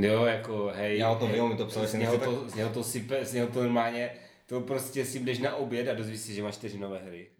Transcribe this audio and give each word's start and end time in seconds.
Jo, 0.00 0.24
jako 0.24 0.72
hej. 0.74 0.98
Já 0.98 1.10
o 1.10 1.16
tom 1.18 1.32
vím, 1.32 1.48
mi 1.48 1.56
to 1.56 1.66
psali, 1.66 1.86
z 1.86 1.94
něho 1.94 2.18
tak- 2.18 2.28
to, 2.28 2.48
z 2.48 2.54
něho 2.54 2.70
to 2.70 2.84
sype, 2.84 3.24
z 3.24 3.32
něho 3.32 3.48
to 3.48 3.62
normálně, 3.62 4.10
to 4.46 4.60
prostě 4.60 5.04
si 5.04 5.18
jdeš 5.18 5.38
na 5.38 5.56
oběd 5.56 5.88
a 5.88 5.94
dozvíš 5.94 6.20
si, 6.20 6.34
že 6.34 6.42
máš 6.42 6.54
čtyři 6.54 6.78
nové 6.78 6.98
hry. 6.98 7.30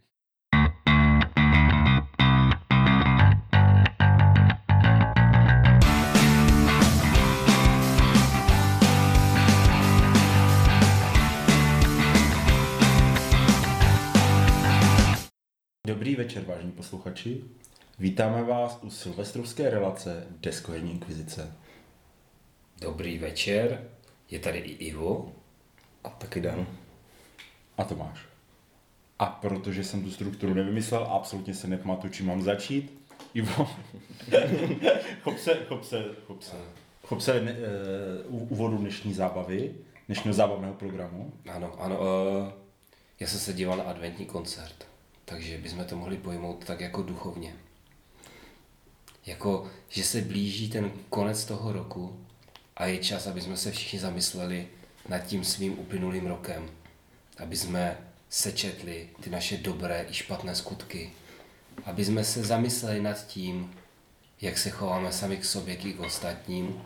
Dobrý 15.86 16.16
večer, 16.16 16.44
vážení 16.44 16.72
posluchači. 16.72 17.44
Vítáme 17.98 18.42
vás 18.42 18.78
u 18.82 18.90
silvestrovské 18.90 19.70
relace 19.70 20.26
Deskoherní 20.30 20.92
inkvizice. 20.92 21.52
Dobrý 22.80 23.18
večer, 23.18 23.90
je 24.30 24.38
tady 24.38 24.58
i 24.58 24.72
Ivo. 24.86 25.32
A 26.04 26.08
taky 26.08 26.40
Dan. 26.40 26.66
A 27.78 27.84
Tomáš. 27.84 28.18
A 29.18 29.26
protože 29.26 29.84
jsem 29.84 30.04
tu 30.04 30.10
strukturu 30.10 30.54
nevymyslel, 30.54 31.04
absolutně 31.04 31.54
se 31.54 31.68
nepamatuju, 31.68 32.12
čím 32.12 32.26
mám 32.26 32.42
začít. 32.42 33.02
Ivo, 33.34 33.68
chop 35.22 35.38
se, 35.38 35.54
chop 35.68 35.84
se, 35.84 36.04
chop 36.26 36.42
se. 36.42 36.56
Chop 37.02 37.20
se 37.20 37.40
ne, 37.40 37.56
uh, 38.28 38.52
úvodu 38.52 38.76
dnešní 38.76 39.14
zábavy, 39.14 39.74
dnešního 40.06 40.34
zábavného 40.34 40.74
programu. 40.74 41.32
Ano, 41.50 41.80
ano, 41.80 41.98
uh, 42.00 42.52
já 43.20 43.26
jsem 43.26 43.40
se 43.40 43.52
díval 43.52 43.76
na 43.76 43.84
adventní 43.84 44.26
koncert, 44.26 44.86
takže 45.24 45.58
bychom 45.58 45.84
to 45.84 45.96
mohli 45.96 46.16
pojmout 46.16 46.64
tak 46.64 46.80
jako 46.80 47.02
duchovně. 47.02 47.54
Jako, 49.26 49.70
že 49.88 50.04
se 50.04 50.20
blíží 50.20 50.70
ten 50.70 50.92
konec 51.08 51.44
toho 51.44 51.72
roku 51.72 52.27
a 52.78 52.86
je 52.86 52.98
čas, 52.98 53.26
aby 53.26 53.40
jsme 53.40 53.56
se 53.56 53.72
všichni 53.72 53.98
zamysleli 53.98 54.68
nad 55.08 55.18
tím 55.18 55.44
svým 55.44 55.78
uplynulým 55.78 56.26
rokem. 56.26 56.70
Aby 57.38 57.56
jsme 57.56 57.98
sečetli 58.28 59.08
ty 59.20 59.30
naše 59.30 59.56
dobré 59.56 60.06
i 60.08 60.14
špatné 60.14 60.54
skutky. 60.54 61.12
Aby 61.84 62.04
jsme 62.04 62.24
se 62.24 62.44
zamysleli 62.44 63.00
nad 63.00 63.26
tím, 63.26 63.74
jak 64.40 64.58
se 64.58 64.70
chováme 64.70 65.12
sami 65.12 65.36
k 65.36 65.44
sobě, 65.44 65.76
k 65.76 66.00
ostatním 66.00 66.82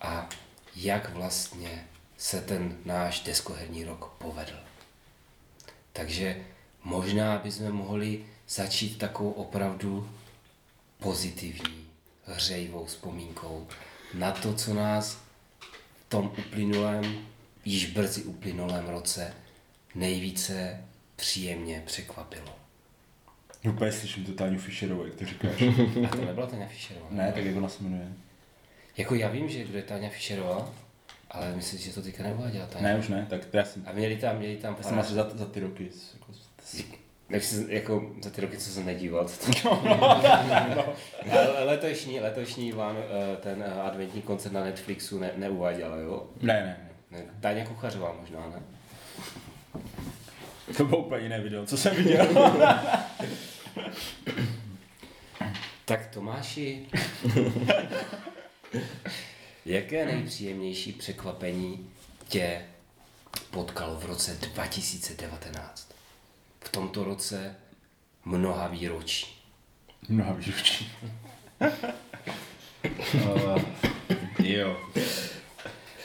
a 0.00 0.28
jak 0.76 1.10
vlastně 1.10 1.86
se 2.16 2.40
ten 2.40 2.76
náš 2.84 3.20
deskoherní 3.20 3.84
rok 3.84 4.14
povedl. 4.18 4.56
Takže 5.92 6.44
možná 6.84 7.38
bychom 7.38 7.72
mohli 7.72 8.24
začít 8.48 8.98
takovou 8.98 9.30
opravdu 9.30 10.10
pozitivní, 10.98 11.88
hřejivou 12.26 12.84
vzpomínkou 12.84 13.66
na 14.14 14.30
to, 14.32 14.54
co 14.54 14.74
nás 14.74 15.14
v 16.06 16.08
tom 16.08 16.32
uplynulém, 16.38 17.26
již 17.64 17.86
brzy 17.86 18.22
uplynulém 18.22 18.88
roce 18.88 19.34
nejvíce 19.94 20.84
příjemně 21.16 21.82
překvapilo. 21.86 22.56
Úplně 23.68 23.92
slyším 23.92 24.24
to 24.24 24.32
Táňu 24.32 24.58
Fischerovou, 24.58 25.04
jak 25.04 25.14
to 25.14 25.24
říkáš. 25.26 25.62
A 26.10 26.16
to 26.16 26.24
nebyla 26.24 26.46
Tania 26.46 26.68
Fischerová. 26.68 27.06
ne, 27.10 27.32
tak 27.32 27.44
jak 27.44 27.56
ona 27.56 27.68
se 27.68 27.82
jmenuje. 27.82 28.12
Jako 28.96 29.14
já 29.14 29.28
vím, 29.28 29.48
že 29.48 29.64
kdo 29.64 29.76
je 29.76 29.82
Tania 29.82 30.10
Fischerová, 30.10 30.72
ale 31.30 31.56
myslím, 31.56 31.78
že 31.80 31.92
to 31.92 32.02
teďka 32.02 32.22
neuváděla 32.22 32.66
Tania. 32.66 32.88
Ne, 32.92 32.98
už 32.98 33.08
ne, 33.08 33.26
tak 33.30 33.44
to 33.44 33.56
já 33.56 33.64
jsem, 33.64 33.82
A 33.86 33.92
měli 33.92 34.16
tam, 34.16 34.36
měli 34.38 34.56
tam 34.56 34.74
já 34.78 34.82
jsem 34.82 34.98
asi 34.98 35.14
za, 35.14 35.30
za 35.34 35.46
ty 35.46 35.60
roky. 35.60 35.90
Jako, 36.14 36.32
Jak 37.30 37.42
se, 37.42 37.64
jako 37.68 38.12
za 38.22 38.30
ty 38.30 38.40
roky, 38.40 38.56
co 38.56 38.70
jsem 38.70 38.86
nedíval. 38.86 39.26
Ale 41.30 41.64
letošní, 41.64 42.20
letošní 42.20 42.72
vám 42.72 42.96
eh, 42.96 43.36
ten 43.36 43.64
eh, 43.66 43.80
adventní 43.82 44.22
koncert 44.22 44.52
na 44.52 44.64
Netflixu 44.64 45.18
ne, 45.18 45.32
neuváděla, 45.36 45.96
jo? 45.96 46.26
ne, 46.42 46.54
ne, 47.10 47.18
ne. 47.18 47.24
Táňa 47.40 47.64
Kuchařová 47.66 48.16
možná, 48.20 48.40
ne? 48.40 48.62
To 50.76 50.84
bylo 50.84 50.98
úplně 50.98 51.22
jiné 51.22 51.40
video, 51.40 51.66
co 51.66 51.76
jsem 51.76 51.96
viděl. 51.96 52.26
Tak 55.84 56.06
Tomáši, 56.06 56.86
jaké 59.66 60.06
nejpříjemnější 60.06 60.92
překvapení 60.92 61.90
tě 62.28 62.64
potkalo 63.50 63.96
v 64.00 64.04
roce 64.04 64.34
2019? 64.34 65.87
V 66.60 66.68
tomto 66.68 67.04
roce 67.04 67.56
mnoha 68.24 68.68
výročí. 68.68 69.26
Mnoha 70.08 70.32
výročí. 70.32 70.92
uh, 73.24 73.62
jo. 74.46 74.76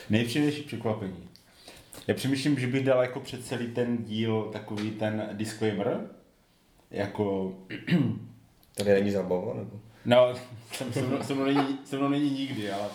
Nejpříjemnější 0.10 0.62
překvapení. 0.62 1.30
Já 2.08 2.14
přemýšlím, 2.16 2.60
že 2.60 2.68
bych 2.68 2.84
dal 2.86 3.02
jako 3.02 3.20
před 3.20 3.46
celý 3.46 3.68
ten 3.68 3.98
díl 4.04 4.50
takový 4.54 4.92
ten 4.92 5.30
disclaimer. 5.34 6.10
Jako, 6.92 7.54
Tady 8.74 8.94
není 8.94 9.12
zábava, 9.12 9.54
nebo? 9.54 9.80
no, 10.06 10.34
se 10.92 11.02
mnou, 11.02 11.24
se 11.24 11.34
mnou, 11.34 11.46
není, 11.46 11.80
se 11.86 11.98
mnou 11.98 12.10
není 12.10 12.30
nikdy, 12.32 12.72
ale, 12.72 12.90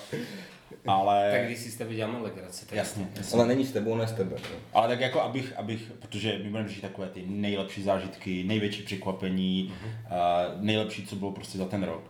ale, 0.89 1.31
Tak 1.33 1.47
když 1.47 1.59
si 1.59 1.71
s 1.71 1.77
tebe 1.77 1.95
děláme 1.95 2.19
legraci, 2.19 2.67
tak 2.67 2.77
jasně, 2.77 3.09
jasně. 3.17 3.39
Ale 3.39 3.49
není 3.49 3.67
s 3.67 3.73
tebou, 3.73 3.97
ne 3.97 4.07
s 4.07 4.13
tebe. 4.13 4.37
No. 4.43 4.57
Ale 4.73 4.89
tak 4.89 5.01
jako 5.01 5.21
abych, 5.21 5.53
abych, 5.57 5.93
protože 5.99 6.39
my 6.39 6.51
budeme 6.51 6.69
řešit 6.69 6.81
takové 6.81 7.09
ty 7.09 7.25
nejlepší 7.27 7.83
zážitky, 7.83 8.45
největší 8.45 8.83
překvapení, 8.83 9.75
uh, 9.85 10.63
nejlepší, 10.63 11.07
co 11.07 11.17
bylo 11.17 11.33
prostě 11.33 11.59
za 11.59 11.65
ten 11.65 11.83
rok. 11.83 12.03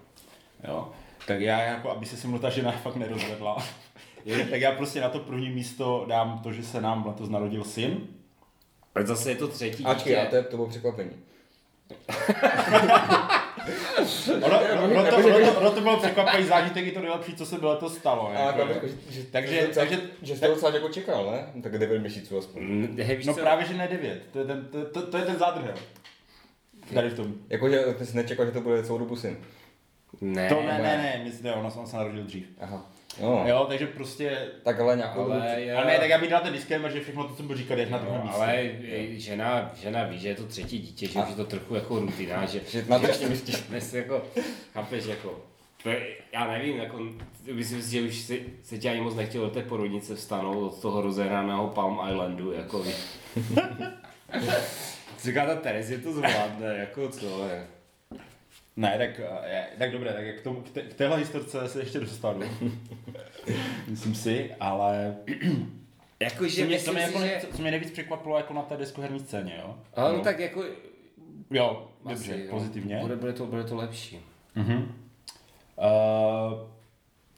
Jo. 0.68 0.88
Tak 1.26 1.40
já 1.40 1.60
jako, 1.60 1.90
aby 1.90 2.06
se 2.06 2.16
se 2.16 2.28
mnou 2.28 2.38
ta 2.38 2.50
žena 2.50 2.72
fakt 2.72 2.96
nerozvedla, 2.96 3.66
tak 4.50 4.60
já 4.60 4.72
prostě 4.72 5.00
na 5.00 5.08
to 5.08 5.18
první 5.18 5.50
místo 5.50 6.04
dám 6.08 6.38
to, 6.38 6.52
že 6.52 6.62
se 6.62 6.80
nám 6.80 7.06
letos 7.06 7.28
narodil 7.28 7.64
syn. 7.64 8.00
Ale 8.94 9.06
zase 9.06 9.30
je 9.30 9.36
to 9.36 9.48
třetí 9.48 9.84
Ačkej, 9.84 10.12
dítě. 10.12 10.26
a 10.26 10.30
to, 10.30 10.36
je, 10.36 10.42
to 10.42 10.56
bylo 10.56 10.68
překvapení. 10.68 11.10
Ono, 14.42 14.60
ono, 14.84 15.10
to, 15.10 15.16
ono, 15.16 15.38
to, 15.52 15.60
ono 15.60 15.70
to 15.70 15.80
bylo 15.80 15.96
překvapení 15.96 16.46
zážitek, 16.46 16.86
i 16.86 16.90
to 16.92 17.00
nejlepší, 17.00 17.36
co 17.36 17.46
se 17.46 17.58
bylo 17.58 17.76
to 17.76 17.90
stalo. 17.90 18.28
A 18.28 18.32
Jako, 18.32 18.60
jako, 18.60 18.86
že, 18.86 18.92
že, 19.10 19.22
Takže- 19.30 19.54
že, 19.60 19.66
docela, 19.66 19.86
takže- 19.86 20.02
že 20.22 20.34
jsi 20.34 20.40
to 20.40 20.46
docela 20.48 20.74
jako 20.74 20.88
čekal, 20.88 21.30
ne? 21.54 21.62
Tak 21.62 21.78
9 21.78 21.98
měsíců 22.00 22.38
aspoň. 22.38 22.62
Mm, 22.62 22.96
Hej, 23.02 23.20
no 23.26 23.34
co? 23.34 23.40
právě, 23.40 23.66
že 23.66 23.74
ne 23.74 23.88
devět, 23.88 24.22
to 24.32 24.38
je 24.38 24.44
ten, 24.44 24.68
to, 24.72 24.84
to, 24.84 25.06
to 25.06 25.16
je 25.16 25.22
ten 25.24 25.36
zádrhel. 25.36 25.74
Tady 26.94 27.08
v 27.10 27.14
tom. 27.16 27.34
Jako, 27.48 27.68
že 27.68 27.84
jsi 28.02 28.16
nečekal, 28.16 28.46
že 28.46 28.52
to 28.52 28.60
bude 28.60 28.82
celou 28.84 28.98
dobu 28.98 29.16
syn. 29.16 29.36
Ne, 30.20 30.48
To 30.48 30.54
ne, 30.54 30.62
moje. 30.62 30.78
ne, 30.78 30.96
ne, 30.96 31.20
myslím, 31.24 31.42
že 31.42 31.52
ono 31.52 31.86
se 31.86 31.96
narodil 31.96 32.22
dřív. 32.24 32.46
Aha. 32.60 32.86
No. 33.22 33.44
Jo, 33.46 33.64
takže 33.68 33.86
prostě 33.86 34.38
Tak 34.62 34.80
ale 34.80 34.96
nějakou 34.96 35.20
ale, 35.20 35.64
jo, 35.64 35.76
Ale 35.76 35.86
ne, 35.86 35.98
tak 35.98 36.08
já 36.08 36.18
bych 36.18 36.30
dal 36.30 36.40
ten 36.40 36.52
disclaimer, 36.52 36.92
že 36.92 37.00
všechno 37.00 37.28
to, 37.28 37.34
co 37.34 37.42
budu 37.42 37.58
říkat, 37.58 37.78
je 37.78 37.90
na 37.90 37.98
druhém 37.98 38.20
no, 38.20 38.24
místě. 38.24 38.42
ale 38.42 38.52
ej, 38.52 39.20
žena, 39.20 39.70
žena 39.74 40.04
ví, 40.04 40.18
že 40.18 40.28
je 40.28 40.34
to 40.34 40.46
třetí 40.46 40.78
dítě, 40.78 41.06
že 41.06 41.18
už 41.18 41.28
je 41.28 41.34
to 41.36 41.44
trochu 41.44 41.74
jako 41.74 41.98
rutina, 41.98 42.46
že, 42.46 42.60
Že 42.68 42.84
na 42.88 42.98
třetím 42.98 43.28
místě. 43.28 43.52
dnes 43.68 43.94
jako, 43.94 44.22
chápeš, 44.74 45.04
jako, 45.04 45.40
to 45.82 45.88
je, 45.88 46.06
já 46.32 46.46
nevím, 46.46 46.76
jako, 46.76 46.98
myslím 47.52 47.82
si, 47.82 47.90
že 47.90 48.02
už 48.02 48.16
se, 48.16 48.34
se 48.62 48.78
tě 48.78 48.90
ani 48.90 49.00
moc 49.00 49.14
nechtělo 49.14 49.44
do 49.44 49.50
té 49.50 49.62
porodnice 49.62 50.14
vstanout 50.16 50.72
od 50.72 50.80
toho 50.82 51.00
rozehraného 51.02 51.68
Palm 51.68 52.00
Islandu, 52.10 52.52
jako. 52.52 52.84
Říká 55.22 55.46
ta 55.46 55.54
Terezie 55.54 55.98
to 55.98 56.12
zvládne, 56.12 56.76
jako 56.78 57.08
co 57.08 57.44
je. 57.48 57.66
Ne, 58.78 58.98
tak, 58.98 59.20
eh, 59.44 59.66
tak 59.78 59.92
dobré, 59.92 60.12
tak 60.12 60.40
k, 60.40 60.40
tomu, 60.40 60.62
k, 60.62 60.70
té, 60.70 60.82
k 60.82 60.94
téhle 60.94 61.18
historce 61.18 61.68
se 61.68 61.80
ještě 61.80 62.00
dostanu. 62.00 62.40
Myslím 63.88 64.14
si, 64.14 64.54
ale 64.60 65.16
Jakože 66.20 66.56
co 66.56 66.66
mě, 66.66 66.74
myslím 66.74 66.84
co, 66.84 66.92
mě 66.92 67.02
jako, 67.02 67.18
že... 67.18 67.40
co, 67.56 67.62
mě 67.62 67.70
nejvíc 67.70 67.90
překvapilo 67.90 68.36
jako 68.36 68.54
na 68.54 68.62
té 68.62 68.76
deskoherní 68.76 69.20
scéně, 69.20 69.60
jo? 69.62 69.78
Ale 69.94 70.12
no 70.12 70.20
tak 70.20 70.38
jako... 70.38 70.64
Jo, 71.50 71.88
dobře, 72.04 72.32
asi, 72.34 72.42
jo. 72.42 72.50
pozitivně. 72.50 72.98
Bude, 73.00 73.16
bude, 73.16 73.32
to, 73.32 73.46
bude 73.46 73.64
to 73.64 73.76
lepší. 73.76 74.20
Uh, 74.56 74.64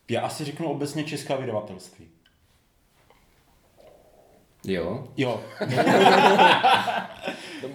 já 0.09 0.21
asi 0.21 0.45
řeknu 0.45 0.71
obecně 0.71 1.05
česká 1.05 1.37
vydavatelství. 1.37 2.09
Jo. 4.65 5.09
Jo. 5.17 5.45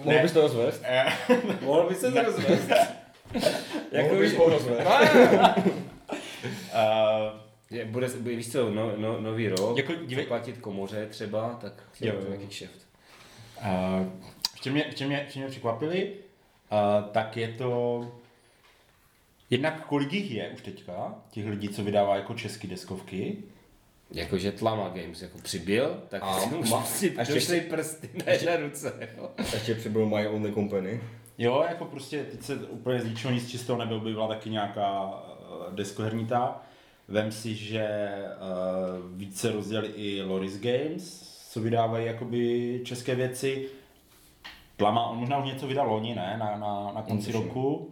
Mohl 0.04 0.18
bys 0.22 0.32
to 0.32 0.40
rozvést? 0.40 0.82
Mohl 1.62 1.88
by 1.88 1.94
se 1.94 2.12
to 2.12 2.22
rozvést. 2.22 2.70
Mohl 4.02 4.18
bys? 4.18 4.34
Uh, 4.34 4.46
Je, 7.70 7.84
bude, 7.84 8.08
bude, 8.08 8.36
víš 8.36 8.52
co, 8.52 8.70
no, 8.70 8.92
no, 8.96 9.20
nový 9.20 9.48
rok, 9.48 9.76
Jako, 9.76 9.92
jako, 9.92 10.04
dívej- 10.04 10.26
platit 10.26 10.58
komoře 10.58 11.06
třeba, 11.10 11.58
tak 11.60 11.72
Jo, 12.00 12.14
jo, 12.14 12.20
nějaký 12.28 12.46
kšeft. 12.46 12.86
uh, 13.60 14.06
v 14.56 14.60
čem 14.60 14.72
mě, 14.72 14.86
v 14.90 14.94
čem 14.94 15.08
mě, 15.08 15.26
v 15.28 15.32
čem 15.32 15.42
mě 15.42 15.50
překvapili, 15.50 16.12
uh, 16.72 17.10
tak 17.12 17.36
je 17.36 17.48
to 17.48 18.02
jednak 19.50 19.86
kolik 19.86 20.12
jich 20.12 20.30
je 20.30 20.48
už 20.48 20.62
teďka, 20.62 21.14
těch 21.30 21.46
lidí, 21.46 21.68
co 21.68 21.84
vydává 21.84 22.16
jako 22.16 22.34
české 22.34 22.68
deskovky. 22.68 23.36
Jakože 24.10 24.52
Tlama 24.52 24.88
Games 24.88 25.22
jako 25.22 25.38
přibyl, 25.38 26.02
tak 26.08 26.22
A 26.24 26.40
si 26.40 26.54
už 26.54 26.70
ma- 26.70 27.20
a 27.20 27.24
došly 27.34 27.60
prsty 27.60 28.10
na 28.26 28.32
jedné 28.32 28.56
ruce. 28.56 29.08
Jo. 29.16 29.30
Ještě 29.52 29.74
přibyl 29.74 30.06
My 30.06 30.28
Only 30.28 30.52
Company. 30.52 31.00
Jo, 31.38 31.64
jako 31.68 31.84
prostě 31.84 32.22
teď 32.24 32.42
se 32.42 32.56
úplně 32.56 33.00
z 33.00 33.04
ničeho 33.04 33.34
nic 33.34 33.50
čistého 33.50 33.78
nebyl, 33.78 34.00
by 34.00 34.12
byla 34.12 34.28
taky 34.28 34.50
nějaká 34.50 35.04
uh, 35.06 35.74
deskoherní 35.74 36.26
ta. 36.26 36.62
vem 37.08 37.32
si, 37.32 37.54
že 37.54 38.08
uh, 38.40 39.16
více 39.18 39.52
rozdělili 39.52 39.92
i 39.96 40.22
Loris 40.22 40.60
Games, 40.60 41.36
co 41.50 41.60
vydávají 41.60 42.06
jakoby 42.06 42.80
české 42.84 43.14
věci. 43.14 43.68
Plama, 44.76 45.06
on 45.06 45.18
možná 45.18 45.38
už 45.38 45.46
něco 45.46 45.66
vydal 45.66 45.90
loni, 45.90 46.14
ne, 46.14 46.36
na, 46.38 46.56
na, 46.56 46.92
na 46.94 47.02
konci 47.02 47.26
Tuším. 47.26 47.42
roku. 47.42 47.90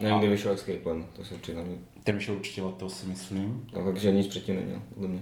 Nevím, 0.00 0.18
kdy 0.18 0.28
vyšel 0.28 0.52
Escape 0.52 0.78
Plan, 0.78 1.06
to 1.12 1.24
se 1.24 1.34
přiznám. 1.34 1.78
Ten 2.04 2.14
vyšel 2.16 2.34
určitě 2.34 2.62
letos, 2.62 3.00
si 3.00 3.06
myslím. 3.06 3.66
No, 3.76 3.84
takže 3.84 4.12
nic 4.12 4.26
předtím 4.26 4.54
neměl, 4.56 4.82
podle 4.94 5.08
mě. 5.08 5.20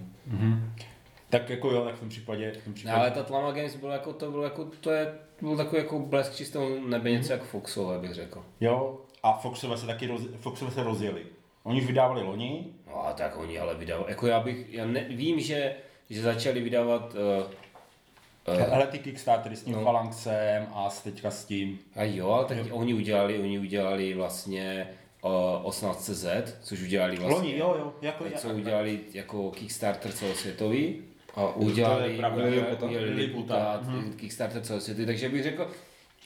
Tak 1.31 1.51
jako 1.51 1.71
jo, 1.71 1.85
tak 1.85 1.95
v 1.95 2.01
tom 2.01 2.09
případě, 2.09 2.51
v 2.51 2.55
tom 2.55 2.63
No, 2.67 2.75
případě 2.75 2.97
ale 2.97 3.11
ta 3.11 3.23
Tlama 3.23 3.51
Games 3.53 3.77
bylo 3.77 3.93
jako, 3.93 4.13
to 4.13 4.31
bylo 4.31 4.43
jako, 4.43 4.65
to 4.81 4.91
je, 4.91 5.07
to 5.41 5.47
byl 5.47 5.57
takový 5.57 5.83
jako 5.83 5.99
blesk 5.99 6.35
čistou 6.35 6.85
nebe, 6.87 7.11
něco 7.11 7.33
jako 7.33 7.45
Foxové 7.45 7.99
bych 7.99 8.15
řekl. 8.15 8.43
Jo, 8.61 9.01
a 9.23 9.33
Foxové 9.33 9.77
se 9.77 9.87
taky 9.87 10.07
roz, 10.07 10.23
Foxové 10.41 10.71
se 10.71 10.83
rozjeli. 10.83 11.23
Oni 11.63 11.81
už 11.81 11.87
vydávali 11.87 12.23
loni, 12.23 12.67
No 12.87 13.07
a 13.07 13.13
tak 13.13 13.37
oni 13.39 13.59
ale 13.59 13.75
vydávali, 13.75 14.11
jako 14.11 14.27
já 14.27 14.41
bych, 14.41 14.73
já 14.75 14.87
ne, 14.87 15.07
vím, 15.11 15.41
že, 15.41 15.75
že 16.11 16.23
začali 16.23 16.61
vydávat, 16.61 17.15
uh, 17.15 18.55
uh, 18.55 18.61
hele 18.61 18.87
ty 18.87 18.99
Kickstartery 18.99 19.57
s 19.57 19.63
tím 19.63 19.75
No. 19.75 19.83
Phalanxem 19.83 20.67
a 20.75 20.91
s 20.91 21.03
teďka 21.03 21.31
s 21.31 21.45
tím. 21.45 21.79
a 21.97 22.03
jo, 22.05 22.31
ale 22.31 22.45
tak 22.45 22.59
oni 22.71 22.95
udělali, 22.95 23.39
oni 23.39 23.59
udělali 23.59 24.15
vlastně 24.15 24.89
uh, 25.23 25.31
18CZ, 25.71 26.43
což 26.63 26.83
udělali 26.83 27.17
vlastně, 27.17 27.37
Loni, 27.37 27.59
jo, 27.59 27.77
jo, 27.79 27.93
jako 28.03 28.25
co 28.37 28.49
udělali 28.49 29.01
jako 29.15 29.51
Kickstarter 29.51 30.13
celosvětový. 30.13 31.03
A 31.37 31.57
udělali, 31.57 32.13
udělali, 32.13 32.37
udělali 32.37 32.51
Lilliputát, 32.51 32.91
Lilliputát, 32.91 33.83
Kickstarter 34.17 34.63
celosvětový, 34.63 35.07
takže 35.07 35.29
bych 35.29 35.43
řekl, 35.43 35.71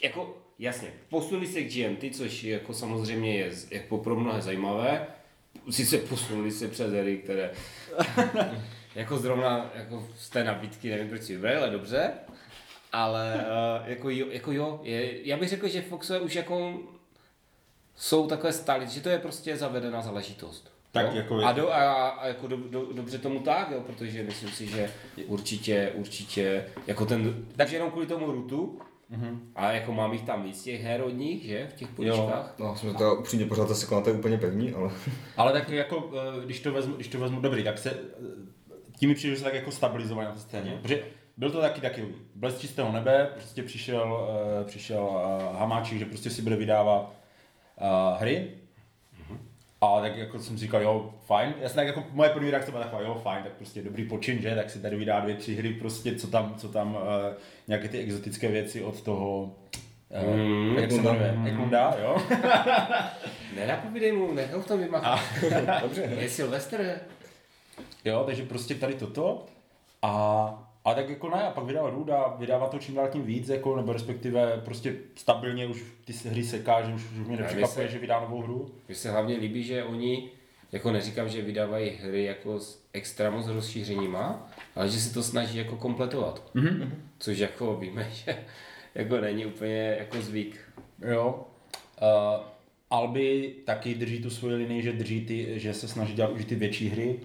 jako 0.03 0.37
jasně, 0.59 0.93
posunuli 1.09 1.47
se 1.47 1.63
k 1.63 1.75
GMT, 1.75 2.17
což 2.17 2.45
jako 2.45 2.75
samozřejmě 2.75 3.37
je 3.37 3.53
jako 3.71 3.99
pro 3.99 4.17
mnohé 4.17 4.43
zajímavé, 4.43 5.07
sice 5.71 5.99
posunuli 5.99 6.51
se 6.51 6.69
přes 6.69 6.93
hry, 6.93 7.17
které 7.17 7.51
jako 8.95 9.19
zrovna 9.19 9.71
jako 9.75 10.09
z 10.17 10.31
té 10.31 10.45
nabídky 10.45 10.91
nevím 10.91 11.09
proč 11.09 11.23
si 11.23 11.33
vybrali, 11.33 11.57
ale 11.57 11.71
dobře, 11.71 12.11
ale 12.93 13.35
uh, 13.35 13.89
jako 13.89 14.11
jo, 14.11 14.27
jako 14.31 14.53
jo 14.53 14.81
je, 14.83 15.29
já 15.29 15.37
bych 15.37 15.49
řekl, 15.49 15.69
že 15.69 15.83
Foxové 15.83 16.21
už 16.21 16.35
jako 16.35 16.79
jsou 17.97 18.27
takové 18.27 18.53
stále, 18.53 18.87
že 18.87 19.01
to 19.01 19.09
je 19.09 19.19
prostě 19.19 19.57
zavedená 19.57 20.03
záležitost. 20.03 20.78
Tak 20.93 21.07
jo? 21.07 21.13
jako- 21.15 21.45
a, 21.45 21.53
do, 21.53 21.73
a, 21.73 22.09
a 22.09 22.27
jako 22.27 22.47
do, 22.47 22.57
do, 22.57 22.93
dobře 22.93 23.19
tomu 23.19 23.41
tak, 23.41 23.71
jo, 23.71 23.81
protože 23.87 24.23
myslím 24.23 24.51
si, 24.51 24.67
že 24.67 24.91
určitě, 25.27 25.93
určitě, 25.95 26.65
jako 26.87 27.07
ten, 27.07 27.47
takže 27.57 27.77
jenom 27.77 27.91
kvůli 27.91 28.07
tomu 28.07 28.33
rutu, 28.33 28.81
mm-hmm. 29.13 29.39
a 29.55 29.73
jako 29.73 29.93
mám 29.93 30.13
jich 30.13 30.23
tam 30.23 30.43
víc 30.43 30.63
těch 30.63 30.83
her 30.83 31.03
od 31.03 31.11
nich, 31.11 31.45
že, 31.45 31.67
v 31.67 31.75
těch 31.75 31.89
poličkách. 31.89 32.55
No, 32.59 32.77
jsme 32.77 32.95
to 32.95 33.17
upřímně 33.17 33.47
pořád 33.47 33.69
zase 33.69 33.87
konáte 33.87 34.13
úplně 34.13 34.39
pevní, 34.39 34.73
ale... 34.73 34.91
Ale 35.37 35.53
tak 35.53 35.69
jako, 35.69 36.11
eh, 36.15 36.45
když 36.45 36.61
to 36.61 36.73
vezmu, 36.73 36.95
když 36.95 37.09
to 37.09 37.19
vezmu 37.19 37.41
dobrý, 37.41 37.65
tak 37.65 37.79
se, 37.79 37.91
eh, 37.91 37.97
tím 38.99 39.09
mi 39.09 39.15
přijde, 39.15 39.35
že 39.35 39.39
se 39.39 39.45
tak 39.45 39.55
jako 39.55 39.71
stabilizovali 39.71 40.27
na 40.27 40.33
té 40.33 40.41
scéně. 40.41 40.79
Protože 40.83 41.03
byl 41.37 41.51
to 41.51 41.61
taky 41.61 41.81
taky 41.81 42.05
blesk 42.35 42.59
čistého 42.59 42.93
nebe, 42.93 43.31
prostě 43.35 43.63
přišel, 43.63 44.29
uh, 44.61 44.67
přišel 44.67 45.23
Hamáček, 45.59 45.99
že 45.99 46.05
prostě 46.05 46.31
si 46.31 46.43
bude 46.43 46.57
vydávat 46.57 47.13
uh, 47.81 48.21
hry. 48.21 48.51
A 49.81 50.01
tak 50.01 50.17
jako 50.17 50.39
jsem 50.39 50.59
říkal, 50.59 50.83
jo, 50.83 51.15
fajn. 51.27 51.55
Já 51.61 51.69
jsem 51.69 51.77
tak 51.77 51.87
jako, 51.87 52.05
moje 52.13 52.31
první 52.31 52.51
reakce 52.51 52.71
byla 52.71 52.85
taková, 52.85 53.03
jo, 53.03 53.21
fajn, 53.23 53.43
tak 53.43 53.53
prostě 53.53 53.83
dobrý 53.83 54.09
počin, 54.09 54.43
že, 54.43 54.55
tak 54.55 54.71
si 54.71 54.83
tady 54.83 54.97
vydá 54.97 55.21
dvě, 55.21 55.35
tři 55.35 55.55
hry, 55.55 55.73
prostě, 55.75 56.15
co 56.15 56.27
tam, 56.27 56.55
co 56.59 56.69
tam, 56.69 56.95
uh, 56.95 57.01
nějaké 57.69 57.89
ty 57.89 57.99
exotické 57.99 58.49
věci 58.49 58.83
od 58.83 59.01
toho, 59.03 59.43
uh, 59.43 60.37
Mm, 60.37 60.77
jak 60.79 60.93
se 60.93 61.03
jmenuje, 61.03 61.39
Eklunda, 61.47 61.97
jo. 62.03 62.17
Nenapovídej 63.57 64.13
mu, 64.13 64.33
nechal 64.35 64.61
v 64.61 64.67
tom 64.67 64.81
vymachat. 64.81 65.21
Dobře. 65.83 66.03
Je 66.03 66.29
Silvestr. 66.29 67.01
Jo, 68.05 68.23
takže 68.27 68.43
prostě 68.43 68.75
tady 68.75 68.95
toto. 68.95 69.47
A, 70.03 70.68
a 70.89 70.95
tak 70.95 71.09
jako 71.09 71.31
ne, 71.31 71.43
a 71.43 71.51
pak 71.51 71.65
vydává 71.65 71.91
Ruda, 71.91 72.37
vydává 72.39 72.69
to 72.69 72.79
čím 72.79 72.95
dál 72.95 73.09
tím 73.09 73.23
víc, 73.23 73.49
jako, 73.49 73.77
nebo 73.77 73.93
respektive 73.93 74.61
prostě 74.65 74.95
stabilně 75.15 75.67
už 75.67 75.85
ty 76.05 76.13
hry 76.13 76.45
seká, 76.45 76.83
že 76.83 76.95
už, 76.95 77.05
už 77.05 77.27
mě 77.27 77.37
nepřekvapuje, 77.37 77.89
že 77.89 77.99
vydá 77.99 78.21
novou 78.21 78.43
hru. 78.43 78.71
Mně 78.89 78.95
se 78.97 79.11
hlavně 79.11 79.37
líbí, 79.37 79.65
že 79.65 79.85
oni, 79.85 80.31
jako 80.73 80.93
neříkám, 80.93 81.29
že 81.29 81.43
vydávají 81.43 81.91
hry 81.91 82.25
jako 82.25 82.61
s 82.61 82.83
extra 82.93 83.31
moc 83.31 83.47
rozšířeníma, 83.47 84.49
ale 84.77 84.89
že 84.89 85.01
si 85.01 85.15
to 85.15 85.23
snaží 85.23 85.59
jako 85.59 85.77
kompletovat. 85.77 86.43
Mm-hmm. 86.55 86.91
Což 87.19 87.39
jako 87.39 87.77
víme, 87.77 88.09
že 88.13 88.37
jako 88.95 89.21
není 89.21 89.47
úplně 89.47 89.97
jako 89.99 90.23
zvyk. 90.23 90.61
Jo. 91.11 91.45
Uh, 92.03 92.45
Alby 92.91 93.55
taky 93.65 93.95
drží 93.95 94.23
tu 94.23 94.31
svoji 94.31 94.55
linii, 94.55 94.83
že 94.83 94.93
drží 94.93 95.27
ty, 95.27 95.61
že 95.61 95.75
se 95.75 95.89
snaží 95.89 96.15
dělat 96.15 96.31
už 96.31 96.45
ty 96.45 96.55
větší 96.55 96.89
hry. 96.89 97.21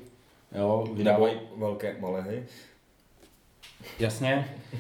Jo, 0.56 0.88
vydávají, 0.94 1.36
velké, 1.58 1.96
malé 2.00 2.22
hry. 2.22 2.44
Jasně. 4.00 4.48
Uh, 4.74 4.80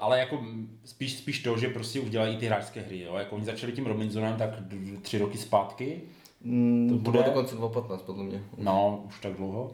ale 0.00 0.18
jako 0.18 0.44
spíš, 0.84 1.16
spíš 1.18 1.42
to, 1.42 1.58
že 1.58 1.68
prostě 1.68 2.00
už 2.00 2.10
dělají 2.10 2.36
ty 2.36 2.46
hráčské 2.46 2.80
hry. 2.80 3.00
Jo. 3.00 3.14
Jako 3.16 3.36
oni 3.36 3.44
začali 3.44 3.72
tím 3.72 3.86
Robinsonem 3.86 4.36
tak 4.36 4.50
tři 5.02 5.18
roky 5.18 5.38
zpátky. 5.38 6.00
Mm, 6.44 6.88
To 7.04 7.10
bude- 7.10 7.22
dokonce 7.22 7.54
2015, 7.54 8.02
podle 8.02 8.24
mě. 8.24 8.40
No, 8.58 9.02
už 9.06 9.20
tak 9.20 9.32
dlouho. 9.32 9.70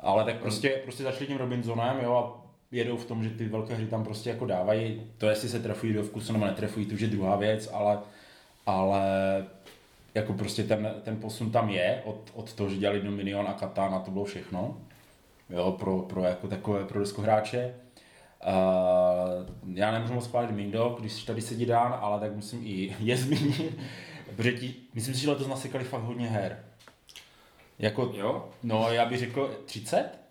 Ale 0.00 0.24
tak 0.24 0.36
prostě, 0.40 0.68
prostě 0.68 1.02
začali 1.02 1.26
tím 1.26 1.36
Robinsonem, 1.36 1.96
jo, 2.02 2.14
a 2.14 2.42
jedou 2.72 2.96
v 2.96 3.04
tom, 3.04 3.22
že 3.24 3.30
ty 3.30 3.44
velké 3.48 3.74
hry 3.74 3.86
tam 3.86 4.04
prostě 4.04 4.30
jako 4.30 4.46
dávají. 4.46 5.02
To, 5.18 5.26
jestli 5.28 5.48
se 5.48 5.60
trefují 5.60 5.92
do 5.92 6.02
vkusu 6.02 6.32
nebo 6.32 6.46
netrefují, 6.46 6.86
to 6.86 6.94
už 6.94 7.00
je 7.00 7.08
druhá 7.08 7.36
věc, 7.36 7.70
ale, 7.72 7.98
ale 8.66 9.00
jako 10.14 10.32
prostě 10.32 10.62
ten, 10.64 10.94
ten 11.02 11.16
posun 11.16 11.50
tam 11.50 11.68
je 11.70 12.02
od, 12.04 12.30
od 12.34 12.52
toho, 12.52 12.68
že 12.70 12.76
dělali 12.76 13.00
Dominion 13.00 13.46
a 13.48 13.52
Katana, 13.52 13.98
to 14.00 14.10
bylo 14.10 14.24
všechno. 14.24 14.76
Jo, 15.52 15.72
pro, 15.78 15.98
pro 15.98 16.24
jako 16.24 16.48
takové, 16.48 16.84
pro 16.84 17.00
deskohráče. 17.00 17.74
Uh, 18.46 19.76
já 19.76 19.92
nemůžu 19.92 20.14
moc 20.14 20.26
chválit 20.26 20.50
Mindo, 20.50 20.96
když 21.00 21.22
tady 21.24 21.42
sedí 21.42 21.66
Dán, 21.66 21.98
ale 22.00 22.20
tak 22.20 22.34
musím 22.36 22.60
i 22.64 22.96
je 23.00 23.16
zmínit, 23.16 23.78
protože 24.26 24.52
ti, 24.52 24.74
myslím 24.94 25.14
si, 25.14 25.20
že 25.20 25.30
letos 25.30 25.48
nasekali 25.48 25.84
fakt 25.84 26.02
hodně 26.02 26.28
her. 26.28 26.64
Jako, 27.78 28.12
Jo? 28.14 28.48
no 28.62 28.92
já 28.92 29.06
bych 29.06 29.18
řekl 29.18 29.60
30? 29.64 30.22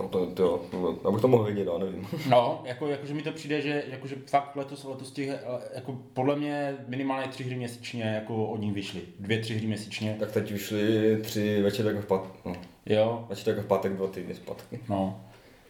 No 0.00 0.08
to, 0.08 0.26
to 0.26 0.42
jo, 0.42 0.62
no, 0.72 1.08
abych 1.08 1.20
to 1.20 1.28
mohl 1.28 1.44
vědět, 1.44 1.68
já 1.72 1.78
nevím. 1.78 2.08
No, 2.28 2.62
jako, 2.64 2.88
jako, 2.88 3.06
že 3.06 3.14
mi 3.14 3.22
to 3.22 3.32
přijde, 3.32 3.60
že 3.60 3.84
jako, 3.86 4.06
že 4.06 4.16
fakt 4.26 4.56
letos, 4.56 4.84
letos 4.84 5.12
těch, 5.12 5.30
jako 5.74 5.98
podle 6.12 6.36
mě 6.36 6.76
minimálně 6.88 7.28
tři 7.28 7.44
hry 7.44 7.54
měsíčně 7.54 8.02
jako 8.02 8.46
od 8.46 8.60
nich 8.60 8.72
vyšly. 8.72 9.00
Dvě, 9.18 9.38
tři 9.38 9.54
hry 9.54 9.66
měsíčně. 9.66 10.16
Tak 10.20 10.32
teď 10.32 10.52
vyšly 10.52 11.16
tři 11.22 11.62
večer 11.62 11.86
jako 11.86 12.00
v 12.00 12.06
pátek, 12.06 12.32
no. 12.44 12.52
Jo, 12.90 13.26
Večer 13.28 13.48
jako 13.48 13.62
v 13.62 13.66
pátek, 13.66 13.92
dva 13.92 14.06
týdny 14.06 14.34
zpátky. 14.34 14.80
no. 14.88 15.20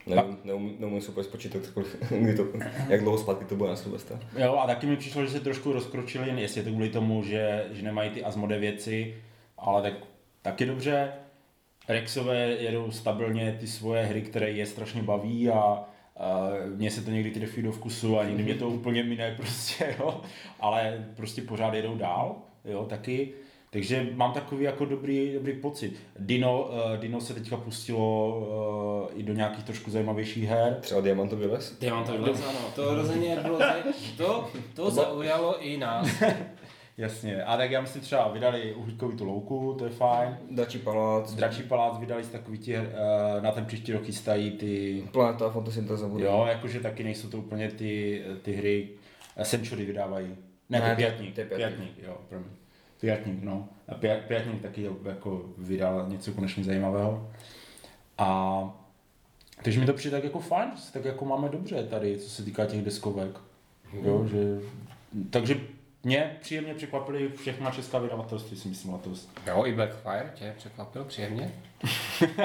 Nevím, 0.06 0.38
neumím, 0.44 0.76
neumím 0.78 1.00
super 1.00 1.24
spočítat, 1.24 1.62
kdy 2.10 2.34
to, 2.34 2.46
jak 2.88 3.00
dlouho 3.00 3.18
zpátky 3.18 3.44
to 3.44 3.56
bude 3.56 3.70
na 3.70 3.76
Silvestra. 3.76 4.20
Jo, 4.36 4.56
a 4.56 4.66
taky 4.66 4.86
mi 4.86 4.96
přišlo, 4.96 5.24
že 5.24 5.30
se 5.30 5.40
trošku 5.40 5.72
rozkročili, 5.72 6.40
jestli 6.40 6.60
je 6.60 6.64
to 6.64 6.70
kvůli 6.70 6.88
tomu, 6.88 7.24
že, 7.24 7.66
že 7.70 7.82
nemají 7.82 8.10
ty 8.10 8.24
Asmode 8.24 8.58
věci, 8.58 9.14
ale 9.58 9.82
tak 9.82 9.92
taky 10.42 10.66
dobře. 10.66 11.12
Rexové 11.88 12.38
jedou 12.38 12.90
stabilně 12.90 13.56
ty 13.60 13.66
svoje 13.66 14.02
hry, 14.02 14.22
které 14.22 14.50
je 14.50 14.66
strašně 14.66 15.02
baví 15.02 15.50
a, 15.50 15.58
a 16.16 16.48
mně 16.76 16.90
se 16.90 17.00
to 17.00 17.10
někdy 17.10 17.30
trefí 17.30 17.62
do 17.62 17.72
vkusu 17.72 18.18
a 18.18 18.24
někdy 18.24 18.42
mě 18.42 18.54
to 18.54 18.68
úplně 18.80 19.02
mine 19.02 19.34
prostě, 19.36 19.96
jo. 19.98 20.20
Ale 20.60 21.06
prostě 21.16 21.42
pořád 21.42 21.74
jedou 21.74 21.96
dál, 21.96 22.36
jo, 22.64 22.86
taky. 22.88 23.32
Takže 23.72 24.06
mám 24.14 24.32
takový 24.32 24.64
jako 24.64 24.84
dobrý, 24.84 25.32
dobrý 25.34 25.52
pocit. 25.52 25.96
Dino, 26.18 26.62
uh, 26.64 26.96
Dino 26.96 27.20
se 27.20 27.34
teďka 27.34 27.56
pustilo 27.56 28.38
uh, 29.12 29.20
i 29.20 29.22
do 29.22 29.32
nějakých 29.32 29.64
trošku 29.64 29.90
zajímavějších 29.90 30.44
her. 30.48 30.74
Třeba 30.80 31.00
Diamantový 31.00 31.46
les. 31.46 31.78
Diamantový 31.78 32.18
les, 32.18 32.42
ano. 32.48 32.58
To 32.74 32.94
rozhodně 32.94 33.36
bylo, 33.42 33.58
zaj- 33.58 33.92
to, 34.16 34.50
to 34.74 34.90
zaujalo 34.90 35.62
i 35.64 35.76
nás. 35.76 36.08
Jasně, 36.98 37.44
a 37.44 37.56
tak 37.56 37.70
já 37.70 37.80
myslím 37.80 38.02
třeba 38.02 38.28
vydali 38.28 38.74
uhlíkový 38.74 39.16
tu 39.16 39.24
louku, 39.24 39.74
to 39.78 39.84
je 39.84 39.90
fajn. 39.90 40.36
Dačí 40.50 40.78
palác, 40.78 41.34
Dračí 41.34 41.62
palác 41.62 41.98
vydali 41.98 42.24
si 42.24 42.30
takový 42.32 42.58
ti, 42.58 42.78
uh, 42.78 42.84
na 43.40 43.52
ten 43.52 43.64
příští 43.64 43.92
rok 43.92 44.04
chystají 44.04 44.50
ty, 44.50 45.04
Planeta, 45.12 45.50
fotosyntéza 45.50 46.08
bude. 46.08 46.24
jo, 46.24 46.44
jakože 46.48 46.80
taky 46.80 47.04
nejsou 47.04 47.28
to 47.28 47.38
úplně 47.38 47.68
ty, 47.70 48.22
ty 48.42 48.52
hry, 48.52 48.88
Century 49.44 49.84
vydávají. 49.84 50.36
Ne, 50.70 50.80
Ne, 50.80 50.90
to 50.90 50.96
pětník, 50.96 51.34
to 51.34 51.40
je 51.40 51.46
pětník. 51.46 51.68
Pětník. 51.68 52.06
jo, 52.06 52.16
promiň. 52.28 52.48
Pětník, 53.00 53.42
no. 53.42 53.68
A 53.88 53.94
pě, 53.94 54.24
pětník 54.28 54.62
taky 54.62 54.88
jako 55.04 55.42
vydal 55.58 56.04
něco 56.08 56.32
konečně 56.32 56.64
zajímavého. 56.64 57.30
A 58.18 58.60
takže 59.62 59.80
mi 59.80 59.86
to 59.86 59.92
přijde 59.92 60.16
tak 60.16 60.24
jako 60.24 60.40
fajn, 60.40 60.70
že 60.76 60.82
se 60.82 60.92
tak 60.92 61.04
jako 61.04 61.24
máme 61.24 61.48
dobře 61.48 61.82
tady, 61.86 62.18
co 62.18 62.30
se 62.30 62.42
týká 62.42 62.66
těch 62.66 62.82
deskovek. 62.84 63.38
Jo, 64.02 64.26
že, 64.30 64.38
takže 65.30 65.60
mě 66.04 66.36
příjemně 66.40 66.74
překvapily 66.74 67.28
všechna 67.28 67.70
česká 67.70 67.98
vydavatelství, 67.98 68.56
si 68.56 68.68
myslím 68.68 68.92
letos. 68.92 69.28
Jo, 69.46 69.64
i 69.66 69.74
Blackfire 69.74 70.32
tě 70.34 70.54
překvapil 70.58 71.04
příjemně. 71.04 71.52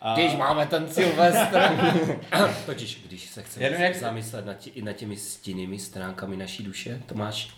A- 0.00 0.14
Když 0.14 0.36
máme 0.36 0.66
ten 0.66 0.88
Silvestr. 0.88 1.60
Totiž, 2.66 3.04
když 3.08 3.26
se 3.30 3.42
chceme 3.42 3.66
Jenom 3.66 3.82
jak- 3.82 3.96
zamyslet 3.96 4.46
nad, 4.46 4.54
tě, 4.54 4.70
i 4.70 4.82
nad 4.82 4.92
těmi 4.92 5.16
stinnými 5.16 5.78
stránkami 5.78 6.36
naší 6.36 6.62
duše, 6.64 7.02
Tomáš, 7.06 7.56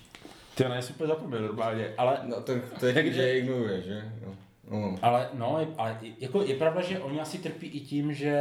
Ty 0.59 0.65
na 0.65 0.83
super 0.83 1.07
zapomněl 1.07 1.43
normálně, 1.43 1.95
ale 1.99 2.19
No 2.25 2.41
to, 2.41 2.53
to 2.81 2.87
je 2.87 2.95
taky, 2.95 3.12
že 3.12 3.23
je 3.23 3.38
ignoruje, 3.38 3.83
že? 3.83 4.12
Jo. 4.23 4.35
No. 4.71 4.99
Ale 5.03 5.29
no, 5.35 5.57
je, 5.61 5.67
ale 5.79 5.99
jako 6.19 6.43
je 6.43 6.55
pravda, 6.55 6.83
že 6.83 6.99
oni 6.99 7.21
asi 7.21 7.38
trpí 7.38 7.67
i 7.67 7.81
tím, 7.81 8.15
že 8.15 8.37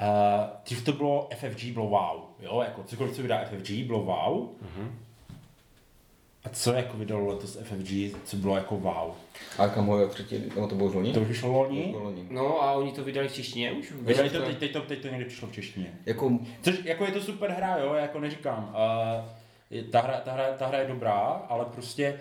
uh, 0.00 0.08
dřív 0.64 0.84
to 0.84 0.92
bylo 0.92 1.28
FFG, 1.34 1.64
bylo 1.64 1.88
wow, 1.88 2.20
jo, 2.40 2.62
jako 2.64 2.82
cokoliv, 2.82 3.16
co 3.16 3.22
vydá 3.22 3.44
FFG, 3.44 3.70
bylo 3.70 4.02
wow. 4.02 4.48
A 6.44 6.48
co 6.48 6.72
jako 6.72 6.96
vydalo 6.96 7.26
letos 7.26 7.58
FFG, 7.62 8.16
co 8.24 8.36
bylo 8.36 8.56
jako 8.56 8.76
wow? 8.76 9.14
A 9.58 9.68
kam 9.68 9.86
ho 9.86 10.08
třetí, 10.08 10.42
no 10.56 10.68
to 10.68 10.74
bylo 10.74 10.88
už 10.88 10.94
loni? 10.94 11.12
To 11.12 11.20
už 11.20 11.28
vyšlo 11.28 11.52
loni. 11.52 11.94
No 12.30 12.62
a 12.62 12.72
oni 12.72 12.92
to 12.92 13.04
vydali 13.04 13.28
v 13.28 13.34
češtině 13.34 13.72
už? 13.72 13.92
Vydali 13.92 14.30
to, 14.30 14.42
teď, 14.42 14.58
teď, 14.58 14.72
to, 14.72 14.80
teď 14.80 15.02
to 15.02 15.08
někdy 15.08 15.24
přišlo 15.24 15.48
v 15.48 15.52
češtině. 15.52 15.94
Jako, 16.06 16.38
Což 16.62 16.84
jako 16.84 17.04
je 17.04 17.12
to 17.12 17.20
super 17.20 17.50
hra, 17.50 17.78
jo, 17.78 17.94
jako 17.94 18.20
neříkám. 18.20 18.74
Uh, 18.74 19.43
je- 19.76 19.82
ta, 19.82 20.00
hra, 20.00 20.20
ta, 20.20 20.32
hra, 20.32 20.52
ta 20.58 20.66
hra 20.66 20.78
je 20.78 20.88
dobrá, 20.88 21.16
ale 21.48 21.64
prostě 21.64 22.20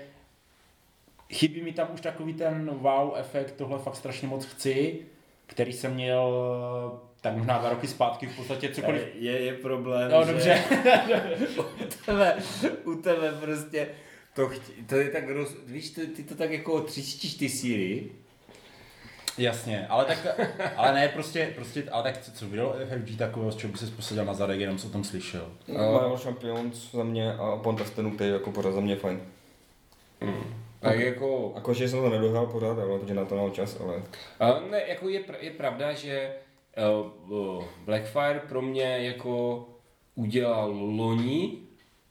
chybí 1.34 1.62
mi 1.62 1.72
tam 1.74 1.88
už 1.94 2.02
takový 2.02 2.34
ten 2.34 2.70
wow 2.70 3.14
efekt, 3.18 3.52
tohle 3.52 3.80
fakt 3.80 3.96
strašně 3.96 4.28
moc 4.28 4.46
chci, 4.46 5.00
který 5.46 5.74
jsem 5.74 5.94
měl 5.94 6.32
tak 7.22 7.38
možná 7.38 7.58
dva 7.58 7.70
roky 7.70 7.88
zpátky 7.88 8.28
v 8.28 8.36
podstatě 8.36 8.70
cokoliv. 8.70 9.04
Je, 9.16 9.32
je 9.42 9.54
problém, 9.54 10.12
No 10.12 10.26
že 10.26 10.32
dobře, 10.32 10.64
u 11.60 11.64
tebe, 12.06 12.36
u 12.84 12.96
tebe 12.96 13.32
prostě 13.42 13.88
to, 14.36 14.48
chtě, 14.50 14.72
to 14.90 14.96
je 14.96 15.10
tak 15.10 15.30
roz, 15.30 15.56
víš, 15.68 15.90
ty, 15.90 16.08
ty 16.08 16.24
to 16.24 16.36
tak 16.36 16.52
jako 16.52 16.82
tříštíš 16.82 17.34
ty 17.36 17.50
síry. 17.50 18.12
Jasně, 19.38 19.88
ale 19.88 20.06
tak, 20.06 20.28
ale 20.76 20.94
ne, 20.94 21.08
prostě, 21.08 21.52
prostě 21.56 21.84
ale 21.92 22.04
tak 22.04 22.18
co, 22.18 22.32
co 22.32 22.46
vydalo 22.46 22.74
FFG 22.74 23.18
takového, 23.18 23.52
z 23.52 23.56
čeho 23.56 23.72
by 23.72 23.78
se 23.78 23.88
posadil 23.88 24.26
na 24.26 24.34
zadek, 24.34 24.60
jenom 24.60 24.78
jsem 24.78 24.90
o 24.90 24.94
tom 24.94 25.04
slyšel. 25.04 25.52
Marvel 25.68 26.18
Champions 26.18 26.92
za 26.92 27.04
mě 27.04 27.34
a 27.34 27.60
Pontastenu, 27.64 28.12
který 28.12 28.30
je 28.30 28.34
jako 28.34 28.52
pořád 28.52 28.72
za 28.72 28.82
mě 28.82 28.96
fajn. 28.96 29.22
Tak 30.80 31.00
jako, 31.00 31.52
Jakože 31.56 31.90
jsem 31.90 32.00
to 32.00 32.10
nedohrál 32.10 32.46
pořád, 32.46 32.80
ale 32.80 33.00
protože 33.00 33.14
na 33.14 33.26
to 33.26 33.36
mám 33.36 33.52
čas, 33.52 33.82
ale... 33.82 34.04
a 34.40 34.60
ne, 34.60 34.82
jako 34.88 35.10
je, 35.10 35.20
pr- 35.20 35.38
je 35.40 35.52
pravda, 35.52 35.94
že 35.94 36.34
uh, 37.28 37.32
uh, 37.38 37.64
Blackfire 37.86 38.42
pro 38.50 38.62
mě 38.62 38.84
jako 38.84 39.66
udělal 40.16 40.72
loni 40.72 41.58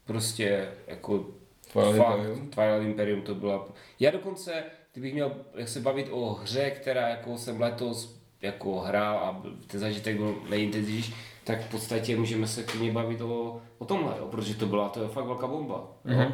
prostě 0.04 0.68
jako 0.86 1.26
Twilight 1.72 1.96
fakt, 1.96 2.18
Imperium. 2.18 2.50
Twilight 2.50 2.86
Imperium 2.86 3.22
to 3.22 3.34
byla... 3.34 3.68
Já 4.00 4.10
dokonce, 4.10 4.64
kdybych 4.92 5.12
měl 5.12 5.32
jak 5.54 5.68
se 5.68 5.80
bavit 5.80 6.08
o 6.10 6.34
hře, 6.34 6.70
která 6.70 7.08
jako 7.08 7.38
jsem 7.38 7.60
letos 7.60 8.22
jako 8.42 8.80
hrál 8.80 9.18
a 9.18 9.42
ten 9.66 9.80
zažitek 9.80 10.16
byl 10.16 10.42
nejintenzivnější, 10.50 11.14
tak 11.44 11.60
v 11.60 11.70
podstatě 11.70 12.16
můžeme 12.16 12.46
se 12.46 12.62
klidně 12.62 12.92
bavit 12.92 13.20
o, 13.20 13.62
o 13.78 13.84
tomhle, 13.84 14.14
jo, 14.18 14.28
protože 14.30 14.54
to 14.54 14.66
byla 14.66 14.88
to 14.88 15.02
je 15.02 15.08
fakt 15.08 15.24
velká 15.24 15.46
bomba. 15.46 15.92
Mm-hmm. 16.06 16.32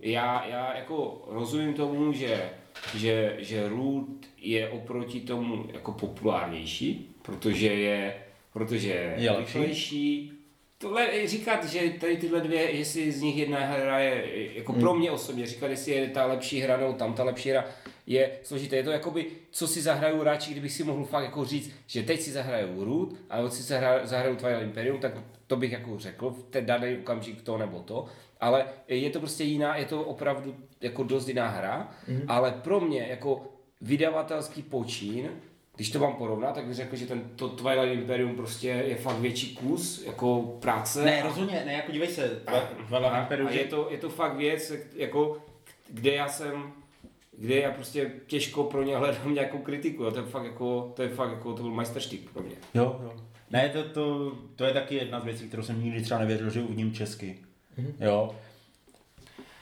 Já, 0.00 0.46
já 0.46 0.76
jako 0.76 1.24
rozumím 1.28 1.74
tomu, 1.74 2.12
že, 2.12 2.50
že, 2.94 3.36
že 3.38 3.68
Root 3.68 4.26
je 4.36 4.68
oproti 4.68 5.20
tomu 5.20 5.64
jako 5.72 5.92
populárnější, 5.92 7.16
protože 7.22 7.66
je, 7.66 8.14
protože 8.52 8.88
je, 8.88 9.36
rychlejší. 9.38 10.32
Tohle 10.80 11.26
říkat, 11.26 11.64
že 11.64 11.90
tady 12.00 12.16
tyhle 12.16 12.40
dvě, 12.40 12.76
jestli 12.76 13.12
z 13.12 13.20
nich 13.20 13.36
jedna 13.36 13.58
hra 13.58 13.98
je, 13.98 14.54
jako 14.54 14.72
pro 14.72 14.94
mě 14.94 15.10
osobně, 15.10 15.46
říkat, 15.46 15.66
jestli 15.66 15.92
je 15.92 16.08
ta 16.08 16.26
lepší 16.26 16.60
hra 16.60 16.76
nebo 16.76 16.92
tam 16.92 17.14
ta 17.14 17.24
lepší 17.24 17.50
hra, 17.50 17.64
je 18.06 18.30
složité. 18.42 18.76
Je 18.76 18.82
to 18.82 18.90
jakoby, 18.90 19.26
co 19.50 19.68
si 19.68 19.82
zahraju 19.82 20.22
radši, 20.22 20.50
kdybych 20.50 20.72
si 20.72 20.84
mohl 20.84 21.04
fakt 21.04 21.24
jako 21.24 21.44
říct, 21.44 21.72
že 21.86 22.02
teď 22.02 22.20
si 22.20 22.30
zahraju 22.30 22.84
Root 22.84 23.14
a 23.30 23.42
teď 23.42 23.52
si 23.52 23.62
zahra- 23.62 24.06
zahraju 24.06 24.36
Twilight 24.36 24.62
Imperium, 24.62 25.00
tak 25.00 25.12
to 25.46 25.56
bych 25.56 25.72
jako 25.72 25.98
řekl 25.98 26.30
v 26.30 26.42
ten 26.50 26.66
daný 26.66 26.98
okamžik 26.98 27.42
to 27.42 27.58
nebo 27.58 27.78
to. 27.80 28.06
Ale 28.40 28.64
je 28.88 29.10
to 29.10 29.18
prostě 29.18 29.44
jiná, 29.44 29.76
je 29.76 29.84
to 29.84 30.02
opravdu 30.02 30.56
jako 30.80 31.02
dost 31.02 31.28
jiná 31.28 31.48
hra, 31.48 31.92
mm-hmm. 32.08 32.24
ale 32.28 32.52
pro 32.52 32.80
mě 32.80 33.06
jako 33.10 33.52
vydavatelský 33.80 34.62
počín, 34.62 35.30
když 35.78 35.90
to 35.90 35.98
mám 35.98 36.14
porovnat, 36.14 36.54
tak 36.54 36.64
bych 36.64 36.74
řekl, 36.74 36.96
že 36.96 37.06
ten 37.06 37.22
to 37.36 37.48
Twilight 37.48 38.00
Imperium 38.00 38.36
prostě 38.36 38.68
je 38.68 38.96
fakt 38.96 39.18
větší 39.18 39.54
kus 39.54 40.04
jako 40.06 40.42
práce. 40.60 41.04
Ne, 41.04 41.22
rozhodně, 41.22 41.62
ne, 41.66 41.72
jako 41.72 41.92
dívej 41.92 42.08
se, 42.08 42.42
a, 42.46 42.60
Twilight 42.88 43.16
Imperium, 43.18 43.48
a 43.48 43.50
je, 43.50 43.64
to, 43.64 43.88
je 43.90 43.98
to 43.98 44.08
fakt 44.08 44.36
věc, 44.36 44.72
jako, 44.96 45.42
kde 45.90 46.14
já 46.14 46.28
jsem, 46.28 46.72
kde 47.38 47.56
já 47.56 47.70
prostě 47.70 48.10
těžko 48.26 48.64
pro 48.64 48.82
ně 48.82 48.96
hledám 48.96 49.34
nějakou 49.34 49.58
kritiku, 49.58 50.02
jo. 50.02 50.10
to 50.10 50.18
je 50.18 50.26
fakt 50.26 50.44
jako, 50.44 50.92
to 50.96 51.02
je 51.02 51.08
fakt 51.08 51.30
jako, 51.30 51.54
to 51.54 51.62
byl 51.62 51.72
majsterštyk 51.72 52.30
pro 52.30 52.42
mě. 52.42 52.56
Jo, 52.74 53.00
jo. 53.02 53.12
Ne, 53.50 53.68
to, 53.68 53.82
to, 53.82 54.32
to 54.56 54.64
je 54.64 54.72
taky 54.72 54.94
jedna 54.94 55.20
z 55.20 55.24
věcí, 55.24 55.48
kterou 55.48 55.62
jsem 55.62 55.84
nikdy 55.84 56.02
třeba 56.02 56.20
nevěřil, 56.20 56.50
že 56.50 56.62
uvidím 56.62 56.92
česky. 56.92 57.38
Jo. 58.00 58.34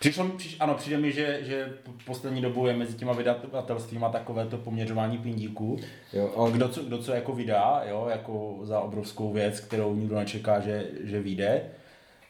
Přišlo, 0.01 0.29
přiš, 0.29 0.57
ano, 0.61 0.75
přijde 0.75 0.99
mi, 0.99 1.13
že, 1.13 1.39
že 1.43 1.73
po- 1.83 1.93
poslední 2.07 2.41
dobou 2.43 2.67
je 2.67 2.77
mezi 2.77 2.95
těma 2.95 3.13
vydavatelstvíma 3.13 4.09
takové 4.09 4.47
to 4.47 4.57
poměřování 4.57 5.19
pindíků. 5.19 5.79
Jo, 6.13 6.31
ale 6.37 6.51
Kdo 6.53 6.69
co, 6.69 6.83
kdo 6.83 6.99
co 6.99 7.13
jako 7.13 7.33
vydá, 7.33 7.83
jo, 7.89 8.07
jako 8.11 8.59
za 8.63 8.81
obrovskou 8.81 9.33
věc, 9.33 9.61
kterou 9.61 9.95
nikdo 9.95 10.17
nečeká, 10.17 10.61
že, 10.61 10.87
že 11.05 11.21
vyjde. 11.21 11.63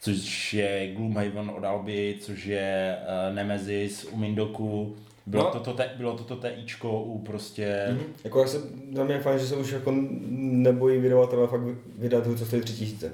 Což 0.00 0.54
je 0.54 0.92
Gloomhaven 0.94 1.50
od 1.50 1.64
Alby, 1.64 2.16
což 2.20 2.44
je 2.44 2.96
uh, 3.28 3.34
Nemesis 3.34 4.04
u 4.12 4.16
Mindoku. 4.16 4.96
Bylo, 5.26 5.44
No. 5.44 5.50
toto, 5.50 5.72
te, 5.72 5.90
bylo 5.96 6.16
toto 6.18 6.48
TIčko 6.48 7.02
u 7.02 7.18
prostě... 7.18 7.86
Mm-hmm. 7.90 8.02
Jako 8.24 8.40
já 8.40 8.46
se, 8.48 8.58
za 8.92 9.04
mě 9.04 9.14
je 9.14 9.20
fajn, 9.20 9.38
že 9.38 9.46
se 9.46 9.56
už 9.56 9.70
jako 9.72 9.94
nebojí 10.30 10.98
vydavatelé 11.00 11.46
fakt 11.46 11.60
vydat 11.98 12.24
hru, 12.26 12.36
co 12.38 12.46
stojí 12.46 12.62
tři 12.62 12.72
tisíce. 12.72 13.12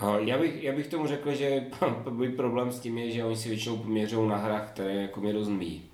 A 0.00 0.18
já 0.18 0.38
bych, 0.38 0.62
já 0.62 0.72
bych 0.72 0.86
tomu 0.86 1.06
řekl, 1.06 1.34
že 1.34 1.64
můj 2.10 2.28
problém 2.28 2.72
s 2.72 2.80
tím 2.80 2.98
je, 2.98 3.10
že 3.10 3.24
oni 3.24 3.36
si 3.36 3.48
většinou 3.48 3.76
poměřují 3.76 4.28
na 4.28 4.36
hrách, 4.36 4.70
které 4.70 4.94
jako 4.94 5.20
mě 5.20 5.32
míjí. 5.32 5.90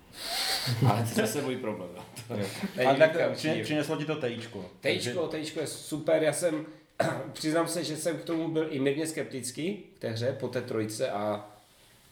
Ale 0.89 1.03
to 1.13 1.21
je 1.21 1.27
zase 1.27 1.41
můj 1.41 1.55
problém. 1.55 1.89
Ale 2.87 2.97
tak 2.97 3.31
přineslo 3.63 3.97
ti 3.97 4.05
to 4.05 4.15
TIčko. 4.15 4.65
Tejíčko, 4.81 5.27
tejíčko 5.27 5.59
je 5.59 5.67
super, 5.67 6.23
já 6.23 6.33
jsem, 6.33 6.65
přiznám 7.33 7.67
se, 7.67 7.83
že 7.83 7.97
jsem 7.97 8.17
k 8.17 8.23
tomu 8.23 8.47
byl 8.47 8.67
i 8.69 8.79
mírně 8.79 9.07
skeptický 9.07 9.83
v 9.95 9.99
té 9.99 10.09
hře 10.09 10.37
po 10.39 10.47
té 10.47 10.61
trojce 10.61 11.09
a 11.09 11.49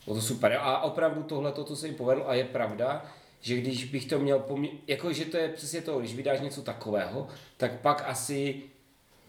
bylo 0.06 0.16
to 0.16 0.22
super. 0.22 0.58
A 0.62 0.82
opravdu 0.82 1.24
tohle, 1.24 1.52
to, 1.52 1.64
co 1.64 1.76
se 1.76 1.88
jim 1.88 1.96
povedlo 1.96 2.30
a 2.30 2.36
je 2.36 2.44
pravda, 2.44 3.06
že 3.42 3.56
když 3.56 3.86
bych 3.86 4.06
to 4.06 4.20
měl 4.20 4.40
pomě- 4.40 4.72
jako 4.88 5.14
že 5.14 5.26
to 5.26 5.38
je 5.38 5.50
přesně 5.50 5.82
to, 5.82 6.00
když 6.00 6.16
vydáš 6.16 6.42
něco 6.42 6.62
takového, 6.62 7.28
tak 7.58 7.80
pak 7.80 8.04
asi 8.08 8.62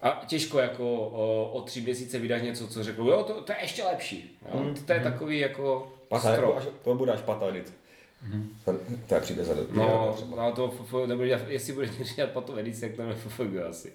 a 0.02 0.22
těžko 0.26 0.58
jako 0.58 0.94
o, 1.08 1.50
o 1.52 1.62
tři 1.62 1.80
měsíce 1.80 2.18
vydáš 2.18 2.42
něco, 2.42 2.68
co 2.68 2.84
řekl, 2.84 3.02
jo, 3.08 3.22
to, 3.24 3.40
to 3.42 3.52
je 3.52 3.58
ještě 3.62 3.82
lepší. 3.84 4.38
Jo? 4.54 4.60
Mm, 4.60 4.74
To 4.74 4.92
je 4.92 5.00
takový 5.00 5.38
jako 5.38 5.92
Pata, 6.08 6.32
strop. 6.34 6.56
až, 6.56 6.64
to 6.84 6.94
bude 6.94 7.12
až 7.12 7.20
pata 7.20 7.48
edit. 7.48 7.72
To 9.06 9.14
je 9.14 9.20
příběh 9.20 9.46
za 9.46 9.54
No, 9.72 10.16
no 10.36 10.52
to 10.52 10.68
FF, 10.70 10.94
nebude 11.06 11.28
dělat, 11.28 11.42
jestli 11.48 11.72
bude 11.72 11.86
dělat 12.16 12.30
potom 12.30 12.58
edici, 12.58 12.80
tak 12.80 12.92
to 12.96 13.02
je 13.02 13.14
FFG 13.14 13.56
asi. 13.68 13.92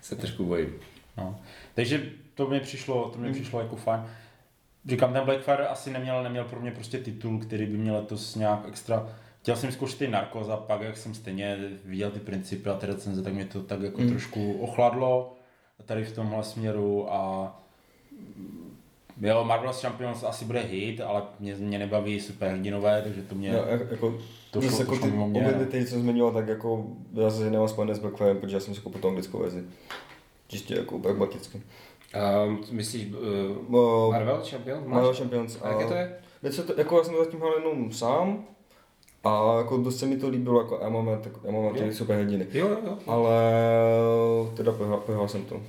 Se 0.00 0.16
trošku 0.16 0.44
bojím. 0.44 0.74
No. 1.16 1.40
Takže 1.74 2.10
to 2.34 2.46
mi 2.46 2.60
přišlo, 2.60 3.10
to 3.10 3.18
mi 3.18 3.32
přišlo 3.32 3.60
jako 3.60 3.76
fajn. 3.76 4.00
Říkám, 4.88 5.12
ten 5.12 5.24
Blackfire 5.24 5.66
asi 5.66 5.90
neměl, 5.90 6.22
neměl 6.22 6.44
pro 6.44 6.60
mě 6.60 6.70
prostě 6.70 6.98
titul, 6.98 7.38
který 7.38 7.66
by 7.66 7.76
měl 7.76 7.94
letos 7.94 8.34
nějak 8.34 8.60
extra. 8.68 9.08
Chtěl 9.44 9.56
jsem 9.56 9.72
zkoušet 9.72 9.98
ty 9.98 10.08
Narcos 10.08 10.48
a 10.48 10.56
pak, 10.56 10.80
jak 10.80 10.96
jsem 10.96 11.14
stejně 11.14 11.58
viděl 11.84 12.10
ty 12.10 12.20
principy 12.20 12.70
a 12.70 12.74
ty 12.74 12.86
recenze, 12.86 13.22
tak 13.22 13.32
mě 13.34 13.44
to 13.44 13.62
tak 13.62 13.80
jako 13.80 14.00
mm. 14.00 14.08
trošku 14.08 14.52
ochladlo 14.52 15.36
tady 15.84 16.04
v 16.04 16.14
tomhle 16.14 16.44
směru 16.44 17.12
a 17.12 17.52
jo, 19.20 19.44
Marvel's 19.44 19.80
Champions 19.80 20.24
asi 20.24 20.44
bude 20.44 20.60
hit, 20.60 21.00
ale 21.00 21.22
mě, 21.40 21.54
mě 21.54 21.78
nebaví 21.78 22.20
superhrdinové, 22.20 23.02
takže 23.02 23.22
to 23.22 23.34
mě... 23.34 23.52
No, 23.52 23.58
jak- 23.68 23.90
jako, 23.90 24.18
To 24.50 24.60
šlo- 24.60 24.80
jako 24.80 24.92
to 24.92 24.96
šlo 24.96 25.08
ty 25.08 25.12
obě 25.38 25.66
ty, 25.70 25.84
co 25.86 25.98
zmiňoval, 25.98 26.32
tak 26.32 26.48
jako 26.48 26.86
já 27.12 27.30
se 27.30 27.50
nemám 27.50 27.68
spojené 27.68 27.94
s 27.94 27.98
Blackfirem, 27.98 28.38
protože 28.40 28.56
já 28.56 28.60
jsem 28.60 28.74
si 28.74 28.80
koupil 28.80 29.00
tu 29.00 29.08
anglickou 29.08 29.38
verzi. 29.38 29.64
Čistě 30.48 30.74
jako 30.74 30.98
pragmaticky. 30.98 31.62
Um, 32.46 32.64
myslíš 32.70 33.12
uh, 33.68 34.10
Marvel 34.10 34.42
Champion? 34.50 34.78
Máš? 34.78 34.88
Marvel 34.88 35.14
Champions. 35.14 35.58
A 35.62 35.68
jaké 35.68 35.86
to 35.86 35.94
je? 35.94 36.18
Víš 36.42 36.54
co, 36.54 36.62
to, 36.62 36.74
jako 36.78 36.98
já 36.98 37.04
jsem 37.04 37.14
to 37.14 37.24
zatím 37.24 37.40
hrál 37.40 37.58
jenom 37.58 37.92
sám, 37.92 38.44
a 39.24 39.58
jako 39.58 39.76
dost 39.76 39.98
se 39.98 40.06
mi 40.06 40.16
to 40.16 40.28
líbilo, 40.28 40.60
jako 40.60 40.78
já 40.82 40.88
mám, 40.88 41.06
tak, 41.22 41.32
já 41.44 41.52
mám 41.52 41.74
ty 41.74 41.86
Jo. 41.86 41.92
super 41.92 42.16
hrdiny. 42.16 42.46
Jo, 42.52 42.68
jo, 42.68 42.76
jo. 42.86 42.98
Ale 43.06 43.32
teda 44.56 44.72
pohrál 45.06 45.28
jsem 45.28 45.44
to. 45.44 45.60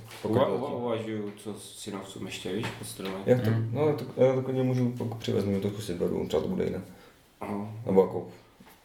Uvažuju, 0.76 1.32
co 1.36 1.54
si 1.54 1.90
na 1.90 2.00
vstup 2.00 2.22
ještě, 2.22 2.52
víš, 2.52 2.66
po 2.78 2.84
stromě. 2.84 3.16
Jak 3.26 3.40
to, 3.44 3.50
Mm. 3.50 3.70
no, 3.72 3.92
to, 3.96 4.24
já 4.24 4.34
to 4.34 4.42
klidně 4.42 4.62
můžu 4.62 4.92
pokud 4.98 5.18
přivezmu, 5.18 5.60
to 5.60 5.68
zkusit 5.70 5.96
beru, 5.96 6.26
třeba 6.28 6.42
to 6.42 6.48
bude 6.48 6.64
jiné. 6.64 6.80
Aha, 7.40 7.68
Nebo 7.86 8.00
jako, 8.00 8.26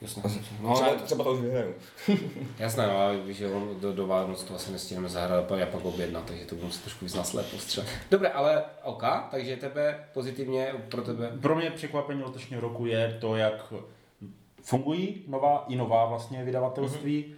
jasně. 0.01 0.24
asi, 0.24 0.40
No, 0.62 0.74
třeba, 0.74 0.88
ale, 0.90 0.98
třeba 0.98 1.24
to 1.24 1.34
už 1.34 1.40
vyhraju. 1.40 1.74
jasné, 2.60 2.88
no, 2.88 2.98
ale 2.98 3.18
víš, 3.18 3.38
že 3.38 3.51
on 3.51 3.70
do, 3.82 3.94
do 3.94 4.08
Vánoc 4.08 4.44
to 4.44 4.56
asi 4.56 4.72
nestihneme 4.72 5.10
zahrát, 5.10 5.51
já 5.56 5.66
pak 5.66 5.86
objednat, 5.86 6.24
takže 6.25 6.46
to 6.46 6.56
budu 6.56 6.68
muset 6.68 6.82
trošku 6.82 7.06
víc 7.06 7.16
naslepo 7.16 7.58
střel. 7.58 7.84
Dobré, 8.12 8.30
ale 8.30 8.63
OK, 8.84 9.04
takže 9.32 9.56
tebe 9.56 10.00
pozitivně, 10.13 10.68
pro 10.90 11.01
tebe. 11.01 11.32
Pro 11.42 11.56
mě 11.56 11.72
překvapení 11.72 12.24
letošního 12.24 12.62
roku 12.62 12.86
je 12.86 13.18
to, 13.22 13.36
jak 13.36 13.74
fungují 14.62 15.24
nová 15.27 15.65
i 15.68 15.75
nová 15.75 16.06
vlastně 16.06 16.44
vydavatelství, 16.44 17.24
mm-hmm. 17.24 17.36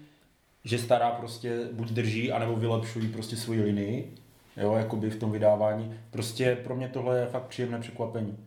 že 0.64 0.78
stará 0.78 1.12
prostě 1.12 1.60
buď 1.72 1.92
drží, 1.92 2.32
anebo 2.32 2.56
vylepšují 2.56 3.08
prostě 3.08 3.36
svoji 3.36 3.62
linii, 3.62 4.16
jo, 4.58 4.74
jakoby 4.74 5.10
v 5.10 5.20
tom 5.20 5.32
vydávání. 5.32 6.00
Prostě 6.12 6.56
pro 6.64 6.76
mě 6.76 6.88
tohle 6.88 7.20
je 7.20 7.26
fakt 7.26 7.44
příjemné 7.44 7.80
překvapení. 7.80 8.38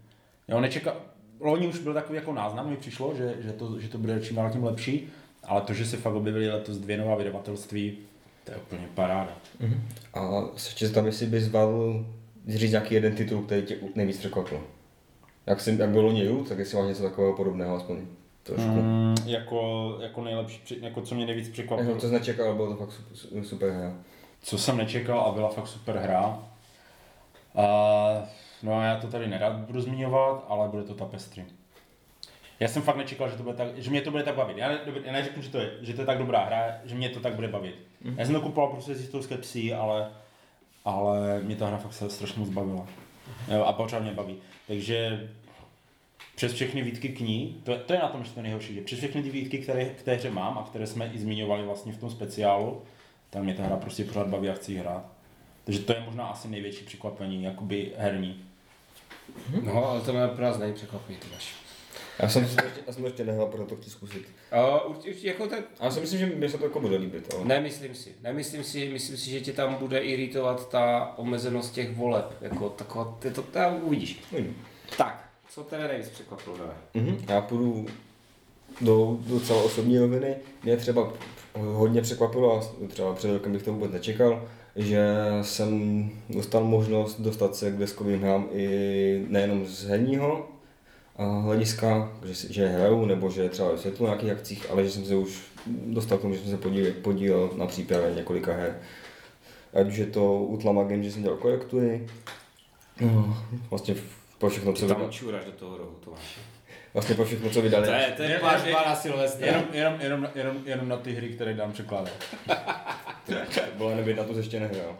Jo, 0.49 0.61
nečeka, 0.61 0.97
loni 1.41 1.69
už 1.69 1.79
byl 1.79 1.95
takový 1.95 2.17
jako 2.17 2.33
náznam, 2.33 2.71
mi 2.71 2.77
přišlo, 2.77 3.15
že, 3.15 3.35
že, 3.41 3.53
to, 3.53 3.81
že 3.81 3.89
to 3.89 3.99
bude 3.99 4.21
čím 4.21 4.37
dál 4.37 4.51
tím 4.51 4.65
lepší, 4.65 5.09
ale 5.45 5.61
to, 5.61 5.75
že 5.75 5.87
se 5.87 5.97
fakt 5.97 6.15
objevili 6.15 6.51
letos 6.51 6.79
dvě 6.79 6.97
nová 6.97 7.15
vydavatelství, 7.15 7.99
to 8.45 8.53
je 8.53 8.59
úplně 8.59 8.89
paráda. 8.95 9.37
A 10.15 10.45
ještě 10.55 10.89
se 10.89 10.95
tam, 10.95 11.07
jestli 11.07 11.27
bys 11.27 11.45
zvládl 11.45 12.07
říct 12.49 12.71
nějaký 12.71 12.95
jeden 12.95 13.15
titul, 13.15 13.43
který 13.43 13.63
tě 13.63 13.77
nejvíc 13.95 14.19
překvapil. 14.19 14.61
Jak, 15.47 15.61
jsi, 15.61 15.77
jak 15.79 15.91
bylo 15.91 16.03
loni 16.03 16.45
tak 16.49 16.59
jestli 16.59 16.79
máš 16.79 16.89
něco 16.89 17.03
takového 17.03 17.37
podobného 17.37 17.77
aspoň 17.77 18.07
trošku. 18.47 18.71
Mm. 18.71 19.15
Jako, 19.25 19.99
jako 20.01 20.25
nejlepší, 20.25 20.61
jako 20.81 21.01
co 21.01 21.15
mě 21.15 21.27
nejvíc 21.27 21.49
překvapilo. 21.49 21.89
Jako, 21.89 22.01
to 22.01 22.07
jsi 22.07 22.13
nečekal, 22.13 22.55
bylo 22.55 22.77
to 22.77 22.87
fakt 22.87 22.93
super, 23.15 23.45
super 23.45 23.71
hra. 23.71 23.95
Co 24.43 24.59
jsem 24.59 24.77
nečekal 24.77 25.21
a 25.21 25.33
byla 25.33 25.49
fakt 25.49 25.69
super 25.69 25.97
hra. 25.97 26.39
A, 27.55 27.67
no 28.63 28.83
já 28.83 28.97
to 29.01 29.07
tady 29.07 29.27
nerad 29.27 29.53
budu 29.53 29.81
zmiňovat, 29.81 30.45
ale 30.49 30.69
bude 30.69 30.83
to 30.83 30.95
Tapestry. 30.95 31.45
Já 32.61 32.69
jsem 32.69 32.83
fakt 32.83 32.97
nečekal, 32.97 33.31
že, 33.31 33.37
to 33.37 33.43
bude 33.43 33.57
tak, 33.57 33.69
že 33.77 33.91
mě 33.91 34.01
to 34.01 34.11
bude 34.11 34.23
tak 34.23 34.35
bavit. 34.35 34.57
Já, 34.57 34.69
ne, 34.69 34.79
já 35.05 35.13
neřeknu, 35.13 35.43
že 35.43 35.51
to, 35.51 35.59
je, 35.59 35.71
že 35.81 35.95
to 35.95 36.01
je 36.01 36.07
tak 36.07 36.19
dobrá 36.19 36.45
hra, 36.45 36.75
že 36.85 36.95
mě 36.95 37.09
to 37.09 37.21
tak 37.21 37.35
bude 37.35 37.49
bavit. 37.49 37.75
Mm. 38.05 38.15
Já 38.19 38.25
jsem 38.25 38.35
to 38.35 38.41
kupoval 38.41 38.71
prostě 38.71 38.95
z 38.95 39.01
jistou 39.01 39.23
skepsí, 39.23 39.75
ale, 39.75 40.11
ale 40.85 41.41
mě 41.41 41.57
ta 41.57 41.67
hra 41.67 41.77
fakt 41.77 41.93
se 41.93 42.11
strašně 42.11 42.41
moc 42.41 42.51
bavila. 42.51 42.87
Jo, 43.49 43.65
a 43.65 43.73
pořád 43.73 44.03
mě 44.03 44.13
baví. 44.13 44.37
Takže 44.67 45.29
přes 46.37 46.53
všechny 46.53 46.83
výtky 46.83 47.09
k 47.09 47.21
ní, 47.21 47.61
to, 47.65 47.79
to 47.79 47.93
je 47.93 47.99
na 47.99 48.09
tom 48.09 48.21
ještě 48.21 48.35
to 48.35 48.43
nejhorší, 48.43 48.75
že 48.75 48.81
přes 48.81 48.99
všechny 48.99 49.23
ty 49.23 49.31
výtky, 49.31 49.59
které 49.59 49.85
k 49.85 50.03
té 50.03 50.15
hře 50.15 50.31
mám 50.31 50.59
a 50.59 50.63
které 50.63 50.87
jsme 50.87 51.11
i 51.15 51.19
zmiňovali 51.19 51.63
vlastně 51.63 51.93
v 51.93 51.99
tom 51.99 52.11
speciálu, 52.11 52.83
tak 53.31 53.43
mě 53.43 53.55
ta 53.55 53.63
hra 53.63 53.77
prostě 53.77 54.05
pořád 54.05 54.27
baví 54.27 54.49
a 54.49 54.55
chci 54.55 54.75
hrát. 54.75 55.05
Takže 55.65 55.81
to 55.81 55.93
je 55.93 56.03
možná 56.07 56.27
asi 56.27 56.49
největší 56.49 56.85
překvapení, 56.85 57.45
jakoby 57.45 57.93
herní. 57.97 58.45
No, 59.63 59.85
ale 59.85 60.01
to 60.01 60.13
mě 60.13 60.27
pro 60.27 60.45
nás 60.45 60.59
není 60.59 60.73
překvapivý, 60.73 61.19
ty 61.19 61.27
máš. 61.33 61.55
Já 62.19 62.29
jsem, 62.29 62.49
si 62.49 62.57
to 62.57 62.65
ještě, 62.65 62.81
já 62.87 62.93
jsem 62.93 63.03
to 63.03 63.09
ještě 63.09 63.25
nehrál, 63.25 63.47
proto 63.47 63.75
to 63.75 63.77
chci 63.77 63.91
zkusit. 63.91 64.29
Uh, 64.87 64.91
určitě, 64.91 65.29
jako 65.29 65.47
tak, 65.47 65.65
A 65.81 65.85
já 65.85 65.91
si 65.91 66.01
myslím, 66.01 66.19
že 66.19 66.27
mi 66.27 66.49
se 66.49 66.59
to 66.59 66.65
jako 66.65 66.81
bude 66.81 66.97
líbit. 66.97 67.35
Ale... 67.35 67.45
nemyslím 67.45 67.95
si, 67.95 68.15
nemyslím 68.23 68.65
si, 68.65 68.89
myslím 68.89 69.17
si, 69.17 69.31
že 69.31 69.41
tě 69.41 69.53
tam 69.53 69.75
bude 69.75 69.99
iritovat 69.99 70.71
ta 70.71 71.15
omezenost 71.17 71.75
těch 71.75 71.97
voleb, 71.97 72.37
jako 72.41 72.69
taková, 72.69 73.17
ty 73.19 73.31
to, 73.31 73.43
to 73.43 73.61
uvidíš. 73.83 74.21
Uvidím. 74.33 74.57
Tak, 74.97 75.26
co 75.57 75.63
tebe 75.63 75.89
nejvíc 75.89 76.09
překvapilo? 76.09 76.57
Mhm. 76.95 77.17
Já 77.29 77.41
půjdu 77.41 77.87
do 78.81 79.19
docela 79.27 79.63
osobní 79.63 79.99
roviny. 79.99 80.37
Mě 80.63 80.77
třeba 80.77 81.13
hodně 81.55 82.03
překvapilo, 82.03 82.61
a 82.61 82.87
třeba 82.89 83.15
před 83.15 83.33
rokem 83.33 83.53
bych 83.53 83.63
to 83.63 83.73
vůbec 83.73 83.93
nečekal, 83.93 84.49
že 84.77 85.07
jsem 85.43 86.11
dostal 86.29 86.65
možnost 86.65 87.21
dostat 87.21 87.57
se 87.57 87.71
k 87.71 87.79
deskovým 87.79 88.21
hrám 88.23 88.49
i 88.53 89.27
nejenom 89.29 89.67
z 89.67 89.85
herního 89.85 90.49
hlediska, 91.43 92.13
že, 92.25 92.53
že 92.53 92.69
hraju, 92.69 93.05
nebo 93.05 93.31
že 93.31 93.49
třeba 93.49 93.73
vysvětlu 93.73 94.07
na 94.07 94.13
nějakých 94.13 94.33
akcích, 94.33 94.71
ale 94.71 94.85
že 94.85 94.91
jsem 94.91 95.05
se 95.05 95.15
už 95.15 95.43
dostal 95.87 96.19
k 96.19 96.21
tomu, 96.21 96.35
že 96.35 96.41
jsem 96.41 96.51
se 96.51 96.57
podílel, 96.57 96.93
podílel 97.03 97.51
na 97.57 97.67
přípravě 97.67 98.15
několika 98.15 98.53
her. 98.53 98.79
Ať 99.75 99.89
už 99.89 99.97
je 99.97 100.07
to 100.07 100.35
Utlama 100.35 100.85
Game, 100.85 101.03
že 101.03 101.13
jsem 101.13 101.23
dělal 101.23 101.39
korektury, 101.39 102.07
no, 103.01 103.39
vlastně 103.71 103.95
po 104.39 104.49
všechno, 104.49 104.73
co 104.73 104.87
Ty 104.89 104.95
tam 104.95 105.11
čuraš 105.11 105.45
do 105.45 105.53
toho 105.53 105.77
rohu, 105.79 105.91
Tomáš. 106.05 106.39
vlastně 106.95 107.15
po 107.15 107.25
všechno, 107.25 107.51
co 107.51 107.63
vydali. 107.63 107.87
To 107.87 107.93
je, 107.93 108.13
to 108.17 108.23
je 108.23 108.31
Je- 108.31 108.39
pár 108.39 108.61
je- 108.65 108.71
dva 108.73 108.83
na 108.87 108.95
Silvestra. 108.97 109.47
Jenom, 109.47 109.65
jenom, 109.73 109.95
jenom, 110.01 110.29
jenom, 110.35 110.57
jenom 110.65 110.89
na 110.89 110.97
ty 110.97 111.13
hry, 111.13 111.29
které 111.29 111.55
dám 111.55 111.73
překládat. 111.73 112.13
Byla 113.79 113.95
nebyt 113.95 114.17
na 114.17 114.25
to 114.25 114.37
ještě 114.37 114.61
nehrál. 114.61 114.97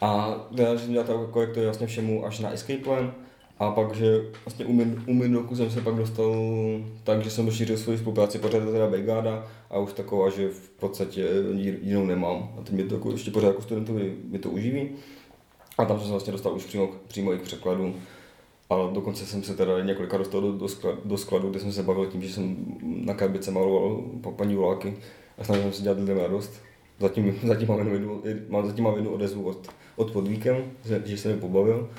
A 0.00 0.36
že 0.56 0.78
jsem 0.78 0.92
dělal 0.92 1.06
tak 1.06 1.30
korektory 1.30 1.64
vlastně 1.66 1.86
všemu 1.86 2.26
až 2.26 2.38
na 2.38 2.50
Escape 2.50 2.78
Plan. 2.84 3.14
A 3.58 3.70
pak, 3.70 3.94
že 3.94 4.16
vlastně 4.44 4.64
u, 4.64 4.72
min, 4.72 5.02
u 5.06 5.14
min 5.14 5.34
roku 5.34 5.56
jsem 5.56 5.70
se 5.70 5.80
pak 5.80 5.94
dostal 5.94 6.34
tak, 7.04 7.24
že 7.24 7.30
jsem 7.30 7.46
rozšířil 7.46 7.76
svoji 7.78 7.98
spolupráci, 7.98 8.38
pořád 8.38 8.58
je 8.58 8.64
to 8.66 8.72
teda 8.72 8.86
brigáda 8.86 9.46
a 9.70 9.78
už 9.78 9.92
taková, 9.92 10.30
že 10.30 10.48
v 10.48 10.68
podstatě 10.70 11.26
ji- 11.54 11.78
jinou 11.82 12.06
nemám. 12.06 12.54
A 12.58 12.62
teď 12.62 12.74
mi 12.74 12.82
to 12.84 12.94
jako, 12.94 13.12
ještě 13.12 13.30
pořád 13.30 13.46
jako 13.46 13.62
studentovi 13.62 14.16
mi 14.24 14.38
to 14.38 14.50
uživí. 14.50 14.90
A 15.80 15.84
tam 15.84 15.98
jsem 15.98 16.06
se 16.06 16.10
vlastně 16.10 16.32
dostal 16.32 16.54
už 16.54 16.64
přímo, 16.64 16.88
přímo 17.06 17.32
i 17.34 17.38
k 17.38 17.42
překladu. 17.42 17.94
A 18.70 18.76
dokonce 18.92 19.26
jsem 19.26 19.42
se 19.42 19.56
teda 19.56 19.80
několika 19.84 20.18
dostal 20.18 20.40
do, 20.40 20.52
do, 20.52 20.68
skladu, 20.68 20.98
do 21.04 21.18
skladu, 21.18 21.50
kde 21.50 21.60
jsem 21.60 21.72
se 21.72 21.82
bavil 21.82 22.06
tím, 22.06 22.22
že 22.22 22.34
jsem 22.34 22.56
na 22.82 23.14
krabice 23.14 23.50
maloval 23.50 24.02
pa- 24.20 24.30
paní 24.30 24.54
voláky 24.54 24.96
a 25.38 25.44
snažil 25.44 25.62
jsem 25.62 25.72
se 25.72 25.82
dělat 25.82 25.98
lidem 25.98 26.18
radost. 26.18 26.62
Zatím, 27.00 27.38
zatím, 27.44 27.68
mám 27.68 27.88
jednu, 27.92 28.22
mám, 28.48 28.66
zatím 28.66 28.84
mám 28.84 28.94
jednu 28.94 29.10
odezvu 29.10 29.44
od, 29.44 29.68
od 29.96 30.10
podvíkem, 30.10 30.64
že, 30.84 31.02
že 31.06 31.16
jsem 31.16 31.32
mi 31.32 31.40
pobavil. 31.40 31.90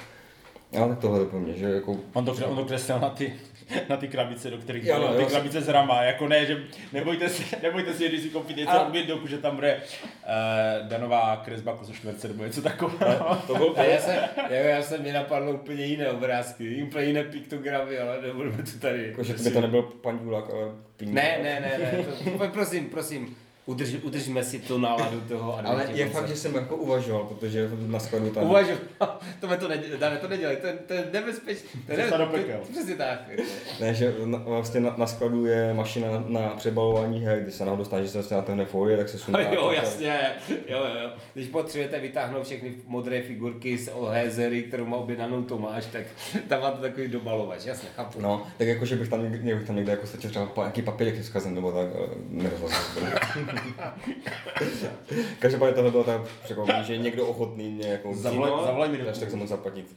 Ale 0.81 0.95
tohle 0.95 1.19
je 1.19 1.25
pro 1.25 1.39
mě, 1.39 1.53
že 1.53 1.65
jako... 1.65 1.97
On 2.13 2.25
to, 2.25 2.31
on 2.31 2.55
to 2.55 2.65
kreslil 2.65 2.99
na 2.99 3.09
ty, 3.09 3.33
na 3.89 3.97
ty 3.97 4.07
krabice, 4.07 4.49
do 4.49 4.57
kterých 4.57 4.83
Jo, 4.85 4.95
jo, 4.95 5.07
no, 5.07 5.15
ty 5.15 5.21
jo. 5.21 5.27
krabice 5.29 5.61
s 5.61 5.67
hrama, 5.67 6.03
jako 6.03 6.27
ne, 6.27 6.45
že 6.45 6.63
nebojte 6.93 7.29
se, 7.29 7.43
nebojte 7.63 7.93
se, 7.93 8.07
když 8.07 8.21
si 8.21 8.29
koupíte 8.29 8.59
něco 8.59 8.71
A- 8.71 8.87
od 8.87 9.27
že 9.29 9.37
tam 9.37 9.55
bude 9.55 9.75
uh, 9.75 10.87
danová 10.87 11.41
kresba 11.45 11.75
kozo 11.77 11.93
čtverce 11.93 12.27
nebo 12.27 12.43
něco 12.43 12.61
takového. 12.61 13.35
To 13.47 13.55
byl 13.55 13.73
A 13.77 13.83
já 13.83 13.99
jsem, 13.99 14.15
já, 14.49 14.57
já 14.59 14.81
jsem 14.81 15.01
mě 15.01 15.13
napadlo 15.13 15.51
úplně 15.53 15.85
jiné 15.85 16.09
obrázky, 16.09 16.83
úplně 16.83 17.05
jiné 17.05 17.23
piktogramy, 17.23 17.97
ale 17.97 18.21
nebudeme 18.21 18.57
to 18.63 18.79
tady. 18.79 19.07
jako, 19.07 19.23
že 19.23 19.33
to 19.33 19.43
by 19.43 19.51
to 19.51 19.61
nebyl 19.61 19.81
paní 19.81 20.19
Vulák, 20.19 20.45
ale. 20.49 20.71
Ne, 21.01 21.39
ne, 21.43 21.59
ne, 21.59 21.77
ne, 21.79 22.03
to, 22.37 22.47
prosím, 22.47 22.89
prosím, 22.89 23.35
udrž, 23.65 23.89
udržme 24.03 24.43
si 24.43 24.59
tu 24.59 24.77
náladu 24.77 25.21
toho 25.21 25.57
Ale 25.59 25.69
adventního 25.69 26.07
je 26.07 26.13
fakt, 26.13 26.27
že 26.27 26.35
jsem 26.35 26.55
jako 26.55 26.75
uvažoval, 26.75 27.23
protože 27.23 27.69
na 27.87 27.99
skladu 27.99 28.29
tam... 28.29 28.43
Uvažuji, 28.43 28.77
to 29.39 29.47
mě 29.47 29.57
to 29.57 29.67
nedělej, 29.67 29.99
Dane, 29.99 30.17
to 30.17 30.27
nedělej, 30.27 30.55
to, 30.57 30.67
je- 30.67 30.73
to 30.87 30.93
je 30.93 31.05
nebezpečné. 31.13 31.69
To 31.85 31.91
je 31.91 32.11
do 32.17 32.25
pekel. 32.25 32.59
Přesně 32.71 32.95
tak. 32.95 33.19
jako. 33.29 33.43
Ne, 33.79 33.93
že 33.93 34.13
na, 34.25 34.37
vlastně 34.37 34.79
na, 34.79 34.93
na, 34.97 35.07
skladu 35.07 35.45
je 35.45 35.73
mašina 35.73 36.11
na, 36.11 36.23
na 36.27 36.49
přebalování 36.49 37.19
her, 37.25 37.39
když 37.39 37.55
se 37.55 37.65
náhodou 37.65 37.85
snaží 37.85 38.07
se 38.07 38.17
vlastně 38.17 38.37
na 38.37 38.43
téhle 38.43 38.65
folie, 38.65 38.97
tak 38.97 39.09
se 39.09 39.17
sundá. 39.17 39.39
Ale 39.39 39.55
jo, 39.55 39.67
a- 39.67 39.73
jasně, 39.73 40.19
jo, 40.49 40.57
jo, 40.67 41.01
jo. 41.03 41.09
Když 41.33 41.47
potřebujete 41.47 41.99
vytáhnout 41.99 42.43
všechny 42.43 42.73
modré 42.87 43.21
figurky 43.21 43.77
z 43.77 43.89
Ohezery, 43.93 44.63
kterou 44.63 44.85
má 44.85 44.97
objednanou 44.97 45.43
Tomáš, 45.43 45.85
tak 45.85 46.03
tam 46.47 46.61
máte 46.61 46.81
takový 46.81 47.07
dobalovač, 47.07 47.65
jasně, 47.65 47.89
chápu. 47.95 48.21
No, 48.21 48.43
tak 48.57 48.67
jako, 48.67 48.85
že 48.85 48.95
bych 48.95 49.09
tam 49.09 49.23
někde, 49.31 49.55
bych 49.55 49.67
tam 49.67 49.75
někde 49.75 49.91
jako 49.91 50.07
stačil 50.07 50.29
třeba 50.29 50.51
nějaký 50.57 50.81
papírek 50.81 51.15
je 51.15 51.23
zkazen, 51.23 51.55
nebo 51.55 51.71
tak, 51.71 51.87
ale 51.95 52.07
nerozhodl 52.29 52.73
se. 52.73 52.99
Každopádně 55.39 55.75
tohle 55.75 55.91
bylo 55.91 56.03
tak 56.03 56.21
překvapení, 56.43 56.83
že 56.85 56.93
je 56.93 56.99
někdo 56.99 57.27
ochotný 57.27 57.69
mě 57.69 57.87
jako 57.87 58.13
Zavolej, 58.15 58.51
No, 58.51 58.63
zavolej 58.65 58.89
mi 58.89 58.97
do 58.97 59.05
tak 59.05 59.15
se 59.15 59.25
klubu. 59.25 59.37
mu 59.37 59.47
zaplatit. 59.47 59.95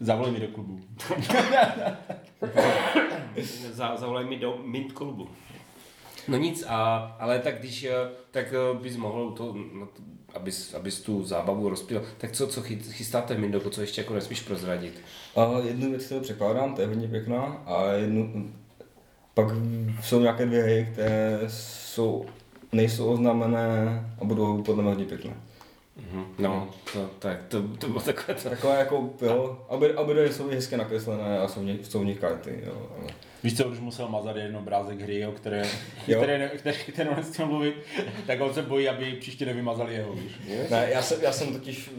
Zavolej 0.00 0.32
mi 0.32 0.40
do 0.40 0.48
klubu. 0.48 0.80
Za, 3.72 3.96
zavolej 3.96 4.24
mi 4.26 4.36
do 4.38 4.58
Mint 4.64 4.92
klubu. 4.92 5.28
No 6.28 6.36
nic, 6.36 6.64
a, 6.68 6.96
ale 7.20 7.38
tak 7.38 7.58
když, 7.58 7.84
eh, 7.84 7.92
tak 8.30 8.46
eh, 8.52 8.78
bys 8.82 8.96
mohl 8.96 9.30
to, 9.32 9.54
no, 9.72 9.86
to 9.86 10.02
abys, 10.34 10.74
abys 10.74 11.00
tu 11.00 11.24
zábavu 11.24 11.68
rozpil, 11.68 12.04
tak 12.18 12.32
co, 12.32 12.46
co 12.46 12.60
chy- 12.62 12.92
chystáte 12.92 13.34
Mindoko, 13.34 13.70
co 13.70 13.80
ještě 13.80 14.00
jako 14.00 14.14
nesmíš 14.14 14.40
prozradit? 14.40 15.00
A 15.36 15.58
jednu 15.64 15.90
věc, 15.90 16.04
kterou 16.06 16.20
překládám, 16.20 16.74
to 16.74 16.80
je 16.80 16.86
hodně 16.86 17.08
pěkná, 17.08 17.40
a 17.66 17.92
jednu, 17.92 18.52
pak 19.34 19.46
jsou 20.02 20.20
nějaké 20.20 20.46
dvě 20.46 20.62
hry, 20.62 20.88
které 20.92 21.40
jsou, 21.48 22.26
nejsou 22.72 23.06
oznámené 23.06 24.00
a 24.20 24.24
budou 24.24 24.62
podle 24.62 24.82
mě 24.82 24.90
hodně 24.92 25.04
pěkné. 25.04 25.32
Mhm. 26.12 26.24
No, 26.38 26.68
to, 26.92 27.10
tak 27.18 27.38
to, 27.48 27.62
to 27.78 27.88
bylo 27.88 28.00
takové 28.00 28.34
to. 28.34 28.50
Takové 28.50 28.78
jako, 28.78 29.10
jo, 29.22 29.58
aby, 29.68 29.92
aby 29.94 30.32
jsou 30.32 30.48
hezky 30.48 30.76
nakreslené 30.76 31.38
a 31.38 31.48
jsou 31.48 31.60
v 31.60 31.64
nich, 31.64 31.86
jsou 31.86 32.00
v 32.00 32.04
nich 32.04 32.18
karty, 32.18 32.60
jo. 32.66 32.88
ale- 33.02 33.12
Víš 33.44 33.56
co, 33.56 33.68
už 33.68 33.80
musel 33.80 34.08
mazat 34.08 34.36
jeden 34.36 34.56
obrázek 34.56 35.00
hry, 35.00 35.26
o 35.26 35.32
které, 35.32 35.62
Jo. 36.06 36.18
které, 36.22 36.48
které, 36.48 36.76
které 36.76 37.16
nechtěl 37.16 37.46
mluvit, 37.46 37.74
tak 38.26 38.40
on 38.40 38.54
se 38.54 38.62
bojí, 38.62 38.88
aby 38.88 39.12
příště 39.12 39.46
nevymazali 39.46 39.94
jeho, 39.94 40.12
víš. 40.12 40.32
Ne, 40.70 40.88
já 40.92 41.02
jsem, 41.02 41.18
já 41.22 41.32
jsem 41.32 41.52
totiž 41.52 41.90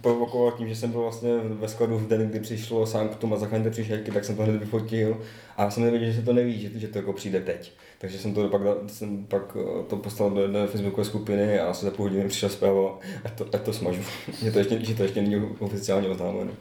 provokoval 0.00 0.52
tím, 0.52 0.68
že 0.68 0.76
jsem 0.76 0.90
byl 0.92 1.00
vlastně 1.02 1.30
ve 1.38 1.68
skladu 1.68 1.98
v 1.98 2.08
den, 2.08 2.28
kdy 2.30 2.40
přišlo 2.40 2.86
Sanctum 2.86 3.32
a 3.32 3.36
zachraňte 3.36 3.70
příšerky, 3.70 4.10
tak 4.10 4.24
jsem 4.24 4.36
to 4.36 4.42
hned 4.42 4.56
vyfotil 4.56 5.20
a 5.56 5.62
já 5.64 5.70
jsem 5.70 5.82
nevěděl, 5.84 6.10
že 6.10 6.16
se 6.16 6.22
to 6.24 6.32
neví, 6.32 6.60
že, 6.60 6.78
že 6.78 6.88
to 6.88 6.98
jako 6.98 7.12
přijde 7.12 7.40
teď. 7.40 7.72
Takže 8.02 8.18
jsem 8.18 8.34
to 8.34 8.48
pak, 8.48 8.62
dal- 8.62 8.80
jsem 8.86 9.26
pak 9.26 9.56
eh, 9.60 9.82
to 9.90 9.96
poslal 9.96 10.30
do 10.30 10.40
jedné 10.42 10.66
facebookové 10.66 11.04
skupiny 11.04 11.58
a 11.60 11.66
asi 11.70 11.84
za 11.84 11.90
půl 11.90 12.06
hodiny 12.08 12.28
přišla 12.28 12.48
zpráva, 12.48 12.98
ať 13.24 13.34
to, 13.38 13.46
ať 13.52 13.62
to 13.62 13.72
smažu, 13.72 14.02
že, 14.42 14.52
to 14.52 14.58
ještě, 14.58 14.84
že 14.84 14.94
to 14.94 15.02
ještě 15.02 15.22
není 15.22 15.36
oficiálně 15.58 16.08
oznámeno. 16.08 16.52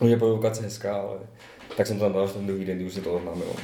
Už 0.00 0.10
je 0.10 0.16
provokace 0.16 0.62
hezká, 0.62 0.94
ale 0.96 1.18
tak 1.76 1.86
jsem 1.86 1.98
to 1.98 2.04
tam 2.04 2.12
dal 2.12 2.24
až 2.24 2.32
ten 2.32 2.46
druhý 2.46 2.64
den, 2.64 2.76
kdy 2.76 2.86
už 2.86 2.94
se 2.94 3.00
to 3.00 3.14
oznámilo. 3.14 3.56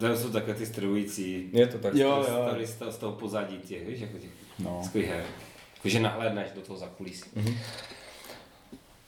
To 0.00 0.16
jsou 0.16 0.28
takové 0.30 0.54
ty 0.54 0.66
strhující 0.66 1.48
Je 1.52 1.66
to 1.66 1.78
tak. 1.78 1.94
Jo, 1.94 2.24
jo. 2.28 2.66
z 2.66 2.74
toho, 2.74 2.92
z 2.92 2.96
toho 2.96 3.12
pozadí 3.12 3.58
těch, 3.58 3.86
víš, 3.86 4.00
jako 4.00 4.18
těch 4.18 4.30
No. 4.58 4.80
skvělé. 4.84 5.24
Jakože 5.76 6.00
nahlédneš 6.00 6.46
do 6.54 6.60
toho 6.60 6.78
zakulisí. 6.78 7.30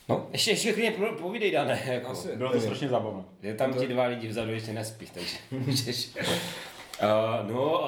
No. 0.08 0.26
Ještě, 0.32 0.50
ještě 0.50 0.72
klidně 0.72 0.90
povídej, 1.20 1.50
Dané. 1.50 1.82
Jako. 1.86 2.10
Asi. 2.10 2.36
Bylo 2.36 2.52
to 2.52 2.60
strašně 2.60 2.88
zábavné. 2.88 3.24
Je 3.42 3.54
tam 3.54 3.74
ti 3.74 3.86
dva 3.86 4.04
lidi 4.04 4.28
vzadu 4.28 4.52
ještě 4.52 4.72
nespí, 4.72 5.06
takže 5.14 5.36
můžeš. 5.66 6.08
Uh, 6.16 7.50
no, 7.50 7.72
uh, 7.72 7.86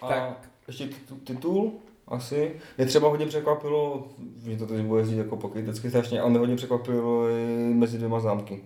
A 0.00 0.08
tak 0.08 0.48
ještě 0.66 0.88
titul, 1.24 1.72
asi. 2.08 2.60
Mě 2.76 2.86
třeba 2.86 3.08
hodně 3.08 3.26
překvapilo, 3.26 4.08
že 4.44 4.56
to 4.56 4.66
teď 4.66 4.80
bude 4.84 5.04
znít 5.04 5.18
jako 5.18 5.36
pokrytecky 5.36 5.88
strašně, 5.88 6.20
ale 6.20 6.30
mě 6.30 6.38
hodně 6.38 6.56
překvapilo 6.56 7.28
i 7.28 7.74
mezi 7.74 7.96
dvěma 7.96 8.20
zámky. 8.20 8.64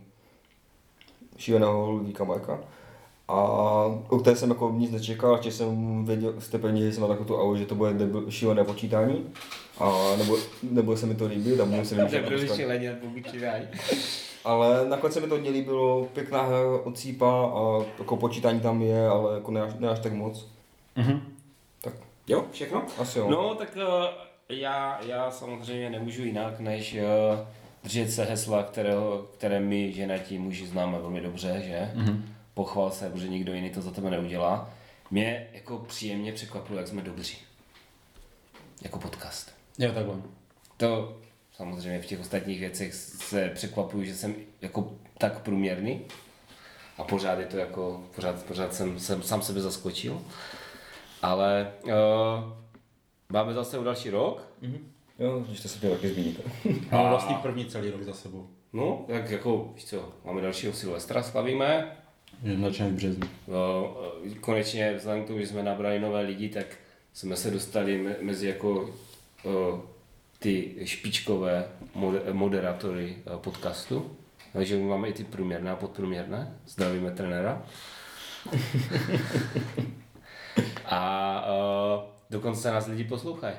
šíleného 1.37 1.91
Ludvíka 1.91 2.25
Majka. 2.25 2.61
A 3.31 3.43
o 4.09 4.19
které 4.19 4.37
jsem 4.37 4.51
jako 4.51 4.71
nic 4.77 4.91
nečekal, 4.91 5.43
že 5.43 5.53
jsem 5.53 6.05
věděl 6.05 6.35
té 6.51 6.59
pevně, 6.59 6.83
že 6.83 6.93
jsem 6.93 7.03
na 7.03 7.09
takovou 7.09 7.27
tu 7.27 7.41
aulu, 7.41 7.57
že 7.57 7.67
to 7.67 7.75
bude 7.75 7.93
debil, 7.93 8.31
šílené 8.31 8.65
počítání. 8.65 9.27
A 9.81 10.17
nebo, 10.19 10.37
nebo 10.63 10.97
se 10.97 11.07
mi 11.07 11.15
to 11.15 11.27
líbí, 11.27 11.61
a 11.61 11.65
můžu 11.65 11.85
se 11.85 11.95
otázka. 12.05 12.57
šíleně 12.57 12.99
počítají. 13.15 13.69
Ale 14.45 14.89
nakonec 14.89 15.15
se 15.15 15.21
mi 15.21 15.27
to 15.27 15.35
hodně 15.35 15.51
líbilo, 15.51 16.09
pěkná 16.13 16.43
hra 16.43 16.59
od 16.85 16.99
Cípa 16.99 17.31
a 17.55 17.85
jako 17.99 18.17
počítání 18.17 18.61
tam 18.61 18.83
je, 18.83 19.09
ale 19.09 19.35
jako 19.35 19.51
ne 19.51 19.63
až, 19.63 19.73
ne 19.79 19.89
až 19.89 19.99
tak 19.99 20.13
moc. 20.13 20.47
Mhm. 20.97 21.21
Tak 21.81 21.93
Jo, 22.29 22.45
všechno? 22.53 22.83
asi 22.99 23.19
jo. 23.19 23.31
No, 23.31 23.55
tak 23.55 23.77
uh, 23.77 23.83
já, 24.49 25.01
já 25.07 25.31
samozřejmě 25.31 25.91
nemůžu 25.91 26.23
jinak, 26.25 26.61
než 26.61 26.95
uh, 26.95 27.39
držet 27.83 28.11
se 28.11 28.25
hesla, 28.25 28.63
kterého, 28.63 29.25
které 29.39 29.61
my, 29.61 29.93
ženatí 29.93 30.39
muži, 30.39 30.67
známe 30.67 30.99
velmi 30.99 31.21
dobře, 31.21 31.63
že? 31.67 31.91
Mhm. 31.95 32.25
Pochval 32.61 32.91
se, 32.91 33.11
protože 33.11 33.29
nikdo 33.29 33.55
jiný 33.55 33.71
to 33.71 33.83
za 33.83 33.91
tebe 33.91 34.11
neudělá. 34.11 34.71
Mě 35.11 35.49
jako 35.53 35.79
příjemně 35.79 36.33
překvapilo, 36.33 36.79
jak 36.79 36.89
jsme 36.89 37.03
dobří. 37.03 37.39
Jako 38.83 38.99
podcast. 38.99 39.55
Jo, 39.79 39.93
takhle. 39.93 40.17
To 40.77 41.19
samozřejmě 41.57 42.03
v 42.03 42.07
těch 42.07 42.21
ostatních 42.21 42.61
věcech 42.61 42.95
se 42.95 43.51
překvapuju, 43.55 44.05
že 44.05 44.15
jsem 44.15 44.35
jako 44.61 44.93
tak 45.19 45.41
průměrný. 45.43 46.01
A 46.99 47.05
pořád 47.05 47.39
je 47.39 47.47
to 47.47 47.57
jako, 47.57 48.03
pořád, 48.15 48.43
pořád 48.43 48.75
jsem, 48.75 49.01
jsem 49.01 49.23
sám 49.23 49.43
sebe 49.43 49.61
zaskočil. 49.61 50.23
Ale 51.23 51.73
uh, 51.83 51.93
máme 53.29 53.55
zase 53.55 53.79
u 53.79 53.85
další 53.85 54.11
rok. 54.11 54.49
Mhm. 54.61 54.93
Jo, 55.19 55.45
že 55.51 55.63
to 55.63 55.69
se 55.69 55.79
chtěl 55.79 55.91
taky 55.91 56.09
zmínit. 56.09 56.41
Máme 56.93 57.09
vlastně 57.09 57.37
první 57.43 57.67
celý 57.67 57.91
rok 57.91 58.03
za 58.03 58.15
sebou. 58.15 58.49
No, 58.73 59.05
tak 59.09 59.31
jako, 59.31 59.71
víš 59.75 59.85
co, 59.85 60.13
máme 60.25 60.41
dalšího 60.41 60.73
Silvestra, 60.73 61.23
slavíme. 61.23 61.97
Začneme 62.63 62.91
v 62.91 62.95
březnu. 62.95 63.27
No, 63.49 63.97
eh, 64.27 64.35
konečně, 64.41 64.95
vzhledem 64.95 65.25
k 65.25 65.27
tomu, 65.27 65.39
že 65.41 65.47
jsme 65.47 65.63
nabrali 65.63 65.99
nové 66.01 66.21
lidi, 66.21 66.49
tak 66.49 66.67
jsme 67.13 67.37
se 67.37 67.51
dostali 67.51 67.99
me- 67.99 68.17
mezi 68.21 68.49
jako 68.49 68.91
eh, 69.45 69.81
ty 70.39 70.75
špičkové 70.85 71.65
mode- 71.97 72.33
moderátory 72.33 73.17
eh, 73.27 73.39
podcastu. 73.39 74.17
Takže 74.53 74.77
my 74.77 74.83
máme 74.83 75.09
i 75.09 75.13
ty 75.13 75.25
průměrné 75.25 75.71
a 75.71 75.77
podprůměrné. 75.77 76.57
Zdravíme 76.67 77.11
trenéra. 77.11 77.63
a 80.85 81.45
uh, 81.47 82.03
dokonce 82.31 82.71
nás 82.71 82.87
lidi 82.87 83.05
poslouchají. 83.05 83.55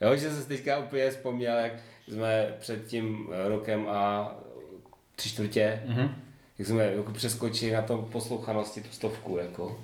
Jo, 0.00 0.16
že 0.16 0.30
se 0.30 0.48
teďka 0.48 0.78
úplně 0.78 1.10
vzpomněl, 1.10 1.56
jak 1.58 1.72
jsme 2.08 2.54
před 2.60 2.86
tím 2.86 3.28
rokem 3.48 3.88
a 3.88 4.32
tři 5.16 5.28
čtvrtě, 5.28 5.82
Mhm. 5.86 6.14
Jak 6.58 6.68
jsme 6.68 6.84
jako 6.84 7.12
přeskočili 7.12 7.72
na 7.72 7.82
tom 7.82 8.04
poslouchanosti 8.04 8.80
tu 8.80 8.88
stovku, 8.90 9.36
jako. 9.36 9.78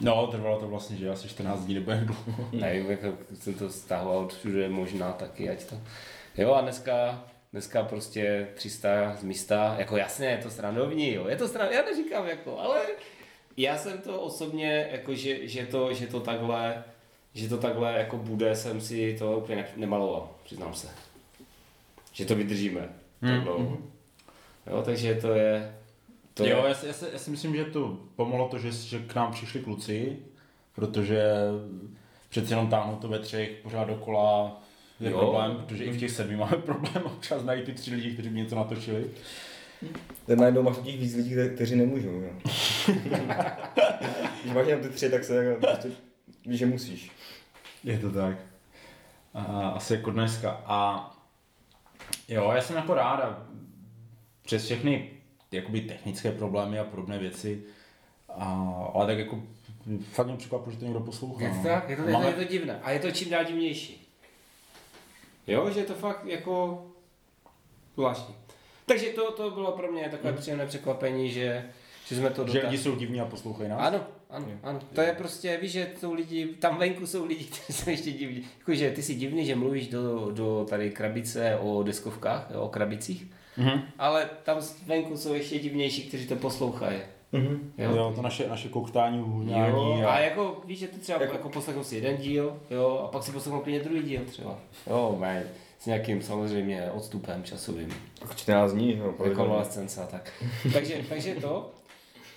No, 0.00 0.26
trvalo 0.26 0.60
to 0.60 0.68
vlastně, 0.68 0.96
že 0.96 1.10
asi 1.10 1.28
14 1.28 1.60
dní 1.64 1.74
nebo 1.74 1.90
jak 1.90 2.04
dlouho. 2.04 2.48
Nevím, 2.52 2.90
jako 2.90 3.12
jsem 3.34 3.54
to 3.54 3.70
stahoval 3.70 4.28
všude 4.28 4.68
možná 4.68 5.12
taky, 5.12 5.50
ať 5.50 5.64
to. 5.64 5.76
Jo 6.36 6.52
a 6.54 6.60
dneska, 6.60 7.24
dneska 7.52 7.82
prostě 7.82 8.48
300 8.54 9.16
z 9.16 9.22
místa, 9.22 9.74
jako 9.78 9.96
jasně, 9.96 10.26
je 10.26 10.38
to 10.38 10.50
srandovní, 10.50 11.12
jo, 11.12 11.28
je 11.28 11.36
to 11.36 11.48
srandovní, 11.48 11.76
já 11.76 11.84
neříkám 11.84 12.26
jako, 12.28 12.58
ale 12.58 12.80
já 13.56 13.78
jsem 13.78 13.98
to 13.98 14.20
osobně, 14.20 14.88
jako 14.92 15.14
že, 15.14 15.48
že, 15.48 15.66
to, 15.66 15.94
že 15.94 16.06
to 16.06 16.20
takhle, 16.20 16.84
že 17.34 17.48
to 17.48 17.58
takhle 17.58 17.92
jako 17.98 18.16
bude, 18.16 18.56
jsem 18.56 18.80
si 18.80 19.16
to 19.18 19.38
úplně 19.38 19.56
ne- 19.56 19.68
nemaloval, 19.76 20.30
přiznám 20.44 20.74
se. 20.74 20.88
Že 22.12 22.24
to 22.24 22.34
vydržíme. 22.34 22.88
Hmm, 23.22 23.34
Tak 23.34 23.44
dlouho. 23.44 23.78
Jo, 24.66 24.82
takže 24.82 25.14
to 25.14 25.32
je, 25.34 25.76
to 26.34 26.46
jo, 26.46 26.62
je, 26.62 26.68
já 26.68 26.74
si, 26.74 26.86
já, 26.86 26.92
si, 26.92 27.04
já 27.12 27.18
si 27.18 27.30
myslím, 27.30 27.56
že 27.56 27.64
to 27.64 27.98
pomohlo 28.16 28.48
to, 28.48 28.58
že, 28.58 28.70
že 28.72 28.98
k 28.98 29.14
nám 29.14 29.32
přišli 29.32 29.60
kluci, 29.60 30.16
protože 30.74 31.22
přece 32.28 32.52
jenom 32.52 32.68
táhnout 32.68 33.00
to 33.00 33.08
ve 33.08 33.18
třech 33.18 33.50
pořád 33.62 33.84
dokola 33.88 34.60
je 35.00 35.10
Jo. 35.10 35.18
problém, 35.18 35.56
protože 35.56 35.84
i 35.84 35.90
v 35.92 35.98
těch 35.98 36.10
sedmi 36.10 36.36
máme 36.36 36.56
problém 36.66 37.02
občas 37.04 37.44
najít 37.44 37.64
ty 37.64 37.72
tři 37.72 37.94
lidi, 37.94 38.12
kteří 38.12 38.28
by 38.28 38.38
něco 38.38 38.54
natočili. 38.56 39.06
Teď 40.26 40.38
najednou 40.38 40.62
máš 40.62 40.76
těch 40.84 40.98
víc 41.00 41.14
lidí, 41.14 41.34
kte- 41.34 41.54
kteří 41.54 41.76
nemůžou, 41.76 42.10
jo. 42.20 42.30
Když 44.42 44.54
máš 44.54 44.66
jenom 44.66 44.82
ty 44.82 44.88
tři, 44.88 45.10
tak 45.10 45.24
se 45.24 45.44
jako 45.44 45.60
prostě 45.66 45.88
víš, 46.46 46.58
že 46.58 46.66
musíš. 46.66 47.10
Je 47.84 47.98
to 47.98 48.10
tak. 48.10 48.36
A, 49.34 49.42
asi 49.68 49.94
jako 49.94 50.10
dneska. 50.10 50.62
A 50.66 51.10
jo, 52.28 52.52
já 52.54 52.62
jsem 52.62 52.76
jako 52.76 52.94
ráda 52.94 53.46
přes 54.44 54.64
všechny 54.64 55.10
jakoby 55.52 55.80
technické 55.80 56.32
problémy 56.32 56.78
a 56.78 56.84
podobné 56.84 57.18
věci. 57.18 57.62
A, 58.28 58.44
ale 58.94 59.06
tak 59.06 59.18
jako 59.18 59.42
fakt 60.12 60.26
mě 60.26 60.36
překvapilo, 60.36 60.72
že 60.72 60.78
to 60.78 60.84
někdo 60.84 61.00
poslouchá. 61.00 61.44
Je 61.44 61.50
to 61.50 61.56
no. 61.56 61.62
tak, 61.64 61.88
je 61.88 61.96
to, 61.96 62.02
je 62.02 62.12
máme- 62.12 62.26
je 62.26 62.32
to 62.34 62.44
divné. 62.44 62.80
A 62.82 62.90
je 62.90 63.00
to 63.00 63.10
čím 63.10 63.30
dál 63.30 63.44
divnější. 63.44 64.08
Jo, 65.46 65.70
že 65.70 65.80
je 65.80 65.86
to 65.86 65.94
fakt 65.94 66.24
jako 66.24 66.84
zvláštní. 67.94 68.34
Takže 68.86 69.06
to, 69.06 69.32
to 69.32 69.50
bylo 69.50 69.72
pro 69.72 69.92
mě 69.92 70.08
takové 70.08 70.32
příjemné 70.32 70.66
překvapení, 70.66 71.30
že, 71.30 71.64
že 72.08 72.16
jsme 72.16 72.30
to 72.30 72.46
Že 72.48 72.60
lidi 72.60 72.78
jsou 72.78 72.96
divní 72.96 73.20
a 73.20 73.24
poslouchají 73.24 73.68
nás. 73.68 73.80
Ano, 73.80 74.06
ano, 74.30 74.46
ano. 74.62 74.80
To 74.94 75.00
je 75.00 75.12
prostě, 75.12 75.58
víš, 75.62 75.72
že 75.72 75.90
jsou 76.00 76.14
lidi, 76.14 76.46
tam 76.46 76.78
venku 76.78 77.06
jsou 77.06 77.24
lidi, 77.24 77.44
kteří 77.62 77.72
jsou 77.72 77.90
ještě 77.90 78.12
divní. 78.12 78.48
Jakože 78.58 78.90
ty 78.90 79.02
jsi 79.02 79.14
divný, 79.14 79.46
že 79.46 79.54
mluvíš 79.54 79.88
do, 79.88 80.30
do 80.30 80.66
tady 80.70 80.90
krabice 80.90 81.56
o 81.56 81.82
deskovkách, 81.82 82.50
jo, 82.54 82.60
o 82.60 82.68
krabicích, 82.68 83.26
Mhm. 83.56 83.82
ale 83.98 84.30
tam 84.44 84.58
venku 84.86 85.16
jsou 85.16 85.34
ještě 85.34 85.58
divnější, 85.58 86.02
kteří 86.02 86.26
to 86.26 86.36
poslouchají. 86.36 86.98
Mhm. 87.32 87.72
Jo. 87.78 87.96
jo, 87.96 88.12
to 88.16 88.22
naše, 88.22 88.48
naše 88.48 88.68
koktání, 88.68 89.18
Jo, 89.18 89.24
hůňání. 89.24 90.04
a 90.04 90.10
A... 90.10 90.18
jako 90.18 90.60
víš, 90.64 90.78
že 90.78 90.88
to 90.88 90.98
třeba 90.98 91.20
jako, 91.22 91.32
jako 91.34 91.48
poslechnu 91.48 91.84
si 91.84 91.94
jeden 91.94 92.16
díl, 92.16 92.60
jo, 92.70 93.00
a 93.04 93.08
pak 93.08 93.22
si 93.22 93.32
poslechnu 93.32 93.60
klidně 93.60 93.80
druhý 93.80 94.02
díl 94.02 94.20
třeba. 94.26 94.58
Jo, 94.86 95.16
man, 95.20 95.36
s 95.78 95.86
nějakým 95.86 96.22
samozřejmě 96.22 96.90
odstupem 96.94 97.42
časovým, 97.44 97.94
Tak 98.20 98.36
14 98.36 98.72
dní, 98.72 98.96
jo. 98.96 99.14
rekonvalescence 99.24 100.02
a 100.02 100.06
tak. 100.06 100.32
takže, 100.72 100.94
takže 101.08 101.34
to. 101.34 101.70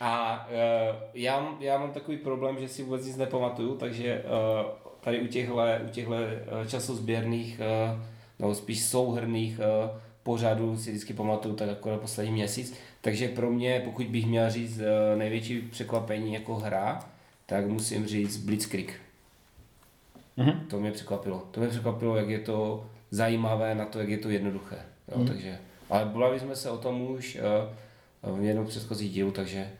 A 0.01 0.47
uh, 0.49 0.95
já, 1.13 1.39
mám- 1.39 1.57
já 1.59 1.77
mám 1.77 1.91
takový 1.91 2.17
problém, 2.17 2.59
že 2.59 2.67
si 2.67 2.83
vůbec 2.83 3.05
nic 3.05 3.17
nepamatuju, 3.17 3.75
takže 3.75 4.23
uh, 4.23 4.69
tady 5.01 5.21
u 5.21 5.27
těchto, 5.27 5.53
u 5.85 5.89
těchto 5.89 6.11
uh, 6.11 6.67
časozběrných, 6.67 7.59
uh, 7.93 7.99
nebo 8.39 8.55
spíš 8.55 8.83
souhrných 8.83 9.59
uh, 9.59 9.97
pořadů 10.31 10.77
si 10.77 10.89
vždycky 10.91 11.13
pamatuju 11.13 11.55
tak 11.55 11.69
jako 11.69 11.91
na 11.91 11.97
poslední 11.97 12.31
měsíc. 12.33 12.73
Takže 13.01 13.27
pro 13.27 13.51
mě, 13.51 13.81
pokud 13.85 14.05
bych 14.07 14.25
měl 14.25 14.49
říct 14.49 14.77
uh, 14.79 15.17
největší 15.19 15.61
překvapení 15.61 16.33
jako 16.33 16.55
hra, 16.55 16.99
tak 17.45 17.67
musím 17.67 18.05
říct 18.07 18.37
Blitzkrieg. 18.37 18.93
Mhm. 20.37 20.51
To 20.69 20.79
mě 20.79 20.91
překvapilo. 20.91 21.47
To 21.51 21.59
mě 21.59 21.69
překvapilo, 21.69 22.15
jak 22.17 22.29
je 22.29 22.39
to 22.39 22.85
zajímavé 23.11 23.75
na 23.75 23.85
to, 23.85 23.99
jak 23.99 24.09
je 24.09 24.17
to 24.17 24.29
jednoduché. 24.29 24.75
Jo, 25.11 25.17
Mhm. 25.17 25.27
takže, 25.27 25.59
ale 25.89 26.05
bavili 26.05 26.39
jsme 26.39 26.55
se 26.55 26.69
o 26.69 26.77
tom 26.77 27.01
už 27.01 27.37
uh, 28.23 28.37
v 28.39 28.43
jednom 28.43 28.65
předchozí 28.67 29.09
dílu, 29.09 29.31
takže 29.31 29.71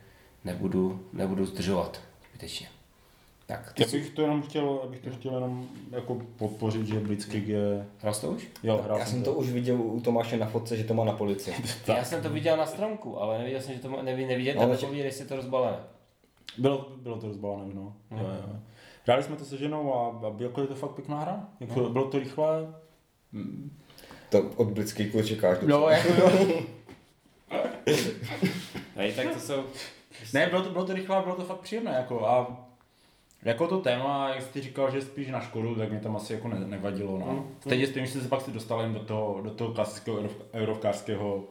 nebudu, 0.44 1.06
nebudu 1.14 1.46
zdržovat 1.46 2.02
zbytečně. 2.30 2.68
Tak, 3.48 3.74
ty 3.74 3.84
Já 3.84 3.88
bych 3.92 4.10
to 4.10 4.22
jenom 4.22 4.42
chtěl, 4.42 4.80
abych 4.84 5.00
to 5.00 5.10
chtěl 5.10 5.34
jenom 5.34 5.68
jako 5.92 6.22
podpořit, 6.38 6.88
že 6.88 7.00
Blitzkrieg 7.00 7.48
je... 7.48 7.86
hrál 8.02 8.14
jsi 8.14 8.22
to 8.22 8.32
už? 8.32 8.48
Jo, 8.64 8.82
hrál 8.84 8.98
Já 9.00 9.06
jsem 9.06 9.24
to 9.24 9.34
už 9.34 9.50
viděl 9.50 9.82
u 9.82 10.02
Tomáše 10.02 10.38
na 10.38 10.46
fotce, 10.46 10.78
že 10.78 10.84
to 10.84 10.94
má 10.94 11.06
na 11.06 11.12
polici. 11.14 11.54
Já 11.88 12.04
jsem 12.04 12.22
to 12.24 12.30
viděl 12.30 12.58
na 12.58 12.66
stromku, 12.66 13.22
ale 13.22 13.38
neviděl 13.38 13.62
jsem, 13.62 13.74
že 13.76 13.80
to 13.82 13.90
má, 13.90 14.02
neví, 14.02 14.26
neviděl, 14.26 14.56
No, 14.56 14.62
ale- 14.62 14.72
nepovídej, 14.72 15.06
jestli 15.06 15.24
je 15.24 15.28
to 15.28 15.36
rozbalené. 15.36 15.78
Bylo, 16.58 16.92
bylo 17.02 17.18
to 17.18 17.28
rozbalené, 17.28 17.74
no. 17.74 17.94
Jo, 18.12 18.18
jo. 18.18 18.56
Hráli 19.06 19.24
jsme 19.24 19.36
to 19.36 19.46
se 19.46 19.58
ženou 19.58 19.94
a, 19.94 20.28
a 20.28 20.34
jako 20.44 20.62
je 20.62 20.68
to 20.68 20.76
fakt 20.76 20.92
pěkná 20.92 21.20
hra. 21.20 21.48
Jako, 21.60 21.80
No. 21.82 21.90
Bylo 21.90 22.06
to 22.10 22.20
rychlé. 22.20 22.74
To 24.30 24.42
od 24.56 24.68
Blitzkriegu 24.72 25.24
čekáš 25.24 25.58
docela. 25.60 25.80
No, 25.80 25.90
jako 25.90 26.10
jo. 26.22 26.62
Hej, 28.96 29.14
tak 29.14 29.34
to 29.34 29.40
jsou... 29.40 29.64
ne, 30.34 30.48
bylo 30.48 30.62
to, 30.62 30.70
bylo 30.70 30.86
to 30.86 30.94
rychlé 30.94 31.18
a 31.18 31.22
bylo 31.22 31.36
to 31.36 31.44
fakt 31.44 31.60
příjemné. 31.60 31.92
Jako, 31.92 32.28
a 32.28 32.67
jako 33.44 33.68
to 33.68 33.78
téma, 33.80 34.30
jak 34.30 34.42
jsi 34.42 34.62
říkal, 34.62 34.92
že 34.92 35.02
spíš 35.02 35.28
na 35.28 35.40
školu, 35.42 35.76
tak 35.76 35.90
mě 35.90 36.00
tam 36.00 36.16
asi 36.16 36.34
jako 36.34 36.48
ne, 36.48 36.60
nevadilo. 36.60 37.20
No. 37.20 37.26
Mm. 37.26 37.56
Stejně 37.60 37.88
s 37.88 37.94
tím, 37.94 38.06
že 38.06 38.12
jsi 38.12 38.22
se 38.22 38.28
pak 38.28 38.42
si 38.42 38.52
dostal 38.52 38.82
jen 38.82 38.94
do 38.94 39.00
toho, 39.00 39.42
do 39.44 39.50
toho 39.52 39.74
klasického 39.74 40.18
eurov- 40.22 40.42
eurovkářského 40.54 41.44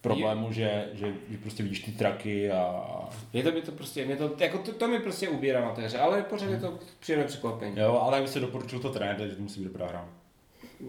problému, 0.00 0.52
že, 0.52 0.88
že, 0.92 1.14
že, 1.30 1.38
prostě 1.38 1.62
vidíš 1.62 1.80
ty 1.80 1.92
traky 1.92 2.50
a 2.50 2.84
Je 3.32 3.42
to, 3.42 3.52
mě 3.52 3.62
to 3.62 3.72
prostě, 3.72 4.04
mě 4.06 4.16
to, 4.16 4.30
jako 4.38 4.58
to, 4.58 4.72
to 4.72 4.88
mi 4.88 4.98
prostě 4.98 5.28
ubírá 5.28 5.60
na 5.60 5.70
té 5.74 5.82
hře, 5.82 5.98
ale 5.98 6.22
pořád 6.22 6.50
je 6.50 6.56
to 6.60 6.78
příjemné 7.00 7.26
překvapení. 7.26 7.78
jo, 7.78 7.98
ale 8.02 8.16
jak 8.16 8.22
by 8.22 8.28
se 8.28 8.40
doporučil 8.40 8.78
to 8.78 8.90
trenér, 8.90 9.16
takže 9.16 9.36
to 9.36 9.42
musí 9.42 9.60
být 9.60 9.66
dobrá 9.66 9.86
hra. 9.86 10.08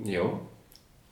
Jo. 0.04 0.42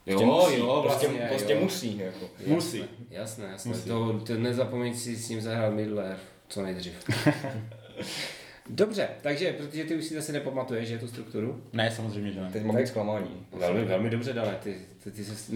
Prostě 0.05 0.23
Jo, 0.23 0.31
musí, 0.31 0.59
jo, 0.59 0.79
prostě, 0.83 1.07
vlastně, 1.07 1.27
prostě 1.29 1.53
jo. 1.53 1.59
musí. 1.61 1.97
Jako. 1.97 2.25
Musí. 2.47 2.83
Jasné, 3.09 3.45
jasné. 3.45 3.69
Musí. 3.69 3.87
To, 3.89 4.19
to 4.19 4.33
nezapomeň 4.33 4.95
si 4.95 5.15
s 5.15 5.29
ním 5.29 5.41
zahrát 5.41 5.73
Middle 5.73 6.03
Earth, 6.09 6.23
co 6.47 6.61
nejdřív. 6.61 6.93
Dobře, 8.69 9.07
takže, 9.21 9.53
protože 9.53 9.83
ty 9.83 9.95
už 9.95 10.03
si 10.05 10.13
zase 10.15 10.31
nepamatuješ, 10.31 10.87
že 10.87 10.97
tu 10.99 11.07
strukturu. 11.07 11.61
Ne, 11.73 11.91
samozřejmě, 11.91 12.31
že 12.31 12.41
ne. 12.41 12.49
Teď 12.53 12.63
mám 12.63 12.85
zklamání. 12.85 13.45
Velmi, 13.59 13.85
velmi 13.85 14.09
dobře, 14.09 14.33
Dané, 14.33 14.57
ty, 14.63 14.75
ty, 15.03 15.11
ty 15.11 15.23
se 15.25 15.51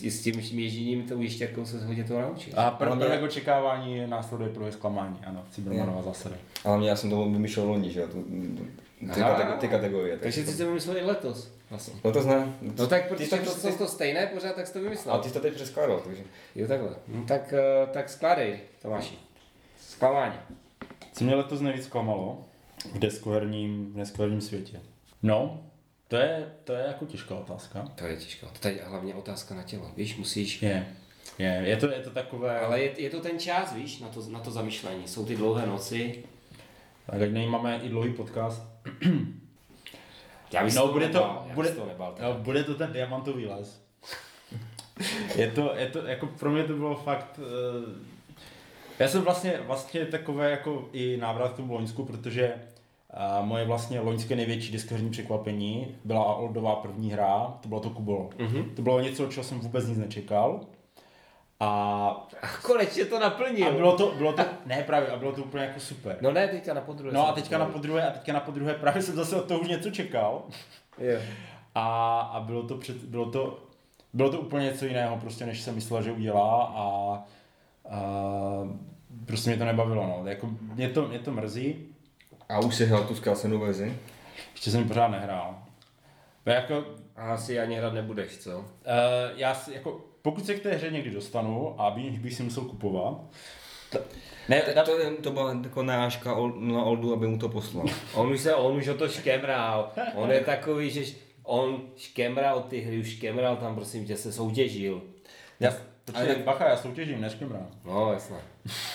ty 0.00 0.10
s 0.10 0.22
tím 0.22 0.58
ježděním, 0.58 1.02
tou 1.08 1.20
jištěrkou 1.20 1.64
se 1.66 1.86
hodně 1.86 2.04
toho 2.04 2.20
naučil. 2.20 2.52
A 2.56 2.78
pr- 2.80 2.86
Ale 2.86 2.96
mě- 2.96 3.04
prvek 3.04 3.22
očekávání 3.22 4.06
následuje 4.06 4.50
prvek 4.50 4.72
zklamání, 4.72 5.18
ano, 5.26 5.44
Cibermanova 5.50 6.02
zásada. 6.02 6.36
Ale 6.64 6.78
mě, 6.78 6.88
já 6.88 6.96
jsem 6.96 7.10
to 7.10 7.24
vymýšlel 7.24 7.66
loni, 7.68 7.90
že 7.90 8.00
jo, 8.00 8.06
tu- 8.08 8.22
ty, 9.14 9.20
Aha. 9.20 9.38
kategor- 9.38 9.58
ty 9.58 9.68
kategorie. 9.68 10.16
Takže 10.18 10.44
ty 10.44 10.50
jsi 10.52 10.58
to 10.58 10.66
vymyslel 10.66 10.96
i 10.96 11.02
letos. 11.02 11.52
Vlastně. 11.70 11.94
No 12.04 12.12
to 12.12 12.22
zná. 12.22 12.54
No 12.78 12.86
tak, 12.86 13.02
ty 13.02 13.08
protože 13.08 13.30
to, 13.30 13.36
to, 13.36 13.54
to, 13.60 13.68
to, 13.70 13.78
to 13.78 13.86
stejné 13.88 14.26
pořád, 14.26 14.56
tak 14.56 14.66
jsi 14.66 14.72
to 14.72 14.80
vymyslel. 14.80 15.14
a 15.14 15.18
ty 15.18 15.28
jsi 15.28 15.34
to 15.34 15.40
teď 15.40 15.54
přeskládal, 15.54 16.00
takže. 16.00 16.22
Jo, 16.54 16.68
takhle. 16.68 16.90
No, 17.08 17.24
tak, 17.28 17.52
eh, 17.52 17.86
tak 17.92 18.08
skládej, 18.08 18.58
Tomáši. 18.82 19.14
Zklamání. 19.80 20.34
Co 21.12 21.24
mě 21.24 21.34
letos 21.34 21.60
nejvíc 21.60 21.84
zklamalo 21.84 22.44
v 22.94 22.98
deskoherním, 22.98 23.92
v 23.92 23.96
deskoherním 23.96 24.40
světě? 24.40 24.80
No, 25.22 25.60
to 26.08 26.16
je, 26.16 26.52
to 26.64 26.72
je 26.72 26.84
jako 26.86 27.06
těžká 27.06 27.34
otázka. 27.34 27.88
To 27.94 28.06
je 28.06 28.16
těžko. 28.16 28.46
To 28.60 28.68
je 28.68 28.78
hlavně 28.84 29.14
otázka 29.14 29.54
na 29.54 29.62
tělo. 29.62 29.90
Víš, 29.96 30.16
musíš... 30.16 30.62
Je, 30.62 30.86
je, 31.38 31.62
je 31.64 31.76
to, 31.76 31.90
je 31.90 32.00
to 32.00 32.10
takové... 32.10 32.60
Ale 32.60 32.80
je, 32.80 33.00
je 33.02 33.10
to 33.10 33.20
ten 33.20 33.38
čas, 33.38 33.72
víš, 33.74 34.00
na 34.00 34.08
to, 34.08 34.20
na 34.30 34.40
to 34.40 34.50
zamýšlení. 34.50 35.08
Jsou 35.08 35.26
ty 35.26 35.36
dlouhé 35.36 35.66
noci. 35.66 36.24
Tak 37.06 37.22
ať 37.22 37.30
máme 37.48 37.80
i 37.82 37.88
dlouhý 37.88 38.12
podcast. 38.12 38.62
Já 40.52 40.64
bych 40.64 40.74
No, 40.74 40.92
bude 40.92 41.08
to- 41.08 41.18
já 41.48 41.54
bude- 41.54 41.74
nebál. 41.88 42.12
teda. 42.12 42.28
No, 42.28 42.34
bude 42.34 42.64
to 42.64 42.74
ten 42.74 42.92
diamantový 42.92 43.46
les. 43.46 43.82
je 45.36 45.50
to, 45.50 45.74
je 45.76 45.86
to, 45.86 46.06
jako 46.06 46.26
pro 46.26 46.50
mě 46.50 46.64
to 46.64 46.72
bylo 46.72 46.94
fakt... 46.96 47.40
Já 49.02 49.08
jsem 49.08 49.22
vlastně, 49.22 49.60
vlastně 49.66 50.06
takové 50.06 50.50
jako 50.50 50.88
i 50.92 51.16
návrat 51.16 51.52
k 51.52 51.56
tomu 51.56 51.74
Loňsku, 51.74 52.04
protože 52.04 52.54
uh, 53.40 53.46
moje 53.46 53.64
vlastně 53.64 54.00
loňské 54.00 54.36
největší 54.36 54.72
diskoherní 54.72 55.10
překvapení 55.10 55.96
byla 56.04 56.34
Oldová 56.34 56.76
první 56.76 57.12
hra, 57.12 57.58
to 57.60 57.68
bylo 57.68 57.80
to 57.80 57.90
Kubolo. 57.90 58.30
Mhm. 58.38 58.74
To 58.76 58.82
bylo 58.82 59.00
něco, 59.00 59.26
čeho 59.26 59.44
jsem 59.44 59.60
vůbec 59.60 59.86
nic 59.86 59.98
nečekal. 59.98 60.60
A, 61.60 61.68
A 62.42 62.46
konečně 62.62 63.04
to 63.04 63.18
naplnil. 63.18 63.68
a 63.68 63.70
bylo 63.70 63.96
to, 63.96 64.14
bylo 64.18 64.32
to, 64.32 64.42
ne 64.66 64.82
právě, 64.86 65.08
a 65.08 65.16
bylo 65.16 65.32
to 65.32 65.42
úplně 65.42 65.64
jako 65.64 65.80
super. 65.80 66.18
No 66.20 66.32
ne, 66.32 66.48
teďka 66.48 66.74
na 66.74 66.80
podruhé. 66.80 67.14
No 67.14 67.28
a 67.28 67.32
teďka 67.32 67.58
na 67.58 67.66
podruhé, 67.66 68.08
a 68.08 68.10
teďka 68.10 68.32
na 68.32 68.40
podruhé 68.40 68.74
právě 68.74 69.02
jsem 69.02 69.14
zase 69.14 69.36
od 69.36 69.48
toho 69.48 69.60
už 69.60 69.68
něco 69.68 69.90
čekal. 69.90 70.42
Jo. 70.98 71.20
A, 71.74 72.20
a 72.20 72.40
bylo, 72.40 72.62
to 72.62 72.76
před, 72.76 72.96
bylo, 72.96 73.30
to, 73.30 73.58
bylo 74.12 74.30
to 74.30 74.40
úplně 74.40 74.66
něco 74.66 74.84
jiného, 74.84 75.16
prostě, 75.16 75.46
než 75.46 75.60
jsem 75.60 75.74
myslel, 75.74 76.02
že 76.02 76.12
udělá 76.12 76.72
a, 76.76 76.82
a 77.90 78.02
prostě 79.26 79.50
mě 79.50 79.58
to 79.58 79.64
nebavilo. 79.64 80.06
No. 80.06 80.30
Jako, 80.30 80.48
mě, 80.74 80.88
to, 80.88 81.08
mě 81.08 81.18
to 81.18 81.30
mrzí, 81.32 81.76
A 82.48 82.58
už 82.58 82.74
si 82.74 82.86
hrál 82.86 83.04
tu 83.04 83.14
zkrácenou 83.14 83.58
verzi? 83.58 83.96
ještě 84.52 84.70
jsem 84.70 84.88
pořád 84.88 85.08
nehrál. 85.08 85.58
No, 86.46 86.52
jako, 86.52 86.84
A 87.16 87.32
asi 87.34 87.58
ani 87.60 87.74
hrát 87.76 87.92
nebudeš, 87.92 88.38
co? 88.38 88.58
uh, 88.58 88.64
já 89.36 89.54
si, 89.54 89.74
jako, 89.74 90.00
pokud 90.22 90.46
se 90.46 90.54
k 90.54 90.62
té 90.62 90.70
hře 90.74 90.90
někdy 90.90 91.10
dostanu 91.10 91.80
a 91.80 91.90
bych, 91.90 92.20
bych 92.20 92.34
si 92.34 92.42
musel 92.42 92.64
kupovat, 92.64 93.14
ne, 94.48 94.60
To, 94.60 94.84
to, 94.84 94.92
to 95.22 95.30
byla 95.30 95.56
jako 95.64 95.82
narážka 95.82 96.34
Ol- 96.34 96.60
na 96.60 96.82
Oldu, 96.84 97.12
aby 97.12 97.26
mu 97.26 97.38
to 97.38 97.48
poslal. 97.48 97.86
On 98.14 98.32
už 98.32 98.40
se, 98.40 98.54
on 98.54 98.76
už 98.76 98.88
o 98.88 98.94
to 98.94 99.08
škemral. 99.08 99.92
On 100.14 100.30
je 100.30 100.40
takový, 100.40 100.90
že 100.90 101.02
on 101.42 101.82
škemral 101.96 102.60
ty 102.62 102.80
hry, 102.80 102.98
už 103.00 103.16
škemral 103.16 103.56
tam, 103.56 103.74
prosím 103.74 104.06
tě, 104.06 104.16
se 104.16 104.32
soutěžil. 104.32 105.02
já, 105.60 105.72
počkej, 106.04 106.36
bacha, 106.44 106.68
já 106.68 106.76
soutěžím, 106.76 107.20
neškemrám. 107.20 107.66
No, 107.84 108.12
jasně. 108.12 108.36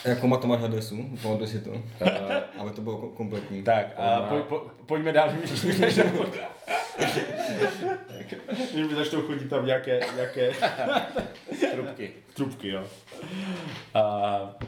Jako 0.05 0.27
má 0.27 0.37
to 0.37 0.47
máš 0.47 0.61
adresu, 0.63 1.05
pamatuj 1.23 1.47
si 1.47 1.59
to. 1.61 1.71
Eh, 2.01 2.43
Aby 2.57 2.69
to 2.71 2.81
bylo 2.81 2.97
ko- 2.97 3.09
kompletní. 3.15 3.63
Tak, 3.63 3.87
a 3.97 4.21
po, 4.21 4.35
po, 4.37 4.67
pojďme 4.85 5.11
dál, 5.11 5.29
když 5.29 5.63
mi 5.63 5.73
začnou 5.73 6.25
když 8.73 8.87
mi 8.87 8.95
začnou 8.95 9.21
chodit 9.21 9.49
tam 9.49 9.65
nějaké, 9.65 9.99
nějaké 10.15 10.51
trubky. 11.71 12.11
trubky, 12.33 12.67
jo. 12.69 12.83
A, 13.93 14.01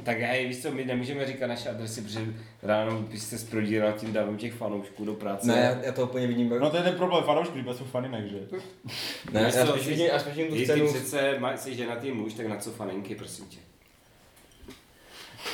Tak 0.03 0.17
hej, 0.19 0.47
víš 0.47 0.61
co, 0.61 0.71
my 0.71 0.85
nemůžeme 0.85 1.25
říkat 1.25 1.47
naše 1.47 1.69
adresy, 1.69 2.01
protože 2.01 2.19
ráno 2.63 3.01
byste 3.01 3.37
sprodíral 3.37 3.93
tím 3.93 4.13
davem 4.13 4.37
těch 4.37 4.53
fanoušků 4.53 5.05
do 5.05 5.13
práce. 5.13 5.47
Ne, 5.47 5.57
já, 5.59 5.85
já 5.85 5.91
to 5.91 6.03
úplně 6.03 6.27
vidím. 6.27 6.49
no 6.59 6.69
to 6.69 6.77
je 6.77 6.83
ten 6.83 6.95
problém, 6.95 7.23
fanoušky, 7.23 7.61
bez 7.61 7.77
jsou 7.77 7.83
faninek, 7.85 8.25
že? 8.25 8.37
ne, 9.31 9.41
já 9.55 9.65
spíš 9.67 9.87
vidím, 9.87 10.07
spíš 10.19 10.35
vidím 10.35 10.47
tu 10.47 10.53
Ty, 10.53 10.59
ty 10.59 10.65
scénu, 10.65 10.87
přece 10.87 11.39
jsi 11.55 11.75
ženatý 11.75 12.11
muž, 12.11 12.33
tak 12.33 12.47
na 12.47 12.57
co 12.57 12.71
faninky, 12.71 13.15
prosím 13.15 13.45
tě. 13.45 13.57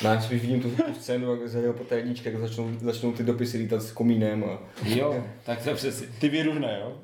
Ne, 0.02 0.10
já 0.10 0.20
spíš 0.20 0.42
vidím 0.42 0.62
tu, 0.62 0.70
tu 0.70 0.94
scénu, 0.94 1.30
jak 1.30 1.48
zahrál 1.48 1.72
po 1.72 1.84
té 1.84 1.96
jedničce, 1.96 2.30
jak 2.30 2.40
začnou, 2.40 2.70
začnou 2.80 3.12
ty 3.12 3.22
dopisy 3.22 3.58
lítat 3.58 3.82
s 3.82 3.92
komínem 3.92 4.44
a... 4.44 4.58
Jo, 4.84 5.24
tak 5.44 5.64
to 5.64 5.74
přesně. 5.74 6.06
Ty 6.20 6.28
výružné, 6.28 6.78
jo? 6.80 6.96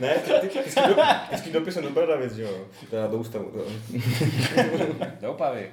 Ne, 0.00 0.14
ty, 0.14 0.30
ty, 0.40 0.48
ty, 0.48 0.58
ty, 1.30 1.42
ty 1.42 1.50
dopisem 1.50 1.82
do 1.84 1.90
Bradavic, 1.90 2.36
jo? 2.36 2.66
Teda 2.90 3.06
do 3.06 3.18
ústavu, 3.18 3.50
to. 3.50 3.64
Do 5.20 5.30
Opavy. 5.30 5.70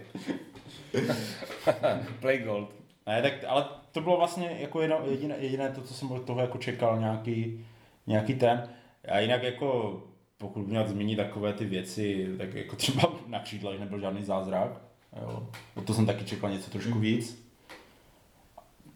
Play 2.20 2.40
gold. 2.40 2.76
Ne, 3.08 3.22
tak, 3.22 3.34
ale 3.48 3.66
to 3.92 4.02
bylo 4.02 4.18
vlastně 4.18 4.58
jako 4.60 4.82
jedno, 4.82 5.02
jediné, 5.10 5.36
jediné 5.40 5.70
to, 5.70 5.82
co 5.82 5.94
jsem 5.94 6.12
od 6.12 6.26
toho 6.26 6.42
jako 6.42 6.58
čekal, 6.58 7.00
nějaký, 7.00 7.66
nějaký 8.08 8.36
ten. 8.36 8.70
A 9.08 9.20
jinak 9.20 9.44
jako, 9.44 10.02
pokud 10.38 10.68
měl 10.68 10.88
zmínit 10.88 11.16
takové 11.16 11.54
ty 11.54 11.66
věci, 11.66 12.28
tak 12.38 12.54
jako 12.54 12.76
třeba 12.76 13.14
na 13.28 13.40
křídlech 13.40 13.80
nebyl 13.80 14.00
žádný 14.00 14.24
zázrak. 14.24 14.90
Jo. 15.21 15.47
To 15.86 15.93
jsem 15.93 16.06
taky 16.06 16.26
čekal 16.26 16.50
něco 16.50 16.71
trošku 16.71 17.00
víc. 17.00 17.52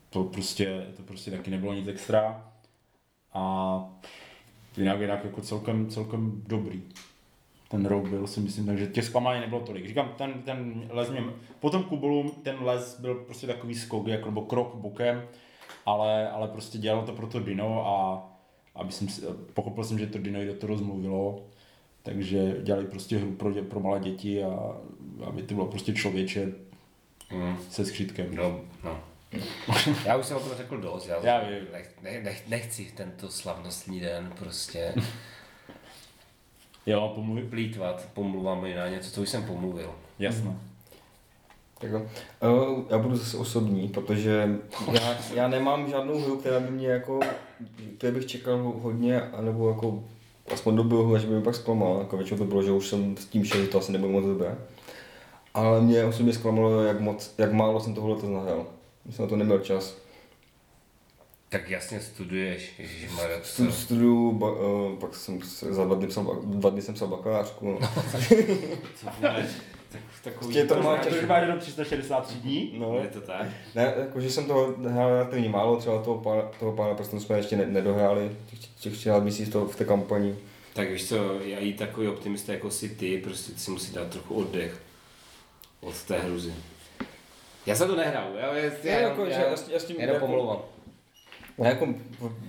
To 0.10 0.24
prostě, 0.24 0.88
to 0.98 1.04
prostě 1.04 1.32
taky 1.32 1.52
nebylo 1.52 1.74
nic 1.74 1.88
extra. 1.88 2.52
A 3.34 3.84
jinak, 4.78 5.00
jinak 5.00 5.24
jako 5.24 5.42
celkem, 5.42 5.90
celkem 5.90 6.44
dobrý. 6.48 6.84
Ten 7.70 7.86
rok 7.86 8.08
byl 8.08 8.28
si 8.28 8.40
myslím, 8.40 8.66
takže 8.66 8.88
těch 8.88 9.06
zklamání 9.06 9.42
nebylo 9.42 9.62
tolik. 9.62 9.88
Říkám, 9.88 10.14
ten, 10.18 10.34
ten 10.34 10.88
les 10.90 11.10
mě, 11.10 11.24
po 11.60 11.70
tom 11.70 11.84
Kubolu 11.84 12.32
ten 12.44 12.56
les 12.62 13.00
byl 13.00 13.16
prostě 13.16 13.48
takový 13.48 13.76
skok, 13.76 14.08
jako, 14.08 14.26
nebo 14.26 14.42
krok 14.42 14.76
bokem, 14.76 15.24
ale, 15.86 16.30
ale 16.30 16.48
prostě 16.48 16.78
dělal 16.78 17.06
to 17.06 17.14
pro 17.14 17.28
to 17.28 17.40
Dino 17.40 17.88
a 17.88 18.28
aby 18.76 18.92
jsem 18.92 19.10
si, 19.10 19.22
pochopil 19.54 19.84
jsem, 19.84 20.00
že 20.00 20.08
to 20.08 20.18
Dino 20.18 20.42
i 20.42 20.46
do 20.46 20.54
toho 20.54 20.68
rozmluvilo, 20.68 21.44
takže 22.04 22.56
dělali 22.64 22.86
prostě 22.86 23.18
hru 23.18 23.32
pro, 23.32 23.52
dě, 23.52 23.62
pro 23.62 23.80
malé 23.80 24.00
děti 24.00 24.44
a 24.44 24.78
aby 25.24 25.44
to 25.44 25.54
bylo 25.54 25.66
prostě 25.68 25.94
člověče 25.94 26.52
Mm. 27.32 27.58
se 27.72 27.86
skřítkem. 27.86 28.36
No, 28.36 28.60
no. 28.84 29.00
Já 30.06 30.16
už 30.16 30.26
jsem 30.26 30.38
o 30.38 30.40
tom 30.40 30.58
řekl 30.58 30.78
dost, 30.78 31.08
já, 31.08 31.16
Já 31.26 31.40
vím. 31.50 31.58
nech, 31.74 31.96
ne, 32.04 32.22
nech, 32.24 32.48
nechci 32.48 32.92
tento 32.98 33.30
slavnostní 33.32 34.00
den 34.00 34.34
prostě 34.40 34.94
Jo, 36.86 37.12
pomluví, 37.16 37.42
plítvat 37.50 38.08
pomluvami 38.14 38.74
na 38.76 38.88
něco, 38.88 39.12
co 39.12 39.22
už 39.22 39.30
jsem 39.30 39.44
pomluvil. 39.44 39.92
jasno. 40.20 40.60
Tak 41.82 41.92
jo. 41.92 42.02
Uh, 42.44 42.84
já 42.90 42.98
budu 42.98 43.16
zase 43.18 43.38
osobní, 43.38 43.88
protože 43.88 44.50
já, 44.94 45.18
já 45.34 45.48
nemám 45.48 45.90
žádnou 45.90 46.20
hru, 46.20 46.38
která 46.38 46.60
by 46.60 46.72
mě 46.72 46.88
jako, 46.88 47.20
které 47.98 48.14
bych 48.14 48.26
čekal 48.26 48.58
hodně, 48.58 49.22
anebo 49.22 49.70
jako 49.70 50.04
aspoň 50.54 50.76
dobil 50.76 51.04
hru, 51.04 51.16
až 51.16 51.26
by 51.26 51.34
mě 51.34 51.42
pak 51.44 51.56
zklamala. 51.56 52.00
Jako 52.00 52.18
většinou 52.18 52.38
to 52.38 52.46
bylo, 52.46 52.64
že 52.64 52.72
už 52.72 52.88
jsem 52.88 53.18
s 53.18 53.26
tím 53.26 53.46
šel, 53.46 53.62
že 53.62 53.68
to 53.68 53.78
asi 53.80 53.92
nebude 53.92 54.14
moc 54.14 54.26
dobré. 54.26 54.56
Ale 55.56 55.82
mě 55.82 56.04
osobně 56.06 56.34
zklamalo, 56.34 56.84
jak, 56.84 57.00
moc, 57.00 57.34
jak 57.38 57.54
málo 57.54 57.80
jsem 57.80 57.94
tohle 57.96 58.22
to 58.22 58.30
nahrál. 58.30 58.66
Jsem 59.10 59.26
na 59.26 59.30
to 59.30 59.36
neměl 59.36 59.60
čas. 59.60 59.98
Tak 61.50 61.70
jasně 61.70 62.00
studuješ, 62.00 62.80
ježišmarja, 62.80 63.40
co? 63.42 63.48
Jsem 63.56 63.72
studiu, 63.72 64.32
ba, 64.32 64.52
uh, 64.52 64.96
pak 65.00 65.16
jsem 65.16 65.42
se, 65.42 65.74
za 65.74 65.86
dva 65.86 65.96
dny, 65.96 66.08
psal, 66.08 66.42
dva 66.44 66.70
dny 66.70 66.82
jsem 66.82 66.94
psal 66.96 67.08
bakalářku. 67.08 67.66
No. 67.72 67.80
co 68.96 69.08
vůbec? 69.16 69.46
Tak, 69.92 70.02
takový, 70.24 70.68
to 70.68 70.82
má 70.84 70.98
To 70.98 71.10
těž- 71.10 71.20
už 71.22 71.28
máš 71.28 71.42
jenom 71.42 71.60
363 71.60 72.36
dní? 72.36 72.74
no. 72.78 73.00
Je 73.02 73.08
to 73.08 73.22
tak? 73.22 73.48
Ne, 73.76 73.94
jakože 73.98 74.30
jsem 74.32 74.46
toho 74.46 74.74
hrál 74.88 75.10
relativně 75.10 75.50
málo, 75.50 75.78
třeba 75.78 76.02
toho 76.02 76.18
pána, 76.18 76.42
toho 76.60 76.72
pána 76.72 76.94
prstenu 76.94 77.22
jsme 77.22 77.38
ještě 77.38 77.56
ne, 77.58 77.66
nedohráli, 77.66 78.32
těch, 78.50 78.60
těch 78.60 78.94
13 78.94 79.24
měsíců 79.24 79.52
to 79.52 79.66
v 79.66 79.76
té 79.76 79.86
kampani. 79.86 80.36
Tak 80.74 80.92
víš 80.92 81.10
co, 81.10 81.40
já 81.40 81.58
i 81.60 81.74
takový 81.74 82.08
optimista 82.08 82.54
jako 82.54 82.72
si 82.72 82.90
ty, 82.90 83.18
prostě 83.18 83.52
si 83.60 83.72
musí 83.72 83.94
dát 83.94 84.08
trochu 84.08 84.36
oddech 84.36 84.82
od 85.82 86.04
té 86.04 86.20
hruzy. 86.20 86.54
Já 87.66 87.76
jsem 87.76 87.88
to 87.88 87.96
nehrál, 87.96 88.32
já, 88.36 88.54
já, 88.56 88.70
Ne, 88.84 88.90
já, 88.92 89.00
jako, 89.00 89.26
já, 89.26 89.38
že 89.40 89.46
já 89.46 89.56
s- 89.58 89.70
já 89.70 89.80
s 89.80 89.86
tím 89.86 89.96
jenom 90.00 90.14
jako- 90.14 90.26
pomlouvám. 90.28 90.58
Ne, 91.58 91.70
jako 91.70 91.88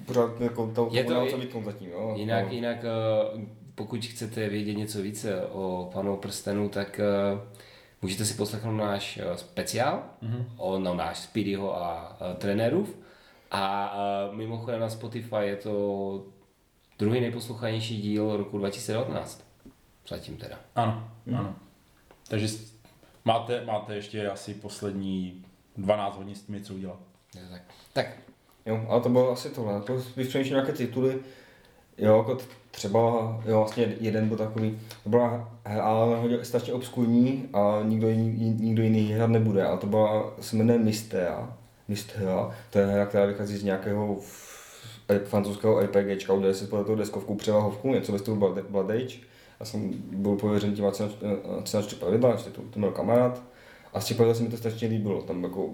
pořád 0.06 0.40
jako 0.40 0.72
to, 0.74 0.88
Je 0.92 1.04
to, 1.04 1.26
i- 1.26 1.30
zatím, 1.64 1.90
jo. 1.90 2.12
Jinak, 2.16 2.44
no. 2.46 2.52
jinak 2.52 2.76
eh, 2.84 3.46
pokud 3.74 4.04
chcete 4.06 4.48
vědět 4.48 4.74
něco 4.74 5.02
více 5.02 5.46
o 5.46 5.90
panu 5.92 6.16
prstenu, 6.16 6.68
tak 6.68 7.00
eh, 7.00 7.40
můžete 8.02 8.24
si 8.24 8.34
poslechnout 8.34 8.72
náš 8.76 9.18
eh, 9.18 9.38
speciál 9.38 10.02
mm-hmm. 10.22 10.44
o 10.56 10.78
no, 10.78 10.94
náš 10.94 11.18
Speedyho 11.18 11.76
a 11.76 12.16
uh, 12.20 12.36
trenérův. 12.36 12.96
A 13.50 13.94
uh, 14.30 14.36
mimochodem 14.36 14.80
na 14.80 14.88
Spotify 14.88 15.36
je 15.40 15.56
to 15.56 16.24
druhý 16.98 17.20
nejposlouchanější 17.20 18.02
díl 18.02 18.36
roku 18.36 18.58
2019. 18.58 19.44
Zatím 20.08 20.36
teda. 20.36 20.56
Ano, 20.74 21.10
ano. 21.38 21.56
Takže 22.28 22.48
máte, 23.26 23.64
máte 23.64 23.94
ještě 23.94 24.28
asi 24.28 24.54
poslední 24.54 25.44
12 25.76 26.16
hodin 26.16 26.34
s 26.34 26.42
tím 26.42 26.54
něco 26.54 26.74
udělat. 26.74 26.98
Je 27.34 27.40
to 27.40 27.50
tak. 27.50 27.62
Tak, 27.92 28.06
Jo, 28.66 28.86
ale 28.88 29.00
to 29.00 29.08
bylo 29.08 29.32
asi 29.32 29.50
tohle. 29.50 29.74
Jako 29.74 30.02
když 30.14 30.28
přemýšlím 30.28 30.54
nějaké 30.54 30.72
tituly, 30.72 31.18
jo, 31.98 32.16
jako 32.16 32.38
třeba, 32.70 33.00
jo, 33.46 33.58
vlastně 33.58 33.96
jeden 34.00 34.28
byl 34.28 34.36
takový, 34.36 34.78
to 35.04 35.10
byla 35.10 35.58
hra 35.64 35.82
ale 35.82 36.44
strašně 36.44 36.72
obskurní 36.72 37.48
a 37.52 37.80
nikdo 37.84 38.08
jiný, 38.08 38.56
nikdo 38.60 38.82
jiný 38.82 39.12
hrát 39.12 39.30
nebude. 39.30 39.64
A 39.66 39.76
to 39.76 39.86
byla, 39.86 40.34
se 40.40 40.56
jmenuje 40.56 40.78
Mystea. 40.78 41.56
Mystea. 41.88 42.54
To 42.70 42.78
je 42.78 42.86
hra, 42.86 43.06
která 43.06 43.26
vychází 43.26 43.56
z 43.56 43.62
nějakého 43.62 44.18
francouzského 45.24 45.80
RPGčka, 45.80 46.32
udělali 46.32 46.54
si 46.54 46.66
podle 46.66 46.84
toho 46.84 46.96
deskovku 46.96 47.34
převahovku, 47.34 47.88
něco 47.88 48.12
ve 48.12 48.18
stylu 48.18 48.36
Blood. 48.36 48.58
Já 49.61 49.66
jsem 49.66 49.90
byl 50.12 50.37
pověřen 50.37 50.75
tím, 50.75 50.87
ať 50.87 50.95
se 51.64 51.77
načtu 51.77 51.97
pravidla, 51.97 52.33
ještě 52.33 52.51
to, 52.51 52.62
to 52.71 52.79
měl 52.79 52.90
kamarád. 52.90 53.42
A 53.95 54.01
z 54.01 54.05
těch 54.05 54.16
pravidel 54.16 54.35
se 54.35 54.42
mi 54.42 54.49
to 54.49 54.57
strašně 54.57 54.88
líbilo. 54.88 55.23
Tam 55.23 55.42
jako 55.42 55.71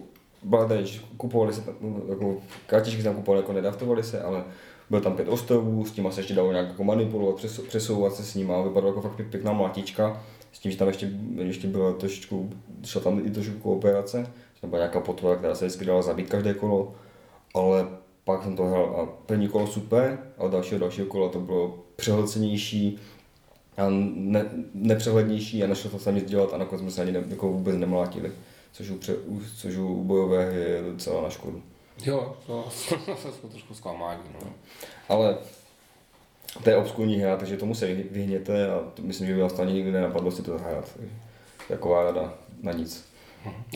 Age, 0.53 1.01
kupovali 1.16 1.53
se 1.53 1.61
tam, 1.61 1.75
jako 2.09 2.37
kartičky 2.66 3.03
tam 3.03 3.14
kupovali, 3.14 3.42
jako 3.42 3.53
nedaftovali 3.53 4.03
se, 4.03 4.23
ale 4.23 4.45
byl 4.90 5.01
tam 5.01 5.16
pět 5.16 5.29
ostrovů, 5.29 5.85
s 5.85 5.92
tím 5.92 6.12
se 6.12 6.21
ještě 6.21 6.35
dalo 6.35 6.53
nějak 6.53 6.68
jako 6.68 6.85
manipulovat, 6.85 7.37
přes- 7.37 7.66
přesouvat 7.68 8.14
se 8.14 8.25
s 8.25 8.35
ním 8.35 8.51
a 8.51 8.62
vypadalo 8.62 8.95
jako 8.95 9.01
fakt 9.01 9.18
pěk- 9.18 9.31
pěkná 9.31 9.53
mlátička. 9.53 10.23
S 10.53 10.59
tím, 10.59 10.73
že 10.73 10.79
tam 10.79 10.88
ještě, 10.88 11.11
ještě 11.37 11.68
byla 11.68 11.92
trošičku, 11.92 12.51
šla 12.85 13.01
tam 13.01 13.27
i 13.27 13.31
trošku 13.31 13.59
kooperace, 13.59 14.27
že 14.55 14.61
tam 14.61 14.71
byla 14.71 14.83
nějaká 14.83 15.01
potvora, 15.01 15.37
která 15.37 15.55
se 15.55 15.66
vždycky 15.66 15.85
dala 15.85 16.03
zabít 16.03 16.31
každé 16.31 16.55
kolo, 16.55 16.95
ale 17.55 17.88
pak 18.25 18.42
jsem 18.42 18.57
to 18.57 18.64
hrál 18.64 18.85
a 18.85 19.07
první 19.27 19.49
kolo 19.49 19.66
super, 19.66 20.18
a 20.38 20.47
dalšího 20.47 20.81
dalšího 20.81 21.07
kola 21.07 21.29
to 21.29 21.40
bylo 21.40 21.79
přehlcenější 21.97 22.99
a 23.76 23.82
ne, 24.14 24.44
nepřehlednější 24.74 25.64
a 25.64 25.66
nešlo 25.66 25.90
to 25.90 25.98
se 25.98 26.12
nic 26.12 26.24
dělat 26.24 26.54
a 26.54 26.58
nakonec 26.58 26.80
jsme 26.82 26.90
se 26.90 27.02
ani 27.02 27.12
ne, 27.12 27.22
jako 27.28 27.48
vůbec 27.48 27.76
nemlátili, 27.76 28.32
což 28.72 28.90
u, 28.90 28.98
pře, 28.98 29.14
u, 29.16 29.40
což 29.56 29.76
u 29.76 30.04
bojové 30.04 30.44
hry 30.50 30.61
je 30.61 30.82
docela 30.82 31.22
na 31.22 31.30
škodu. 31.30 31.62
jo, 32.04 32.37
to 32.46 32.64
jsme 32.70 33.48
trošku 33.50 33.74
zklamání, 33.74 34.20
no. 34.44 34.50
Ale 35.08 35.38
to 36.64 36.70
je 36.70 36.76
obskurní 36.76 37.16
hra, 37.16 37.37
takže 37.37 37.56
tomu 37.56 37.74
se 37.74 37.87
vyhně- 37.87 38.04
vyhněte 38.11 38.70
a 38.70 38.78
to 38.94 39.02
myslím, 39.02 39.26
že 39.26 39.35
by 39.35 39.40
vás 39.40 39.52
to 39.52 39.62
ani 39.62 39.72
nikdy 39.72 39.92
nenapadlo 39.92 40.30
si 40.30 40.42
to 40.42 40.58
zahrát. 40.58 40.98
Taková 41.68 42.02
rada 42.04 42.35
na 42.62 42.72
nic. 42.72 43.04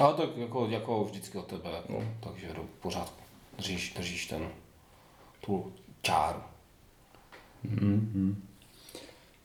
Ale 0.01 0.15
to 0.15 0.29
jako, 0.37 0.67
jako 0.71 1.05
vždycky 1.05 1.39
od 1.39 1.47
tebe, 1.47 1.71
No. 1.89 1.99
takže 2.21 2.47
do 2.57 2.65
pořádku. 2.83 3.23
Držíš, 3.57 3.95
držíš 3.97 4.27
ten, 4.27 4.49
tu 5.41 5.73
čáru. 6.03 6.39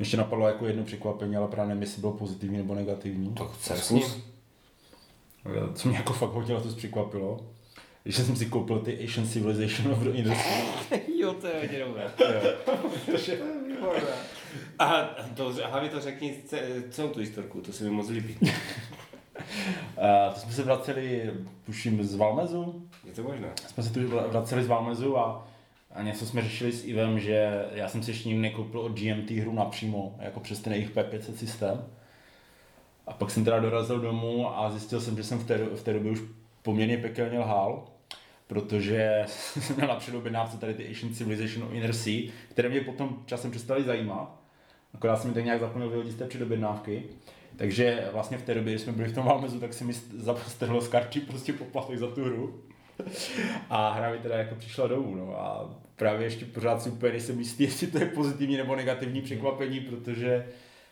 Ještě 0.02 0.18
napadlo 0.18 0.48
jako 0.48 0.66
jedno 0.66 0.84
překvapení, 0.84 1.36
ale 1.36 1.48
právě 1.48 1.68
nevím, 1.68 1.82
jestli 1.82 2.02
bylo 2.02 2.14
pozitivní 2.14 2.58
nebo 2.58 2.76
negativní. 2.76 3.34
To 3.34 3.46
chce 3.48 3.78
Zkus. 3.78 4.18
Co 5.74 5.88
mě 5.88 5.98
jako 5.98 6.14
fakt 6.14 6.30
hodně 6.30 6.54
letos 6.54 6.76
překvapilo, 6.76 7.40
že 8.06 8.24
jsem 8.26 8.36
si 8.36 8.46
koupil 8.46 8.80
ty 8.80 9.04
Asian 9.04 9.28
Civilization 9.28 9.94
of 9.94 10.00
the 10.00 10.10
Industry. 10.10 10.52
jo, 11.20 11.34
to 11.34 11.48
je 11.48 11.54
hodně 11.62 11.80
dobré. 11.80 12.12
A 14.80 15.02
to, 15.36 15.54
hlavně 15.66 15.90
to 15.90 16.00
řekni 16.02 16.44
ce- 16.48 16.84
celou 16.90 17.10
tu 17.10 17.20
historku, 17.20 17.62
to 17.62 17.74
se 17.74 17.84
mi 17.84 17.90
moc 17.90 18.10
líbí. 18.10 18.38
Uh, 19.98 20.34
to 20.34 20.40
jsme 20.40 20.52
se 20.52 20.64
vraceli, 20.64 21.32
tuším, 21.66 22.04
z 22.04 22.16
Valmezu. 22.16 22.90
Je 23.06 23.14
to 23.14 23.24
možné? 23.24 23.48
Jsme 23.68 23.84
se 23.84 23.94
tu 23.94 24.08
vraceli 24.08 24.64
z 24.64 24.68
Valmezu 24.68 25.18
a, 25.18 25.48
a 25.94 26.02
něco 26.02 26.26
jsme 26.26 26.42
řešili 26.42 26.72
s 26.72 26.86
Ivem, 26.86 27.20
že 27.20 27.66
já 27.74 27.88
jsem 27.88 28.04
si 28.04 28.12
ještě 28.12 28.30
nikdy 28.30 28.42
nekoupil 28.42 28.80
od 28.80 29.00
GMT 29.00 29.32
hru 29.32 29.54
napřímo, 29.54 30.16
jako 30.20 30.40
přes 30.40 30.60
ten 30.60 30.74
jejich 30.74 30.96
P500 30.96 31.36
systém. 31.36 31.86
A 33.08 33.14
pak 33.14 33.32
jsem 33.32 33.46
teda 33.46 33.60
dorazil 33.60 34.00
domů 34.00 34.58
a 34.58 34.72
zjistil 34.72 35.02
jsem, 35.02 35.18
že 35.18 35.24
jsem 35.24 35.40
v 35.40 35.48
té, 35.48 35.58
v 35.58 35.84
té 35.84 35.94
době 35.94 36.12
už 36.12 36.22
poměrně 36.62 36.98
pekelně 36.98 37.40
lhal, 37.40 37.88
protože 38.48 39.24
jsem 39.28 39.76
měl 39.76 39.88
na 39.88 39.96
předobjednávce 39.96 40.58
tady 40.58 40.74
ty 40.74 40.92
Asian 40.92 41.14
Civilization 41.14 41.68
of 41.68 41.74
Inner 41.74 41.94
Sea, 41.94 42.32
které 42.50 42.70
mě 42.70 42.82
potom 42.82 43.24
časem 43.26 43.52
přestaly 43.52 43.84
zajímat. 43.84 44.42
Akorát 44.94 45.18
jsem 45.18 45.30
mi 45.30 45.34
tak 45.34 45.46
nějak 45.46 45.60
zapomněl 45.60 45.90
vyhodit 45.90 46.12
z 46.12 46.16
té 46.18 46.28
předobjednávky. 46.28 47.04
Takže 47.56 48.10
vlastně 48.14 48.38
v 48.38 48.44
té 48.44 48.54
době, 48.54 48.74
když 48.74 48.82
jsme 48.82 48.94
byli 48.94 49.10
v 49.10 49.16
tom 49.16 49.26
Valmezu, 49.26 49.60
tak 49.60 49.74
si 49.74 49.84
mi 49.84 49.94
strhlo 50.48 50.82
z 50.82 50.88
karty 50.88 51.20
prostě 51.20 51.54
poplatek 51.54 51.98
za 51.98 52.08
tu 52.08 52.26
hru. 52.26 52.62
A 53.70 53.92
hra 53.94 54.12
mi 54.12 54.18
teda 54.18 54.38
jako 54.38 54.56
přišla 54.56 54.88
domů, 54.88 55.16
no 55.16 55.40
a 55.42 55.76
právě 55.96 56.26
ještě 56.28 56.46
pořád 56.46 56.82
si 56.82 56.90
úplně 56.90 57.12
nejsem 57.12 57.40
jistý, 57.40 57.64
jestli 57.70 57.88
to 57.88 57.98
je 58.00 58.06
pozitivní 58.06 58.58
nebo 58.58 58.76
negativní 58.76 59.22
překvapení, 59.22 59.80
protože 59.80 60.48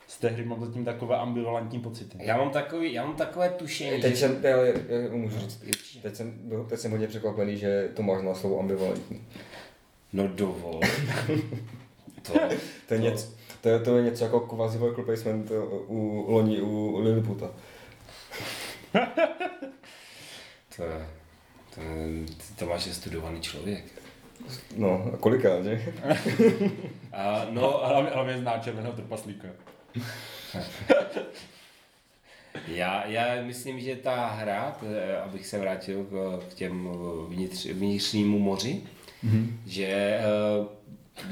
z 0.07 0.19
té 0.19 0.27
hry 0.29 0.45
mám 0.45 0.65
zatím 0.65 0.85
takové 0.85 1.17
ambivalentní 1.17 1.79
pocity. 1.79 2.17
Já 2.21 2.37
mám, 2.37 2.49
takový, 2.49 2.93
já 2.93 3.05
mám 3.05 3.15
takové 3.15 3.49
tušení, 3.49 4.01
Teď 4.01 4.11
že... 4.15 4.17
jsem, 4.17 4.37
já, 4.43 4.57
já, 4.57 4.73
já 4.89 5.15
můžu 5.15 5.39
říct, 5.39 5.63
teď 6.01 6.15
jsem, 6.15 6.31
byl- 6.43 6.63
teď 6.65 6.79
jsem 6.79 6.91
hodně 6.91 7.07
překvapený, 7.07 7.57
že 7.57 7.89
to 7.95 8.03
máš 8.03 8.23
na 8.23 8.33
slovo 8.35 8.59
ambivalentní. 8.59 9.27
No 10.13 10.27
dovol. 10.27 10.79
to, 12.21 12.33
To 12.87 12.93
je, 12.93 12.99
něco, 12.99 13.27
to 13.61 13.69
je, 13.69 13.79
to 13.79 13.97
je 13.97 14.03
něco 14.03 14.23
jako 14.23 14.39
quasi 14.39 14.77
worker 14.77 15.05
placement 15.05 15.51
u 15.87 16.25
loni 16.27 16.61
u 16.61 16.99
Liliputa. 16.99 17.51
to 20.75 20.83
je... 20.83 21.07
To, 21.79 21.83
je- 21.83 22.25
to 22.59 22.65
máš 22.65 22.85
je 22.85 22.93
studovaný 22.93 23.41
člověk. 23.41 23.83
No, 24.75 25.11
a 25.13 25.17
kolikrát, 25.17 25.63
že? 25.63 25.93
A, 27.13 27.45
No, 27.49 27.61
no, 27.61 27.83
a 27.85 27.87
hlavně, 27.87 28.09
hlavně 28.11 28.37
zná 28.37 28.57
červeného 28.57 28.93
trpaslíka. 28.93 29.47
Já, 32.67 33.05
já 33.07 33.41
myslím, 33.41 33.79
že 33.79 33.95
ta 33.95 34.25
hra, 34.27 34.77
abych 35.23 35.47
se 35.47 35.59
vrátil 35.59 36.03
k, 36.03 36.39
k 36.49 36.53
těm 36.53 36.89
vnitř, 37.27 37.65
vnitřnímu 37.65 38.39
moři, 38.39 38.81
mm-hmm. 39.25 39.47
že 39.65 40.19
uh, 40.59 40.67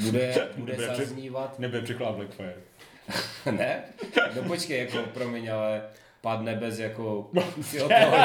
bude, 0.03 0.47
bude 0.57 0.73
Nebude 0.73 0.87
při- 0.93 1.05
zaznívat... 1.05 1.59
Nebude 1.59 1.81
překlad 1.81 2.15
Blackfire. 2.15 2.55
ne? 3.51 3.83
No 4.35 4.43
počkej, 4.43 4.79
jako 4.79 4.97
promiň, 5.13 5.51
ale 5.51 5.81
padne 6.21 6.55
bez 6.55 6.79
jako 6.79 7.31
si 7.61 7.81
od 7.81 7.91
toho 8.01 8.17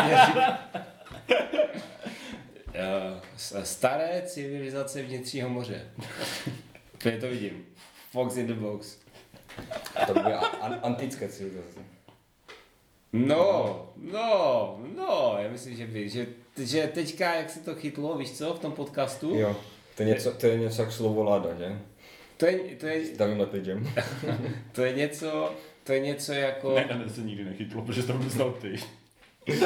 Eh, 2.75 3.21
Staré 3.65 4.23
civilizace 4.27 5.03
vnitřního 5.03 5.49
moře. 5.49 5.91
Úplně 6.95 7.19
to 7.19 7.29
vidím. 7.29 7.65
Fox 8.11 8.37
in 8.37 8.47
the 8.47 8.55
box. 8.55 8.99
To 10.07 10.15
bude 10.15 10.35
an- 10.35 10.81
antické 10.83 11.29
civilizace. 11.29 11.81
No, 13.13 13.93
no, 13.97 14.81
no, 14.97 15.37
já 15.39 15.49
myslím, 15.51 15.77
že, 15.77 15.87
by, 15.87 16.09
že, 16.09 16.27
že 16.63 16.87
teďka, 16.95 17.35
jak 17.35 17.51
se 17.51 17.61
to 17.61 17.75
chytlo, 17.75 18.19
víš 18.19 18.31
co, 18.33 18.55
v 18.55 18.59
tom 18.59 18.73
podcastu, 18.73 19.35
Jo, 19.35 19.57
to 19.97 20.03
je 20.03 20.09
něco, 20.09 20.33
to 20.33 20.47
je 20.47 20.59
něco 20.59 20.83
jak 20.83 20.93
slovo 20.93 21.23
láda, 21.25 21.55
že? 21.55 21.79
to 22.37 22.47
je, 22.47 22.59
to 22.77 22.87
je, 22.87 23.05
S 23.07 23.17
Davim 23.17 23.41
Lepidžem. 23.41 23.95
to 24.73 24.85
je 24.85 24.93
něco, 24.93 25.55
to 25.85 25.93
je 25.93 26.01
něco 26.01 26.33
jako, 26.33 26.75
Ne, 26.75 26.87
ne, 26.99 27.05
to 27.05 27.11
se 27.11 27.21
nikdy 27.21 27.45
nechytlo, 27.45 27.83
protože 27.83 28.03
to 28.03 28.19
myslel 28.19 28.53
ty. 28.53 28.75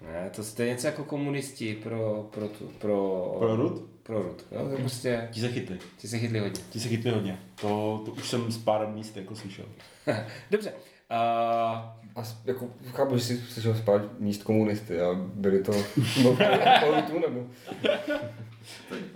ne, 0.00 0.30
to, 0.36 0.42
to 0.56 0.62
je 0.62 0.68
něco 0.68 0.86
jako 0.86 1.04
komunisti 1.04 1.74
pro, 1.74 2.28
pro, 2.32 2.48
tu, 2.48 2.64
pro, 2.78 3.36
Pro 3.38 3.56
Rud? 3.56 3.82
pro 4.02 4.22
Rud, 4.22 4.46
jo, 4.52 4.64
to 4.64 4.70
je 4.70 4.76
prostě, 4.76 5.28
Ti 5.32 5.40
se 5.40 5.48
chytli. 5.48 5.78
ti 5.98 6.08
se 6.08 6.18
chytli 6.18 6.38
hodně. 6.38 6.60
Ti 6.70 6.80
se 6.80 6.88
chytli 6.88 7.10
hodně. 7.10 7.38
To, 7.60 8.02
to 8.04 8.10
už 8.10 8.28
jsem 8.28 8.52
z 8.52 8.58
pár 8.58 8.88
míst 8.88 9.16
jako 9.16 9.36
slyšel. 9.36 9.64
Dobře, 10.50 10.72
A 11.10 12.24
s- 12.24 12.36
jako, 12.44 12.68
chápu, 12.90 13.16
že 13.18 13.24
si 13.24 13.36
slyšel 13.38 13.74
spát 13.74 14.02
míst 14.18 14.42
komunisty 14.42 15.00
a 15.00 15.14
byli 15.14 15.62
to 15.62 15.72
tu 17.10 17.18
nebo? 17.20 17.46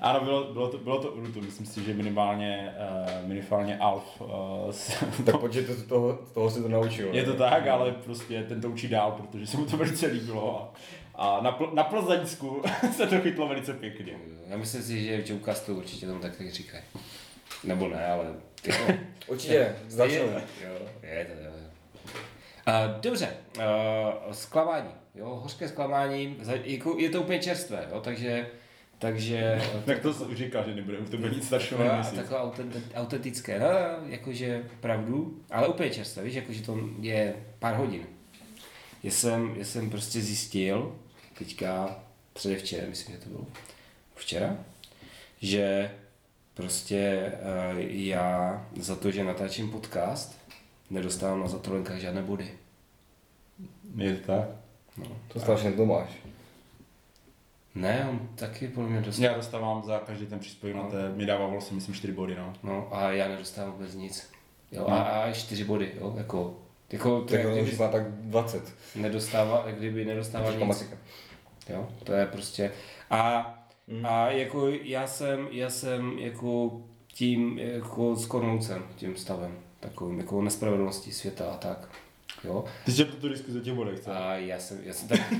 Ano, 0.01 0.21
bylo, 0.25 0.53
bylo, 0.53 0.69
to, 0.69 0.79
bylo 0.79 1.03
to 1.03 1.09
Urutu, 1.13 1.41
myslím 1.41 1.67
si, 1.67 1.85
že 1.85 1.95
minimálně, 1.95 2.75
uh, 3.23 3.29
minimálně 3.29 3.79
Alf. 3.79 4.21
Uh, 4.21 4.29
s, 4.71 5.05
Tak 5.27 5.41
počkej, 5.41 5.65
to, 5.65 5.75
toho, 5.89 6.19
toho 6.35 6.51
se 6.51 6.63
to 6.63 6.69
naučil. 6.69 7.15
je 7.15 7.25
to 7.25 7.33
ne? 7.33 7.37
tak, 7.39 7.67
ale 7.67 7.93
prostě 7.93 8.43
ten 8.43 8.61
to 8.61 8.71
učí 8.71 8.89
dál, 8.89 9.13
protože 9.13 9.47
se 9.47 9.57
mu 9.57 9.67
to 9.67 9.77
velice 9.77 10.07
líbilo. 10.07 10.73
A, 11.15 11.29
a 11.29 11.43
na, 11.43 11.53
Pl- 11.59 11.75
na 11.75 11.85
Plzeňsku 11.85 12.63
se 12.97 13.07
to 13.07 13.21
chytlo 13.21 13.49
velice 13.49 13.73
pěkně. 13.75 14.13
já 14.49 14.57
myslím 14.57 14.83
si, 14.83 15.05
že 15.05 15.23
v 15.23 15.31
Joecastu 15.31 15.77
určitě 15.77 16.07
tam 16.07 16.19
tak, 16.21 16.37
tak 16.37 16.51
říkají. 16.53 16.83
Nebo 17.65 17.89
ne, 17.89 18.07
ale 18.07 18.25
ty 18.63 18.71
Určitě, 19.27 19.77
začal. 19.89 20.15
Je, 20.17 20.43
jo, 20.65 20.87
je 21.03 21.25
to, 21.25 21.45
jo. 21.45 21.52
Uh, 22.69 23.00
dobře, 23.00 23.29
uh, 23.56 24.33
zklamání, 24.33 24.90
jo, 25.15 25.40
hořké 25.42 25.69
zklamání, 25.69 26.37
jako 26.65 26.98
je 26.98 27.10
to 27.10 27.21
úplně 27.21 27.38
čerstvé, 27.38 27.87
jo, 27.90 28.00
takže, 28.00 28.46
takže 28.98 29.63
Tak 29.87 30.00
to 30.00 30.15
se 30.15 30.25
už 30.25 30.37
říká, 30.37 30.63
že 30.63 30.75
nebude, 30.75 30.98
už 30.98 31.10
to 31.10 31.17
bude 31.17 31.31
nic 31.31 31.46
staršího 31.46 31.90
a 31.90 31.94
měsíc. 31.94 32.15
takové 32.15 32.40
autent, 32.40 32.77
autentické, 32.94 33.58
no, 33.58 33.67
jakože 34.06 34.65
pravdu, 34.81 35.40
ale 35.50 35.69
úplně 35.69 35.90
čerstvé, 35.90 36.23
víš, 36.23 36.35
jakože 36.35 36.63
to 36.63 36.79
je 37.00 37.35
pár 37.58 37.75
hodin. 37.75 38.06
Já 39.02 39.10
jsem, 39.10 39.54
já 39.56 39.65
jsem 39.65 39.90
prostě 39.90 40.21
zjistil, 40.21 40.96
teďka 41.38 41.96
předevčera, 42.33 42.87
myslím, 42.88 43.15
že 43.15 43.21
to 43.21 43.29
bylo 43.29 43.46
včera, 44.15 44.56
že 45.40 45.90
prostě 46.54 47.33
uh, 47.73 47.79
já 47.81 48.67
za 48.77 48.96
to, 48.96 49.10
že 49.10 49.25
natáčím 49.25 49.71
podcast, 49.71 50.38
nedostávám 50.93 51.40
na 51.40 51.49
zatolenkách 51.49 51.99
žádné 51.99 52.23
body. 52.23 52.51
Je 53.97 54.17
to 54.17 54.27
tak? 54.33 54.49
To 55.29 55.40
strašně 55.40 55.73
to 55.73 55.87
máš. 55.87 56.09
Ne, 57.75 58.07
on 58.11 58.29
taky 58.35 58.69
podle 58.69 58.90
mě 58.90 59.01
dostal. 59.01 59.25
Já 59.25 59.35
dostávám 59.37 59.83
za 59.85 59.99
každý 59.99 60.27
ten 60.27 60.38
příspěvek 60.38 60.77
na 60.77 60.90
té, 60.90 61.09
mi 61.09 61.27
dává 61.27 61.47
vlastně, 61.47 61.75
myslím, 61.75 61.95
4 61.95 62.13
body, 62.13 62.37
no. 62.37 62.53
No 62.63 62.88
a 62.97 63.11
já 63.11 63.29
nedostávám 63.29 63.73
vůbec 63.73 63.95
nic. 63.95 64.31
Jo, 64.73 64.87
No. 64.88 64.95
a, 64.95 65.03
a 65.03 65.33
čtyři 65.33 65.65
body, 65.65 65.93
jo, 66.01 66.15
jako, 66.19 66.57
jako 66.93 67.21
to 67.21 67.27
Tak 67.27 67.40
je, 67.40 67.47
on 67.47 67.53
kdyby 67.53 67.71
už 67.73 67.79
má 67.79 67.88
tak 67.88 68.13
20. 68.13 68.75
nedostává, 68.97 69.65
kdyby 69.71 70.05
nedostával 70.05 70.51
nic. 70.53 70.61
Matematika. 70.61 70.97
Jo, 71.69 71.88
to 72.05 72.13
je 72.13 72.27
prostě. 72.27 72.73
A, 73.11 73.49
Mm. 73.87 74.07
a 74.07 74.31
jako 74.31 74.69
já 74.69 75.07
jsem, 75.07 75.49
já 75.51 75.71
jsem 75.71 76.19
jako 76.19 76.81
tím 77.07 77.59
jako 77.59 78.17
skornoucen 78.17 78.83
tím 78.97 79.17
stavem, 79.17 79.59
takovým 79.83 80.19
jako 80.19 80.43
nespravedlností 80.43 81.13
světa 81.13 81.53
a 81.53 81.57
tak. 81.57 81.89
Jo. 82.45 82.65
Ty 82.85 82.93
jsi 82.93 83.05
tu 83.05 83.29
diskuzi 83.29 83.59
o 83.59 83.63
těch 83.63 83.75
bodech, 83.75 84.01
co? 84.01 84.13
A 84.13 84.35
já 84.37 84.59
jsem, 84.59 84.79
já 84.83 84.95
jsem 84.95 85.09
tak, 85.09 85.21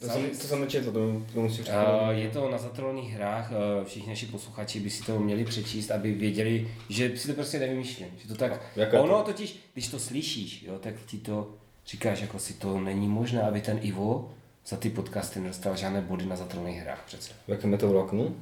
To 0.00 0.08
jsem, 0.08 0.30
to 0.30 0.46
jsem 0.46 0.60
nečetl, 0.60 0.92
to, 0.92 1.22
to 1.34 1.40
musíš 1.40 1.66
Uh, 1.68 2.08
je 2.08 2.28
to 2.28 2.50
na 2.50 2.58
zatrolných 2.58 3.12
hrách, 3.12 3.50
uh, 3.50 3.84
všichni 3.84 4.08
naši 4.08 4.26
posluchači 4.26 4.80
by 4.80 4.90
si 4.90 5.02
to 5.02 5.18
měli 5.18 5.44
přečíst, 5.44 5.90
aby 5.90 6.12
věděli, 6.12 6.70
že 6.88 7.16
si 7.16 7.28
to 7.28 7.34
prostě 7.34 7.58
nevymýšlím. 7.58 8.08
Že 8.18 8.28
to 8.28 8.34
tak, 8.34 8.62
Jaká 8.76 9.00
ono 9.00 9.18
to? 9.18 9.24
totiž, 9.24 9.58
když 9.72 9.88
to 9.88 9.98
slyšíš, 9.98 10.62
jo, 10.62 10.78
tak 10.78 10.94
ti 11.06 11.18
to 11.18 11.54
říkáš, 11.86 12.20
jako 12.20 12.38
si 12.38 12.54
to 12.54 12.80
není 12.80 13.08
možné, 13.08 13.42
aby 13.42 13.60
ten 13.60 13.78
Ivo 13.82 14.30
za 14.66 14.76
ty 14.76 14.90
podcasty 14.90 15.40
nedostal 15.40 15.76
žádné 15.76 16.00
body 16.00 16.26
na 16.26 16.36
zatrolných 16.36 16.80
hrách 16.80 17.02
přece. 17.06 17.32
V 17.46 17.50
jakém 17.50 17.72
je 17.72 17.78
to 17.78 17.88
vlaknu? 17.88 18.36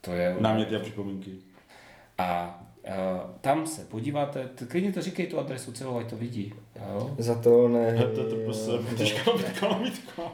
To 0.00 0.12
je... 0.12 0.36
Náměty 0.40 0.76
a 0.76 0.78
připomínky. 0.78 1.30
A 2.18 2.58
tam 3.40 3.66
se 3.66 3.84
podíváte, 3.84 4.48
klidně 4.68 4.92
to 4.92 5.02
říkej 5.02 5.26
tu 5.26 5.38
adresu 5.38 5.72
celou, 5.72 5.98
ať 5.98 6.10
to 6.10 6.16
vidí. 6.16 6.52
Jo? 6.88 7.14
Za 7.18 7.34
to 7.34 7.68
ne... 7.68 7.94
To 8.14 8.30
to 8.30 8.36
prostě, 8.44 8.70
lamitko, 8.70 9.66
lamitko. 9.68 10.32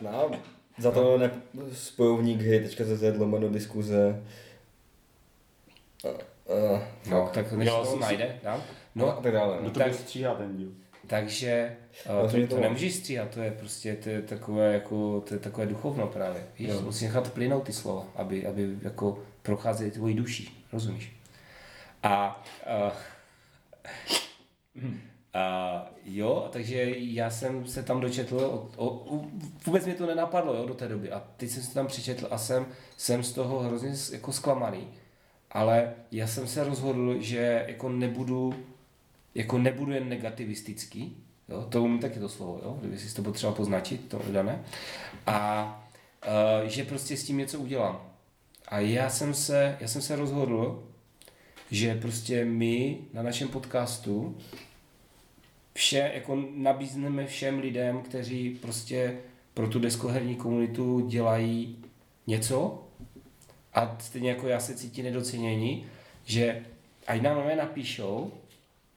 No, 0.00 0.30
za 0.78 0.90
to 0.90 1.18
ne 1.18 1.30
spojovník 1.72 2.40
hry.cz 2.40 3.18
lomeno 3.18 3.48
diskuze. 3.48 4.22
Uh, 6.04 6.10
uh, 6.72 6.80
No, 7.10 7.30
tak 7.34 7.52
než 7.52 7.68
Jo, 7.68 7.86
to 7.90 7.96
najde, 7.98 8.38
dám. 8.42 8.62
no, 8.94 9.06
No, 9.06 9.18
a 9.18 9.22
tak 9.22 9.32
dále. 9.32 9.56
No. 9.62 9.70
to 9.70 9.78
tak- 9.78 9.88
bude 9.88 9.98
stříhat 9.98 10.38
ten 10.38 10.56
díl? 10.56 10.68
Takže 11.06 11.76
Ale 12.08 12.24
uh, 12.24 12.30
to 12.30 12.46
to, 12.54 12.60
nemůžeš 12.60 12.94
stříhat, 12.94 13.30
to 13.30 13.40
je 13.40 13.50
prostě 13.50 13.96
to 13.96 14.08
je 14.08 14.22
takové, 14.22 14.72
jako, 14.72 15.20
to 15.28 15.34
je 15.34 15.40
takové 15.40 15.66
duchovno 15.66 16.06
právě. 16.06 16.46
Víš, 16.58 16.68
Jo. 16.68 16.80
musíš 16.80 17.02
nechat 17.02 17.32
plynout 17.32 17.64
ty 17.64 17.72
slova, 17.72 18.04
aby, 18.16 18.46
aby 18.46 18.76
jako 18.82 19.18
procházely 19.42 19.90
tvojí 19.90 20.14
duší, 20.14 20.66
rozumíš? 20.72 21.16
A, 22.02 22.44
uh, 22.86 22.92
a 25.34 25.86
jo, 26.04 26.48
takže 26.52 26.84
já 26.96 27.30
jsem 27.30 27.66
se 27.66 27.82
tam 27.82 28.00
dočetl, 28.00 28.36
o, 28.76 28.88
o, 28.88 29.24
vůbec 29.66 29.84
mě 29.84 29.94
to 29.94 30.06
nenapadlo 30.06 30.54
jo, 30.54 30.66
do 30.66 30.74
té 30.74 30.88
doby 30.88 31.12
a 31.12 31.22
teď 31.36 31.50
jsem 31.50 31.62
se 31.62 31.74
tam 31.74 31.86
přečetl 31.86 32.28
a 32.30 32.38
jsem, 32.38 32.66
jsem 32.96 33.22
z 33.22 33.32
toho 33.32 33.58
hrozně 33.58 33.92
jako 34.12 34.32
zklamaný. 34.32 34.88
Ale 35.50 35.94
já 36.12 36.26
jsem 36.26 36.46
se 36.46 36.64
rozhodl, 36.64 37.16
že 37.20 37.64
jako 37.68 37.88
nebudu 37.88 38.54
jako 39.34 39.58
nebudu 39.58 39.92
jen 39.92 40.08
negativistický, 40.08 41.16
jo, 41.48 41.66
to 41.68 41.82
umím 41.82 41.98
taky 41.98 42.20
to 42.20 42.28
slovo, 42.28 42.60
jo, 42.64 42.76
kdyby 42.80 42.98
si 42.98 43.14
to 43.14 43.22
potřeboval 43.22 43.56
poznačit, 43.56 44.08
to 44.08 44.22
dané, 44.32 44.64
a 45.26 45.66
uh, 46.62 46.68
že 46.68 46.84
prostě 46.84 47.16
s 47.16 47.24
tím 47.24 47.38
něco 47.38 47.58
udělám. 47.58 48.10
A 48.68 48.78
já 48.78 49.10
jsem 49.10 49.34
se, 49.34 49.76
já 49.80 49.88
jsem 49.88 50.02
se 50.02 50.16
rozhodl, 50.16 50.88
že 51.70 51.94
prostě 51.94 52.44
my 52.44 52.98
na 53.12 53.22
našem 53.22 53.48
podcastu 53.48 54.36
vše, 55.74 56.10
jako 56.14 56.44
nabízneme 56.54 57.26
všem 57.26 57.58
lidem, 57.58 58.02
kteří 58.02 58.50
prostě 58.50 59.18
pro 59.54 59.68
tu 59.68 59.78
deskoherní 59.78 60.34
komunitu 60.34 61.00
dělají 61.08 61.84
něco 62.26 62.88
a 63.74 63.96
stejně 64.00 64.30
jako 64.30 64.48
já 64.48 64.60
se 64.60 64.74
cítí 64.74 65.02
nedocenění, 65.02 65.86
že 66.24 66.62
ať 67.06 67.22
nám 67.22 67.56
napíšou 67.56 68.32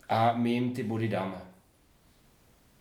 a 0.10 0.34
my 0.34 0.52
jim 0.52 0.74
ty 0.74 0.84
body 0.84 1.08
dáme. 1.08 1.42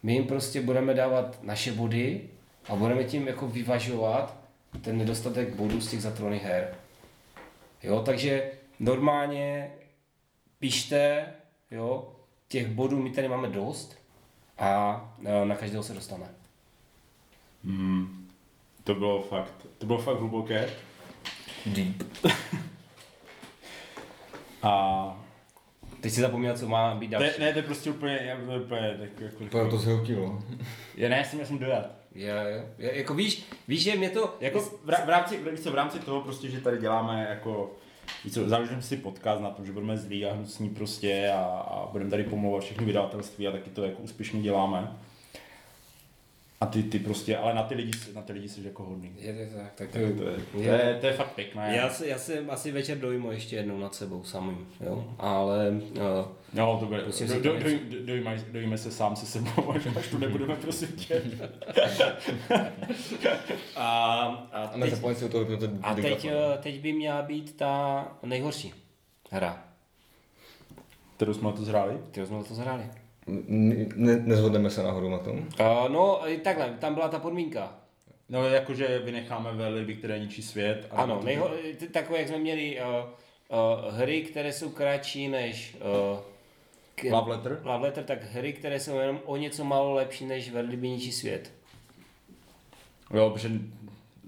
My 0.03 0.13
jim 0.13 0.27
prostě 0.27 0.61
budeme 0.61 0.95
dávat 0.95 1.43
naše 1.43 1.73
body 1.73 2.29
a 2.69 2.77
budeme 2.77 3.05
tím 3.05 3.29
jako 3.29 3.49
vyvažovat 3.49 4.37
ten 4.81 4.99
nedostatek 4.99 5.55
bodů 5.55 5.81
z 5.81 5.91
těch 5.91 6.03
zatrolných 6.03 6.43
her. 6.43 6.75
Jo, 7.83 8.03
takže 8.07 8.51
normálně 8.81 9.71
pište, 10.59 11.27
jo, 11.71 12.13
těch 12.49 12.67
bodů 12.67 13.03
my 13.03 13.11
tady 13.11 13.29
máme 13.29 13.49
dost 13.49 13.99
a 14.59 15.01
e, 15.25 15.45
na 15.45 15.57
každého 15.57 15.85
se 15.85 15.95
dostane. 15.95 16.27
Hmm. 17.65 18.29
To 18.85 18.95
bylo 18.95 19.23
fakt, 19.23 19.67
to 19.79 19.87
bylo 19.87 19.99
fakt 19.99 20.19
hluboké. 20.19 20.71
Deep. 21.67 22.03
A 24.63 25.26
Teď 26.01 26.13
si 26.13 26.21
zapomněl, 26.21 26.57
co 26.57 26.69
má 26.69 26.95
být 26.95 27.11
další. 27.11 27.41
ne, 27.41 27.53
to 27.53 27.59
je 27.59 27.63
prostě 27.63 27.91
úplně, 27.91 28.19
já, 28.23 28.37
to 28.37 28.65
úplně 28.65 28.97
tak 29.01 29.21
jako... 29.21 29.45
To, 29.45 29.71
to 29.71 29.79
zhroutilo. 29.79 30.43
Já 30.97 31.09
ne, 31.09 31.17
já 31.19 31.25
jsem, 31.25 31.41
já 31.41 31.47
jsem 31.47 31.59
dodat. 31.59 31.91
Je, 32.15 32.65
je, 32.79 32.99
jako 32.99 33.15
víš, 33.15 33.45
víš, 33.69 33.83
že 33.83 33.97
mě 33.97 34.11
to, 34.11 34.37
Jako 34.41 34.61
v, 34.61 34.85
v, 34.85 35.09
rámci, 35.09 35.39
víš 35.51 35.61
co, 35.61 35.71
v 35.71 35.75
rámci 35.75 35.99
toho 35.99 36.21
prostě, 36.21 36.51
že 36.51 36.61
tady 36.61 36.79
děláme 36.79 37.27
jako 37.31 37.75
víš 38.25 38.35
co, 38.35 38.49
založíme 38.49 38.83
si 38.83 38.97
podcast 38.97 39.43
na 39.43 39.51
tom, 39.51 39.67
že 39.67 39.73
budeme 39.73 39.97
zlí 39.97 40.27
a 40.27 40.35
hnusní 40.35 40.71
prostě 40.71 41.31
a, 41.35 41.41
a 41.43 41.89
budeme 41.93 42.11
tady 42.11 42.25
pomlouvat 42.25 42.63
všechny 42.65 42.87
vydavatelství 42.87 43.49
a 43.49 43.53
taky 43.53 43.71
to 43.71 43.85
jako 43.85 44.03
úspěšně 44.03 44.43
děláme. 44.43 44.93
A 46.61 46.67
ty, 46.67 46.83
ty 46.83 46.99
prostě, 46.99 47.37
ale 47.37 47.55
na 47.55 47.63
ty 47.63 47.75
lidi, 47.75 47.91
na 48.15 48.23
ty 48.23 48.33
lidi 48.33 48.49
jsi 48.49 48.65
jako 48.65 48.83
hodný. 48.83 49.13
je, 49.19 49.33
je, 49.35 49.47
tak, 49.57 49.73
tak 49.75 49.91
To 49.91 49.99
je, 49.99 50.13
to 50.13 50.23
je, 50.29 50.37
to 50.53 50.59
je, 50.59 50.99
to 51.01 51.07
je 51.07 51.13
fakt 51.13 51.35
pěkné. 51.35 51.77
Já, 51.77 51.89
se, 51.91 52.07
já 52.09 52.19
jsem 52.19 52.51
asi 52.51 52.73
večer 52.73 52.99
dojmu 52.99 53.33
ještě 53.33 53.57
jednou 53.57 53.79
nad 53.79 53.95
sebou 53.95 54.25
samým, 54.25 54.69
jo, 54.81 55.15
ale 55.19 55.71
uh, 55.71 56.29
No, 56.53 56.79
to 56.81 56.87
bude, 56.87 57.03
do, 57.03 57.13
si 57.13 57.27
do, 57.27 57.35
to 57.35 57.43
do, 57.43 57.53
do, 57.61 58.07
dojíme, 58.07 58.45
dojíme 58.53 58.79
se 58.79 58.91
sám 58.91 59.17
se 59.17 59.27
sebou, 59.27 59.71
až, 59.75 59.87
až 59.97 60.09
tu 60.09 60.19
nebudeme 60.19 60.57
prosím 60.57 60.89
tě. 60.89 61.23
a, 63.77 64.23
a, 64.53 64.63
A 64.63 64.79
teď, 64.79 64.95
si 65.15 65.25
u 65.25 65.29
toho 65.29 65.45
vypnout 65.45 65.71
a 65.83 65.95
teď, 65.95 66.25
eh, 66.25 66.59
teď 66.63 66.81
by 66.81 66.93
měla 66.93 67.23
být 67.23 67.57
ta 67.57 68.05
nejhorší 68.23 68.75
hra. 69.31 69.65
Kterou 71.17 71.35
jsme 71.35 71.53
to 71.53 71.65
zhráli? 71.65 71.99
Ty 72.11 72.27
jsme 72.27 72.45
to 72.45 72.55
zahráli. 72.55 72.85
Ne, 73.27 74.17
nezhodneme 74.17 74.71
se 74.71 74.83
nahoru 74.83 75.11
na 75.11 75.19
tom. 75.19 75.39
Uh, 75.39 75.89
no, 75.89 76.29
i 76.31 76.39
takhle, 76.39 76.77
tam 76.81 76.95
byla 76.95 77.09
ta 77.09 77.19
podmínka. 77.19 77.75
No, 78.29 78.45
jakože 78.49 78.99
vynecháme 78.99 79.53
velryby, 79.53 79.95
které 79.95 80.19
ničí 80.19 80.43
svět. 80.43 80.87
a- 80.91 81.03
Ano, 81.03 81.21
nejho, 81.25 81.51
ty- 81.79 81.89
takové, 81.89 82.19
jak 82.19 82.29
jsme 82.29 82.39
měli 82.39 82.81
uh, 82.81 82.87
uh, 83.89 83.95
hry, 83.95 84.23
které 84.23 84.53
jsou 84.53 84.71
kratší 84.71 85.29
než 85.29 85.77
uh, 86.13 86.19
k, 86.95 87.05
Love 87.13 87.31
letter? 87.33 87.61
Love 87.65 87.87
Letter, 87.87 88.05
tak 88.05 88.23
hry, 88.33 88.53
které 88.53 88.81
jsou 88.81 88.99
jenom 88.99 89.21
o 89.25 89.37
něco 89.37 89.65
málo 89.65 89.95
lepší 89.95 90.27
než 90.27 90.51
Velryby 90.51 90.89
ničí 90.89 91.13
svět. 91.13 91.53
Jo, 93.15 93.31
protože, 93.31 93.51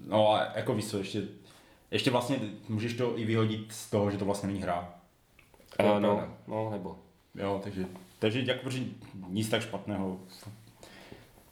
no 0.07 0.33
a 0.33 0.51
jako 0.55 0.73
víš 0.73 0.85
co, 0.87 0.97
ještě, 0.97 1.21
ještě 1.91 2.11
vlastně 2.11 2.39
můžeš 2.69 2.93
to 2.93 3.17
i 3.19 3.25
vyhodit 3.25 3.71
z 3.73 3.89
toho, 3.89 4.11
že 4.11 4.17
to 4.17 4.25
vlastně 4.25 4.47
není 4.47 4.61
hra. 4.61 4.93
Uh, 5.83 5.99
no, 5.99 6.27
no, 6.47 6.69
nebo. 6.71 6.97
Jo, 7.35 7.61
takže, 7.63 7.85
takže 8.19 8.43
jako, 8.45 8.63
protože 8.63 8.83
nic 9.27 9.49
tak 9.49 9.61
špatného, 9.61 10.19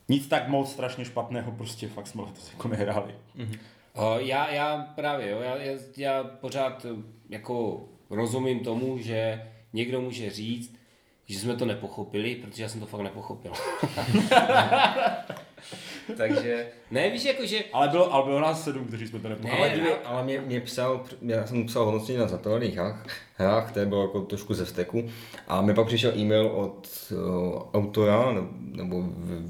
nic 0.09 0.27
tak 0.27 0.47
moc 0.47 0.71
strašně 0.71 1.05
špatného, 1.05 1.51
prostě 1.51 1.87
fakt 1.87 2.07
jsme 2.07 2.21
letos 2.21 2.51
jako 2.51 2.67
nehráli. 2.67 3.15
Uh, 3.35 4.17
já, 4.17 4.51
já 4.51 4.77
právě, 4.95 5.29
jo, 5.29 5.41
já, 5.41 5.55
já, 5.55 5.79
já 5.97 6.23
pořád 6.23 6.85
eh, 6.85 7.03
jako 7.29 7.85
rozumím 8.09 8.59
tomu, 8.59 8.97
že 8.97 9.51
někdo 9.73 10.01
může 10.01 10.29
říct, 10.29 10.77
že 11.25 11.39
jsme 11.39 11.55
to 11.55 11.65
nepochopili, 11.65 12.35
protože 12.35 12.63
já 12.63 12.69
jsem 12.69 12.79
to 12.79 12.85
fakt 12.85 13.01
nepochopil. 13.01 13.51
Takže, 16.17 16.67
ne, 16.91 17.09
víš, 17.09 17.25
jako 17.25 17.45
že, 17.45 17.63
Ale 17.73 17.87
bylo, 17.87 18.13
ale 18.13 18.25
bylo 18.25 18.39
nás 18.39 18.63
sedm, 18.63 18.85
kteří 18.85 19.07
jsme 19.07 19.19
to 19.19 19.29
nepochopili. 19.29 19.59
Ale, 19.69 19.77
Ne, 19.77 19.83
ne. 19.83 19.89
ale 20.05 20.23
mě, 20.23 20.41
mě 20.41 20.61
psal, 20.61 21.05
já 21.21 21.47
jsem 21.47 21.65
psal 21.65 21.85
hodnocení 21.85 22.17
na 22.17 22.27
zatelných 22.27 22.75
hrách, 22.75 23.05
hrách, 23.37 23.71
které 23.71 23.85
bylo 23.85 24.01
jako 24.01 24.21
trošku 24.21 24.53
ze 24.53 24.65
vsteku. 24.65 25.09
A 25.47 25.61
mi 25.61 25.73
pak 25.73 25.87
přišel 25.87 26.11
e-mail 26.17 26.47
od 26.47 26.87
uh, 27.11 27.61
autora, 27.73 28.31
ne- 28.31 28.41
nebo 28.83 29.03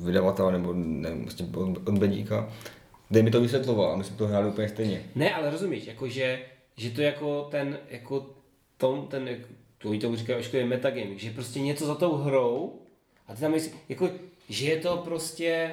vydavatele, 0.06 0.52
nebo 0.52 0.74
ne, 0.76 1.10
vlastně 1.16 1.46
od, 1.56 1.78
od 1.88 1.98
Bedíka, 1.98 2.50
kde 3.10 3.24
mi 3.24 3.32
to 3.32 3.42
vysvětloval 3.42 3.92
a 3.92 3.96
my 3.96 4.04
jsme 4.04 4.16
to 4.18 4.28
hráli 4.28 4.48
úplně 4.48 4.70
stejně. 4.70 5.04
ne, 5.16 5.34
ale 5.36 5.50
rozumíš, 5.52 5.86
jako 5.88 6.08
že, 6.08 6.40
že 6.78 6.90
to 6.90 7.02
jako 7.02 7.48
ten, 7.52 7.78
jako 7.90 8.26
tom, 8.78 9.08
ten, 9.08 9.30
to 9.78 9.90
oni 9.90 10.00
tomu 10.00 10.16
říkají 10.16 10.40
ošklivý 10.40 10.66
metagaming, 10.66 11.20
že 11.20 11.32
prostě 11.32 11.60
něco 11.60 11.86
za 11.86 11.96
tou 11.96 12.16
hrou 12.16 12.80
a 13.28 13.36
ty 13.36 13.42
tam 13.42 13.52
myslí, 13.52 13.72
jako, 13.90 14.10
že 14.50 14.66
je 14.70 14.78
to 14.78 14.98
prostě, 14.98 15.72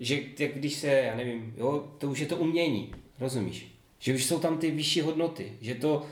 že 0.00 0.18
jak 0.38 0.52
když 0.54 0.74
se, 0.74 0.86
já 0.86 1.16
nevím, 1.16 1.54
jo, 1.56 1.84
to 1.98 2.10
už 2.10 2.18
je 2.18 2.26
to 2.26 2.36
umění, 2.36 2.94
rozumíš? 3.20 3.66
Že 3.98 4.14
už 4.14 4.24
jsou 4.24 4.38
tam 4.38 4.58
ty 4.58 4.70
vyšší 4.70 5.00
hodnoty, 5.00 5.52
že 5.60 5.74
to, 5.74 6.06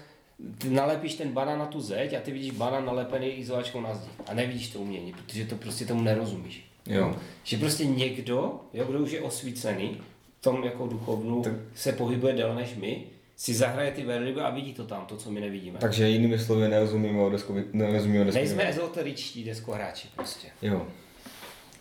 ty 0.59 0.71
nalepíš 0.71 1.15
ten 1.15 1.33
banán 1.33 1.59
na 1.59 1.67
tu 1.67 1.81
zeď 1.81 2.15
a 2.15 2.21
ty 2.21 2.33
vidíš 2.33 2.51
banán 2.51 2.87
nalepený 2.87 3.27
izolačkou 3.27 3.81
na 3.81 3.95
zdi 3.95 4.11
a 4.27 4.35
nevidíš 4.35 4.69
to 4.69 4.79
umění, 4.79 5.13
protože 5.13 5.45
to 5.45 5.57
prostě 5.57 5.87
tomu 5.87 6.03
nerozumíš. 6.03 6.65
Jo. 6.87 7.17
Že 7.45 7.57
prostě 7.59 7.85
někdo, 7.85 8.61
jo, 8.73 8.85
kdo 8.85 8.99
už 8.99 9.13
je 9.13 9.21
osvícený, 9.21 9.97
tom 10.41 10.65
jako 10.65 10.87
duchovnu 10.87 11.43
Tak- 11.43 11.53
se 11.75 11.93
pohybuje 11.93 12.33
déle 12.35 12.55
než 12.55 12.75
my, 12.75 13.05
si 13.37 13.55
zahraje 13.55 13.91
ty 13.91 14.03
velryby 14.03 14.41
a 14.41 14.51
vidí 14.51 14.75
to 14.75 14.85
tam, 14.85 15.07
to, 15.07 15.17
co 15.17 15.31
my 15.31 15.41
nevidíme. 15.41 15.79
Takže 15.79 16.09
jinými 16.09 16.39
slovy 16.39 16.69
nerozumíme 16.69 17.21
o 17.21 17.31
deskovi, 17.31 17.65
nerozumíme 17.73 18.21
o 18.21 18.25
deskovi. 18.25 18.45
Nejsme 18.45 18.69
ezoteričtí 18.69 19.45
deskohráči 19.45 20.09
prostě. 20.17 20.49
Jo. 20.63 20.87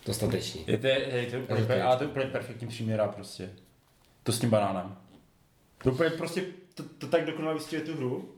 Dostateční. 0.05 0.63
Je 0.67 0.77
to, 0.77 0.87
je 0.87 1.25
to, 1.31 1.53
Ale 1.53 1.65
to 1.65 1.71
je- 1.71 1.83
ale 1.83 1.97
to 1.97 2.03
je 2.03 2.09
úplně 2.09 2.25
perfektní 2.25 2.67
příměra 2.67 3.07
prostě. 3.07 3.49
To 4.23 4.31
s 4.31 4.39
tím 4.39 4.49
banánem. 4.49 4.97
To 5.83 5.91
úplně 5.91 6.09
prostě, 6.09 6.43
to, 6.73 6.83
to 6.83 7.07
tak 7.07 7.25
dokonale 7.25 7.53
vystihuje 7.53 7.85
tu 7.91 7.97
hru. 7.97 8.29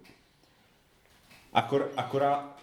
Akor, 1.53 1.89
akorát, 1.97 2.55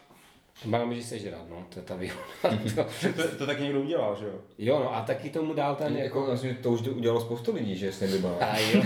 Máme, 0.64 0.94
že 0.94 1.02
sežrat, 1.04 1.48
no, 1.50 1.66
to 1.68 1.78
je 1.78 1.84
ta 1.84 1.94
výhoda. 1.96 2.22
to, 2.42 2.84
to, 3.22 3.36
to 3.38 3.46
tak 3.46 3.60
někdo 3.60 3.80
udělal, 3.80 4.16
že 4.20 4.26
jo? 4.26 4.34
jo, 4.58 4.78
no 4.78 4.94
a 4.96 5.02
taky 5.02 5.30
tomu 5.30 5.54
dál 5.54 5.76
ten 5.76 5.96
jako... 5.96 6.02
Jako, 6.18 6.26
vlastně 6.26 6.54
to 6.54 6.70
už 6.70 6.80
udělalo 6.80 7.20
spoustu 7.20 7.54
lidí, 7.54 7.76
že 7.76 7.92
se 7.92 8.06
nevybaví. 8.06 8.36
A 8.40 8.58
jo. 8.58 8.82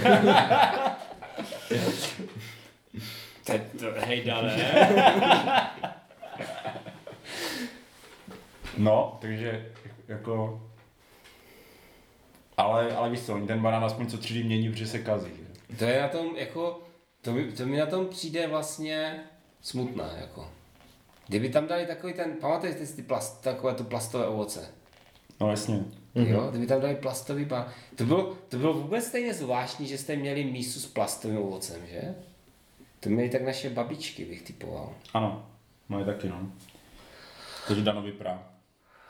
Teď 3.45 3.63
to, 3.81 3.87
hej, 3.97 4.25
dále. 4.25 4.57
No, 8.77 9.19
takže 9.21 9.67
jako... 10.09 10.63
Ale, 12.57 12.97
ale 12.97 13.11
víš 13.11 13.21
co, 13.21 13.35
oni 13.35 13.47
ten 13.47 13.63
banán 13.63 13.85
aspoň 13.85 14.07
co 14.07 14.19
tři 14.19 14.35
dny 14.35 14.45
mění, 14.45 14.71
protože 14.71 14.87
se 14.87 14.99
kazí. 14.99 15.31
Že? 15.37 15.77
To 15.77 15.85
je 15.85 16.03
na 16.03 16.09
tom 16.09 16.37
jako, 16.37 16.83
to 17.21 17.33
mi, 17.33 17.53
to 17.53 17.67
mi 17.67 17.77
na 17.77 17.87
tom 17.87 18.07
přijde 18.07 18.47
vlastně 18.47 19.21
smutné, 19.61 20.05
jako. 20.21 20.51
Kdyby 21.29 21.49
tam 21.49 21.67
dali 21.67 21.87
takový 21.87 22.13
ten, 22.13 22.33
pamatujete 22.41 22.87
si 22.87 22.97
ty 22.97 23.03
plast, 23.03 23.43
takové 23.43 23.75
to 23.75 23.85
plastové 23.85 24.27
ovoce? 24.27 24.69
No 25.41 25.51
jasně. 25.51 25.75
Mm-hmm. 25.75 26.29
Jo, 26.29 26.47
kdyby 26.51 26.67
tam 26.67 26.81
dali 26.81 26.95
plastový 26.95 27.45
pan. 27.45 27.69
To 27.97 28.05
bylo, 28.05 28.37
to 28.49 28.57
bylo 28.57 28.73
vůbec 28.75 29.05
stejně 29.05 29.35
zvláštní, 29.35 29.87
že 29.87 29.99
jste 29.99 30.17
měli 30.17 30.45
mísu 30.45 30.81
s 30.81 30.87
plastovým 30.87 31.39
ovocem, 31.39 31.87
že? 31.87 32.15
To 33.01 33.09
měli 33.09 33.31
tak 33.31 33.43
naše 33.43 33.71
babičky, 33.71 34.25
bych 34.25 34.43
typoval. 34.43 34.95
Ano, 35.15 35.51
moje 35.89 36.05
taky 36.05 36.29
no. 36.29 36.53
Takže 37.69 37.83
Dano 37.83 38.03
vyprá. 38.03 38.56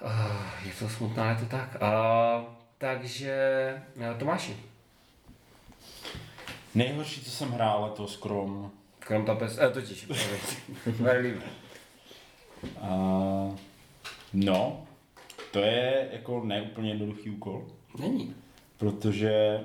Uh, 0.06 0.66
je 0.66 0.72
to 0.78 0.88
smutná, 0.88 1.30
je 1.30 1.36
to 1.36 1.46
tak. 1.46 1.76
Uh, 1.82 2.44
takže, 2.78 3.34
uh, 3.96 4.18
Tomáši, 4.18 4.56
Nejhorší, 6.76 7.20
co 7.20 7.30
jsem 7.30 7.50
hrál 7.50 7.84
letos, 7.84 8.16
krom... 8.16 8.70
krom 8.98 9.24
tapes, 9.24 9.58
eh, 9.58 9.70
totiž, 9.70 10.06
Very. 10.86 11.36
Uh, 12.82 13.56
no, 14.32 14.86
to 15.52 15.58
je 15.58 16.08
jako 16.12 16.44
neúplně 16.44 16.90
jednoduchý 16.90 17.30
úkol, 17.30 17.66
Není. 17.98 18.34
protože 18.78 19.60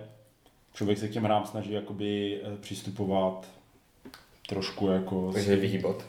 člověk 0.74 0.98
se 0.98 1.08
k 1.08 1.12
těm 1.12 1.24
hrám 1.24 1.46
snaží 1.46 1.72
jakoby 1.72 2.42
eh, 2.44 2.58
přistupovat 2.58 3.48
trošku 4.48 4.88
jako... 4.88 5.32
Takže 5.34 5.56
vyhýbat. 5.56 6.06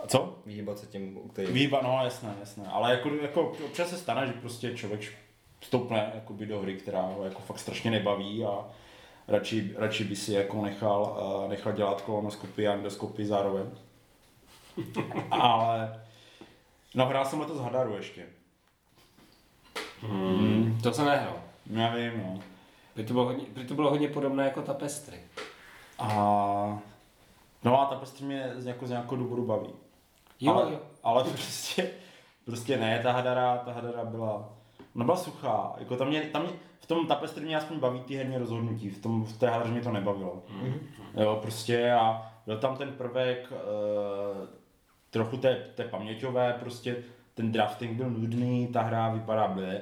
A 0.00 0.06
Co? 0.06 0.38
Vyhýbat 0.46 0.78
se 0.78 0.86
těm, 0.86 1.18
který... 1.32 1.52
Výba, 1.52 1.80
no 1.82 2.00
jasné, 2.04 2.34
jasné. 2.40 2.64
Ale 2.66 2.90
jako, 2.90 3.08
jako 3.14 3.42
občas 3.64 3.88
se 3.90 3.98
stane, 3.98 4.26
že 4.26 4.32
prostě 4.32 4.74
člověk 4.74 5.12
vstoupne 5.60 6.12
jakoby 6.14 6.46
do 6.46 6.60
hry, 6.60 6.76
která 6.76 7.02
ho 7.02 7.24
jako 7.24 7.40
fakt 7.40 7.58
strašně 7.58 7.90
nebaví 7.90 8.44
a 8.44 8.64
radši, 9.28 9.74
radši 9.76 10.04
by 10.04 10.16
si 10.16 10.32
jako 10.32 10.62
nechal, 10.62 11.18
uh, 11.42 11.50
nechal 11.50 11.72
dělat 11.72 12.02
kolonoskopy 12.02 12.68
a 12.68 12.72
endoskopy 12.72 13.26
zároveň. 13.26 13.66
Ale 15.30 16.04
no 16.94 17.06
hrál 17.06 17.24
jsem 17.24 17.40
letos 17.40 17.60
Hadaru 17.60 17.96
ještě. 17.96 18.26
Hmm. 20.00 20.78
To 20.82 20.92
jsem 20.92 21.06
nehrál. 21.06 21.42
Já 21.70 21.94
vím, 21.94 22.22
no. 22.22 22.40
Prý 22.94 23.04
to 23.04 23.12
bylo 23.12 23.24
hodně, 23.24 23.44
prý 23.54 23.66
to 23.66 23.74
bylo 23.74 23.90
hodně 23.90 24.08
podobné 24.08 24.44
jako 24.44 24.62
tapestry. 24.62 25.20
A 25.98 26.08
no 27.64 27.80
a 27.80 27.86
ta 27.86 27.96
prostě 27.96 28.24
mě 28.24 28.52
z, 28.56 28.66
jako 28.66 28.86
z 28.86 28.90
nějakého 28.90 29.16
důvodu 29.16 29.44
baví. 29.46 29.70
Jo, 30.40 30.54
ale, 30.54 30.72
jo. 30.72 30.80
ale 31.02 31.24
prostě, 31.24 31.90
prostě 32.44 32.76
ne, 32.76 33.00
ta 33.02 33.12
hadara, 33.12 33.56
ta 33.56 33.72
hadara 33.72 34.04
byla, 34.04 34.58
ona 34.94 35.04
byla 35.04 35.16
suchá, 35.16 35.74
jako 35.78 35.96
tam 35.96 36.08
mě, 36.08 36.20
tam 36.20 36.42
mě, 36.42 36.52
v 36.80 36.86
tom 36.86 37.06
tapestry 37.06 37.44
mě 37.44 37.56
aspoň 37.56 37.78
baví 37.78 38.00
ty 38.00 38.16
herní 38.16 38.36
rozhodnutí, 38.36 38.90
v, 38.90 39.02
tom, 39.02 39.24
v 39.24 39.38
té 39.38 39.48
hadaře 39.48 39.70
mě 39.70 39.80
to 39.80 39.92
nebavilo. 39.92 40.42
Mm-hmm. 40.48 40.80
Jo, 41.22 41.38
prostě 41.42 41.92
a 41.92 42.32
byl 42.46 42.58
tam 42.58 42.76
ten 42.76 42.92
prvek, 42.92 43.52
uh, 43.52 44.48
trochu 45.10 45.36
té, 45.36 45.54
té 45.74 45.84
paměťové, 45.84 46.52
prostě 46.60 46.96
ten 47.34 47.52
drafting 47.52 47.96
byl 47.96 48.10
nudný, 48.10 48.66
ta 48.66 48.82
hra 48.82 49.08
vypadá 49.08 49.48
blé, 49.48 49.80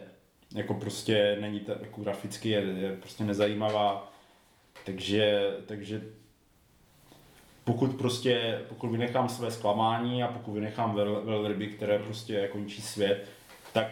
jako 0.55 0.75
prostě 0.75 1.39
není 1.41 1.61
to, 1.61 1.73
jako 1.73 2.01
graficky 2.01 2.49
je, 2.49 2.61
je 2.61 2.97
prostě 2.97 3.25
nezajímavá, 3.25 4.13
takže, 4.85 5.57
takže 5.67 6.03
pokud 7.67 7.95
prostě, 7.95 8.61
pokud 8.69 8.91
vynechám 8.91 9.29
své 9.29 9.51
zklamání 9.51 10.23
a 10.23 10.29
pokud 10.29 10.53
vynechám 10.53 10.95
vel, 10.95 11.23
velryby, 11.25 11.67
které 11.67 11.99
prostě 11.99 12.49
končí 12.53 12.83
svět, 12.83 13.29
tak 13.73 13.87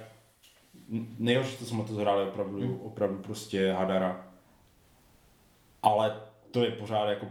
nejhorší, 1.19 1.57
co 1.57 1.65
jsem 1.67 1.79
na 1.79 1.85
to 1.85 1.95
zhrál, 1.95 2.21
je 2.21 2.27
opravdu, 2.27 2.81
opravdu 2.85 3.19
prostě 3.19 3.73
Hadara. 3.73 4.27
Ale 5.83 6.17
to 6.51 6.65
je 6.65 6.71
pořád 6.71 7.09
jako 7.09 7.27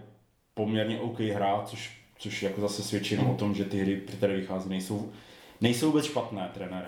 poměrně 0.53 0.99
OK 0.99 1.19
hra, 1.19 1.61
což, 1.65 2.01
což 2.17 2.43
jako 2.43 2.61
zase 2.61 2.83
svědčí 2.83 3.17
o 3.17 3.33
tom, 3.33 3.55
že 3.55 3.65
ty 3.65 3.81
hry, 3.81 4.01
které 4.17 4.35
vychází, 4.35 4.69
nejsou, 4.69 5.11
nejsou 5.61 5.85
vůbec 5.85 6.05
špatné, 6.05 6.51
trenére. 6.53 6.87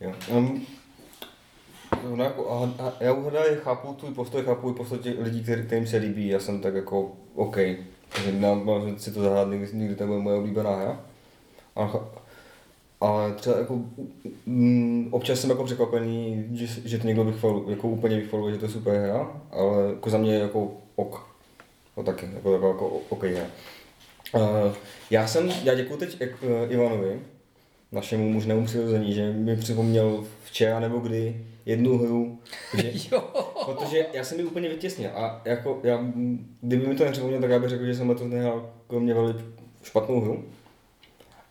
Jo. 0.00 0.14
Um, 0.28 0.66
no 2.16 2.24
jako, 2.24 2.50
a, 2.50 2.84
a, 2.84 2.92
já 3.00 3.12
uhledal, 3.12 3.44
chápu 3.56 3.94
tvůj 3.94 4.14
postoj, 4.14 4.42
chápu 4.42 4.70
i 4.70 4.74
postoj 4.74 4.98
těch 4.98 5.18
lidí, 5.18 5.42
který, 5.42 5.66
kterým 5.66 5.86
se 5.86 5.96
líbí, 5.96 6.28
já 6.28 6.40
jsem 6.40 6.60
tak 6.60 6.74
jako 6.74 7.12
OK. 7.34 7.56
Takže 8.14 8.32
nám, 8.32 8.70
si 8.96 9.10
to 9.10 9.22
zahrát, 9.22 9.48
nikdy, 9.48 9.68
nikdy 9.72 9.94
to 9.94 10.06
bude 10.06 10.18
moje 10.18 10.36
oblíbená 10.36 10.76
hra. 10.76 11.00
A, 11.76 11.90
ale 13.00 13.32
třeba 13.32 13.58
jako, 13.58 13.80
mm, 14.46 15.08
občas 15.10 15.40
jsem 15.40 15.50
jako 15.50 15.64
překvapený, 15.64 16.46
že, 16.52 16.66
že 16.84 16.98
to 16.98 17.06
někdo 17.06 17.24
vychvaluje, 17.24 17.70
jako 17.70 17.88
úplně 17.88 18.16
vychvaluje, 18.16 18.52
že 18.52 18.58
to 18.58 18.66
je 18.66 18.70
super 18.72 19.00
hra, 19.00 19.40
ale 19.50 19.90
jako 19.90 20.10
za 20.10 20.18
mě 20.18 20.34
jako 20.34 20.72
ok. 20.96 21.26
No 21.96 22.02
taky, 22.02 22.28
jako, 22.34 22.52
jako, 22.52 22.68
jako 22.68 22.88
OK 23.08 23.22
hra. 23.22 23.46
Uh, 24.34 24.74
já 25.10 25.26
jsem, 25.26 25.52
já 25.62 25.74
děkuji 25.74 25.96
teď 25.96 26.22
uh, 26.22 26.72
Ivanovi, 26.72 27.20
našemu 27.92 28.32
mužnému 28.32 28.64
přirození, 28.66 29.12
že 29.12 29.32
mi 29.32 29.56
připomněl 29.56 30.24
včera 30.44 30.80
nebo 30.80 30.98
kdy 30.98 31.44
jednu 31.66 31.98
hru, 31.98 32.38
že, 32.76 32.92
Jo. 33.12 33.24
protože 33.66 34.06
já 34.12 34.24
jsem 34.24 34.38
ji 34.38 34.44
úplně 34.44 34.68
vytěsnil 34.68 35.10
a 35.14 35.42
jako, 35.44 35.80
já, 35.82 36.04
kdyby 36.60 36.86
mi 36.86 36.94
to 36.94 37.04
nepřipomněl, 37.04 37.40
tak 37.40 37.50
já 37.50 37.58
bych 37.58 37.70
řekl, 37.70 37.84
že 37.84 37.94
jsem 37.94 38.08
letos 38.08 38.28
nehrál 38.28 38.70
kromě 38.86 39.14
velmi 39.14 39.34
špatnou 39.82 40.20
hru, 40.20 40.44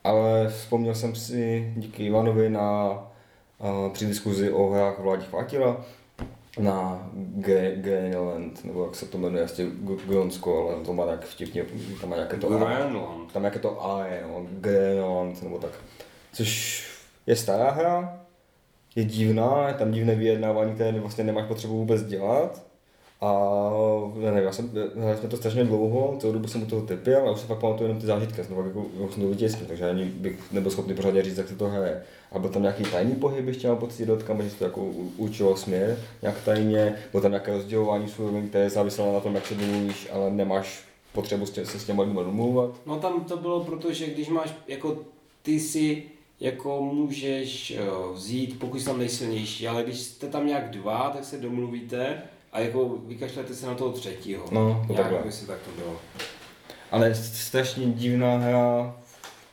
ale 0.04 0.48
vzpomněl 0.50 0.96
jsem 0.96 1.16
si 1.16 1.74
díky 1.78 2.06
Ivanovi 2.06 2.50
na 2.50 2.92
uh, 3.60 3.94
při 3.94 4.06
diskuzi 4.06 4.52
o 4.52 4.70
hrách 4.70 5.00
Vládí 5.00 5.26
Chvátila, 5.26 5.86
na 6.60 7.10
Greenland, 7.76 8.66
nebo 8.66 8.84
jak 8.86 8.96
se 8.96 9.06
to 9.06 9.18
jmenuje, 9.18 9.42
jasně 9.42 9.66
Gronsko, 10.08 10.70
ale 10.70 10.84
to 10.86 10.94
má 10.94 11.06
tak 11.06 11.26
vtipně, 11.26 11.66
tam 12.02 12.10
má 12.10 12.16
nějaké 12.16 12.38
to 12.38 12.48
A. 12.48 12.60
Tam 13.34 13.44
jaké 13.44 13.60
to 13.60 13.86
A 13.86 14.06
je, 14.06 14.24
no, 14.28 14.46
Greenland, 14.52 15.44
nebo 15.44 15.58
tak. 15.58 15.72
Což 16.34 16.84
je 17.28 17.36
stará 17.36 17.72
hra, 17.72 18.22
je 18.96 19.04
divná, 19.04 19.68
je 19.68 19.74
tam 19.74 19.92
divné 19.92 20.16
vyjednávání, 20.16 20.74
které 20.76 21.00
vlastně 21.00 21.24
nemáš 21.24 21.48
potřebu 21.48 21.78
vůbec 21.78 22.04
dělat. 22.04 22.70
A 23.22 23.50
ne, 24.34 24.42
já 24.42 24.52
jsem, 24.52 24.72
hráli 24.98 25.18
jsme 25.18 25.30
to 25.30 25.38
strašně 25.38 25.64
dlouho, 25.64 26.18
celou 26.20 26.34
dobu 26.34 26.48
jsem 26.48 26.64
u 26.64 26.66
toho 26.66 26.82
trpěl 26.82 27.28
a 27.28 27.32
už 27.32 27.40
si 27.40 27.48
fakt 27.48 27.60
pamatuju 27.60 27.88
jenom 27.88 28.02
ty 28.02 28.08
zážitky, 28.08 28.42
fakt 28.56 28.66
jako, 28.66 28.86
jako 29.02 29.14
jsem 29.14 29.60
to 29.60 29.66
takže 29.66 29.90
ani 29.90 30.06
bych 30.06 30.52
nebyl 30.52 30.72
schopný 30.72 30.96
pořádně 30.96 31.24
říct, 31.24 31.38
jak 31.38 31.48
se 31.48 31.56
to 31.56 31.68
hraje. 31.68 32.04
A 32.32 32.40
byl 32.40 32.50
tam 32.50 32.62
nějaký 32.62 32.84
tajný 32.84 33.16
pohyb, 33.16 33.48
ještě 33.48 33.68
mám 33.68 33.78
pocit, 33.78 34.06
dotkám, 34.06 34.44
že 34.44 34.50
se 34.50 34.58
to 34.58 34.64
jako 34.64 34.82
u- 34.82 35.12
určoval 35.18 35.56
směr, 35.56 35.98
nějak 36.22 36.42
tajně, 36.46 36.96
bylo 37.12 37.22
tam 37.22 37.32
nějaké 37.32 37.52
rozdělování 37.54 38.08
surovin, 38.08 38.50
které 38.50 38.70
záviselo 38.70 39.14
na 39.14 39.20
tom, 39.20 39.36
jak 39.36 39.46
se 39.46 39.56
domluvíš, 39.56 40.10
ale 40.12 40.32
nemáš 40.32 40.84
potřebu 41.14 41.46
se 41.46 41.66
s 41.66 41.86
těma 41.86 42.04
lidmi 42.04 42.20
domluvat. 42.24 42.72
No 42.86 43.00
tam 43.00 43.24
to 43.24 43.38
bylo 43.38 43.64
proto, 43.64 43.94
že 43.94 44.08
když 44.08 44.30
máš, 44.30 44.54
jako 44.68 44.98
ty 45.42 45.60
si 45.60 46.04
jako 46.40 46.82
můžeš 46.82 47.72
eh, 47.72 47.82
vzít, 48.14 48.60
pokud 48.60 48.80
jsi 48.80 48.86
tam 48.86 49.00
nejsilnější, 49.00 49.68
ale 49.68 49.84
když 49.84 50.00
jste 50.00 50.28
tam 50.28 50.48
nějak 50.48 50.70
dva, 50.70 51.10
tak 51.10 51.26
se 51.26 51.38
domluvíte 51.38 52.22
a 52.52 52.60
jako 52.60 52.98
vykašlete 53.06 53.54
se 53.54 53.66
na 53.68 53.76
toho 53.76 53.92
třetího. 53.92 54.46
No, 54.52 54.84
to 54.88 54.94
nějak 54.94 55.08
takhle. 55.08 55.26
by 55.26 55.32
se 55.32 55.48
tak 55.48 55.60
to 55.60 55.72
bylo. 55.72 55.96
Ale 56.92 57.16
strašně 57.16 57.86
divná 57.86 58.38
hra 58.38 58.96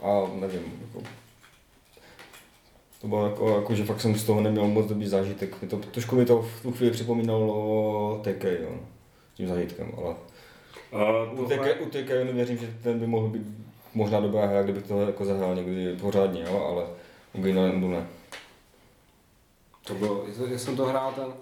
a 0.03 0.31
nevím, 0.35 0.63
jako, 0.81 1.09
to 3.01 3.09
bylo 3.09 3.27
jako, 3.27 3.57
jako, 3.57 3.75
že 3.75 3.85
fakt 3.85 4.01
jsem 4.01 4.15
z 4.15 4.25
toho 4.25 4.41
neměl 4.41 4.69
moc 4.69 4.87
dobrý 4.87 5.07
zážitek. 5.07 5.61
Mě 5.61 5.71
to, 5.71 5.77
trošku 5.77 6.17
mi 6.17 6.27
to 6.27 6.43
v 6.43 6.63
tu 6.63 6.73
chvíli 6.73 6.93
připomínalo 6.93 8.23
TK, 8.25 8.45
jo, 8.45 8.79
s 9.35 9.37
tím 9.37 9.49
zážitkem, 9.49 9.93
ale 9.97 10.15
Uh, 10.93 11.41
u 11.41 11.45
TK, 11.45 11.81
u 11.81 11.87
TK 11.87 12.33
věřím, 12.33 12.59
že 12.59 12.75
ten 12.83 12.99
by 12.99 13.07
mohl 13.07 13.29
být 13.29 13.43
možná 13.97 14.21
dobrá 14.21 14.47
hra, 14.47 14.63
kdybych 14.63 14.87
to 14.87 15.01
jako 15.01 15.25
zahrál 15.25 15.55
někdy 15.55 15.97
pořádně, 15.97 16.43
jo, 16.43 16.65
ale 16.71 16.85
u 17.33 17.41
Greenlandu 17.43 17.89
ne. 17.91 18.07
to 19.85 19.95
bylo, 19.95 20.25
jak 20.51 20.61
jsem 20.61 20.77
to 20.77 20.85
hrál 20.87 21.13
ten, 21.13 21.33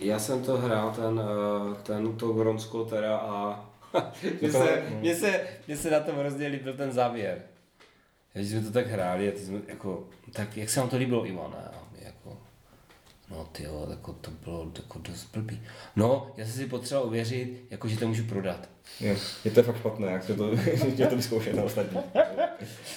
Já 0.00 0.18
jsem 0.18 0.44
to 0.44 0.56
hrál, 0.58 0.90
ten, 0.90 1.20
eh, 1.20 1.82
ten 1.82 2.16
to 2.16 2.32
Gronsko 2.32 2.84
teda 2.84 3.16
a 3.16 3.64
mně 4.40 4.50
To- 4.52 4.58
se, 4.58 4.82
mně 5.00 5.16
se, 5.16 5.40
mně 5.66 5.76
se 5.76 5.90
na 5.90 6.00
tom 6.00 6.14
hrozně 6.16 6.46
líbil 6.46 6.74
ten 6.74 6.92
závěr. 6.92 7.42
Když 8.32 8.48
jsme 8.50 8.60
to 8.60 8.70
tak 8.72 8.86
hráli 8.86 9.28
a 9.28 9.32
ty 9.32 9.38
jsme 9.38 9.58
jako, 9.68 10.04
tak 10.32 10.56
jak 10.56 10.70
se 10.70 10.80
vám 10.80 10.88
to 10.88 10.96
líbilo 10.96 11.26
Ivana? 11.26 11.70
No 13.32 13.48
ty 13.52 13.62
jo, 13.62 13.86
jako 13.90 14.12
to 14.12 14.30
bylo 14.44 14.72
jako 14.76 14.98
dost 14.98 15.24
blbý. 15.32 15.62
No, 15.96 16.32
já 16.36 16.44
jsem 16.44 16.54
si 16.54 16.66
potřeboval 16.66 17.08
uvěřit, 17.08 17.64
jako 17.70 17.88
že 17.88 17.98
to 17.98 18.08
můžu 18.08 18.24
prodat. 18.24 18.68
Jo, 19.00 19.16
je 19.44 19.50
to 19.50 19.62
fakt 19.62 19.76
špatné, 19.78 20.12
jak 20.12 20.24
se 20.24 20.34
to, 20.34 20.56
že 20.96 21.06
to 21.06 21.16
vyzkoušet 21.16 21.54
na 21.56 21.62
ostatní. 21.62 21.98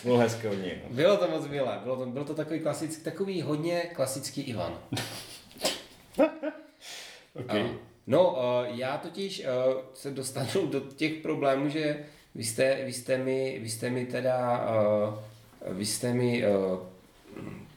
Bylo 0.03 0.17
hezké 0.17 0.49
od 0.49 0.55
něj. 0.55 0.77
no. 0.83 0.95
Bylo 0.95 1.17
to 1.17 1.27
moc 1.27 1.47
milé, 1.47 1.79
bylo 1.83 1.97
to, 1.97 2.05
byl 2.05 2.23
to 2.25 2.33
takový 2.35 2.59
klasický, 2.59 3.03
takový 3.03 3.41
hodně 3.41 3.81
klasický 3.95 4.41
Ivan. 4.41 4.77
Okay. 7.35 7.61
A- 7.61 7.69
No, 8.07 8.31
uh, 8.31 8.39
já 8.77 8.97
totiž 8.97 9.39
uh, 9.39 9.81
se 9.93 10.11
dostanu 10.11 10.65
do 10.67 10.79
těch 10.79 11.13
problémů, 11.13 11.69
že 11.69 12.05
vy 12.35 12.43
jste, 12.43 12.85
vy 12.85 12.93
jste, 12.93 13.17
mi, 13.17 13.59
vy 13.63 13.69
jste 13.69 13.89
mi 13.89 14.05
teda, 14.05 14.67
uh, 15.67 15.73
vy 15.77 15.85
jste 15.85 16.13
mi 16.13 16.43
uh. 16.47 16.79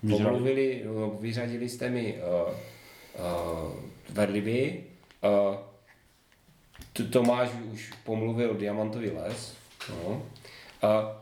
Pomluvili, 0.00 0.82
no, 0.86 1.10
vyřadili 1.10 1.68
jste 1.68 1.90
mi 1.90 2.14
uh, 2.14 2.50
uh, 2.50 3.72
Verlivy, 4.10 4.84
uh, 5.24 5.56
tu 6.92 7.08
Tomáš 7.08 7.50
už 7.72 7.92
pomluvil 8.04 8.54
Diamantový 8.54 9.10
les, 9.10 9.56
no. 9.90 10.10
uh, 10.10 10.20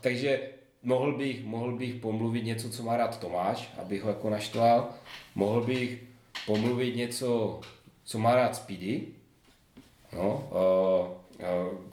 takže 0.00 0.40
mohl 0.82 1.12
bych, 1.12 1.44
mohl 1.44 1.76
bych 1.76 1.94
pomluvit 1.94 2.44
něco, 2.44 2.70
co 2.70 2.82
má 2.82 2.96
rád 2.96 3.20
Tomáš, 3.20 3.72
abych 3.78 4.02
ho 4.02 4.08
jako 4.08 4.30
naštval, 4.30 4.88
mohl 5.34 5.60
bych 5.60 6.02
pomluvit 6.46 6.96
něco, 6.96 7.60
co 8.04 8.18
má 8.18 8.34
rád 8.34 8.56
Speedy, 8.56 9.06
no, 10.12 10.48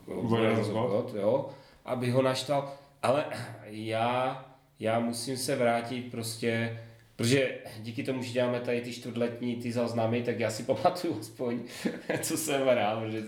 uh, 0.08 0.16
uh, 0.16 0.30
God, 0.30 1.14
jo, 1.14 1.50
aby 1.84 2.10
ho 2.10 2.22
naštval, 2.22 2.72
ale 3.02 3.24
já, 3.66 4.44
já 4.84 5.00
musím 5.00 5.36
se 5.36 5.56
vrátit 5.56 6.10
prostě, 6.10 6.78
protože 7.16 7.58
díky 7.78 8.02
tomu, 8.02 8.22
že 8.22 8.32
děláme 8.32 8.60
tady 8.60 8.80
ty 8.80 8.92
čtvrtletní 8.92 9.56
ty 9.56 9.72
záznamy, 9.72 10.22
tak 10.22 10.40
já 10.40 10.50
si 10.50 10.62
pamatuju 10.62 11.18
aspoň, 11.20 11.60
co 12.22 12.36
jsem 12.36 12.66
hrál, 12.66 13.10
že 13.10 13.22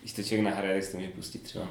když 0.00 0.12
to 0.12 0.22
člověk 0.22 0.44
nahraje, 0.44 0.80
tak 0.82 0.90
to 0.90 0.96
může 0.96 1.08
pustit 1.10 1.42
třeba. 1.42 1.66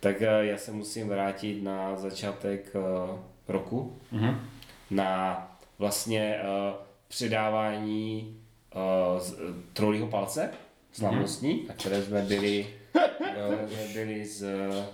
Tak 0.00 0.22
eh, 0.22 0.26
já 0.40 0.58
se 0.58 0.72
musím 0.72 1.08
vrátit 1.08 1.62
na 1.62 1.96
začátek 1.96 2.72
eh, 2.74 3.18
roku, 3.48 3.98
Mhm. 4.12 4.40
na 4.90 5.44
vlastně 5.78 6.40
uh, 6.42 6.76
předávání 7.08 8.36
uh, 8.74 9.52
trolího 9.72 10.06
palce 10.06 10.50
slavnostní, 10.92 11.64
na 11.68 11.74
které 11.74 12.02
jsme 12.02 12.22
byli, 12.22 12.66
jsme 13.68 13.86
byli 13.94 14.24
s, 14.24 14.44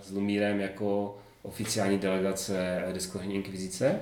s 0.02 0.10
Lumírem 0.12 0.60
jako 0.60 1.18
oficiální 1.44 1.98
delegace 1.98 2.84
Diskohní 2.92 3.34
inkvizice. 3.34 4.00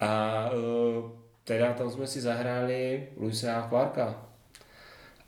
A 0.00 0.44
uh, 0.50 1.10
teda 1.44 1.72
tam 1.72 1.90
jsme 1.90 2.06
si 2.06 2.20
zahráli 2.20 3.08
Luisa 3.16 3.60
a 3.60 3.68
Clarka. 3.68 4.26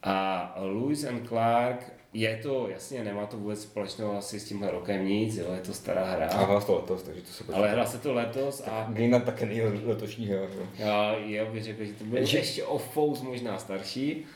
A 0.03 0.55
Lewis 0.57 1.05
and 1.05 1.29
Clark 1.29 1.93
je 2.13 2.41
to, 2.43 2.69
jasně, 2.69 3.05
nemá 3.05 3.27
to 3.27 3.37
vůbec 3.37 3.63
společného 3.63 4.19
asi 4.19 4.41
s 4.41 4.45
tímhle 4.45 4.71
rokem 4.71 5.07
nic, 5.07 5.37
jo, 5.37 5.53
je 5.53 5.61
to 5.61 5.75
stará 5.75 6.05
hra. 6.05 6.29
A 6.29 6.45
hrál 6.45 6.63
to 6.63 6.75
letos, 6.75 7.03
takže 7.03 7.23
to 7.23 7.33
se 7.33 7.45
počítá. 7.45 7.59
Ale 7.59 7.71
hrál 7.71 7.87
se 7.87 7.99
to 7.99 8.13
letos 8.13 8.63
a 8.67 8.87
Glina 8.91 9.21
také 9.21 9.47
není 9.47 9.61
letošní 9.85 10.27
hra. 10.27 10.41
já, 10.79 11.17
já 11.17 11.45
bych 11.45 11.65
řekl, 11.65 11.85
že 11.85 11.93
to 11.93 12.05
bylo 12.05 12.21
ještě 12.23 12.65
o 12.65 12.79
fous 12.79 13.23
možná 13.23 13.59
starší, 13.59 14.27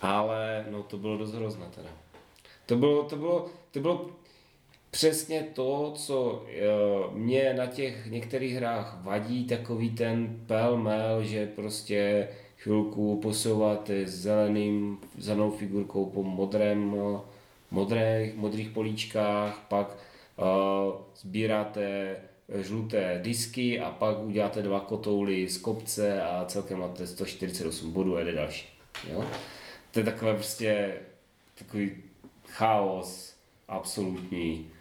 ale 0.00 0.64
no 0.70 0.82
to 0.82 0.98
bylo 0.98 1.18
dost 1.18 1.34
hrozné 1.34 1.66
teda. 1.74 1.90
To 2.66 2.76
bylo, 2.76 3.02
to 3.02 3.16
bylo, 3.16 3.50
to 3.70 3.80
bylo 3.80 4.10
přesně 4.94 5.42
to, 5.42 5.92
co 5.96 6.44
eh, 6.48 6.62
mě 7.12 7.54
na 7.54 7.66
těch 7.66 8.06
některých 8.06 8.54
hrách 8.54 8.98
vadí, 9.02 9.44
takový 9.44 9.90
ten 9.90 10.40
pelmel, 10.46 11.24
že 11.24 11.46
prostě 11.46 12.28
chvilku 12.58 13.20
posouváte 13.20 14.06
zeleným, 14.06 14.98
zelenou 15.18 15.50
figurkou 15.50 16.06
po 16.06 16.22
modrém, 16.22 16.96
modrých, 17.70 18.34
modrých 18.34 18.70
políčkách, 18.70 19.66
pak 19.68 19.96
uh, 20.36 20.94
sbíráte 21.16 22.16
žluté 22.60 23.20
disky 23.22 23.80
a 23.80 23.90
pak 23.90 24.22
uděláte 24.22 24.62
dva 24.62 24.80
kotouly 24.80 25.48
z 25.48 25.58
kopce 25.58 26.22
a 26.22 26.44
celkem 26.44 26.78
máte 26.78 27.06
148 27.06 27.92
bodů 27.92 28.16
a 28.16 28.20
jde 28.20 28.32
další. 28.32 28.66
Jo? 29.10 29.24
To 29.90 29.98
je 29.98 30.04
takové 30.04 30.34
prostě 30.34 30.94
takový 31.54 31.90
chaos 32.48 33.34
absolutní. 33.68 34.73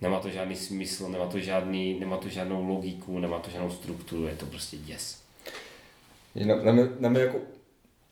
Nemá 0.00 0.20
to 0.20 0.30
žádný 0.30 0.56
smysl, 0.56 1.08
nemá 1.08 1.26
to, 1.26 1.38
žádný, 1.38 2.00
nemá 2.00 2.16
to 2.16 2.28
žádnou 2.28 2.68
logiku, 2.68 3.18
nemá 3.18 3.38
to 3.38 3.50
žádnou 3.50 3.70
strukturu, 3.70 4.26
je 4.26 4.36
to 4.36 4.46
prostě 4.46 4.76
děs. 4.76 5.22
Na, 6.46 6.56
na, 6.56 6.72
mě, 6.72 6.88
na 7.00 7.08
mě 7.08 7.20
jako 7.20 7.38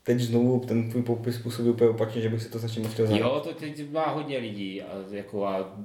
teď 0.02 0.20
znovu 0.20 0.60
ten 0.60 0.90
tvůj 0.90 1.02
popis 1.02 1.38
působí 1.38 1.68
úplně 1.68 1.90
opačně, 1.90 2.20
že 2.20 2.28
bych 2.28 2.42
si 2.42 2.48
to 2.48 2.58
začal 2.58 2.84
chtěl 2.84 3.06
znát. 3.06 3.18
Jo, 3.18 3.40
to 3.44 3.54
teď 3.54 3.90
má 3.90 4.06
hodně 4.06 4.38
lidí, 4.38 4.82
a 4.82 4.88
jako 5.10 5.46
a, 5.46 5.78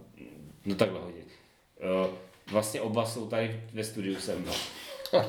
no 0.65 0.75
takhle 0.75 0.99
hodně. 0.99 1.21
Uh, 2.03 2.13
vlastně 2.51 2.81
oba 2.81 3.05
jsou 3.05 3.27
tady 3.27 3.61
ve 3.73 3.83
studiu 3.83 4.15
se 4.19 4.35
mnou. 4.35 4.51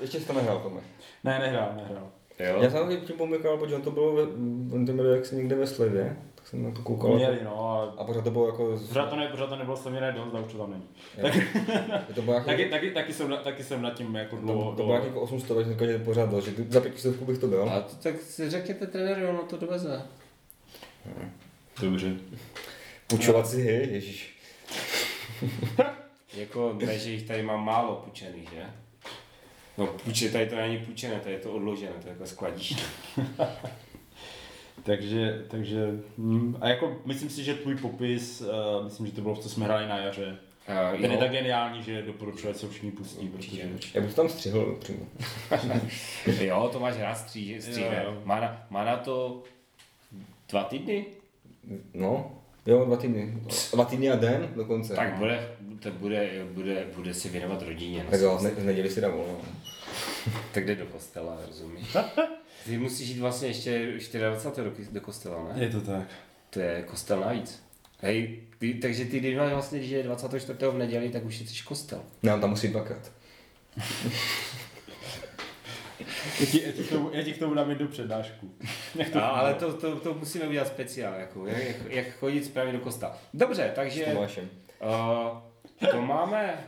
Ještě 0.00 0.20
jsi 0.20 0.26
to 0.26 0.32
nehrál, 0.32 0.60
Tome. 0.60 0.80
Ne, 1.24 1.38
nehrál, 1.38 1.72
nehrál. 1.76 2.10
Jo? 2.38 2.62
Já 2.62 2.70
jsem 2.70 3.00
tím 3.00 3.16
pomykal, 3.16 3.58
protože 3.58 3.74
on 3.74 3.82
to 3.82 3.90
bylo, 3.90 4.22
on 4.72 4.86
to 4.86 4.92
jmenuje 4.92 5.16
jaksi 5.16 5.36
někde 5.36 5.56
ve 5.56 5.66
slevě, 5.66 6.16
tak 6.31 6.31
jsem 6.52 6.62
na 6.62 6.70
to 6.70 6.82
koukal. 6.82 7.16
Měli, 7.16 7.38
no, 7.44 7.70
a 7.70 8.00
A 8.00 8.04
pořád 8.04 8.24
to 8.24 8.30
bylo 8.30 8.46
jako... 8.46 8.78
pořád 8.88 9.06
to, 9.10 9.16
ne, 9.16 9.26
pořád 9.28 9.46
to 9.46 9.56
nebylo 9.56 9.76
slavěné 9.76 10.12
dost, 10.12 10.34
ale 10.34 10.42
už 10.42 10.52
to 10.52 10.58
tam 10.58 10.70
není. 10.70 10.82
Je 12.08 12.14
to 12.14 12.22
bylo 12.22 12.34
jako, 12.36 12.46
Taky, 12.50 12.70
taky, 12.70 12.90
taky, 12.90 13.12
jsem, 13.12 13.30
na- 13.30 13.36
taky 13.36 13.64
jsem 13.64 13.82
nad 13.82 13.94
tím 13.94 14.14
jako 14.14 14.36
dlouho, 14.36 14.70
to, 14.70 14.76
to 14.76 14.82
bylo 14.82 14.94
jako 14.94 15.20
800, 15.20 15.56
takže 15.56 15.70
říkal, 15.72 15.86
že 15.88 15.98
pořád 15.98 16.30
dal, 16.30 16.40
že 16.40 16.52
za 16.68 16.80
pětistovku 16.80 17.24
bych 17.24 17.38
to 17.38 17.50
dal. 17.50 17.70
A 17.70 17.80
to, 17.80 17.96
tak 18.02 18.20
si 18.20 18.50
řekněte 18.50 18.86
trenéru, 18.86 19.28
ono 19.28 19.42
to 19.42 19.56
doveze. 19.56 20.02
Dobře. 21.80 22.12
Půjčovat 23.06 23.46
si 23.48 23.62
hry, 23.62 23.88
ježíš. 23.92 24.36
Jako, 26.36 26.76
ne, 26.86 26.98
že 26.98 27.10
jich 27.10 27.22
tady 27.22 27.42
mám 27.42 27.64
málo 27.64 27.94
půjčených, 28.04 28.48
že? 28.52 28.62
No, 29.78 29.86
půjče, 29.86 30.30
tady 30.30 30.46
to 30.46 30.56
není 30.56 30.78
půjčené, 30.78 31.20
tady 31.20 31.34
je 31.34 31.40
to 31.40 31.52
odložené, 31.52 31.92
to 32.02 32.08
je 32.08 32.12
jako 32.12 32.26
skladiště. 32.26 32.76
Takže, 34.82 35.44
takže, 35.50 35.86
hm, 36.18 36.56
a 36.60 36.68
jako 36.68 36.96
myslím 37.04 37.30
si, 37.30 37.44
že 37.44 37.54
tvůj 37.54 37.76
popis, 37.76 38.40
uh, 38.40 38.84
myslím, 38.84 39.06
že 39.06 39.12
to 39.12 39.20
bylo, 39.20 39.36
co 39.36 39.48
jsme 39.48 39.64
hráli 39.64 39.88
na 39.88 39.98
jaře, 39.98 40.36
Uh, 40.94 41.00
ten 41.00 41.12
je 41.12 41.18
tak 41.18 41.30
geniální, 41.30 41.82
že 41.82 42.02
doporučuji, 42.02 42.48
ať 42.50 42.56
se 42.56 42.68
všichni 42.68 42.90
pustí, 42.90 43.28
Určitě, 43.28 43.56
protože... 43.56 43.74
určitě. 43.74 43.98
Já 43.98 44.04
bych 44.04 44.14
tam 44.14 44.28
střihl 44.28 44.76
přímo. 44.80 45.06
Jo, 46.40 46.68
to 46.72 46.80
máš 46.80 46.98
rád 46.98 47.14
stříže, 47.14 47.62
stříhne. 47.62 48.02
Jo, 48.04 48.10
jo. 48.12 48.22
Má, 48.24 48.40
na, 48.40 48.66
má 48.70 48.84
na 48.84 48.96
to 48.96 49.42
dva 50.48 50.64
týdny? 50.64 51.04
No, 51.94 52.30
jo, 52.66 52.84
dva 52.84 52.96
týdny. 52.96 53.34
Dva 53.72 53.84
týdny 53.84 54.10
a 54.10 54.16
den 54.16 54.48
dokonce. 54.56 54.94
Tak 54.94 55.14
bude, 55.14 55.56
to 55.82 55.90
bude, 55.90 56.46
bude, 56.52 56.86
bude 56.96 57.14
si 57.14 57.28
věnovat 57.28 57.62
rodině. 57.62 58.04
no, 58.04 58.10
Tak 58.10 58.20
jo, 58.20 58.38
z 58.38 58.64
neděli 58.64 58.90
si 58.90 59.00
dá 59.00 59.08
volno. 59.08 59.40
tak 60.54 60.66
jde 60.66 60.74
do 60.74 60.86
kostela, 60.86 61.38
rozumíš? 61.48 61.96
Ty 62.64 62.78
musíš 62.78 63.08
jít 63.08 63.18
vlastně 63.18 63.48
ještě 63.48 63.92
24. 64.18 64.68
roky 64.68 64.86
do 64.92 65.00
kostela, 65.00 65.44
ne? 65.44 65.64
Je 65.64 65.70
to 65.70 65.80
tak. 65.80 66.08
To 66.50 66.60
je 66.60 66.82
kostel 66.82 67.20
navíc. 67.20 67.62
Hej, 67.98 68.40
ty, 68.58 68.74
takže 68.74 69.04
ty, 69.04 69.20
když 69.20 69.36
máš 69.36 69.52
vlastně, 69.52 69.78
když 69.78 69.90
je 69.90 70.02
24. 70.02 70.58
v 70.70 70.78
neděli, 70.78 71.08
tak 71.08 71.24
už 71.24 71.36
jsi 71.38 71.64
kostel. 71.64 72.02
Ne, 72.22 72.34
on 72.34 72.40
tam 72.40 72.50
musí 72.50 72.68
dvakrát. 72.68 73.12
Já 76.40 76.46
ti, 76.46 76.62
já 76.66 76.72
ti, 76.72 76.82
k, 76.84 76.88
tomu, 76.88 77.10
já 77.12 77.22
ti 77.22 77.32
k 77.32 77.38
tomu 77.38 77.54
dám 77.54 77.70
jednu 77.70 77.88
přednášku. 77.88 78.50
Jak 78.94 79.08
to 79.10 79.18
A, 79.18 79.28
ale 79.28 79.54
to, 79.54 79.72
to, 79.72 79.96
to 80.00 80.14
musíme 80.14 80.48
udělat 80.48 80.68
speciál, 80.68 81.14
jako, 81.14 81.46
jak, 81.46 81.76
jak, 81.88 82.12
chodit 82.12 82.44
správně 82.44 82.72
do 82.72 82.78
kostela. 82.78 83.18
Dobře, 83.34 83.72
takže... 83.74 84.06
Uh, 84.06 85.88
to 85.90 86.02
máme, 86.02 86.64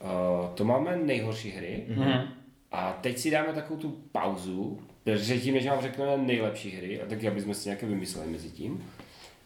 uh, 0.00 0.54
to 0.54 0.64
máme 0.64 0.96
nejhorší 0.96 1.50
hry 1.50 1.84
Mhm. 1.88 2.34
A 2.72 2.92
teď 2.92 3.18
si 3.18 3.30
dáme 3.30 3.52
takovou 3.52 3.80
tu 3.80 3.90
pauzu, 4.12 4.80
protože 5.04 5.38
tím, 5.38 5.54
než 5.54 5.66
vám 5.66 5.82
řekneme 5.82 6.16
nejlepší 6.16 6.70
hry, 6.70 7.02
a 7.02 7.06
tak 7.06 7.24
aby 7.24 7.40
jsme 7.40 7.54
si 7.54 7.68
nějaké 7.68 7.86
vymysleli 7.86 8.30
mezi 8.30 8.50
tím. 8.50 8.90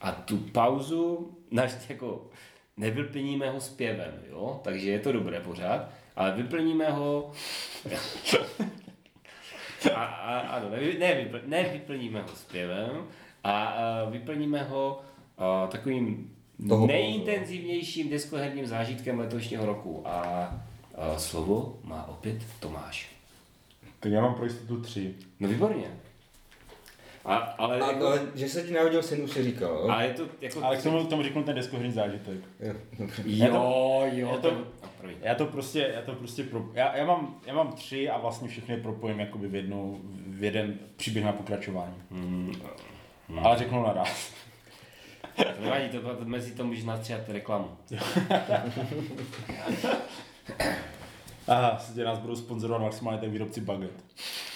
A 0.01 0.13
tu 0.13 0.37
pauzu 0.37 1.31
naš, 1.51 1.73
jako, 1.89 2.31
nevyplníme 2.77 3.51
ho 3.51 3.61
zpěvem, 3.61 4.23
jo? 4.31 4.61
takže 4.65 4.91
je 4.91 4.99
to 4.99 5.13
dobré 5.13 5.41
pořád, 5.41 5.89
ale 6.17 6.33
vyplníme 6.33 6.91
ho 6.91 7.33
a, 9.95 10.05
a, 10.05 10.39
ano, 10.39 10.71
ne, 10.99 11.15
vypl, 11.15 11.41
nevyplníme 11.47 12.23
ho 12.23 12.29
zpěvem 12.29 13.07
a, 13.45 13.65
a 13.65 14.05
vyplníme 14.11 14.63
ho 14.63 15.01
a, 15.39 15.67
takovým 15.67 16.31
Toho 16.69 16.87
nejintenzivnějším 16.87 18.11
deskoherním 18.11 18.67
zážitkem 18.67 19.19
letošního 19.19 19.67
roku. 19.67 20.09
A, 20.09 20.21
a 20.95 21.19
slovo 21.19 21.79
má 21.85 22.09
opět 22.09 22.43
Tomáš. 22.61 23.14
Tak 24.05 24.13
já 24.13 24.21
mám 24.21 24.35
pro 24.35 24.45
jistotu 24.45 24.81
tři. 24.81 25.15
No 25.41 25.49
výborně. 25.49 25.85
A, 27.25 27.37
ale, 27.37 27.81
A, 27.81 27.93
jako, 27.93 28.07
ale, 28.07 28.21
že 28.35 28.49
se 28.49 28.63
ti 28.63 28.73
narodil 28.73 29.03
syn, 29.03 29.25
už 29.25 29.31
si 29.31 29.45
říkal, 29.45 29.71
jo? 29.71 29.89
ale 29.91 30.07
je 30.07 30.15
to 30.15 30.23
jako... 30.41 30.65
Ale 30.65 30.77
k 30.77 30.83
tomu, 30.83 31.07
k 31.07 31.09
tomu 31.09 31.23
řeknu 31.23 31.43
ten 31.43 31.57
deskoherní 31.57 31.93
zážitek. 31.93 32.37
Jo, 32.61 32.75
dobře. 32.99 33.23
Jo, 33.27 34.03
jo, 34.13 34.33
je 34.33 34.39
to- 34.39 34.67
promiň. 34.99 35.17
Já 35.23 35.35
to 35.35 35.47
prostě, 35.47 35.91
já 35.95 36.03
to 36.03 36.13
prostě 36.13 36.43
pro, 36.43 36.65
já, 36.73 36.97
já, 36.97 37.07
mám, 37.07 37.41
já 37.47 37.55
mám 37.55 37.73
tři 37.73 38.11
a 38.11 38.19
vlastně 38.19 38.49
všechny 38.49 38.77
propojím 38.77 39.21
jakoby 39.21 39.49
v 39.49 39.55
jednou, 39.55 40.01
v 40.27 40.45
jeden 40.45 40.79
příběh 40.97 41.25
na 41.25 41.33
pokračování. 41.33 41.95
Hmm, 42.11 42.53
Ale 43.43 43.59
řeknu 43.59 43.83
naraz. 43.83 44.33
to 45.37 45.45
nevadí, 45.61 45.89
to, 45.89 46.01
to, 46.01 46.25
mezi 46.25 46.55
to 46.55 46.65
můžeš 46.65 46.85
nastříhat 46.85 47.29
reklamu. 47.29 47.69
Aha, 51.49 51.83
tě 51.95 52.05
nás 52.05 52.19
budou 52.19 52.37
sponzorovat 52.37 52.83
maximálně 52.83 53.21
ten 53.21 53.31
výrobci 53.31 53.61
baget. 53.61 53.91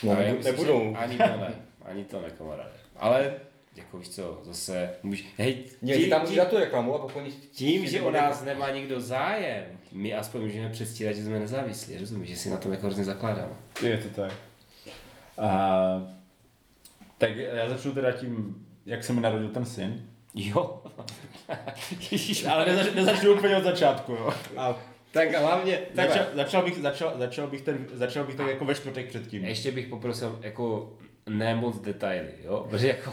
No, 0.03 0.15
myslím, 0.15 0.45
nebudou. 0.45 0.91
že 0.91 0.97
Ani 0.99 1.17
to 1.19 1.25
ne, 1.25 1.55
ani 1.85 2.05
to 2.05 2.21
ne, 2.21 2.31
kamaráde. 2.31 2.71
Ale, 2.97 3.35
jako 3.77 3.99
víš 3.99 4.09
co, 4.09 4.41
zase, 4.45 4.91
můž, 5.03 5.25
hej, 5.39 5.65
Ne, 5.83 5.95
ty 5.95 6.09
tam 6.09 6.21
můžeš 6.21 6.37
dát 6.37 6.49
tu 6.49 6.57
reklamu 6.59 6.95
a 6.95 6.99
pokud 6.99 7.23
tím, 7.53 7.87
že 7.87 8.03
o 8.03 8.11
nás 8.11 8.45
nemá 8.45 8.71
nikdo 8.71 9.01
zájem, 9.01 9.65
my 9.93 10.15
aspoň 10.15 10.41
můžeme 10.43 10.69
předstírat, 10.71 11.17
že 11.17 11.25
jsme 11.25 11.39
nezávislí, 11.39 11.99
rozumíš, 11.99 12.29
že 12.29 12.37
si 12.37 12.51
na 12.51 12.57
tom 12.57 12.73
jako 12.73 12.87
hrozně 12.87 13.05
zakládáme. 13.05 13.53
Je 13.83 13.99
to 13.99 14.23
tak. 14.23 14.33
A, 15.39 16.13
tak 17.19 17.37
já 17.37 17.69
začnu 17.69 17.93
teda 17.93 18.13
tím, 18.13 18.67
jak 18.87 19.05
se 19.05 19.13
mi 19.13 19.21
narodil 19.21 19.49
ten 19.49 19.65
syn. 19.65 20.07
Jo. 20.35 20.83
Ježíš, 22.11 22.45
Ale 22.45 22.67
nezač, 22.67 22.95
nezačnu 22.95 23.33
úplně 23.35 23.57
od 23.57 23.65
začátku, 23.65 24.13
jo. 24.13 24.33
A 24.57 24.77
tak 25.13 25.35
a 25.35 25.39
hlavně, 25.41 25.79
Začal, 25.95 26.25
začal, 26.35 26.63
bych, 26.63 26.79
začal, 26.79 27.15
začal, 27.19 27.47
bych 27.47 27.63
ten, 27.63 27.87
začal 27.93 28.25
bych 28.25 28.35
tak 28.35 28.47
jako 28.47 28.65
ve 28.65 28.75
čtvrtek 28.75 29.09
předtím. 29.09 29.45
Ještě 29.45 29.73
bych 29.73 29.87
poprosil 29.87 30.39
jako 30.43 30.93
ne 31.27 31.55
moc 31.55 31.79
detaily, 31.81 32.29
jo? 32.45 32.67
Protože 32.71 32.89
jako... 32.89 33.13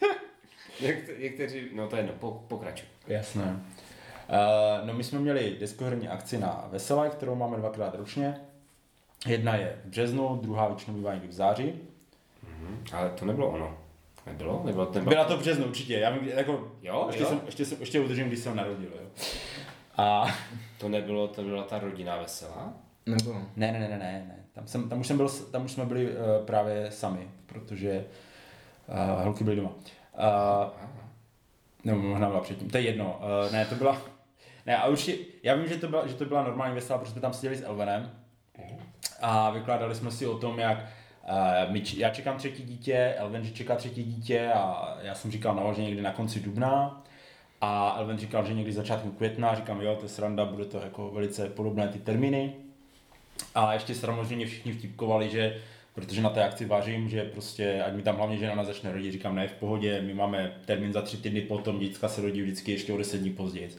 Něk- 0.80 1.18
Někteří, 1.18 1.68
no 1.74 1.88
to 1.88 1.96
je 1.96 2.00
jedno, 2.02 2.12
po, 2.20 2.44
pokračuj. 2.48 2.88
Jasné. 3.06 3.42
Uh, 3.42 4.86
no 4.86 4.94
my 4.94 5.04
jsme 5.04 5.18
měli 5.18 5.56
deskoherní 5.60 6.08
akci 6.08 6.38
na 6.38 6.68
Veselé, 6.70 7.08
kterou 7.08 7.34
máme 7.34 7.56
dvakrát 7.56 7.94
ročně. 7.94 8.34
Jedna 9.26 9.56
je 9.56 9.78
v 9.84 9.88
březnu, 9.88 10.38
druhá 10.42 10.68
většinou 10.68 10.96
bývá 10.96 11.12
někdy 11.14 11.28
v 11.28 11.32
září. 11.32 11.72
Ale 12.92 13.10
to 13.10 13.24
nebylo 13.24 13.48
ono. 13.50 13.78
Nebylo? 14.26 14.62
Nebylo 14.64 14.86
to 14.86 14.92
nebylo. 14.92 15.10
Byla 15.10 15.24
to 15.24 15.36
v 15.36 15.40
březnu 15.40 15.66
určitě, 15.66 15.98
já 15.98 16.10
vím, 16.10 16.28
jako, 16.28 16.72
Jo, 16.82 17.04
ještě, 17.06 17.22
jo. 17.22 17.28
Jsem, 17.28 17.40
ještě, 17.46 17.64
jsem, 17.64 17.80
ještě 17.80 18.00
udržím, 18.00 18.26
když 18.28 18.38
jsem 18.38 18.56
narodil, 18.56 18.90
jo. 19.00 19.08
A 19.96 20.26
To 20.78 20.88
nebylo, 20.88 21.28
to 21.28 21.42
byla 21.42 21.62
ta 21.62 21.78
rodina 21.78 22.16
veselá? 22.16 22.74
nebo 23.08 23.32
ne, 23.56 23.72
ne, 23.72 23.78
ne, 23.78 23.88
ne, 23.88 23.98
ne, 23.98 24.24
ne. 24.28 24.36
Tam, 24.52 24.66
jsem, 24.66 24.88
tam, 24.88 25.00
už 25.00 25.06
jsem 25.06 25.16
byl, 25.16 25.28
tam 25.28 25.64
už 25.64 25.72
jsme 25.72 25.84
byli 25.84 26.10
uh, 26.10 26.16
právě 26.44 26.90
sami, 26.90 27.28
protože 27.46 28.04
uh, 28.88 29.24
holky 29.24 29.44
byly 29.44 29.56
doma. 29.56 29.70
Uh, 29.70 30.70
nebo 31.84 32.02
možná 32.02 32.28
byla 32.28 32.40
předtím, 32.40 32.70
to 32.70 32.78
je 32.78 32.84
jedno. 32.84 33.20
Uh, 33.46 33.52
ne, 33.52 33.66
to 33.66 33.74
byla, 33.74 34.02
ne, 34.66 34.76
a 34.76 34.86
určitě, 34.86 35.24
já 35.42 35.54
vím, 35.54 35.68
že 35.68 35.76
to 35.76 35.88
byla, 35.88 36.06
že 36.06 36.14
to 36.14 36.24
byla 36.24 36.42
normální 36.42 36.74
veselá, 36.74 36.98
protože 36.98 37.12
jsme 37.12 37.20
tam 37.20 37.32
seděli 37.32 37.56
s 37.56 37.64
Elvenem 37.64 38.10
a 39.20 39.50
vykládali 39.50 39.94
jsme 39.94 40.10
si 40.10 40.26
o 40.26 40.38
tom, 40.38 40.58
jak 40.58 40.78
uh, 40.78 41.72
my, 41.72 41.82
já 41.96 42.10
čekám 42.10 42.36
třetí 42.36 42.62
dítě, 42.62 43.14
Elven 43.18 43.44
že 43.44 43.50
čeká 43.50 43.76
třetí 43.76 44.04
dítě 44.04 44.52
a 44.54 44.94
já 45.02 45.14
jsem 45.14 45.30
říkal, 45.30 45.54
no, 45.54 45.74
že 45.74 45.82
někdy 45.82 46.02
na 46.02 46.12
konci 46.12 46.40
dubna. 46.40 47.02
A 47.60 47.96
Elven 47.98 48.18
říkal, 48.18 48.46
že 48.46 48.54
někdy 48.54 48.72
začátku 48.72 49.10
května, 49.10 49.54
říkám, 49.54 49.80
jo, 49.80 49.96
to 49.96 50.04
je 50.04 50.08
sranda, 50.08 50.44
bude 50.44 50.64
to 50.64 50.78
jako 50.78 51.10
velice 51.10 51.48
podobné 51.48 51.88
ty 51.88 51.98
termíny. 51.98 52.52
A 53.54 53.74
ještě 53.74 53.94
samozřejmě 53.94 54.46
všichni 54.46 54.72
vtipkovali, 54.72 55.30
že 55.30 55.62
protože 55.94 56.22
na 56.22 56.30
té 56.30 56.44
akci 56.44 56.64
vážím, 56.64 57.08
že 57.08 57.24
prostě, 57.24 57.82
ať 57.86 57.92
mi 57.92 58.02
tam 58.02 58.16
hlavně 58.16 58.36
žena 58.36 58.64
začne 58.64 58.92
rodit, 58.92 59.12
říkám, 59.12 59.34
ne, 59.34 59.48
v 59.48 59.52
pohodě, 59.52 60.02
my 60.02 60.14
máme 60.14 60.60
termín 60.64 60.92
za 60.92 61.02
tři 61.02 61.16
týdny 61.16 61.40
potom, 61.40 61.78
děcka 61.78 62.08
se 62.08 62.22
rodí 62.22 62.42
vždycky 62.42 62.72
ještě 62.72 62.92
o 62.92 62.96
deset 62.96 63.18
dní 63.18 63.30
později. 63.30 63.76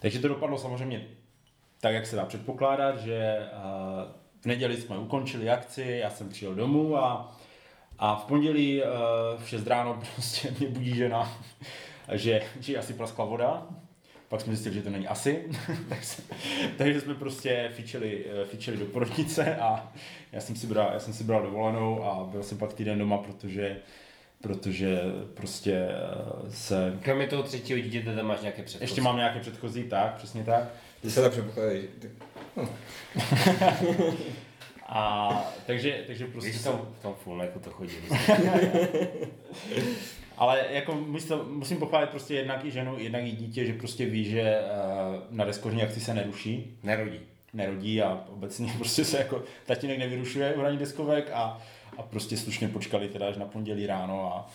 Takže 0.00 0.18
to 0.18 0.28
dopadlo 0.28 0.58
samozřejmě 0.58 1.06
tak, 1.80 1.94
jak 1.94 2.06
se 2.06 2.16
dá 2.16 2.24
předpokládat, 2.24 2.98
že 3.00 3.46
v 4.40 4.46
neděli 4.46 4.76
jsme 4.76 4.98
ukončili 4.98 5.50
akci, 5.50 5.82
já 5.82 6.10
jsem 6.10 6.28
přijel 6.28 6.54
domů 6.54 6.96
a, 6.96 7.36
a 7.98 8.16
v 8.16 8.24
pondělí 8.24 8.82
uh, 8.82 8.88
v 9.42 9.48
6 9.48 9.66
ráno 9.66 10.00
prostě 10.14 10.54
mě 10.58 10.68
budí 10.68 10.96
žena, 10.96 11.32
že, 12.12 12.40
že 12.60 12.78
asi 12.78 12.92
praskla 12.92 13.24
voda. 13.24 13.66
Pak 14.28 14.40
jsme 14.40 14.52
zjistili, 14.52 14.74
že 14.74 14.82
to 14.82 14.90
není 14.90 15.08
asi, 15.08 15.44
tak 15.88 16.04
se, 16.04 16.22
takže 16.78 17.00
jsme 17.00 17.14
prostě 17.14 17.70
fičeli, 17.74 18.24
eh, 18.42 18.44
fičeli 18.44 18.76
do 18.76 18.84
porodnice 18.84 19.56
a 19.56 19.92
já 20.32 20.40
jsem, 20.40 20.56
si 20.56 20.66
bral, 20.66 20.90
já 20.92 21.00
jsem 21.00 21.14
si 21.14 21.24
bral 21.24 21.42
dovolenou 21.42 22.04
a 22.04 22.24
byl 22.24 22.42
jsem 22.42 22.58
pak 22.58 22.72
týden 22.72 22.98
doma, 22.98 23.18
protože, 23.18 23.76
protože 24.40 25.00
prostě 25.34 25.72
eh, 25.74 26.50
se... 26.50 26.98
Kromě 27.02 27.26
toho 27.26 27.42
třetího 27.42 27.78
dítěte 27.78 28.16
tam 28.16 28.26
máš 28.26 28.40
nějaké 28.40 28.62
předchozí. 28.62 28.84
Ještě 28.84 29.00
mám 29.00 29.16
nějaké 29.16 29.40
předchozí, 29.40 29.84
tak, 29.84 30.14
přesně 30.14 30.44
tak. 30.44 30.64
ty 31.00 31.10
se 31.10 31.22
tak 31.22 31.32
předpokládají. 31.32 31.82
že 31.82 31.88
ty- 31.88 32.10
A 34.90 35.28
takže, 35.66 36.04
takže 36.06 36.26
prostě... 36.26 36.50
Víš, 36.50 36.62
tom, 36.62 36.88
v 36.98 37.02
tom 37.02 37.14
fullneku 37.14 37.58
to 37.58 37.70
chodí. 37.70 37.92
Ale 40.38 40.64
jako 40.70 40.94
musím, 40.94 41.36
musím 41.48 41.76
pochválit 41.76 42.10
prostě 42.10 42.34
jednak 42.34 42.64
i 42.64 42.70
ženu, 42.70 42.94
jednak 42.98 43.22
i 43.22 43.30
dítě, 43.30 43.64
že 43.66 43.72
prostě 43.72 44.06
ví, 44.06 44.24
že 44.24 44.40
eh, 44.40 44.62
na 45.30 45.44
deskořní 45.44 45.82
akci 45.82 46.00
se 46.00 46.14
neruší, 46.14 46.78
Nerodí. 46.82 47.20
nerodí 47.52 48.02
a 48.02 48.24
obecně 48.32 48.72
prostě 48.78 49.04
se 49.04 49.18
jako 49.18 49.42
tatínek 49.66 49.98
nevyrušuje 49.98 50.54
u 50.54 50.60
hraní 50.60 50.78
deskovek 50.78 51.30
a, 51.34 51.58
a 51.96 52.02
prostě 52.02 52.36
slušně 52.36 52.68
počkali 52.68 53.08
teda 53.08 53.28
až 53.28 53.36
na 53.36 53.44
pondělí 53.46 53.86
ráno 53.86 54.34
a 54.34 54.50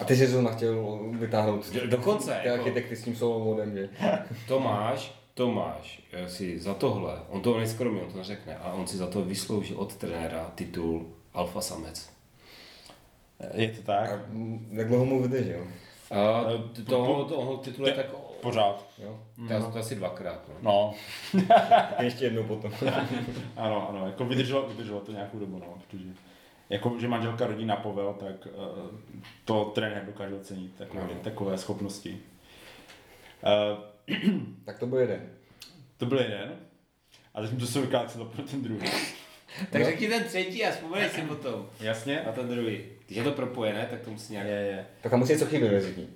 A 0.00 0.04
ty 0.04 0.16
jsi 0.16 0.26
zrovna 0.26 0.50
chtěl 0.52 0.98
vytáhnout 1.12 1.72
Do- 1.72 1.86
dokonce, 1.86 2.38
ty 2.42 2.48
jako- 2.48 2.58
architekty 2.60 2.96
s 2.96 3.04
tím 3.04 3.16
solovodem, 3.16 3.72
že? 3.76 3.88
Tomáš, 4.48 5.12
Tomáš 5.34 6.02
si 6.26 6.58
za 6.58 6.74
tohle, 6.74 7.18
on 7.28 7.40
to 7.40 7.58
neskromně, 7.58 8.02
on 8.02 8.10
to 8.12 8.18
neřekne, 8.18 8.56
ale 8.56 8.74
on 8.74 8.86
si 8.86 8.96
za 8.96 9.06
to 9.06 9.22
vysloužil 9.24 9.76
od 9.78 9.94
trenéra 9.96 10.52
titul 10.54 11.06
Alfa 11.34 11.60
Samec. 11.60 12.13
Je 13.54 13.68
to 13.68 13.82
tak. 13.82 14.10
A 14.10 14.20
jak 14.70 14.88
dlouho 14.88 15.04
mu 15.04 15.22
vydržel? 15.22 15.66
A 16.10 16.44
Eh, 16.54 16.58
t- 16.74 16.82
toho, 16.82 17.24
toho 17.24 17.56
titulu 17.56 17.88
je 17.88 17.94
tak, 17.94 18.06
Pořád. 18.40 18.86
Jo? 18.98 19.20
to, 19.48 19.70
to 19.70 19.78
asi 19.78 19.94
dvakrát. 19.94 20.48
No. 20.62 20.94
No, 21.34 21.44
ještě 22.00 22.24
jednou 22.24 22.42
potom. 22.44 22.72
ano, 23.56 23.88
ano, 23.88 24.06
jako 24.06 24.24
vydrželo, 24.24 24.68
vydrželo 24.68 25.00
to 25.00 25.12
nějakou 25.12 25.38
dobu, 25.38 25.58
no, 25.58 25.74
protože 25.88 26.04
jako, 26.70 26.94
že 27.00 27.08
manželka 27.08 27.46
rodí 27.46 27.64
na 27.64 27.76
povel, 27.76 28.14
tak 28.20 28.46
uh, 28.46 28.98
to 29.44 29.64
trenér 29.64 30.04
dokáže 30.06 30.34
ocenit, 30.34 30.74
takové, 30.78 31.02
No. 31.02 31.20
takové 31.22 31.58
schopnosti. 31.58 32.18
Uh, 33.42 34.14
tak 34.64 34.78
to 34.78 34.86
byl 34.86 34.98
jeden. 34.98 35.28
to 35.96 36.06
byl 36.06 36.18
jeden. 36.18 36.52
A 37.34 37.40
teď 37.42 37.52
mi 37.52 37.58
to 37.60 37.66
se 37.66 37.86
to 38.18 38.24
pro 38.24 38.42
ten 38.42 38.62
druhý. 38.62 38.80
Tak 39.70 39.80
Jo. 39.80 39.86
řekni 39.86 40.08
ten 40.08 40.24
třetí 40.24 40.64
a 40.66 40.70
vzpomeň 40.70 41.08
si 41.08 41.20
potom. 41.22 41.68
Jasně? 41.80 42.20
A 42.20 42.32
ten 42.32 42.48
druhý. 42.48 42.80
Když 43.06 43.18
je 43.18 43.24
to 43.24 43.32
propojené, 43.32 43.86
tak 43.90 44.00
to 44.00 44.10
musí 44.10 44.32
nějak... 44.32 44.48
Je, 44.48 44.54
je. 44.54 44.86
Tak 45.02 45.10
tam 45.10 45.20
musí 45.20 45.32
něco 45.32 45.46
chybět 45.46 45.72
mezi 45.72 45.94
tím. 45.94 46.14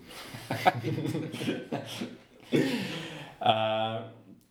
A 3.41 3.99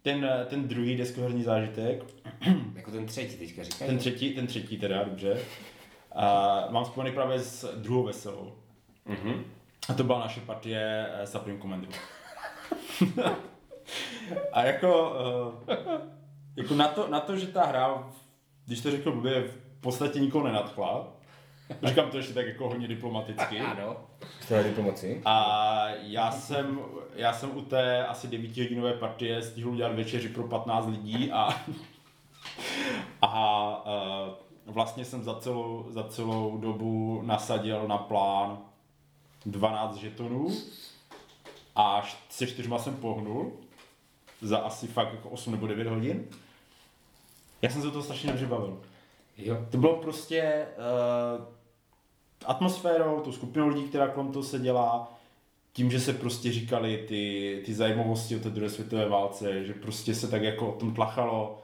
ten, 0.01 0.29
ten 0.45 0.67
druhý 0.67 0.97
deskoherní 0.97 1.43
zážitek, 1.43 2.03
Jako 2.75 2.91
ten 2.91 3.05
třetí 3.05 3.37
teďka 3.37 3.63
říkáš. 3.63 3.87
ten 3.87 3.97
třetí, 3.97 4.35
ten 4.35 4.47
třetí 4.47 4.77
teda, 4.77 5.03
dobře, 5.03 5.37
a 6.15 6.67
mám 6.69 6.85
spojený 6.85 7.11
právě 7.15 7.39
s 7.39 7.75
druhou 7.77 8.03
veselou. 8.03 8.55
Mhm. 9.05 9.43
A 9.89 9.93
to 9.93 10.03
byla 10.03 10.19
naše 10.19 10.39
partie 10.39 11.07
eh, 11.13 11.27
Supreme 11.27 11.59
Commandu. 11.59 11.87
a 14.53 14.63
jako, 14.63 15.11
uh, 15.67 15.75
jako 16.55 16.75
na, 16.75 16.87
to, 16.87 17.07
na 17.07 17.19
to, 17.19 17.37
že 17.37 17.47
ta 17.47 17.65
hra, 17.65 18.11
když 18.65 18.81
to 18.81 18.91
řekl 18.91 19.11
blbě, 19.11 19.43
v 19.43 19.81
podstatě 19.81 20.19
nikoho 20.19 20.47
nenadchla, 20.47 21.16
říkám 21.83 22.09
to 22.09 22.17
ještě 22.17 22.33
tak 22.33 22.47
jako 22.47 22.69
hodně 22.69 22.87
diplomaticky, 22.87 23.59
Ano. 23.71 23.97
Jste 24.41 24.63
diplomaci. 24.63 25.21
A 25.25 25.87
já 26.01 26.31
jsem, 26.31 26.79
já 27.15 27.33
jsem 27.33 27.57
u 27.57 27.61
té 27.61 28.05
asi 28.07 28.27
9 28.27 28.57
hodinové 28.57 28.93
partie 28.93 29.41
stihl 29.41 29.69
udělat 29.69 29.95
večeři 29.95 30.29
pro 30.29 30.43
15 30.43 30.87
lidí 30.87 31.31
a, 31.31 31.49
a 33.21 33.83
vlastně 34.65 35.05
jsem 35.05 35.23
za 35.23 35.39
celou, 35.39 35.85
za 35.89 36.03
celou 36.03 36.57
dobu 36.57 37.21
nasadil 37.25 37.87
na 37.87 37.97
plán 37.97 38.57
12 39.45 39.95
žetonů 39.95 40.47
a 41.75 42.07
se 42.29 42.47
čtyřma 42.47 42.79
jsem 42.79 42.95
pohnul 42.95 43.51
za 44.41 44.57
asi 44.57 44.87
fakt 44.87 45.13
jako 45.13 45.29
8 45.29 45.51
nebo 45.51 45.67
9 45.67 45.87
hodin. 45.87 46.25
Já 47.61 47.69
jsem 47.69 47.81
se 47.81 47.91
toho 47.91 48.03
strašně 48.03 48.29
dobře 48.29 48.45
bavil. 48.45 48.79
Jo. 49.37 49.65
To 49.69 49.77
bylo 49.77 49.95
prostě 49.95 50.67
uh, 50.77 51.56
atmosférou, 52.45 53.19
tou 53.19 53.31
skupinou 53.31 53.67
lidí, 53.67 53.83
která 53.83 54.07
kolem 54.07 54.31
toho 54.31 54.43
se 54.43 54.59
dělá, 54.59 55.13
tím, 55.73 55.91
že 55.91 55.99
se 55.99 56.13
prostě 56.13 56.51
říkali 56.51 57.05
ty, 57.07 57.61
ty 57.65 57.73
zajímavosti 57.73 58.35
o 58.35 58.39
té 58.39 58.49
druhé 58.49 58.69
světové 58.69 59.09
válce, 59.09 59.65
že 59.65 59.73
prostě 59.73 60.15
se 60.15 60.27
tak 60.27 60.43
jako 60.43 60.69
o 60.69 60.79
tom 60.79 60.93
tlachalo 60.93 61.61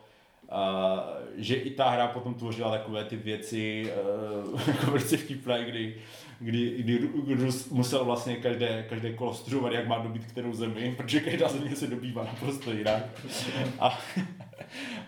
Uh, 0.54 1.00
že 1.38 1.56
i 1.56 1.70
ta 1.70 1.90
hra 1.90 2.08
potom 2.08 2.34
tvořila 2.34 2.72
takové 2.72 3.04
ty 3.04 3.16
věci 3.16 3.94
uh, 4.54 4.62
jako 4.68 4.92
velice 4.92 5.18
vtipné, 5.18 5.66
kdy, 5.66 5.96
kdy, 6.40 6.76
kdy, 6.78 7.10
kdy 7.24 7.34
Rus 7.34 7.70
musel 7.70 8.06
vlastně 8.06 8.36
každé, 8.36 8.86
každé 8.90 9.14
kolo 9.14 9.34
studovat, 9.34 9.74
jak 9.74 9.88
má 9.88 9.98
dobít 9.98 10.26
kterou 10.26 10.54
zemi, 10.54 10.94
protože 10.98 11.20
každá 11.20 11.50
země 11.50 11.76
se 11.76 11.88
dobývá 11.88 12.24
naprosto 12.24 12.72
jinak. 12.72 13.04
A, 13.80 14.00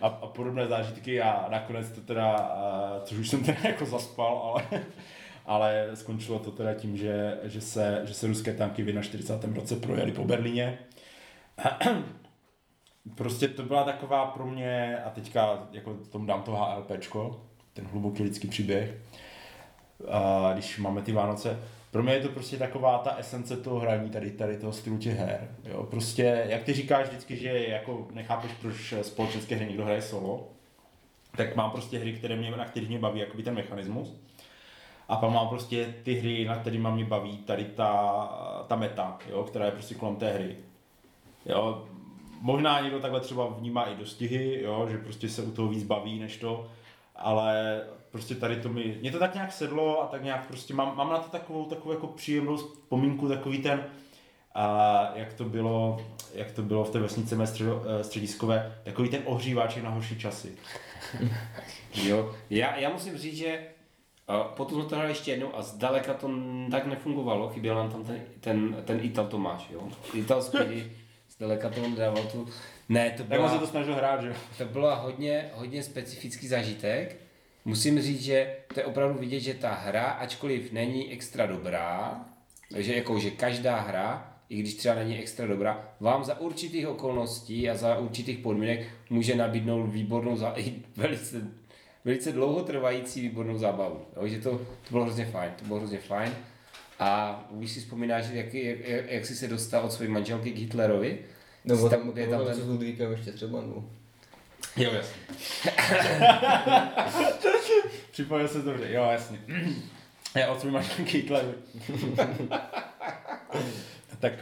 a, 0.01 0.07
a 0.07 0.27
podobné 0.27 0.67
zážitky 0.67 1.21
a 1.21 1.47
nakonec 1.51 1.91
to 1.91 2.01
teda, 2.01 2.33
uh, 2.35 3.03
což 3.03 3.17
už 3.17 3.29
jsem 3.29 3.43
teda 3.43 3.59
jako 3.63 3.85
zaspal, 3.85 4.37
ale, 4.37 4.83
ale 5.45 5.89
skončilo 5.93 6.39
to 6.39 6.51
teda 6.51 6.73
tím, 6.73 6.97
že, 6.97 7.37
že, 7.43 7.61
se, 7.61 8.01
že 8.05 8.13
se 8.13 8.27
ruské 8.27 8.53
tanky 8.53 8.83
v 8.83 9.01
41. 9.01 9.55
roce 9.55 9.75
projeli 9.75 10.11
po 10.11 10.23
Berlíně 10.23 10.77
prostě 13.15 13.47
to 13.47 13.63
byla 13.63 13.83
taková 13.83 14.25
pro 14.25 14.45
mě, 14.45 14.97
a 14.97 15.09
teďka 15.09 15.67
jako 15.71 15.93
tomu 15.93 16.25
dám 16.25 16.43
to 16.43 16.51
HLPčko, 16.51 17.41
ten 17.73 17.85
hluboký 17.85 18.23
lidský 18.23 18.47
příběh, 18.47 18.97
a 20.09 20.49
když 20.53 20.77
máme 20.77 21.01
ty 21.01 21.11
Vánoce, 21.11 21.59
pro 21.91 22.03
mě 22.03 22.13
je 22.13 22.21
to 22.21 22.29
prostě 22.29 22.57
taková 22.57 22.97
ta 22.97 23.15
esence 23.15 23.57
toho 23.57 23.79
hraní 23.79 24.09
tady, 24.09 24.31
tady 24.31 24.57
toho 24.57 24.73
stylu 24.73 24.97
těch 24.97 25.17
her. 25.17 25.55
Jo? 25.65 25.83
Prostě, 25.83 26.45
jak 26.49 26.63
ty 26.63 26.73
říkáš 26.73 27.07
vždycky, 27.07 27.37
že 27.37 27.67
jako 27.67 28.07
nechápeš, 28.13 28.51
proč 28.61 28.93
společenské 29.01 29.55
hry 29.55 29.65
někdo 29.65 29.85
hraje 29.85 30.01
solo, 30.01 30.47
tak 31.37 31.55
mám 31.55 31.71
prostě 31.71 31.99
hry, 31.99 32.13
které 32.13 32.35
mě, 32.35 32.51
na 32.51 32.65
kterých 32.65 32.89
mě 32.89 32.99
baví 32.99 33.19
jakoby 33.19 33.43
ten 33.43 33.55
mechanismus. 33.55 34.15
A 35.09 35.15
pak 35.15 35.31
mám 35.31 35.47
prostě 35.47 35.95
ty 36.03 36.13
hry, 36.13 36.45
na 36.45 36.55
kterými 36.55 36.87
mě 36.91 37.05
baví 37.05 37.37
tady 37.37 37.65
ta, 37.65 38.63
ta 38.67 38.75
meta, 38.75 39.17
jo, 39.29 39.43
která 39.43 39.65
je 39.65 39.71
prostě 39.71 39.95
kolem 39.95 40.15
té 40.15 40.31
hry. 40.31 40.55
Jo, 41.45 41.87
možná 42.41 42.79
někdo 42.79 42.99
takhle 42.99 43.19
třeba 43.19 43.47
vnímá 43.47 43.83
i 43.83 43.95
dostihy, 43.95 44.61
jo, 44.63 44.87
že 44.91 44.97
prostě 44.97 45.29
se 45.29 45.41
u 45.41 45.51
toho 45.51 45.67
víc 45.67 45.83
baví 45.83 46.19
než 46.19 46.37
to, 46.37 46.67
ale 47.15 47.81
prostě 48.11 48.35
tady 48.35 48.55
to 48.55 48.69
mi, 48.69 48.97
mě 49.01 49.11
to 49.11 49.19
tak 49.19 49.33
nějak 49.33 49.51
sedlo 49.51 50.03
a 50.03 50.07
tak 50.07 50.23
nějak 50.23 50.47
prostě 50.47 50.73
mám, 50.73 50.97
mám 50.97 51.09
na 51.09 51.17
to 51.17 51.29
takovou, 51.29 51.65
takovou 51.65 51.91
jako 51.91 52.07
příjemnou 52.07 52.57
vzpomínku, 52.57 53.27
takový 53.27 53.57
ten, 53.57 53.83
a 54.55 55.11
jak 55.15 55.33
to 55.33 55.43
bylo, 55.43 55.97
jak 56.33 56.51
to 56.51 56.61
bylo 56.61 56.83
v 56.83 56.89
té 56.89 56.99
vesnice 56.99 57.35
mé 57.35 57.45
eh, 57.45 58.03
střediskové, 58.03 58.75
takový 58.83 59.09
ten 59.09 59.21
ohříváček 59.25 59.83
na 59.83 59.89
horší 59.89 60.19
časy. 60.19 60.57
jo, 62.03 62.35
já, 62.49 62.75
já 62.75 62.89
musím 62.89 63.17
říct, 63.17 63.37
že 63.37 63.67
a 64.27 64.43
potom 64.43 64.79
jsme 64.79 64.89
to 64.89 64.95
hráli 64.95 65.11
ještě 65.11 65.31
jednou 65.31 65.55
a 65.55 65.61
zdaleka 65.61 66.13
to 66.13 66.29
tak 66.71 66.85
nefungovalo, 66.85 67.49
chyběl 67.49 67.75
nám 67.75 67.91
tam 67.91 68.03
ten, 68.03 68.21
ten, 68.39 68.83
ten 68.85 68.99
Ital 69.03 69.27
Tomáš, 69.27 69.69
jo. 69.69 69.89
Ital 70.13 70.41
Speedy 70.41 70.91
zdaleka 71.35 71.69
to 71.69 71.81
dával 71.97 72.23
tu... 72.23 72.47
Ne, 72.89 73.11
to 73.17 73.23
byla... 73.23 73.43
Tak 73.43 73.53
se 73.53 73.59
to 73.59 73.67
snažil 73.67 73.95
hrát, 73.95 74.21
že 74.21 74.33
To 74.57 74.65
byla 74.65 74.95
hodně, 74.95 75.49
hodně 75.53 75.83
specifický 75.83 76.47
zážitek. 76.47 77.17
Musím 77.65 78.01
říct, 78.01 78.21
že 78.21 78.55
to 78.73 78.79
je 78.79 78.85
opravdu 78.85 79.19
vidět, 79.19 79.39
že 79.39 79.53
ta 79.53 79.73
hra, 79.73 80.03
ačkoliv 80.03 80.71
není 80.71 81.11
extra 81.11 81.45
dobrá, 81.45 82.25
takže 82.71 82.95
jako, 82.95 83.19
že 83.19 83.31
každá 83.31 83.79
hra, 83.79 84.33
i 84.49 84.57
když 84.57 84.73
třeba 84.73 84.95
není 84.95 85.19
extra 85.19 85.47
dobrá, 85.47 85.89
vám 85.99 86.23
za 86.23 86.39
určitých 86.39 86.87
okolností 86.87 87.69
a 87.69 87.75
za 87.75 87.97
určitých 87.97 88.37
podmínek 88.37 88.87
může 89.09 89.35
nabídnout 89.35 89.83
výbornou, 89.83 90.37
za, 90.37 90.53
i 90.59 90.73
velice, 90.95 91.47
velice 92.05 92.31
dlouhotrvající 92.31 93.21
výbornou 93.21 93.57
zábavu. 93.57 94.05
Jo, 94.15 94.27
že 94.27 94.41
to, 94.41 94.49
to 94.57 94.91
bylo 94.91 95.03
hrozně 95.03 95.25
fajn, 95.25 95.51
to 95.59 95.65
bylo 95.65 95.79
hrozně 95.79 95.97
fajn. 95.97 96.33
A 96.99 97.43
víš 97.51 97.71
si 97.71 97.79
vzpomínáš, 97.79 98.25
jak, 98.31 98.53
jak, 98.53 98.79
jak, 98.79 99.11
jak 99.11 99.25
jsi 99.25 99.35
se 99.35 99.47
dostal 99.47 99.85
od 99.85 99.93
své 99.93 100.07
manželky 100.07 100.51
k 100.51 100.57
Hitlerovi? 100.57 101.19
Nebo 101.65 101.89
tam, 101.89 102.11
tam, 102.11 102.29
tam 102.29 102.45
ten... 102.45 102.55
s 102.55 102.67
Ludvíkem 102.67 103.11
ještě 103.11 103.31
třeba, 103.31 103.61
no. 103.61 103.89
Jo, 104.77 104.91
jasně. 104.93 105.21
Připojil 108.11 108.47
se 108.47 108.61
dobře, 108.61 108.91
jo, 108.91 109.07
jasně. 109.11 109.39
Já 110.35 110.51
od 110.51 110.59
své 110.59 110.71
manželky 110.71 111.17
Hitlerovi. 111.17 111.53
tak... 114.19 114.33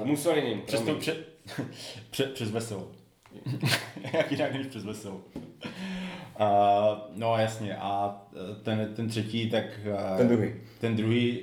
Uh, 0.00 0.06
Mussolini. 0.06 0.62
Přes, 0.66 0.80
to, 0.80 0.94
pře, 0.94 1.16
pře, 2.10 2.24
přes 2.24 2.50
veselou. 2.50 2.90
Jak 4.12 4.32
jinak 4.32 4.52
než 4.52 4.66
přes 4.66 4.84
veselou. 4.84 5.24
Uh, 6.40 6.98
no 7.14 7.36
jasně, 7.38 7.76
a 7.76 8.22
ten, 8.62 8.94
ten 8.96 9.08
třetí, 9.08 9.50
tak... 9.50 9.64
Uh, 10.10 10.16
ten 10.16 10.28
druhý. 10.28 10.52
Ten 10.80 10.96
druhý... 10.96 11.40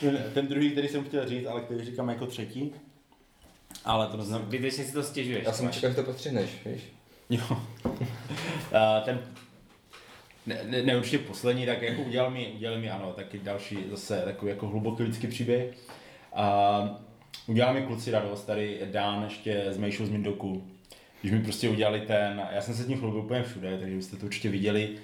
ten, 0.00 0.18
ten 0.34 0.46
druhý, 0.46 0.70
který 0.70 0.88
jsem 0.88 1.04
chtěl 1.04 1.28
říct, 1.28 1.46
ale 1.46 1.60
který 1.60 1.84
říkám 1.84 2.08
jako 2.08 2.26
třetí. 2.26 2.72
Ale 3.84 4.06
to 4.06 4.16
neznamená... 4.16 4.48
Zbytečně 4.48 4.84
si 4.84 4.92
to 4.92 5.02
stěžuješ. 5.02 5.44
Já 5.44 5.52
jsem 5.52 5.70
čekal, 5.70 5.90
že 5.90 5.96
to 5.96 6.02
postřihneš, 6.02 6.50
víš? 6.66 6.82
Jo. 7.30 7.44
uh, 7.84 7.96
ten... 9.04 9.20
Ne, 10.46 10.60
ne, 10.64 10.82
ne, 10.82 10.96
určitě 10.96 11.18
poslední, 11.18 11.66
tak 11.66 11.82
jako 11.82 12.02
udělal 12.02 12.30
mi, 12.30 12.52
udělal 12.56 12.78
mi 12.78 12.90
ano, 12.90 13.12
taky 13.12 13.38
další 13.38 13.78
zase 13.90 14.22
takový 14.24 14.50
jako 14.50 14.68
hluboký 14.68 15.02
lidský 15.02 15.26
příběh. 15.26 15.74
Uh, 16.32 16.88
udělal 17.46 17.74
mi 17.74 17.82
kluci 17.82 18.10
radost, 18.10 18.44
tady 18.44 18.80
Dán 18.84 19.24
ještě 19.24 19.64
s 19.68 19.78
Mejšou 19.78 20.06
z 20.06 20.10
Mindoku, 20.10 20.70
když 21.20 21.32
mi 21.32 21.40
prostě 21.40 21.68
udělali 21.68 22.00
ten, 22.00 22.48
já 22.52 22.60
jsem 22.60 22.74
se 22.74 22.82
s 22.82 22.88
ním 22.88 22.98
chlubil 22.98 23.20
úplně 23.20 23.42
všude, 23.42 23.78
takže 23.78 23.96
byste 23.96 24.16
to 24.16 24.26
určitě 24.26 24.48
viděli, 24.48 24.96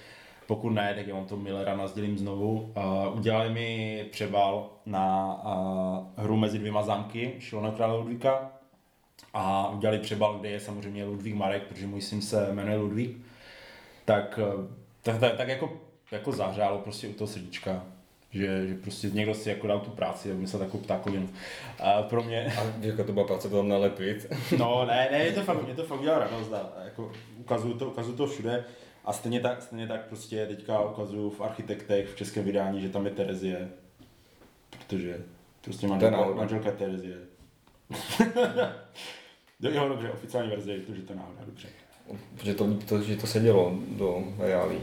pokud 0.46 0.70
ne, 0.70 0.94
tak 0.94 1.06
já 1.06 1.14
vám 1.14 1.24
to 1.24 1.36
Millera 1.36 1.76
nazdělím 1.76 2.18
znovu. 2.18 2.72
Uh, 2.76 3.18
udělali 3.18 3.50
mi 3.50 4.04
převal 4.12 4.70
na 4.86 5.34
uh, 5.44 6.24
hru 6.24 6.36
mezi 6.36 6.58
dvěma 6.58 6.82
zámky, 6.82 7.34
Šilona 7.38 7.70
krále 7.70 7.98
Ludvíka, 7.98 8.52
a 9.34 9.70
udělali 9.70 9.98
přebal, 9.98 10.38
kde 10.38 10.48
je 10.48 10.60
samozřejmě 10.60 11.04
Ludvík 11.04 11.34
Marek, 11.34 11.62
protože 11.62 11.86
můj 11.86 12.00
syn 12.00 12.22
se 12.22 12.52
jmenuje 12.52 12.76
Ludvík, 12.76 13.18
tak, 14.04 14.40
tak, 15.02 15.20
tak, 15.20 15.36
tak 15.36 15.48
jako, 15.48 15.80
jako 16.10 16.32
zahřálo 16.32 16.78
prostě 16.78 17.08
u 17.08 17.12
toho 17.12 17.28
srdíčka 17.28 17.82
že, 18.36 18.66
že 18.68 18.74
prostě 18.74 19.10
někdo 19.10 19.34
si 19.34 19.48
jako 19.48 19.66
dal 19.66 19.80
tu 19.80 19.90
práci 19.90 20.30
a 20.30 20.34
vymyslel 20.34 20.62
takovou 20.62 20.82
ptákovinu. 20.82 21.28
A 21.78 22.02
pro 22.02 22.22
mě... 22.22 22.52
A 22.58 22.72
jako 22.80 23.04
to 23.04 23.12
byla 23.12 23.26
práce 23.26 23.48
to 23.48 23.56
tam 23.56 23.68
nalepit. 23.68 24.26
no 24.58 24.84
ne, 24.86 25.08
ne, 25.12 25.18
je 25.18 25.32
to 25.32 25.42
fakt, 25.42 25.64
mě 25.64 25.74
to 25.74 25.82
fakt 25.82 26.00
udělalo 26.00 26.20
radost, 26.20 26.52
a 26.52 26.84
jako 26.84 27.12
ukazuju 27.38 27.74
to, 27.74 27.86
ukazuju 27.86 28.16
to 28.16 28.26
všude. 28.26 28.64
A 29.04 29.12
stejně 29.12 29.40
tak, 29.40 29.62
stejně 29.62 29.86
tak 29.86 30.08
prostě 30.08 30.46
teďka 30.46 30.80
ukazuju 30.80 31.30
v 31.30 31.40
architektech 31.40 32.08
v 32.08 32.16
českém 32.16 32.44
vydání, 32.44 32.80
že 32.80 32.88
tam 32.88 33.06
je 33.06 33.10
Terezie. 33.10 33.68
Protože 34.70 35.20
prostě 35.60 35.86
manželka, 35.86 36.26
manželka 36.26 36.70
Terezie. 36.70 37.16
jo, 39.60 39.88
dobře, 39.88 40.10
oficiální 40.10 40.50
verze 40.50 40.72
je 40.72 40.80
to, 40.80 40.94
že 40.94 41.02
to 41.02 41.14
náhoda, 41.14 41.40
dobře. 41.46 41.68
Protože 42.34 42.54
to, 42.54 42.74
to, 42.74 43.02
že 43.02 43.16
to 43.16 43.26
sedělo 43.26 43.78
do 43.88 44.24
reálí. 44.38 44.78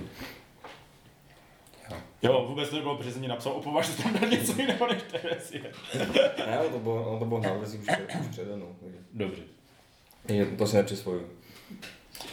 Jo, 2.24 2.46
vůbec 2.48 2.70
to 2.70 3.04
jsem 3.04 3.22
mi 3.22 3.28
napsal, 3.28 3.54
opovaž 3.54 3.90
tam 3.90 4.14
na 4.14 4.28
něco 4.28 4.62
jiného 4.62 4.88
než 4.88 5.02
Terezie. 5.12 5.72
ne, 6.48 6.60
to 6.72 6.80
bylo, 6.80 7.20
to 7.20 7.26
bylo 7.26 7.40
na 7.40 7.54
verzi 7.54 7.78
už, 7.78 7.88
už 8.22 8.28
předanou. 8.32 8.76
Dobře. 9.14 9.42
Je, 10.28 10.46
to 10.46 10.68
si 10.68 10.76
nepřisvoju. 10.76 11.30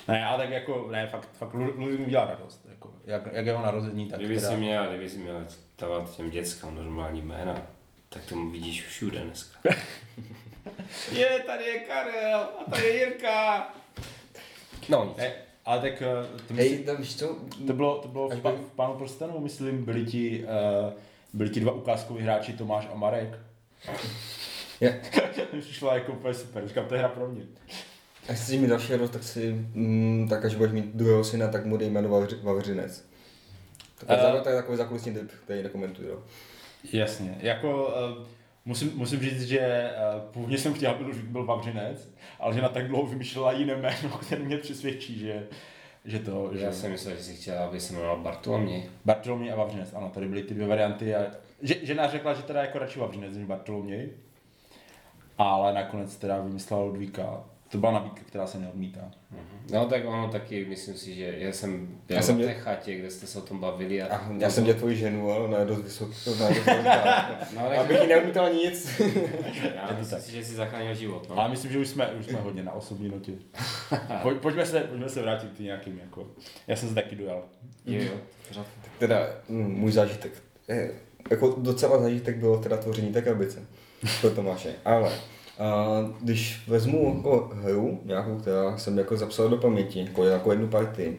Ne, 0.09 0.27
ale 0.27 0.39
tak 0.39 0.51
jako, 0.51 0.89
ne, 0.91 1.07
fakt, 1.07 1.29
fakt 1.33 1.55
Ludvík 1.55 2.01
mi 2.01 2.11
dělá 2.11 2.25
radost. 2.25 2.67
Jako, 2.71 2.93
jak, 3.05 3.23
jak 3.33 3.47
jeho 3.47 3.63
narození, 3.63 4.09
tak 4.09 4.19
Kdyby 4.19 4.41
teda... 4.41 4.57
měl, 4.57 4.89
kdyby 4.89 5.09
jsi 5.09 5.19
měl 5.19 5.47
dávat 5.79 6.17
těm 6.17 6.31
dětskám 6.31 6.75
normální 6.75 7.23
jména, 7.23 7.63
tak 8.09 8.25
tomu 8.25 8.51
vidíš 8.51 8.87
všude 8.87 9.21
dneska. 9.21 9.59
je, 11.13 11.43
tady 11.47 11.65
je 11.65 11.81
Karel 11.81 12.39
a 12.41 12.71
tady 12.71 12.83
je 12.83 12.97
Jirka. 12.97 13.71
No 14.89 15.05
nic. 15.05 15.17
Ne, 15.17 15.33
ale 15.71 15.81
tak 15.81 16.03
eh, 16.03 16.27
to, 16.49 16.55
Hej, 16.55 16.79
to, 16.79 16.97
víš 16.97 17.17
co? 17.17 17.37
to 17.67 17.73
bylo, 17.73 17.99
to 17.99 18.09
bylo 18.09 18.29
v, 18.29 18.41
pa, 18.41 18.51
v 18.51 18.73
Pánu 18.77 18.95
prstenu, 18.95 19.41
myslím, 19.41 19.85
byli 19.85 20.05
ti, 20.05 20.45
uh, 20.45 20.93
byli 21.33 21.51
ti 21.51 21.61
dva 21.61 21.73
ukázkoví 21.73 22.23
hráči 22.23 22.53
Tomáš 22.53 22.89
a 22.93 22.95
Marek. 22.95 23.39
Je. 24.81 25.01
Přišla 25.61 25.95
jako 25.95 26.13
úplně 26.13 26.35
super, 26.35 26.69
říkám, 26.69 26.87
to 26.87 26.95
je 26.95 27.01
hra 27.01 27.09
pro 27.09 27.29
mě. 27.29 27.43
Až 28.29 28.39
si 28.39 28.59
mi 28.59 28.67
další 28.67 28.93
radost, 28.93 29.11
tak 29.11 29.23
si, 29.23 29.53
mm, 29.53 30.27
tak 30.31 30.45
až 30.45 30.55
budeš 30.55 30.73
mít 30.73 30.87
druhého 30.95 31.25
syna, 31.25 31.49
tak 31.49 31.67
mu 31.67 31.77
dej 31.77 31.91
jméno 31.91 32.27
Vavřinec. 32.43 33.05
To 34.07 34.13
je, 34.13 34.19
uh, 34.19 34.41
to 34.41 34.49
je 34.49 34.57
takový 34.57 34.79
zakulisní 34.79 35.15
typ, 35.15 35.31
který 35.45 35.63
nekomentuju. 35.63 36.25
Jasně, 36.93 37.39
jako 37.41 37.87
uh, 37.87 38.27
musím, 38.71 38.93
musím 38.95 39.21
říct, 39.21 39.43
že 39.43 39.91
uh, 40.15 40.21
původně 40.31 40.59
jsem 40.59 40.75
chtěl, 40.75 40.91
aby 40.91 41.05
Ludvík 41.05 41.25
byl 41.25 41.45
Vavřinec, 41.45 42.09
ale 42.41 42.55
že 42.55 42.63
na 42.63 42.69
tak 42.69 42.89
dlouho 42.89 43.07
vymýšlela 43.07 43.53
jiné 43.53 43.77
jméno, 43.77 44.19
které 44.21 44.43
mě 44.43 44.57
přesvědčí, 44.57 45.19
že, 45.19 45.47
že 46.05 46.19
to... 46.19 46.51
Že... 46.53 46.65
Já 46.65 46.73
jsem 46.73 46.91
myslel, 46.91 47.17
že 47.17 47.23
si 47.23 47.35
chtěla, 47.35 47.65
aby 47.65 47.81
se 47.81 47.93
jmenoval 47.93 48.17
Bartoloměj. 48.17 48.91
Bartoloměj 49.05 49.53
a 49.53 49.57
Vavřinec, 49.57 49.95
ano, 49.95 50.11
tady 50.15 50.29
byly 50.29 50.43
ty 50.43 50.55
dvě 50.55 50.67
varianty. 50.67 51.15
A... 51.15 51.27
Že, 51.63 51.77
žena 51.83 52.09
řekla, 52.09 52.35
že 52.35 52.43
teda 52.43 52.61
jako 52.61 52.79
radši 52.79 52.99
Vavřinec 52.99 53.37
než 53.37 53.45
Bartoloměj, 53.45 54.11
ale 55.39 55.75
nakonec 55.75 56.17
teda 56.17 56.41
vymyslela 56.41 56.83
Ludvíka 56.83 57.45
To 57.71 57.79
byla 57.79 57.93
nabídka, 57.93 58.21
která 58.27 58.47
se 58.47 58.59
neodmítá. 58.59 59.11
No 59.73 59.87
tak 59.87 60.03
ono 60.07 60.29
taky, 60.29 60.65
myslím 60.65 60.95
si, 60.95 61.15
že 61.15 61.35
já 61.39 61.53
jsem 61.53 61.87
byl 62.07 62.17
Já 62.17 62.23
jsem 62.23 62.37
v 62.37 62.41
té 62.41 62.55
chatě, 62.55 62.97
kde 62.97 63.11
jste 63.11 63.27
se 63.27 63.39
o 63.39 63.43
tom 63.43 63.59
bavili. 63.59 64.03
A, 64.03 64.17
A 64.17 64.31
já 64.39 64.51
jsem 64.51 64.65
dělal 64.65 64.79
tvoji 64.79 64.97
ženu, 64.97 65.31
ale 65.33 65.49
na 65.49 65.65
dost 65.65 65.83
vysokou, 65.83 66.11
vysokou. 66.11 66.71
No, 67.55 67.61
ale 67.61 67.77
Abych 67.77 68.01
jí 68.03 68.07
neodmítal 68.09 68.53
nic. 68.53 69.01
já 69.75 69.97
myslím 69.99 70.21
si, 70.21 70.33
že 70.33 70.45
si 70.45 70.55
zachránil 70.55 70.95
život. 70.95 71.27
No. 71.29 71.39
Ale 71.39 71.49
myslím, 71.49 71.73
že 71.73 71.79
už 71.79 71.89
jsme, 71.89 72.07
už 72.11 72.27
jsme 72.27 72.41
hodně 72.41 72.63
na 72.63 72.73
osobní 72.73 73.09
notě. 73.09 73.33
Pojď, 74.23 74.39
pojďme, 74.39 74.67
se, 74.67 74.81
pojďme 74.81 75.09
se 75.09 75.23
vrátit 75.23 75.51
k 75.57 75.61
nějakým, 75.61 75.99
jako, 75.99 76.27
já 76.67 76.77
jsem 76.77 76.89
se 76.89 76.95
taky 76.95 77.17
dojal. 77.17 77.43
Jo, 77.87 78.03
jo, 78.05 78.13
pořád. 78.49 78.67
Teda 78.99 79.29
mm, 79.49 79.75
můj 79.75 79.93
zážitek. 79.93 80.33
eh, 80.69 80.91
Jako 81.31 81.55
docela 81.59 81.99
zážitek 82.03 82.37
bylo 82.37 82.59
teda 82.59 82.77
tvoření 82.77 83.13
té 83.13 83.23
krabice 83.23 83.63
pro 84.21 84.31
Tomáše. 84.31 84.75
Ale 84.85 85.13
a 85.61 85.87
když 86.21 86.69
vezmu 86.69 87.15
jako 87.17 87.51
hru, 87.55 88.01
nějakou, 88.05 88.37
která 88.37 88.79
jsem 88.79 88.99
jako 88.99 89.17
zapsal 89.17 89.49
do 89.49 89.57
paměti, 89.57 90.01
jako, 90.01 90.25
jako 90.25 90.51
jednu 90.51 90.69
partii, 90.69 91.19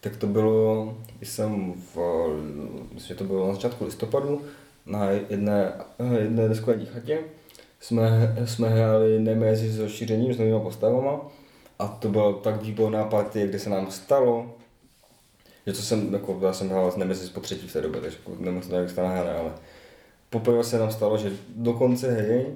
tak 0.00 0.16
to 0.16 0.26
bylo, 0.26 0.94
když 1.16 1.28
jsem 1.28 1.72
v, 1.94 1.98
myslím, 2.92 3.08
že 3.08 3.14
to 3.14 3.24
bylo 3.24 3.48
na 3.48 3.54
začátku 3.54 3.84
listopadu, 3.84 4.42
na 4.86 5.10
jedné, 5.10 5.72
jedné 6.18 6.48
deskové 6.48 6.84
chatě, 6.84 7.18
jsme, 7.80 8.36
jsme 8.44 8.68
hráli 8.68 9.20
Nemesis 9.20 9.72
s 9.72 9.78
rozšířením 9.78 10.34
s 10.34 10.38
novými 10.38 10.60
postavama. 10.60 11.20
A 11.78 11.88
to 11.88 12.08
byla 12.08 12.32
tak 12.32 12.62
výborná 12.62 13.04
partie, 13.04 13.46
kde 13.46 13.58
se 13.58 13.70
nám 13.70 13.90
stalo, 13.90 14.54
že 15.66 15.72
to 15.72 15.82
jsem, 15.82 16.14
jako, 16.14 16.38
já 16.42 16.52
jsem 16.52 16.68
hrál 16.68 16.90
s 16.90 16.96
Nemesis 16.96 17.30
po 17.30 17.40
třetí 17.40 17.68
v 17.68 17.72
té 17.72 17.80
době, 17.80 18.00
takže 18.00 18.18
jako 18.26 18.42
nemusím 18.42 18.74
jak 18.74 18.90
stane 18.90 19.20
hra, 19.20 19.32
ale 19.38 19.52
poprvé 20.30 20.64
se 20.64 20.78
nám 20.78 20.90
stalo, 20.90 21.18
že 21.18 21.32
do 21.56 21.72
konce 21.72 22.12
hry 22.12 22.46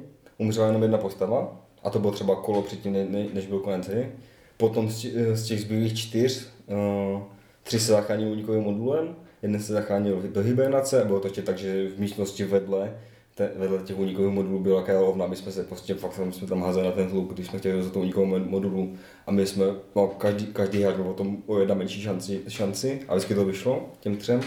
umřela 0.43 0.67
jenom 0.67 0.83
jedna 0.83 0.99
postava, 0.99 1.61
a 1.83 1.91
to 1.91 1.99
bylo 1.99 2.13
třeba 2.13 2.37
kolo 2.37 2.63
předtím, 2.63 2.93
ne- 2.93 3.07
ne- 3.09 3.27
než 3.33 3.47
byl 3.47 3.59
konec 3.59 3.89
hry. 3.89 4.13
Potom 4.57 4.91
z, 4.91 5.07
z 5.35 5.47
těch 5.47 5.61
zbylých 5.61 5.99
čtyř, 5.99 6.49
uh, 6.67 7.23
tři 7.63 7.81
se 7.81 7.93
zachránili 7.93 8.31
unikovým 8.31 8.63
modulem, 8.63 9.17
jeden 9.43 9.61
se 9.61 9.73
zachránil 9.73 10.23
do 10.33 10.41
hibernace 10.41 11.05
bylo 11.05 11.21
to 11.21 11.27
ještě 11.27 11.43
tak, 11.43 11.59
že 11.59 11.89
v 11.89 12.01
místnosti 12.01 12.45
vedle, 12.45 12.97
te, 13.35 13.51
vedle 13.57 13.79
těch 13.79 13.99
unikových 13.99 14.33
modulů 14.33 14.59
byla 14.59 14.83
královna, 14.83 15.27
my 15.27 15.37
jsme 15.37 15.53
se 15.53 15.65
prostě 15.65 15.95
fakt 15.95 16.15
jsme 16.15 16.33
jsme 16.33 16.47
tam 16.47 16.63
házeli 16.63 16.87
na 16.87 16.93
ten 16.93 17.07
hluk, 17.07 17.35
když 17.35 17.47
jsme 17.47 17.59
chtěli 17.59 17.83
do 17.83 17.91
toho 17.91 18.03
unikového 18.03 18.39
modulu 18.39 18.95
a 19.27 19.31
my 19.31 19.47
jsme, 19.47 19.65
no, 19.97 20.07
každý, 20.07 20.47
každý 20.47 20.83
hráč 20.83 20.97
byl 20.97 21.09
o 21.09 21.15
tom 21.15 21.43
o 21.47 21.59
jedna 21.59 21.75
menší 21.75 22.03
šanci, 22.03 22.41
šanci 22.49 23.01
a 23.09 23.15
vždycky 23.15 23.35
to 23.35 23.45
vyšlo 23.45 23.91
těm 24.01 24.17
třem. 24.17 24.41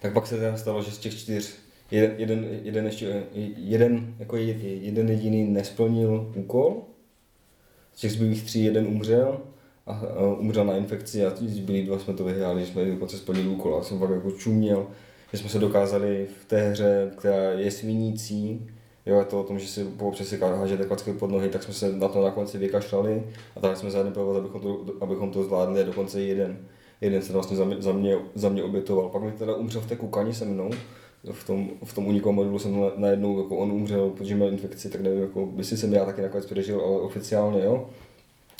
Tak 0.00 0.12
pak 0.12 0.26
se 0.26 0.36
teda 0.36 0.56
stalo, 0.56 0.82
že 0.82 0.90
z 0.90 0.98
těch 0.98 1.18
čtyř 1.18 1.63
jeden, 1.94 2.14
jeden, 2.18 2.46
jeden, 2.62 2.86
ještě, 2.86 3.22
jeden, 3.56 4.14
jako 4.18 4.36
je- 4.36 4.74
jeden 4.74 5.08
jediný 5.08 5.44
nesplnil 5.44 6.32
úkol, 6.36 6.82
z 7.94 8.00
těch 8.00 8.12
zbylých 8.12 8.42
tří 8.44 8.64
jeden 8.64 8.86
umřel 8.86 9.40
a, 9.86 10.02
umřel 10.38 10.64
na 10.64 10.76
infekci 10.76 11.26
a 11.26 11.30
ti 11.30 11.48
zbylí 11.48 11.82
dva 11.82 11.98
jsme 11.98 12.14
to 12.14 12.24
vyhráli, 12.24 12.60
že 12.60 12.66
jsme 12.66 12.84
dokonce 12.84 13.16
splnili 13.16 13.48
úkol 13.48 13.76
a 13.76 13.82
jsem 13.82 13.98
fakt 13.98 14.10
jako 14.10 14.30
čuměl, 14.30 14.86
že 15.32 15.38
jsme 15.38 15.48
se 15.48 15.58
dokázali 15.58 16.26
v 16.42 16.44
té 16.44 16.68
hře, 16.70 17.12
která 17.16 17.50
je 17.52 17.70
svinící, 17.70 18.66
jo, 19.06 19.18
je 19.18 19.24
to 19.24 19.40
o 19.40 19.44
tom, 19.44 19.58
že 19.58 19.68
si 19.68 19.84
po 19.84 20.12
si 20.14 20.36
hážete 20.40 20.84
klacky 20.84 21.12
pod 21.12 21.30
nohy, 21.30 21.48
tak 21.48 21.62
jsme 21.62 21.74
se 21.74 21.92
na 21.92 22.08
to 22.08 22.24
na 22.24 22.30
konci 22.30 22.58
vykašlali 22.58 23.22
a 23.56 23.60
tak 23.60 23.76
jsme 23.76 23.90
provod, 24.10 24.36
abychom 24.36 24.60
to, 24.60 24.84
abychom 25.00 25.30
to 25.30 25.44
zvládli 25.44 25.80
a 25.80 25.84
dokonce 25.84 26.20
jeden, 26.20 26.58
jeden 27.00 27.22
se 27.22 27.32
vlastně 27.32 27.56
za 27.56 27.64
mě, 27.64 27.76
za 27.78 27.92
mě, 27.92 28.16
za 28.34 28.48
mě 28.48 28.62
obětoval. 28.62 29.08
Pak 29.08 29.22
mi 29.22 29.32
teda 29.32 29.54
umřel 29.54 29.80
v 29.80 29.86
té 29.86 29.96
kukani 29.96 30.34
se 30.34 30.44
mnou, 30.44 30.70
v 31.32 31.44
tom, 31.46 31.70
v 31.84 31.94
tom 31.94 32.06
unikom 32.06 32.34
modulu 32.34 32.58
jsem 32.58 32.80
na- 32.80 32.92
najednou, 32.96 33.38
jako 33.42 33.56
on 33.56 33.72
umřel, 33.72 34.10
protože 34.10 34.34
měl 34.34 34.48
infekci, 34.48 34.90
tak 34.90 35.00
nevím, 35.00 35.20
jako, 35.20 35.48
jestli 35.56 35.76
jsem 35.76 35.92
já 35.92 36.04
taky 36.04 36.22
nakonec 36.22 36.46
přežil, 36.46 36.80
ale 36.80 37.00
oficiálně 37.00 37.64
jo. 37.64 37.90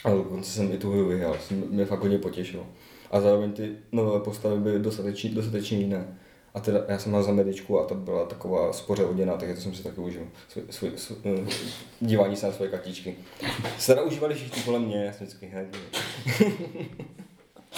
Ale 0.05 0.15
dokonce 0.17 0.51
jsem 0.51 0.73
i 0.73 0.79
tu 0.79 0.91
hru 0.91 1.07
vyhrál, 1.09 1.37
mě 1.71 1.85
fakt 1.85 2.01
hodně 2.01 2.19
potěšilo. 2.19 2.67
A 3.11 3.21
zároveň 3.21 3.53
ty 3.53 3.73
nové 3.93 4.21
postavy 4.21 4.61
byly 4.61 4.79
dostatečně, 4.79 5.31
dostatečně 5.31 5.79
jiné. 5.79 6.19
A 6.55 6.61
teda 6.61 6.85
já 6.89 6.99
jsem 6.99 7.13
měl 7.13 7.23
za 7.23 7.33
medičku 7.33 7.81
a 7.81 7.85
to 7.85 7.95
byla 7.95 8.25
taková 8.27 8.73
spoře 8.73 9.05
oděná, 9.05 9.37
takže 9.37 9.55
to 9.55 9.61
jsem 9.61 9.75
si 9.75 9.83
taky 9.83 10.01
užil. 10.01 10.23
Svůj, 10.49 10.65
svůj, 10.71 10.91
svůj, 10.97 11.19
eh, 11.25 11.47
dívání 12.01 12.37
se 12.37 12.47
na 12.47 12.53
svoje 12.53 12.71
kartičky. 12.71 13.15
Se 13.79 14.03
užívali 14.03 14.35
všichni 14.35 14.63
kolem 14.63 14.83
mě, 14.83 15.05
já 15.05 15.13
jsem 15.13 15.27
vždycky. 15.27 15.53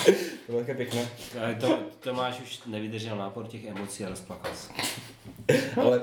To 0.05 0.13
bylo 0.53 0.61
také 0.61 0.75
pěkné. 0.75 1.09
To, 1.61 1.79
Tomáš 2.01 2.41
už 2.41 2.61
nevydržel 2.67 3.17
nápor 3.17 3.47
těch 3.47 3.65
emocí 3.65 4.05
a 4.05 4.09
rozplakal 4.09 4.51
se. 4.55 4.73
Ale 5.81 6.03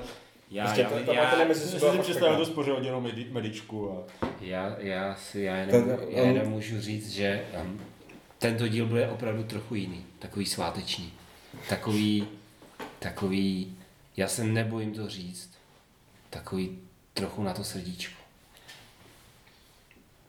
Já, 0.51 0.63
Prostě 0.65 0.81
já, 0.81 0.89
to- 0.89 0.95
já, 0.95 1.03
to- 1.05 1.13
já, 1.13 1.29
to 1.31 1.37
já, 1.39 1.47
Já 1.47 1.53
si 1.53 1.99
představil 1.99 2.45
to 2.45 2.75
oděnou 2.75 3.01
medi, 3.01 3.27
medičku 3.31 3.91
a 3.91 4.27
já, 4.41 4.75
já, 4.79 5.15
si, 5.15 5.41
já, 5.41 5.55
jenom, 5.55 5.83
to- 5.97 6.05
já 6.09 6.23
jenom 6.23 6.47
můžu 6.47 6.81
říct, 6.81 7.09
že 7.09 7.45
um, 7.61 7.81
tento 8.39 8.67
díl 8.67 8.85
bude 8.85 9.09
opravdu 9.09 9.43
trochu 9.43 9.75
jiný. 9.75 10.05
Takový 10.19 10.45
sváteční. 10.45 11.13
Takový, 11.69 12.27
takový, 12.99 13.77
já 14.17 14.27
se 14.27 14.43
nebojím 14.43 14.93
to 14.93 15.09
říct, 15.09 15.51
takový 16.29 16.79
trochu 17.13 17.43
na 17.43 17.53
to 17.53 17.63
srdíčko. 17.63 18.22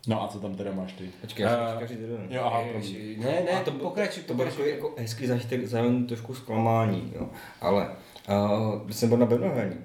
No 0.07 0.23
a 0.25 0.29
co 0.29 0.41
tam 0.41 0.55
teda 0.55 0.73
máš 0.73 0.93
ty? 0.93 1.05
počkej, 1.21 1.43
já 1.43 1.71
jsem 1.71 1.79
každý 1.79 1.97
den. 1.97 2.27
Jo, 2.31 2.43
aha, 2.45 2.61
Je- 2.61 3.17
ne, 3.19 3.43
ne, 3.53 3.61
to 3.65 3.71
pokračuj, 3.71 4.23
to 4.23 4.35
byl 4.35 4.45
takový 4.45 4.71
jako 4.71 4.95
hezký 4.99 5.27
zážitek, 5.27 5.67
zároveň 5.67 6.07
trošku 6.07 6.35
zklamání, 6.35 7.13
jo. 7.17 7.29
Ale 7.61 7.91
uh, 8.29 8.83
když 8.85 8.97
jsem 8.97 9.09
byl 9.09 9.19
na 9.19 9.27
Brnohraní, 9.27 9.77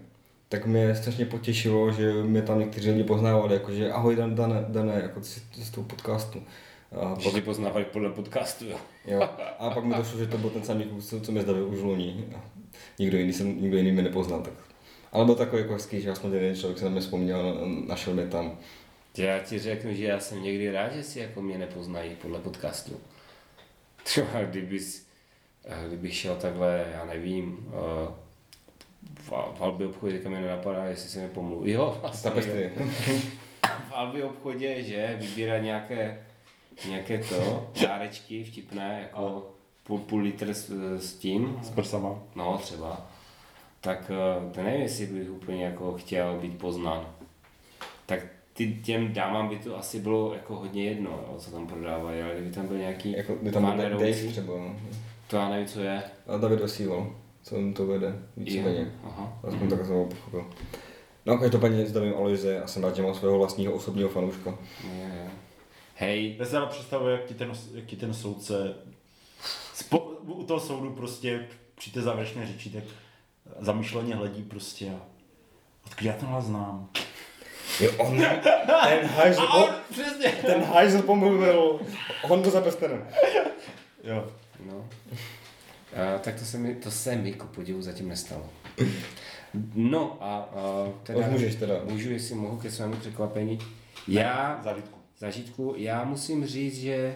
tak 0.49 0.65
mě 0.65 0.95
strašně 0.95 1.25
potěšilo, 1.25 1.91
že 1.91 2.13
mě 2.23 2.41
tam 2.41 2.59
někteří 2.59 2.89
lidi 2.89 3.03
poznávali, 3.03 3.53
jakože 3.53 3.91
ahoj 3.91 4.15
Dan, 4.15 4.35
Dane, 4.35 4.65
Dane, 4.67 4.93
jako 5.03 5.23
z, 5.23 5.41
z 5.63 5.69
toho 5.69 5.87
podcastu. 5.87 6.43
A 7.01 7.19
Že 7.19 7.29
pak, 7.29 7.43
poznávali 7.43 7.85
podle 7.85 8.09
podcastu, 8.09 8.65
jo. 8.65 8.77
jo, 9.07 9.29
a 9.59 9.69
pak 9.69 9.83
mi 9.83 9.93
došlo, 9.95 10.19
že 10.19 10.27
to 10.27 10.37
byl 10.37 10.49
ten 10.49 10.63
samý 10.63 10.83
kluk, 10.83 11.03
co, 11.21 11.31
mě 11.31 11.41
zdavil 11.41 11.67
už 11.67 11.79
loni. 11.81 12.25
Nikdo 12.99 13.17
jiný, 13.17 13.33
jsem, 13.33 13.61
nikdo 13.61 13.77
jiný 13.77 13.91
mě 13.91 14.01
nepoznal, 14.01 14.41
tak. 14.41 14.53
Ale 15.11 15.25
byl 15.25 15.35
takový 15.35 15.61
jako 15.61 15.73
hezký, 15.73 16.01
že 16.01 16.11
aspoň 16.11 16.33
jeden 16.33 16.55
člověk 16.55 16.79
se 16.79 16.85
na 16.85 16.91
mě 16.91 17.01
vzpomněl, 17.01 17.57
našel 17.87 18.13
mě 18.13 18.27
tam. 18.27 18.57
Já 19.19 19.39
ti 19.39 19.59
řeknu, 19.59 19.93
že 19.93 20.05
já 20.05 20.19
jsem 20.19 20.43
někdy 20.43 20.71
rád, 20.71 20.93
že 20.93 21.03
si 21.03 21.19
jako 21.19 21.41
mě 21.41 21.57
nepoznají 21.57 22.15
podle 22.15 22.39
podcastu. 22.39 22.99
Třeba 24.03 24.43
kdybys, 24.43 25.07
eh, 25.65 25.87
kdybych 25.87 26.15
šel 26.15 26.35
takhle, 26.35 26.85
já 26.93 27.05
nevím, 27.05 27.67
eh, 27.67 28.13
v 29.23 29.61
Albi 29.61 29.85
obchodě, 29.85 30.13
teďka 30.13 30.29
mě 30.29 30.41
nenapadá, 30.41 30.85
jestli 30.85 31.09
se 31.09 31.19
mi 31.19 31.27
pomluví. 31.29 31.71
Jo, 31.71 31.97
vlastně, 32.01 32.29
Tapestry. 32.29 32.71
v 33.89 33.91
Albi 33.91 34.23
obchodě, 34.23 34.83
že 34.83 35.15
vybírat 35.19 35.57
nějaké, 35.57 36.25
nějaké 36.87 37.17
to, 37.17 37.71
dárečky 37.81 38.43
vtipné, 38.43 38.99
jako 39.01 39.51
půl, 39.83 39.97
půl 39.99 40.21
litr 40.21 40.53
s, 40.53 40.69
s 40.97 41.13
tím, 41.13 41.59
S 41.63 41.69
prsama. 41.69 42.19
no 42.35 42.57
třeba, 42.57 43.07
tak 43.81 44.11
eh, 44.11 44.53
to 44.53 44.63
nevím, 44.63 44.81
jestli 44.81 45.05
bych 45.05 45.29
úplně 45.31 45.65
jako 45.65 45.93
chtěl 45.97 46.39
být 46.41 46.57
poznán. 46.57 47.07
Tak 48.05 48.19
ty, 48.59 48.73
těm 48.83 49.13
dámám 49.13 49.49
by 49.49 49.59
to 49.59 49.77
asi 49.77 49.99
bylo 49.99 50.33
jako 50.33 50.55
hodně 50.55 50.83
jedno, 50.83 51.09
jo, 51.09 51.35
co 51.37 51.51
tam 51.51 51.67
prodávají, 51.67 52.21
ale 52.21 52.33
kdyby 52.33 52.51
tam 52.51 52.67
byl 52.67 52.77
nějaký 52.77 53.11
Jako, 53.11 53.35
by 53.41 53.51
tam 53.51 53.77
byl 53.77 53.89
Dave 53.89 54.13
třeba, 54.13 54.53
no. 54.57 54.75
to 55.27 55.35
já 55.35 55.49
nevím, 55.49 55.67
co 55.67 55.79
je. 55.79 56.03
A 56.27 56.37
David 56.37 56.59
Vesíval, 56.59 57.15
co 57.43 57.55
jim 57.55 57.73
to 57.73 57.87
vede, 57.87 58.15
víceméně. 58.37 58.91
Aha. 59.03 59.39
Aspoň 59.47 59.69
tak 59.69 59.85
jsem 59.85 59.95
ho 59.95 60.05
pochopil. 60.05 60.45
No 61.25 61.37
každopádně 61.37 61.85
zdravím 61.85 62.13
Aloise 62.13 62.61
a 62.61 62.67
jsem 62.67 62.83
rád, 62.83 62.95
že 62.95 63.01
mám 63.01 63.15
svého 63.15 63.37
vlastního 63.37 63.73
osobního 63.73 64.09
fanouška. 64.09 64.57
Je, 64.83 64.99
je. 64.99 65.29
Hej, 65.95 66.35
Já 66.39 66.45
si 66.45 66.55
ale 66.55 66.67
představuji, 66.67 67.09
jak 67.11 67.25
ti 67.25 67.33
ten, 67.33 67.51
jak 67.73 67.85
ti 67.85 67.95
ten 67.95 68.13
soudce 68.13 68.73
spo, 69.73 69.99
u 70.25 70.43
toho 70.43 70.59
soudu 70.59 70.91
prostě 70.91 71.47
při 71.75 71.91
té 71.91 72.01
závěrečné 72.01 72.47
řeči 72.47 72.69
tak 72.69 72.83
zamýšleně 73.59 74.15
hledí 74.15 74.43
prostě 74.43 74.89
a 74.89 75.01
odkud 75.85 76.05
já 76.05 76.13
tenhle 76.13 76.41
znám. 76.41 76.89
Jo, 77.79 77.91
on, 77.97 78.17
ten 78.17 79.05
hajzl, 79.07 79.41
on, 79.57 79.69
Přesně. 79.91 80.29
ten 80.45 80.63
hajzl 80.63 81.01
pomluvil, 81.01 81.79
on 82.29 82.41
byl 82.41 82.51
za 82.51 82.61
prstenem. 82.61 83.07
Jo. 84.03 84.27
no. 84.65 84.85
A, 86.15 86.17
tak 86.19 86.39
to 86.39 86.45
se 86.45 86.57
mi, 86.57 86.75
to 86.75 86.91
se 86.91 87.15
mi 87.15 87.33
ku 87.33 87.47
podivu 87.47 87.81
zatím 87.81 88.09
nestalo. 88.09 88.49
No 89.75 90.17
a, 90.21 90.37
a 90.37 90.87
teda, 91.03 91.19
Už 91.19 91.25
můžeš 91.25 91.55
teda. 91.55 91.73
můžu, 91.83 92.11
jestli 92.11 92.35
mohu 92.35 92.57
ke 92.57 92.71
svému 92.71 92.95
překvapení. 92.95 93.59
Já, 94.07 94.59
Zážitku. 94.63 94.97
zažitku, 95.17 95.73
já 95.77 96.03
musím 96.03 96.45
říct, 96.45 96.77
že 96.79 97.15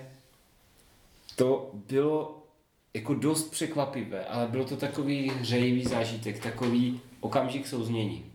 to 1.36 1.72
bylo 1.74 2.44
jako 2.94 3.14
dost 3.14 3.52
překvapivé, 3.52 4.26
ale 4.26 4.48
bylo 4.48 4.66
to 4.66 4.78
takový 4.78 5.30
hřejivý 5.30 5.84
zážitek, 5.84 6.44
takový 6.44 7.02
okamžik 7.20 7.68
souznění. 7.68 8.33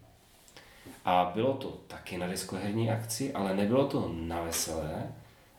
A 1.09 1.31
bylo 1.35 1.53
to 1.53 1.69
taky 1.69 2.19
na 2.19 2.27
diskoherní 2.27 2.91
akci, 2.91 3.33
ale 3.33 3.57
nebylo 3.57 3.87
to 3.87 4.13
na 4.21 4.43
veselé, 4.43 5.13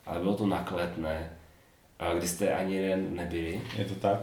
ale 0.06 0.20
bylo 0.20 0.34
to 0.34 0.46
na 0.46 0.64
kletné, 0.64 1.30
a 1.98 2.14
kdy 2.14 2.28
jste 2.28 2.54
ani 2.54 2.74
jeden 2.74 3.16
nebyli. 3.16 3.62
Je 3.76 3.84
to 3.84 3.94
tak? 3.94 4.20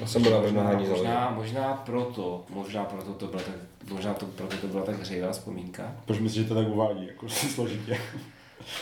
Já 0.00 0.06
jsem 0.06 0.22
byl 0.22 0.32
na 0.32 0.38
Možná, 0.38 0.60
vymáhání 0.60 0.88
možná, 0.88 1.30
možná 1.30 1.74
proto, 1.74 2.44
možná 2.48 2.84
proto 2.84 3.14
to 3.14 3.26
byla 3.26 3.42
tak, 3.42 3.54
možná 3.92 4.14
to, 4.14 4.26
proto 4.26 4.56
to 4.56 4.66
byla 4.66 4.84
tak 4.84 5.00
hřejivá 5.00 5.32
vzpomínka. 5.32 5.94
Proč 6.04 6.18
myslíš, 6.18 6.42
že 6.42 6.48
to 6.48 6.54
tak 6.54 6.68
uvádí, 6.68 7.06
jako 7.06 7.28
složitě? 7.54 8.00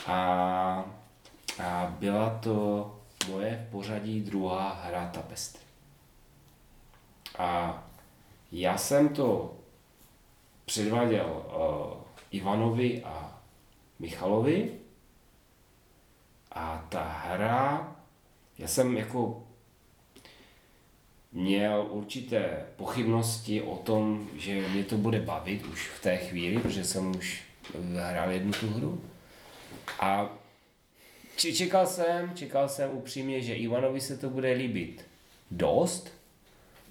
A, 0.07 0.85
a 1.65 1.97
byla 1.99 2.31
to 2.31 2.91
moje 3.31 3.67
v 3.69 3.71
pořadí 3.71 4.21
druhá 4.21 4.81
hra 4.85 5.11
Tapestry. 5.15 5.63
A 7.39 7.83
já 8.53 8.79
jsem 8.79 9.09
to 9.09 9.55
předváděl 10.67 11.45
uh, 11.47 12.03
Ivanovi 12.31 13.03
a 13.03 13.43
Michalovi 13.99 14.71
a 16.53 16.87
ta 16.89 17.03
hra, 17.03 17.97
já 18.59 18.69
jsem 18.69 18.97
jako 18.97 19.47
měl 21.33 21.87
určité 21.91 22.67
pochybnosti 22.77 23.63
o 23.63 23.77
tom, 23.77 24.29
že 24.37 24.69
mě 24.69 24.85
to 24.85 24.97
bude 24.97 25.21
bavit 25.21 25.67
už 25.67 25.89
v 25.89 26.03
té 26.03 26.17
chvíli, 26.17 26.63
protože 26.63 26.85
jsem 26.85 27.17
už 27.17 27.43
hrál 27.95 28.31
jednu 28.31 28.53
tu 28.53 28.69
hru. 28.69 29.01
A 30.01 30.31
čekal 31.37 31.87
jsem, 31.87 32.35
čekal 32.35 32.69
jsem 32.69 32.91
upřímně, 32.91 33.41
že 33.41 33.55
Ivanovi 33.55 34.01
se 34.01 34.17
to 34.17 34.31
bude 34.31 34.53
líbit 34.53 35.05
dost 35.51 36.13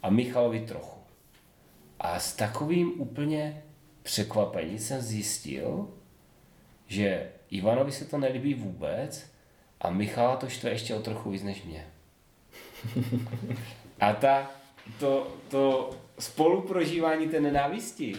a 0.03 0.09
Michalovi 0.09 0.65
trochu. 0.65 0.99
A 1.99 2.19
s 2.19 2.35
takovým 2.35 3.01
úplně 3.01 3.63
překvapením 4.05 4.79
jsem 4.79 5.01
zjistil, 5.01 5.87
že 6.87 7.31
Ivanovi 7.49 7.91
se 7.91 8.05
to 8.05 8.17
nelíbí 8.17 8.53
vůbec 8.53 9.31
a 9.81 9.89
Michala 9.89 10.35
to 10.35 10.49
štve 10.49 10.69
ještě 10.69 10.95
o 10.95 11.01
trochu 11.01 11.29
víc 11.29 11.43
než 11.43 11.63
mě. 11.63 11.87
A 13.99 14.13
ta, 14.13 14.51
to, 14.99 15.35
to 15.49 15.89
spoluprožívání 16.19 17.27
té 17.27 17.39
nenávisti 17.39 18.15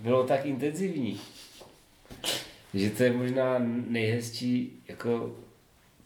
bylo 0.00 0.26
tak 0.26 0.46
intenzivní, 0.46 1.20
že 2.74 2.90
to 2.90 3.02
je 3.02 3.12
možná 3.12 3.58
nejhezčí 3.88 4.82
jako 4.88 5.36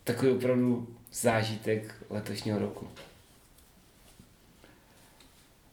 takový 0.05 0.33
opravdu 0.33 0.97
zážitek 1.13 1.95
letošního 2.11 2.59
roku. 2.59 2.89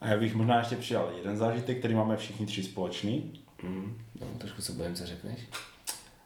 A 0.00 0.08
já 0.08 0.18
bych 0.18 0.34
možná 0.34 0.58
ještě 0.58 0.76
přidal 0.76 1.12
jeden 1.16 1.36
zážitek, 1.36 1.78
který 1.78 1.94
máme 1.94 2.16
všichni 2.16 2.46
tři 2.46 2.62
společný. 2.62 3.40
Mm, 3.62 3.98
no, 4.20 4.26
trošku 4.38 4.62
se 4.62 4.72
bojím, 4.72 4.94
co 4.94 5.06
řekneš. 5.06 5.40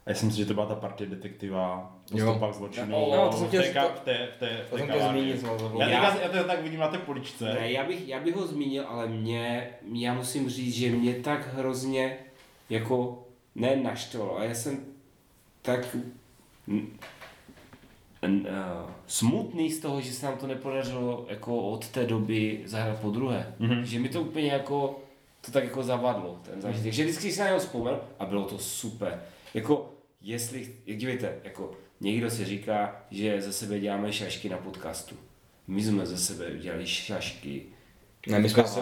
A 0.06 0.10
já 0.10 0.14
si 0.14 0.26
myslím, 0.26 0.44
že 0.44 0.48
to 0.48 0.54
byla 0.54 0.66
ta 0.66 0.74
partie 0.74 1.10
detektiva 1.10 1.92
Jo. 2.14 2.26
Postupak 2.26 2.54
zločinu. 2.54 2.86
No, 2.90 3.28
to 3.30 3.36
jsem 3.36 3.46
v 3.46 3.48
chtěl 3.48 3.62
té, 3.62 3.72
to- 3.72 3.94
v 3.94 4.00
té, 4.00 4.28
v 4.36 4.38
té, 4.38 4.64
v 4.66 4.70
to 4.70 4.76
té. 4.76 4.82
Já, 5.78 5.88
Já- 5.88 6.20
já 6.20 6.28
to 6.28 6.44
tak 6.48 6.62
vidím 6.62 6.80
na 6.80 6.88
té 6.88 6.98
poličce. 6.98 7.44
Ne, 7.44 7.72
já 7.72 7.84
bych, 7.84 8.08
já 8.08 8.20
bych 8.20 8.36
ho 8.36 8.46
zmínil, 8.46 8.84
ale 8.88 9.06
mě, 9.08 9.68
já 9.92 10.14
musím 10.14 10.48
říct, 10.50 10.74
že 10.74 10.90
mě 10.90 11.14
tak 11.14 11.54
hrozně 11.54 12.16
jako 12.70 13.26
ne 13.54 13.76
naštval, 13.76 14.30
ale 14.36 14.46
já 14.46 14.54
jsem 14.54 14.80
tak 15.62 15.96
smutný 19.06 19.72
z 19.72 19.80
toho, 19.80 20.00
že 20.00 20.12
se 20.12 20.26
nám 20.26 20.38
to 20.38 20.46
nepodařilo 20.46 21.26
jako 21.28 21.56
od 21.56 21.88
té 21.88 22.06
doby 22.06 22.62
zahrát 22.64 23.00
po 23.00 23.10
druhé. 23.10 23.54
Mm-hmm. 23.60 23.82
Že 23.82 23.98
mi 23.98 24.08
to 24.08 24.22
úplně 24.22 24.52
jako, 24.52 25.02
to 25.40 25.52
tak 25.52 25.64
jako 25.64 25.82
zavadlo, 25.82 26.40
ten 26.42 26.62
zážitek. 26.62 26.92
Že 26.92 27.04
vždycky 27.04 27.32
si 27.32 27.40
na 27.40 27.46
něho 27.46 27.58
vzpomněl 27.58 28.00
a 28.18 28.26
bylo 28.26 28.44
to 28.44 28.58
super. 28.58 29.22
Jako, 29.54 29.92
jestli, 30.20 30.68
jak 30.86 30.98
dívejte, 30.98 31.38
jako 31.44 31.70
někdo 32.00 32.30
si 32.30 32.44
říká, 32.44 33.02
že 33.10 33.42
ze 33.42 33.52
sebe 33.52 33.80
děláme 33.80 34.12
šašky 34.12 34.48
na 34.48 34.56
podcastu. 34.56 35.16
My 35.66 35.82
jsme 35.82 36.06
ze 36.06 36.18
sebe 36.18 36.58
dělali 36.58 36.86
šašky 36.86 37.62
Ne, 38.26 38.38
my 38.38 38.48
jsme 38.48 38.64
se, 38.64 38.80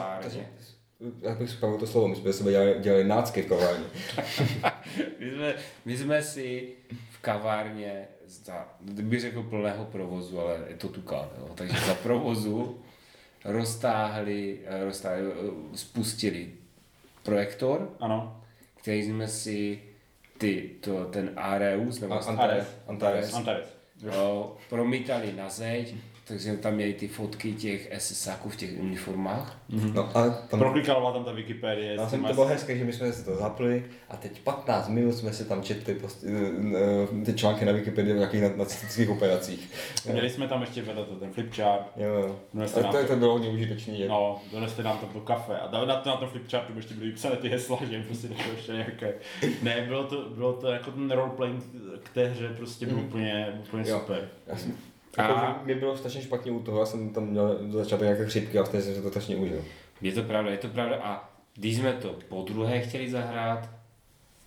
já 1.22 1.34
bych 1.34 1.50
spravil 1.50 1.78
to 1.78 1.86
slovo, 1.86 2.08
my 2.08 2.16
jsme 2.16 2.32
sebe 2.32 2.50
dělali, 2.50 2.76
dělali 2.80 3.04
nácky 3.04 3.42
v 3.42 3.46
kavárně. 3.46 3.84
My 5.18 5.30
jsme, 5.30 5.54
my 5.84 5.96
jsme 5.96 6.22
si 6.22 6.68
v 7.10 7.18
kavárně, 7.18 8.08
za, 8.32 8.68
bych 8.80 9.20
řekl 9.20 9.42
plného 9.42 9.84
provozu, 9.84 10.40
ale 10.40 10.60
je 10.68 10.76
to 10.76 10.88
tukán, 10.88 11.28
jo? 11.38 11.48
takže 11.54 11.76
za 11.86 11.94
provozu 11.94 12.78
roztáhli, 13.44 14.58
roztáhli, 14.84 15.24
spustili 15.74 16.52
projektor, 17.22 17.90
Ano. 18.00 18.40
který 18.80 19.02
jsme 19.02 19.28
si 19.28 19.82
ty, 20.38 20.70
to, 20.80 21.04
ten 21.04 21.30
Areus, 21.36 22.00
nebo 22.00 22.14
A- 22.14 22.18
Antares. 22.18 22.66
Antares, 22.86 23.34
Antares. 23.34 23.66
jo, 24.02 24.56
promítali 24.68 25.32
na 25.32 25.48
zeď, 25.48 25.94
takže 26.24 26.56
tam 26.56 26.74
měli 26.74 26.92
ty 26.94 27.08
fotky 27.08 27.52
těch 27.52 27.92
SSáků 27.98 28.48
v 28.48 28.56
těch 28.56 28.70
uniformách. 28.80 29.58
No 29.94 30.16
a 30.16 30.30
tam, 30.30 30.58
Proklikala 30.60 31.12
tam 31.12 31.24
ta 31.24 31.32
Wikipedie. 31.32 31.94
já 31.94 32.08
jsem 32.08 32.24
to 32.24 32.34
bylo 32.34 32.46
hezké, 32.46 32.78
že 32.78 32.84
my 32.84 32.92
jsme 32.92 33.12
si 33.12 33.24
to 33.24 33.36
zapli 33.36 33.84
a 34.08 34.16
teď 34.16 34.40
15 34.40 34.88
minut 34.88 35.12
jsme 35.12 35.32
si 35.32 35.44
tam 35.44 35.62
četli 35.62 35.94
prostě, 35.94 36.26
eh, 37.22 37.24
ty 37.24 37.34
články 37.34 37.64
na 37.64 37.72
Wikipedii 37.72 38.12
o 38.12 38.16
nějakých 38.16 38.42
na- 38.42 38.56
nacistických 38.56 39.10
operacích. 39.10 39.70
Měli 40.12 40.30
jsme 40.30 40.48
tam 40.48 40.60
ještě 40.60 40.82
vedle 40.82 41.04
to, 41.04 41.14
ten 41.16 41.32
flipchart. 41.32 41.86
Jo, 41.96 42.08
jo. 42.08 42.36
Donesli 42.54 42.74
Tak 42.74 42.82
nám 42.84 42.92
to, 42.92 42.98
je 42.98 43.04
to. 43.04 43.12
to 43.12 43.18
bylo 43.18 43.32
hodně 43.32 43.48
užitečný. 43.48 44.00
jak- 44.00 44.08
No, 44.10 44.40
donesli 44.52 44.84
nám 44.84 44.98
tam 44.98 45.08
to 45.08 45.20
kafe 45.20 45.58
a 45.58 45.70
na, 45.70 45.84
na, 45.84 46.02
na 46.06 46.16
tom 46.16 46.28
flipchartu 46.28 46.72
ještě 46.76 46.94
byly 46.94 47.06
vypsané 47.06 47.36
ty 47.36 47.48
hesla, 47.48 47.78
že 47.90 48.02
prostě 48.02 48.28
nešlo 48.28 48.52
ještě 48.52 48.72
nějaké. 48.72 49.14
Ne, 49.62 49.80
bylo 49.88 50.04
to, 50.04 50.30
bylo 50.30 50.52
to 50.52 50.66
jako 50.72 50.90
ten 50.90 51.10
roleplaying 51.10 51.64
k 52.02 52.08
té 52.14 52.26
hře 52.28 52.48
prostě 52.48 52.86
byl 52.86 52.98
úplně, 52.98 53.60
úplně 53.68 53.90
Jo. 53.90 53.98
super. 54.00 54.28
Já 54.46 54.56
jsem, 54.56 54.72
A- 55.16 55.22
jako, 55.22 55.64
mě 55.64 55.74
bylo 55.74 55.96
strašně 55.96 56.22
špatně 56.22 56.52
u 56.52 56.62
toho, 56.62 56.80
já 56.80 56.86
jsem 56.86 57.10
tam 57.10 57.26
měl 57.26 57.58
do 57.62 57.78
začátku 57.78 58.04
nějaké 58.04 58.26
chřipky 58.26 58.58
a 58.58 58.64
stejně 58.64 58.84
jsem 58.84 58.94
se 58.94 59.02
to 59.02 59.08
strašně 59.08 59.36
užil. 59.36 59.64
Je 60.00 60.12
to 60.12 60.22
pravda, 60.22 60.50
je 60.50 60.58
to 60.58 60.68
pravda. 60.68 60.96
A 61.02 61.32
když 61.54 61.76
jsme 61.76 61.92
to 61.92 62.16
po 62.28 62.42
druhé 62.42 62.80
chtěli 62.80 63.10
zahrát, 63.10 63.68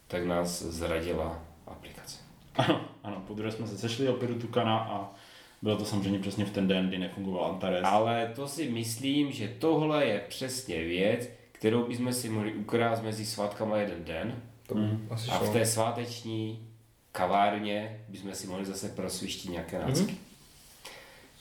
tak 0.07 0.26
nás 0.26 0.61
zradila 0.61 1.43
aplikace. 1.68 2.18
Ano, 2.55 2.82
ano, 3.03 3.24
po 3.28 3.34
druhé 3.34 3.51
jsme 3.51 3.68
se 3.68 3.78
sešli 3.78 4.09
opět 4.09 4.28
do 4.28 4.36
Tukana 4.39 4.78
a 4.80 5.13
bylo 5.61 5.78
to 5.78 5.86
samozřejmě 5.86 6.20
přesně 6.20 6.45
v 6.45 6.51
ten 6.51 6.68
den, 6.68 6.88
kdy 6.88 6.97
nefungoval 6.97 7.51
Antares. 7.51 7.82
Ale 7.84 8.32
to 8.36 8.47
si 8.47 8.70
myslím, 8.70 9.32
že 9.32 9.47
tohle 9.59 10.05
je 10.05 10.24
přesně 10.30 10.84
věc, 10.84 11.30
kterou 11.51 11.88
bychom 11.88 12.13
si 12.13 12.30
mohli 12.30 12.53
ukrást 12.53 13.01
mezi 13.03 13.26
svátkama 13.26 13.78
jeden 13.78 14.03
den 14.03 14.41
To 14.68 14.76
asi 15.09 15.30
a 15.32 15.38
v 15.39 15.49
té 15.53 15.66
sváteční 15.66 16.68
kavárně 17.11 17.99
bychom 18.09 18.36
si 18.36 18.47
mohli 18.47 18.66
zase 18.66 18.89
prosvištit 18.89 19.49
nějaké 19.51 19.80
nácky. 19.80 20.01
Mhm. 20.11 20.18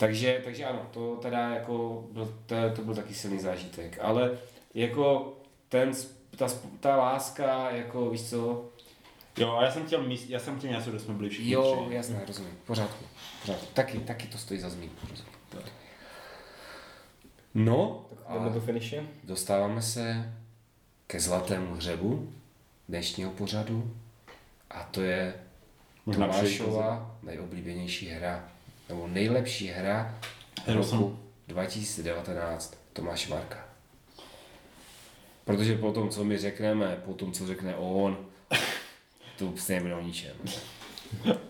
Takže, 0.06 0.40
takže 0.44 0.64
ano, 0.64 0.86
to 0.90 1.16
teda 1.16 1.48
jako, 1.54 2.04
byl, 2.10 2.34
to, 2.46 2.54
to 2.76 2.82
byl 2.82 2.94
taky 2.94 3.14
silný 3.14 3.38
zážitek, 3.38 3.98
ale 4.02 4.38
jako 4.74 5.36
ten, 5.68 5.92
ta, 6.36 6.46
ta 6.80 6.96
láska, 6.96 7.70
jako 7.70 8.10
víš 8.10 8.22
co, 8.30 8.68
Jo, 9.38 9.52
a 9.56 9.64
já 9.64 9.70
jsem 9.70 9.86
chtěl 9.86 10.02
míst, 10.02 10.30
já 10.30 10.38
jsem 10.38 10.58
chtěl 10.58 10.70
něco, 10.70 10.90
kde 10.90 10.98
jsme 10.98 11.14
byli 11.14 11.28
všichni 11.28 11.52
jo, 11.52 11.84
tři. 11.86 11.94
jasné, 11.94 12.22
rozumím, 12.26 12.58
pořádku, 12.66 13.04
pořádku, 13.40 13.66
taky, 13.74 13.98
taky 13.98 14.26
to 14.26 14.38
stojí 14.38 14.60
za 14.60 14.70
zmínku, 14.70 15.06
rozumím. 15.10 15.34
No, 17.54 18.06
Tak 18.26 18.34
jdeme 18.34 18.46
a 18.46 18.48
do 18.48 18.60
finiše. 18.60 19.02
dostáváme 19.24 19.82
se 19.82 20.32
ke 21.06 21.20
zlatému 21.20 21.74
hřebu 21.74 22.32
dnešního 22.88 23.30
pořadu. 23.30 23.94
A 24.70 24.82
to 24.82 25.02
je 25.02 25.34
Možná 26.06 26.26
Tomášova 26.26 27.16
nejoblíbenější 27.22 28.08
hra, 28.08 28.48
nebo 28.88 29.06
nejlepší 29.06 29.66
hra 29.66 30.14
Kterou 30.62 30.90
roku 30.90 31.18
2019 31.48 32.76
Tomáš 32.92 33.28
Marka. 33.28 33.64
Protože 35.44 35.78
po 35.78 35.92
tom, 35.92 36.10
co 36.10 36.24
my 36.24 36.38
řekneme, 36.38 37.02
po 37.04 37.14
tom, 37.14 37.32
co 37.32 37.46
řekne 37.46 37.76
on, 37.76 38.26
to 39.38 39.52
stejně 39.56 39.82
bude 39.82 39.94
o 39.94 40.00
ničem. 40.00 40.36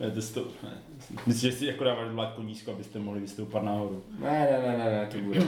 Ne, 0.01 0.11
to, 0.11 0.21
to, 0.35 0.51
ne. 0.63 0.83
Myslím, 1.27 1.51
že 1.51 1.57
si 1.57 1.67
jako 1.67 1.85
dáváš 1.85 2.09
vládko 2.09 2.43
nízko, 2.43 2.73
abyste 2.73 2.99
mohli 2.99 3.21
vystoupat 3.21 3.63
nahoru. 3.63 4.05
Ne, 4.19 4.49
ne, 4.51 4.63
ne, 4.63 4.79
ne, 4.79 4.91
ne 4.91 5.07
to 5.07 5.19
bude. 5.19 5.43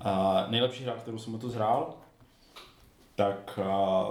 A 0.00 0.46
nejlepší 0.50 0.84
hra, 0.84 0.94
kterou 0.94 1.18
jsem 1.18 1.34
letos 1.34 1.54
hrál, 1.54 1.94
tak 3.14 3.58
a, 3.58 4.04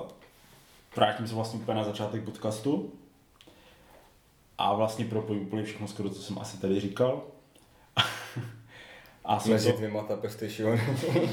vrátím 0.96 1.28
se 1.28 1.36
vlastně 1.36 1.60
úplně 1.60 1.78
na 1.78 1.84
začátek 1.84 2.24
podcastu 2.24 2.94
a 4.58 4.74
vlastně 4.74 5.06
propojím 5.06 5.42
úplně 5.42 5.64
všechno 5.64 5.88
skoro, 5.88 6.10
co 6.10 6.22
jsem 6.22 6.40
asi 6.40 6.58
tady 6.58 6.80
říkal. 6.80 7.24
a 9.26 9.40
jsou 9.40 9.50
Mezi 9.50 9.72
to, 9.72 9.78
dvěma 9.78 10.08
šil. 10.48 10.80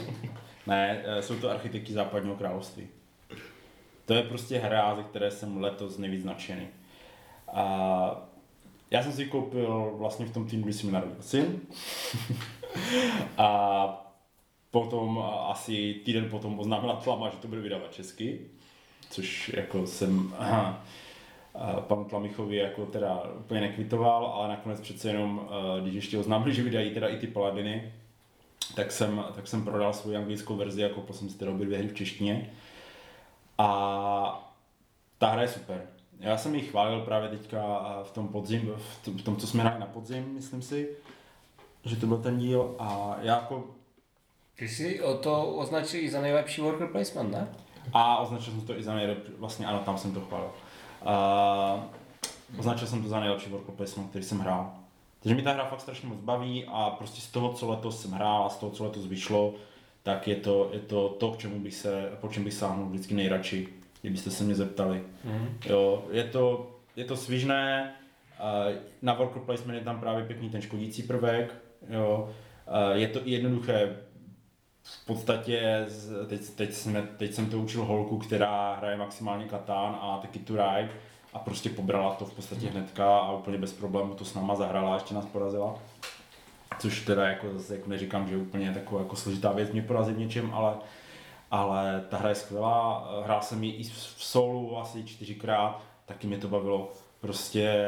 ne, 0.66 1.02
eh, 1.04 1.22
jsou 1.22 1.36
to 1.36 1.50
architekti 1.50 1.92
západního 1.92 2.36
království. 2.36 2.88
To 4.04 4.14
je 4.14 4.22
prostě 4.22 4.58
hra, 4.58 4.96
ze 4.96 5.02
které 5.02 5.30
jsem 5.30 5.62
letos 5.62 5.98
nejvíc 5.98 6.24
nadšený. 6.24 6.68
A 7.52 8.28
já 8.90 9.02
jsem 9.02 9.12
si 9.12 9.26
koupil 9.26 9.94
vlastně 9.98 10.26
v 10.26 10.32
tom 10.32 10.46
týdnu, 10.46 10.64
kdy 10.64 10.72
se 10.72 10.86
mi 10.86 10.92
narodil 10.92 11.16
syn. 11.20 11.60
a 13.38 14.08
potom 14.70 15.24
asi 15.48 15.94
týden 16.04 16.30
potom 16.30 16.58
oznámila 16.58 16.96
Tlama, 16.96 17.30
že 17.30 17.36
to 17.36 17.48
bude 17.48 17.60
vydávat 17.60 17.94
česky, 17.94 18.40
což 19.10 19.48
jako 19.56 19.86
jsem 19.86 20.34
aha, 20.38 20.84
panu 21.80 22.04
Tlamichovi 22.04 22.56
jako 22.56 22.86
teda 22.86 23.22
úplně 23.38 23.60
nekvitoval, 23.60 24.26
ale 24.26 24.48
nakonec 24.48 24.80
přece 24.80 25.08
jenom, 25.08 25.48
eh, 25.50 25.80
když 25.80 25.94
ještě 25.94 26.18
oznámili, 26.18 26.54
že 26.54 26.62
vydají 26.62 26.90
teda 26.90 27.08
i 27.08 27.16
ty 27.16 27.26
Paladiny, 27.26 27.92
tak 28.74 28.92
jsem, 28.92 29.24
tak 29.34 29.46
jsem 29.46 29.64
prodal 29.64 29.92
svou 29.92 30.16
anglickou 30.16 30.56
verzi 30.56 30.90
koupil 30.94 31.14
jsem 31.14 31.28
si 31.28 31.38
teda 31.38 31.50
obě 31.50 31.66
dvě 31.66 31.78
hry 31.78 31.88
v 31.88 31.94
češtině. 31.94 32.50
A 33.58 34.50
ta 35.18 35.28
hra 35.28 35.42
je 35.42 35.48
super. 35.48 35.82
já 36.20 36.36
jsem 36.36 36.54
ji 36.54 36.60
chválil 36.60 37.00
právě 37.00 37.28
teďka 37.28 37.82
v 38.02 38.10
tom 38.10 38.28
podzim, 38.28 38.72
v 38.76 39.04
tom, 39.04 39.18
v 39.18 39.22
tom 39.22 39.36
co 39.36 39.46
jsme 39.46 39.62
hráli 39.62 39.80
na 39.80 39.86
podzim, 39.86 40.34
myslím 40.34 40.62
si, 40.62 40.88
že 41.84 41.96
to 41.96 42.06
byl 42.06 42.18
ten 42.18 42.38
díl 42.38 42.74
a 42.78 43.16
já 43.22 43.34
jako 43.34 43.64
Ty 44.58 44.68
jsi 44.68 45.02
o 45.02 45.18
to 45.18 45.46
označil 45.46 46.00
i 46.00 46.10
za 46.10 46.20
nejlepší 46.20 46.60
worker 46.60 46.88
placement, 46.88 47.32
ne? 47.32 47.48
A 47.92 48.18
označil 48.18 48.52
jsem 48.52 48.60
to 48.60 48.78
i 48.78 48.82
za 48.82 48.94
nejlepší, 48.94 49.32
vlastně 49.38 49.66
ano, 49.66 49.78
tam 49.78 49.98
jsem 49.98 50.14
to 50.14 50.20
chválil. 50.20 50.50
Uh, 51.02 51.80
označil 52.58 52.86
jsem 52.86 53.02
to 53.02 53.08
za 53.08 53.20
nejlepší 53.20 53.50
worker 53.50 53.74
placement, 53.74 54.10
který 54.10 54.24
jsem 54.24 54.38
hrál. 54.38 54.72
Takže 55.20 55.34
mi 55.34 55.42
ta 55.42 55.52
hra 55.52 55.64
fakt 55.64 55.80
strašně 55.80 56.08
moc 56.08 56.18
baví 56.18 56.64
a 56.68 56.90
prostě 56.90 57.20
z 57.20 57.26
toho, 57.26 57.52
co 57.52 57.70
letos 57.70 58.02
jsem 58.02 58.10
hrál 58.10 58.46
a 58.46 58.48
z 58.48 58.56
toho, 58.56 58.72
co 58.72 58.84
letos 58.84 59.06
vyšlo, 59.06 59.54
tak 60.02 60.28
je 60.28 60.36
to, 60.36 60.70
je 60.72 60.80
to 60.80 61.08
to, 61.08 61.30
k 61.30 61.38
čemu 61.38 61.60
bych 61.60 61.74
se, 61.74 62.12
po 62.20 62.28
čem 62.28 62.44
bych 62.44 62.54
sáhnul 62.54 62.88
vždycky 62.88 63.14
nejradši, 63.14 63.68
kdybyste 64.00 64.30
se 64.30 64.44
mě 64.44 64.54
zeptali. 64.54 65.02
Mm-hmm. 65.26 65.70
Jo, 65.70 66.04
je 66.10 66.24
to, 66.24 66.70
je 66.96 67.04
to 67.04 67.16
svižné, 67.16 67.94
na 69.02 69.14
worker 69.14 69.42
placement 69.42 69.78
je 69.78 69.84
tam 69.84 70.00
právě 70.00 70.24
pěkný 70.24 70.50
ten 70.50 70.62
škodící 70.62 71.02
prvek, 71.02 71.54
jo, 71.88 72.30
je 72.92 73.08
to 73.08 73.20
jednoduché, 73.24 73.96
v 74.82 75.06
podstatě, 75.06 75.86
teď, 76.28 76.50
teď, 76.50 76.72
jsme, 76.72 77.02
teď 77.02 77.34
jsem 77.34 77.50
to 77.50 77.58
učil 77.58 77.84
holku, 77.84 78.18
která 78.18 78.74
hraje 78.74 78.96
maximálně 78.96 79.44
Katán 79.44 79.98
a 80.00 80.18
taky 80.18 80.38
Turaj 80.38 80.88
a 81.32 81.38
prostě 81.38 81.70
pobrala 81.70 82.14
to 82.14 82.24
v 82.24 82.34
podstatě 82.34 82.66
hnedka 82.66 83.18
a 83.18 83.32
úplně 83.32 83.58
bez 83.58 83.72
problémů 83.72 84.14
to 84.14 84.24
s 84.24 84.34
náma 84.34 84.54
zahrala 84.54 84.90
a 84.90 84.94
ještě 84.94 85.14
nás 85.14 85.26
porazila. 85.26 85.78
Což 86.78 87.00
teda 87.04 87.28
jako 87.28 87.58
zase 87.58 87.76
jako 87.76 87.90
neříkám, 87.90 88.28
že 88.28 88.34
je 88.34 88.40
úplně 88.40 88.72
taková 88.72 89.00
jako 89.00 89.16
složitá 89.16 89.52
věc 89.52 89.70
mě 89.72 89.82
porazit 89.82 90.16
v 90.16 90.18
něčem, 90.18 90.50
ale, 90.54 90.74
ale 91.50 92.04
ta 92.08 92.16
hra 92.16 92.28
je 92.28 92.34
skvělá. 92.34 93.08
Hrál 93.24 93.42
jsem 93.42 93.64
ji 93.64 93.72
i 93.72 93.84
v 93.84 94.14
solu 94.16 94.78
asi 94.78 95.04
čtyřikrát, 95.04 95.82
taky 96.06 96.26
mě 96.26 96.38
to 96.38 96.48
bavilo. 96.48 96.92
Prostě 97.20 97.84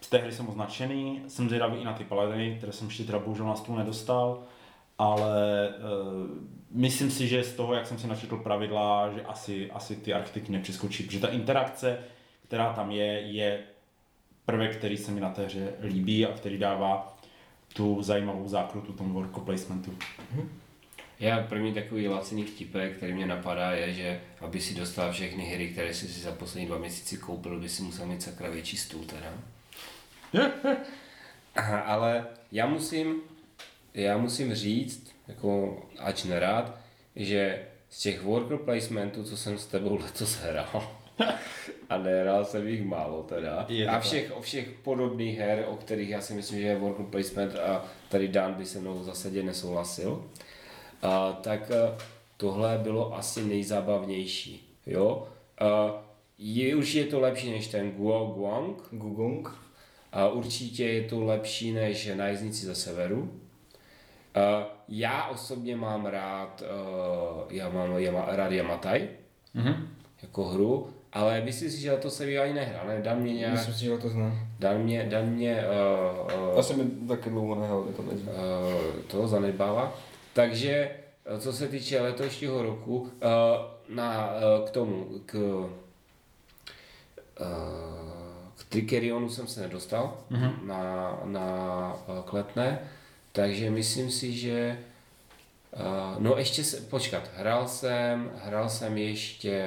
z 0.00 0.08
té 0.08 0.18
hry 0.18 0.32
jsem 0.32 0.48
označený, 0.48 1.22
jsem 1.28 1.48
zvědavý 1.48 1.76
i 1.76 1.84
na 1.84 1.92
ty 1.92 2.04
paladiny, 2.04 2.54
které 2.56 2.72
jsem 2.72 2.86
ještě 2.86 3.04
teda 3.04 3.18
bohužel 3.18 3.46
na 3.46 3.56
stůl 3.56 3.76
nedostal 3.76 4.42
ale 4.98 5.68
uh, 5.68 6.28
myslím 6.70 7.10
si, 7.10 7.28
že 7.28 7.44
z 7.44 7.52
toho, 7.52 7.74
jak 7.74 7.86
jsem 7.86 7.98
si 7.98 8.06
načetl 8.06 8.36
pravidla, 8.36 9.12
že 9.12 9.22
asi, 9.22 9.70
asi 9.70 9.96
ty 9.96 10.14
architekty 10.14 10.52
nepřeskočí, 10.52 11.02
protože 11.02 11.20
ta 11.20 11.28
interakce, 11.28 11.98
která 12.46 12.72
tam 12.72 12.90
je, 12.90 13.20
je 13.20 13.60
prvek, 14.46 14.76
který 14.76 14.96
se 14.96 15.10
mi 15.10 15.20
na 15.20 15.30
té 15.30 15.44
hře 15.44 15.72
líbí 15.82 16.26
a 16.26 16.32
který 16.32 16.58
dává 16.58 17.18
tu 17.72 18.02
zajímavou 18.02 18.48
zákrutu 18.48 18.92
tomu 18.92 19.14
worker 19.14 19.42
placementu. 19.42 19.94
Mhm. 20.32 20.48
Já 21.20 21.42
první 21.42 21.74
takový 21.74 22.08
laciný 22.08 22.44
vtipek, 22.44 22.96
který 22.96 23.12
mě 23.12 23.26
napadá, 23.26 23.72
je, 23.72 23.92
že 23.92 24.20
aby 24.40 24.60
si 24.60 24.74
dostal 24.74 25.12
všechny 25.12 25.44
hry, 25.44 25.68
které 25.68 25.94
jsi 25.94 26.08
si 26.08 26.20
za 26.20 26.32
poslední 26.32 26.66
dva 26.66 26.78
měsíce 26.78 27.16
koupil, 27.16 27.60
by 27.60 27.68
si 27.68 27.82
musel 27.82 28.06
mít 28.06 28.22
sakra 28.22 28.50
větší 28.50 28.76
stůl 28.76 29.04
teda. 29.04 29.32
Ale 31.84 32.26
já 32.52 32.66
musím 32.66 33.20
já 33.94 34.18
musím 34.18 34.54
říct, 34.54 35.10
jako 35.28 35.82
ač 35.98 36.24
nerad, 36.24 36.78
že 37.16 37.66
z 37.90 38.00
těch 38.00 38.22
worker 38.22 38.58
placementů, 38.58 39.24
co 39.24 39.36
jsem 39.36 39.58
s 39.58 39.66
tebou 39.66 39.96
letos 39.96 40.36
hrál, 40.36 40.90
a 41.88 41.98
nehrál 41.98 42.44
jsem 42.44 42.68
jich 42.68 42.84
málo 42.84 43.22
teda, 43.22 43.66
a 43.88 44.00
všech, 44.00 44.32
o 44.36 44.40
všech 44.40 44.68
podobných 44.70 45.38
her, 45.38 45.64
o 45.68 45.76
kterých 45.76 46.08
já 46.08 46.20
si 46.20 46.34
myslím, 46.34 46.60
že 46.60 46.66
je 46.66 46.78
worker 46.78 47.06
placement 47.06 47.56
a 47.56 47.84
tady 48.08 48.28
Dan 48.28 48.54
by 48.54 48.66
se 48.66 48.80
mnou 48.80 48.98
v 48.98 49.04
zasadě 49.04 49.42
nesouhlasil, 49.42 50.24
a, 51.02 51.32
tak 51.32 51.70
a, 51.70 51.98
tohle 52.36 52.78
bylo 52.82 53.14
asi 53.14 53.44
nejzábavnější, 53.44 54.74
jo. 54.86 55.28
A, 55.60 56.02
je, 56.38 56.76
už 56.76 56.94
je 56.94 57.04
to 57.04 57.20
lepší 57.20 57.50
než 57.50 57.66
ten 57.66 57.90
Guo 57.90 58.26
Guang. 58.26 58.76
Gugong. 58.90 59.48
A 60.12 60.28
určitě 60.28 60.84
je 60.84 61.08
to 61.08 61.24
lepší 61.24 61.72
než 61.72 62.10
Najezníci 62.14 62.66
ze 62.66 62.74
severu. 62.74 63.40
Uh, 64.38 64.64
já 64.88 65.26
osobně 65.28 65.76
mám 65.76 66.06
rád, 66.06 66.62
uh, 66.62 67.52
já 67.52 67.68
mám, 67.68 67.98
já 67.98 68.12
mám 68.12 68.24
rád 68.28 68.52
Yamatai 68.52 69.08
mm-hmm. 69.56 69.76
jako 70.22 70.44
hru, 70.44 70.90
ale 71.12 71.40
myslím 71.40 71.70
si, 71.70 71.80
že 71.80 71.96
to 71.96 72.10
se 72.10 72.38
ani 72.38 72.52
nehrál, 72.52 72.86
ne? 72.86 73.02
Dan 73.02 73.18
mě 73.18 73.34
nějak... 73.34 73.52
Myslím 73.52 73.74
si, 73.74 73.84
že 73.84 73.98
to 73.98 74.08
znám. 74.08 74.38
Dan 74.58 74.78
mě, 74.78 75.04
Dan 75.04 75.26
mě... 75.26 75.64
Uh, 75.64 76.48
uh, 76.50 76.56
Já 76.56 76.62
jsem 76.62 77.08
taky 77.08 77.30
dlouho 77.30 77.54
nehrál, 77.54 77.84
to 77.96 78.02
uh, 78.02 78.12
to 79.06 79.28
zanedbává. 79.28 79.94
Takže, 80.32 80.90
co 81.38 81.52
se 81.52 81.68
týče 81.68 82.00
letošního 82.00 82.62
roku, 82.62 82.96
uh, 82.98 83.08
na, 83.88 84.30
uh, 84.30 84.66
k 84.66 84.70
tomu, 84.70 85.06
k, 85.26 85.34
uh, 85.34 85.70
k 88.56 88.64
Trikerionu 88.68 89.28
jsem 89.28 89.46
se 89.46 89.60
nedostal 89.60 90.16
mm-hmm. 90.30 90.66
na, 90.66 91.20
na 91.24 91.96
uh, 92.06 92.20
Kletné, 92.24 92.78
takže 93.38 93.70
myslím 93.70 94.10
si, 94.10 94.32
že 94.32 94.78
Uh, 95.72 96.22
no 96.22 96.36
ještě 96.36 96.64
se, 96.64 96.80
počkat, 96.80 97.30
hrál 97.36 97.68
jsem, 97.68 98.30
hrál 98.44 98.68
jsem 98.68 98.98
ještě, 98.98 99.64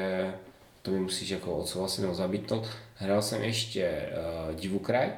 to 0.81 0.91
mi 0.91 0.99
musíš 0.99 1.30
jako 1.30 1.57
odsouhlasit 1.57 2.02
nebo 2.02 2.14
zamítnout, 2.14 2.68
hrál 2.95 3.22
jsem 3.22 3.43
ještě 3.43 4.10
uh, 4.49 4.56
Divu 4.56 4.80
kraj, 4.80 5.10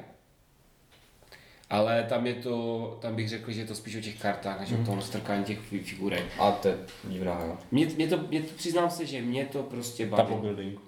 ale 1.70 2.06
tam 2.08 2.26
je 2.26 2.34
to, 2.34 2.98
tam 3.00 3.14
bych 3.14 3.28
řekl, 3.28 3.52
že 3.52 3.60
je 3.60 3.66
to 3.66 3.74
spíš 3.74 3.96
o 3.96 4.00
těch 4.00 4.20
kartách, 4.20 4.60
než 4.60 4.70
mm. 4.70 4.76
o 4.76 4.78
mhm. 4.78 4.86
tom 4.86 5.02
strkání 5.02 5.44
těch 5.44 5.58
figurek. 5.58 6.24
A 6.38 6.52
to 6.52 6.68
je 6.68 6.76
divná 7.04 7.34
hra. 7.34 7.58
Mě, 7.70 7.86
mě, 7.86 8.08
to, 8.08 8.18
mě 8.18 8.42
to, 8.42 8.54
přiznám 8.56 8.90
se, 8.90 9.06
že 9.06 9.22
mě 9.22 9.44
to 9.44 9.62
prostě 9.62 10.06
bavilo. 10.06 10.40
building. 10.40 10.80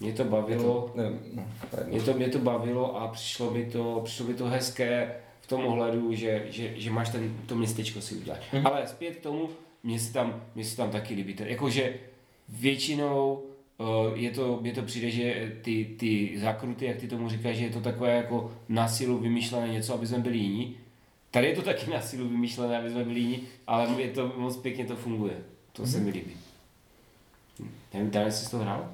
Mě 0.00 0.12
to 0.12 0.24
bavilo, 0.24 0.90
to, 0.94 1.02
ne, 1.02 1.10
no, 1.32 1.44
mě, 1.86 2.00
to, 2.00 2.14
mě 2.14 2.28
to 2.28 2.38
bavilo 2.38 3.00
a 3.00 3.08
přišlo 3.08 3.50
mi 3.50 3.64
to, 3.64 4.00
přišlo 4.04 4.26
mi 4.26 4.34
to 4.34 4.46
hezké, 4.46 5.14
v 5.44 5.46
tom 5.46 5.66
ohledu, 5.66 6.14
že, 6.14 6.46
že, 6.50 6.72
že 6.76 6.90
máš 6.90 7.08
ten, 7.08 7.36
to 7.46 7.54
městečko 7.54 8.00
si 8.00 8.14
udělat. 8.14 8.40
Mm-hmm. 8.52 8.66
Ale 8.66 8.86
zpět 8.86 9.16
k 9.16 9.22
tomu, 9.22 9.48
mně 9.82 10.00
se 10.00 10.12
tam, 10.12 10.42
mě 10.54 10.64
se 10.64 10.76
tam 10.76 10.90
taky 10.90 11.14
líbí. 11.14 11.36
Jakože 11.38 11.94
většinou 12.48 13.42
uh, 13.78 14.18
je 14.18 14.30
to, 14.30 14.58
mě 14.60 14.72
to 14.72 14.82
přijde, 14.82 15.10
že 15.10 15.52
ty, 15.62 15.94
ty 15.98 16.38
zákruty, 16.40 16.84
jak 16.84 16.96
ty 16.96 17.08
tomu 17.08 17.28
říkáš, 17.28 17.56
že 17.56 17.64
je 17.64 17.70
to 17.70 17.80
takové 17.80 18.16
jako 18.16 18.52
na 18.68 18.88
sílu 18.88 19.18
vymyšlené 19.18 19.68
něco, 19.68 19.94
aby 19.94 20.06
jsme 20.06 20.18
byli 20.18 20.38
jiní. 20.38 20.76
Tady 21.30 21.46
je 21.46 21.56
to 21.56 21.62
taky 21.62 21.90
na 21.90 22.00
sílu 22.00 22.28
vymyšlené, 22.28 22.78
aby 22.78 22.90
jsme 22.90 23.04
byli 23.04 23.20
jiní, 23.20 23.42
ale 23.66 24.02
je 24.02 24.10
to 24.10 24.32
moc 24.36 24.56
pěkně 24.56 24.84
to 24.84 24.96
funguje. 24.96 25.34
To 25.72 25.82
mm-hmm. 25.82 25.86
se 25.86 26.00
mi 26.00 26.10
líbí. 26.10 26.36
Nevím, 27.94 28.10
Daniel 28.10 28.32
jsi 28.32 28.50
to 28.50 28.58
hrál? 28.58 28.90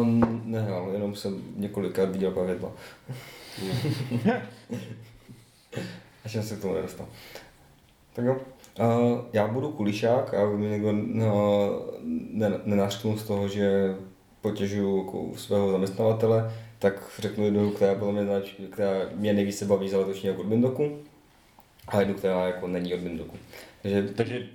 Um, 0.00 0.42
nehrál, 0.44 0.90
jenom 0.92 1.14
jsem 1.14 1.42
několikrát 1.56 2.10
viděl 2.10 2.30
pravidla. 2.30 2.72
Až 6.24 6.32
jsem 6.32 6.42
se 6.42 6.56
tomu 6.56 6.74
nedostal. 6.74 7.06
Tak 8.12 8.24
jo. 8.24 8.36
Uh, 8.80 9.20
já 9.32 9.46
budu 9.46 9.70
kulišák 9.70 10.34
a 10.34 10.46
mě 10.46 10.70
někdo 10.70 10.90
uh, 10.90 11.26
nenařknu 12.64 13.16
z 13.16 13.24
toho, 13.24 13.48
že 13.48 13.96
potěžuju 14.40 14.98
jako 14.98 15.38
svého 15.38 15.70
zaměstnavatele, 15.70 16.52
tak 16.78 16.94
řeknu 17.18 17.44
jednu, 17.44 17.70
která, 17.70 17.94
mě, 17.94 18.26
která 18.70 18.90
mě 19.14 19.32
nejvíce 19.32 19.64
baví 19.64 19.88
za 19.88 19.98
letošního 19.98 20.34
od 20.34 20.46
Bindoku 20.46 20.98
a 21.88 22.00
jednu, 22.00 22.14
která 22.14 22.46
jako 22.46 22.68
není 22.68 22.94
od 22.94 23.00
Bindoku. 23.00 23.36
Takže, 23.82 24.02
takže 24.02 24.46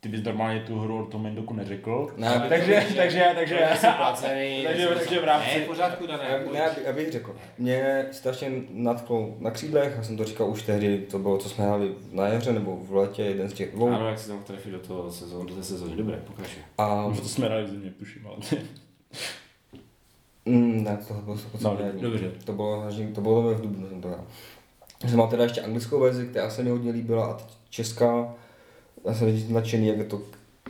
ty 0.00 0.08
bys 0.08 0.22
normálně 0.22 0.60
tu 0.60 0.78
hru 0.78 1.02
o 1.02 1.06
tom 1.06 1.22
Mendoku 1.22 1.54
neřekl. 1.54 2.08
Ne, 2.16 2.46
takže, 2.48 2.74
takže, 2.74 2.94
takže, 2.96 3.24
takže, 3.34 3.54
já 3.54 3.76
jsem 3.76 3.94
placený. 3.94 4.64
Takže, 4.64 4.86
takže 4.86 5.20
v 5.20 5.24
rámci... 5.24 5.58
Ne, 5.58 5.64
pořádku, 5.64 6.06
Dané. 6.06 6.44
Ne, 6.52 6.70
abych 6.90 7.12
řekl. 7.12 7.36
Mě 7.58 8.06
strašně 8.12 8.50
nadchlo 8.70 9.34
na 9.38 9.50
křídlech, 9.50 9.92
já 9.96 10.02
jsem 10.02 10.16
to 10.16 10.24
říkal 10.24 10.50
už 10.50 10.62
tehdy, 10.62 10.98
to 10.98 11.18
bylo, 11.18 11.38
co 11.38 11.48
jsme 11.48 11.64
hráli 11.64 11.94
na 12.12 12.28
jaře 12.28 12.52
nebo 12.52 12.76
v 12.76 12.94
letě, 12.94 13.22
jeden 13.22 13.48
z 13.48 13.52
těch 13.52 13.72
dvou. 13.72 13.88
Ano, 13.88 14.08
jak 14.08 14.18
se 14.18 14.28
tam 14.28 14.42
trefí 14.42 14.70
do 14.70 14.78
toho 14.78 15.12
sezóny, 15.12 15.50
do 15.50 15.56
té 15.56 15.62
sezóny, 15.62 15.96
dobré, 15.96 16.16
pokračuj. 16.26 16.62
A... 16.78 17.06
Už 17.06 17.20
to 17.20 17.28
jsme 17.28 17.46
hráli 17.46 17.64
v 17.64 17.68
zimě, 17.68 17.90
tuším, 17.90 18.26
ale... 18.26 18.36
Mm, 20.44 20.84
ne, 20.84 20.98
to 21.08 21.14
bylo, 21.14 21.36
to, 21.36 21.58
no, 21.60 21.78
dobře. 22.00 22.32
to 22.44 22.52
bylo, 22.52 22.84
to 23.14 23.20
bylo 23.20 23.54
v 23.54 23.60
Dubnu, 23.60 23.88
jsem 23.88 24.00
to 24.00 24.08
hrál. 24.08 24.24
Jsem 25.08 25.22
teda 25.30 25.42
ještě 25.42 25.60
anglickou 25.60 26.00
verzi, 26.00 26.26
která 26.26 26.50
se 26.50 26.62
mi 26.62 26.70
hodně 26.70 26.92
líbila 26.92 27.26
a 27.26 27.34
teď 27.34 27.46
česká, 27.70 28.34
já 29.04 29.14
jsem 29.14 29.52
nadšený, 29.52 29.86
jak 29.86 29.98
je 29.98 30.04
to 30.04 30.22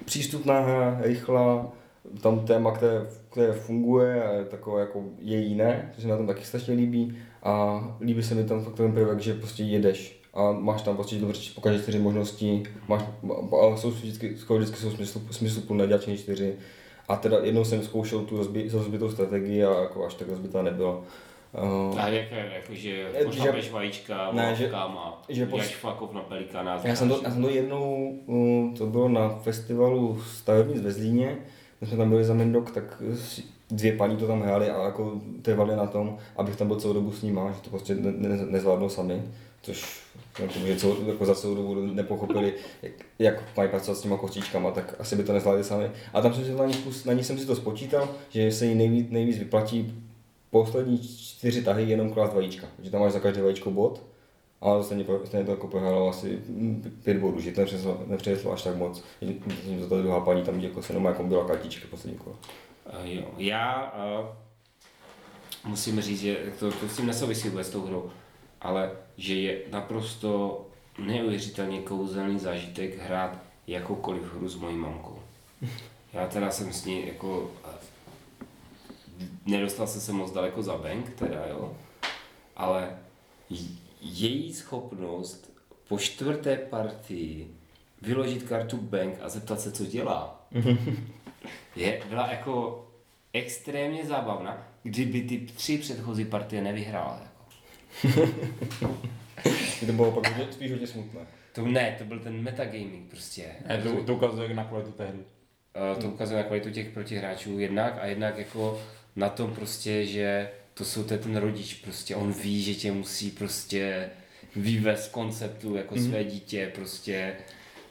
přístupná 0.05 0.61
hra, 0.61 1.01
rychlá, 1.03 1.73
tam 2.21 2.41
téma, 2.41 2.73
které, 2.73 3.07
které 3.31 3.53
funguje 3.53 4.25
a 4.25 4.33
je 4.33 4.45
takové 4.45 4.81
jako 4.81 5.05
je 5.19 5.39
jiné, 5.39 5.93
což 5.95 6.03
se 6.03 6.09
na 6.09 6.17
tom 6.17 6.27
taky 6.27 6.45
strašně 6.45 6.75
líbí 6.75 7.17
a 7.43 7.85
líbí 8.01 8.23
se 8.23 8.35
mi 8.35 8.45
tam 8.45 8.65
fakt 8.65 8.75
ten 8.75 8.93
prvek, 8.93 9.21
že 9.21 9.35
prostě 9.35 9.63
jedeš 9.63 10.21
a 10.35 10.53
máš 10.53 10.83
tam 10.83 10.97
prostě 10.97 11.17
dobře 11.17 11.51
pokaždé 11.55 11.83
čtyři 11.83 11.99
možnosti, 11.99 12.63
máš, 12.89 13.03
ale 13.53 13.79
jsou 13.79 13.91
vždycky, 13.91 14.37
skoro 14.37 14.59
vždycky 14.59 14.81
jsou 14.81 14.91
smysl, 14.91 15.21
smysluplné, 15.31 15.87
dělačně 15.87 16.17
čtyři 16.17 16.55
a 17.09 17.17
teda 17.17 17.39
jednou 17.39 17.65
jsem 17.65 17.83
zkoušel 17.83 18.21
tu 18.21 18.37
rozbitou 18.73 19.11
strategii 19.11 19.65
a 19.65 19.81
jako 19.81 20.07
až 20.07 20.15
tak 20.15 20.29
rozbitá 20.29 20.63
nebyla. 20.63 21.01
Uh, 21.53 22.01
a 22.01 22.09
jak, 22.09 22.31
jako, 22.31 22.75
že 22.75 23.11
pošlapeš 23.25 23.71
vajíčka, 23.71 24.33
ne, 24.33 24.55
že, 24.55 24.71
a 24.71 25.23
že 25.29 25.47
pos... 25.47 25.71
fakov 25.71 26.13
na 26.13 26.21
pelikána. 26.21 26.81
Já 26.85 26.97
jsem, 26.97 27.09
to, 27.09 27.21
já 27.25 27.31
jsem 27.31 27.43
to 27.43 27.49
jednou, 27.49 28.19
uh, 28.27 28.75
to 28.75 28.87
bylo 28.87 29.09
na 29.09 29.29
festivalu 29.29 30.23
stavebnic 30.23 30.81
ve 30.81 30.93
Zlíně, 30.93 31.39
když 31.79 31.91
jsme 31.91 31.99
tam 31.99 32.11
byli 32.11 32.25
za 32.25 32.35
Mendok, 32.35 32.71
tak 32.71 33.03
dvě 33.71 33.93
paní 33.93 34.17
to 34.17 34.27
tam 34.27 34.43
hrály 34.43 34.71
a 34.71 34.85
jako 34.85 35.21
trvali 35.43 35.77
na 35.77 35.87
tom, 35.87 36.19
abych 36.37 36.57
tam 36.57 36.67
byl 36.67 36.81
celou 36.81 36.95
dobu 36.95 37.13
s 37.13 37.23
nima, 37.23 37.53
že 37.53 37.61
to 37.61 37.71
prostě 37.71 37.95
ne, 37.95 38.13
ne, 38.29 38.47
nezvládnou 38.47 38.89
sami, 38.89 39.23
což 39.63 40.01
jako, 40.39 40.59
že 40.67 40.77
celou, 40.77 41.07
jako 41.07 41.27
za 41.27 41.35
celou 41.35 41.55
dobu 41.55 41.75
nepochopili, 41.75 42.55
jak, 42.83 42.93
jak 43.19 43.57
mají 43.57 43.69
pracovat 43.69 43.99
s 43.99 44.03
těma 44.03 44.17
kostičkama, 44.17 44.71
tak 44.71 44.95
asi 44.99 45.17
by 45.17 45.25
to 45.25 45.33
nezvládli 45.33 45.65
sami. 45.65 45.91
A 46.13 46.21
tam 46.21 46.35
jsem 46.35 46.45
si 46.45 46.51
to 46.51 46.59
na 46.59 46.67
ní, 46.67 46.75
na 47.05 47.13
ní 47.13 47.25
jsem 47.25 47.39
si 47.39 47.47
to 47.47 47.57
spočítal, 47.57 48.09
že 48.29 48.53
se 48.53 48.67
jí 48.67 48.75
nejvíc, 48.75 49.11
nejvíc 49.11 49.39
vyplatí 49.39 50.10
poslední 50.51 50.99
čtyři 50.99 51.63
tahy 51.63 51.91
jenom 51.91 52.13
klást 52.13 52.35
vajíčka, 52.35 52.67
že 52.83 52.91
tam 52.91 53.01
máš 53.01 53.13
za 53.13 53.21
každé 53.21 53.43
vajíčko 53.43 53.71
bod, 53.71 54.03
ale 54.61 54.85
stejně, 54.85 55.05
stejně 55.25 55.47
to 55.47 55.51
jako 55.51 55.69
prohrálo 55.69 56.09
asi 56.09 56.43
mm, 56.49 57.01
pět 57.05 57.17
bodů, 57.17 57.41
že 57.41 57.53
to 57.53 57.63
nepřineslo, 58.07 58.53
až 58.53 58.63
tak 58.63 58.77
moc. 58.77 59.05
Že 59.23 59.81
to 59.81 59.89
ta 59.89 60.03
druhá 60.03 60.21
paní 60.21 60.43
tam 60.43 60.61
jako 60.61 60.83
se 60.83 60.93
jako 60.93 61.25
byla 61.25 61.47
kartička 61.47 61.89
poslední 61.91 62.19
kolo. 62.19 62.37
Uh, 62.87 63.07
jo. 63.07 63.25
Já 63.39 63.95
uh, 64.21 65.71
musím 65.71 66.01
říct, 66.01 66.21
že 66.21 66.37
to, 66.59 66.73
to 66.73 66.89
s 66.89 66.97
tím 66.97 67.07
nesouvisí 67.07 67.49
vůbec 67.49 67.67
s 67.67 67.71
tou 67.71 67.87
hrou, 67.87 68.11
ale 68.61 68.93
že 69.17 69.35
je 69.35 69.61
naprosto 69.71 70.61
neuvěřitelně 70.99 71.81
kouzelný 71.81 72.39
zážitek 72.39 72.99
hrát 72.99 73.39
jakoukoliv 73.67 74.35
hru 74.35 74.49
s 74.49 74.57
mojí 74.57 74.77
mamkou. 74.77 75.19
Já 76.13 76.27
teda 76.27 76.51
jsem 76.51 76.73
s 76.73 76.85
ní 76.85 77.07
jako 77.07 77.51
nedostal 79.47 79.87
jsem 79.87 80.01
se 80.01 80.13
moc 80.13 80.33
daleko 80.33 80.63
za 80.63 80.77
bank, 80.77 81.11
teda 81.11 81.47
jo, 81.51 81.77
ale 82.57 82.97
její 84.01 84.55
schopnost 84.55 85.51
po 85.89 85.99
čtvrté 85.99 86.57
partii 86.57 87.55
vyložit 88.03 88.43
kartu 88.43 88.77
bank 88.77 89.15
a 89.23 89.29
zeptat 89.29 89.61
se, 89.61 89.73
co 89.73 89.87
dělá, 89.87 90.47
je, 91.77 92.03
byla 92.09 92.31
jako 92.31 92.87
extrémně 93.33 94.07
zábavná, 94.07 94.67
kdyby 94.83 95.23
ty 95.23 95.39
tři 95.39 95.79
předchozí 95.79 96.25
partie 96.25 96.63
nevyhrála. 96.63 97.23
Jako. 98.05 98.29
To 99.87 99.93
bylo 99.93 100.13
pak 100.13 100.37
hodně, 100.37 100.53
spíš 100.53 100.71
hodně 100.71 100.87
smutné. 100.87 101.21
To 101.53 101.67
ne, 101.67 101.95
to 101.99 102.05
byl 102.05 102.19
ten 102.19 102.43
metagaming 102.43 103.11
prostě. 103.11 103.45
Ne, 103.69 103.83
to, 103.83 104.05
to 104.05 104.15
ukazuje 104.15 104.55
na 104.55 104.65
kvalitu 104.65 104.93
té 104.93 105.07
hry. 105.07 105.19
Eh, 105.75 106.01
To 106.01 106.09
ukazuje 106.09 106.39
na 106.39 106.45
kvalitu 106.47 106.71
těch 106.71 106.89
protihráčů 106.89 107.59
jednak 107.59 107.99
a 108.01 108.07
jednak 108.07 108.39
jako 108.39 108.81
na 109.17 109.29
tom 109.29 109.55
prostě, 109.55 110.07
že 110.07 110.51
to 110.75 110.85
jsou 110.85 111.05
to 111.05 111.19
ten 111.19 111.37
rodič 111.37 111.75
prostě, 111.75 112.17
on 112.17 112.33
ví, 112.33 112.63
že 112.63 112.75
tě 112.75 112.93
musí 112.93 113.31
prostě 113.31 114.11
vyvést 114.57 115.13
konceptu 115.13 115.75
jako 115.77 115.95
Mhm. 115.95 116.05
své 116.05 116.25
dítě, 116.25 116.71
prostě 116.75 117.35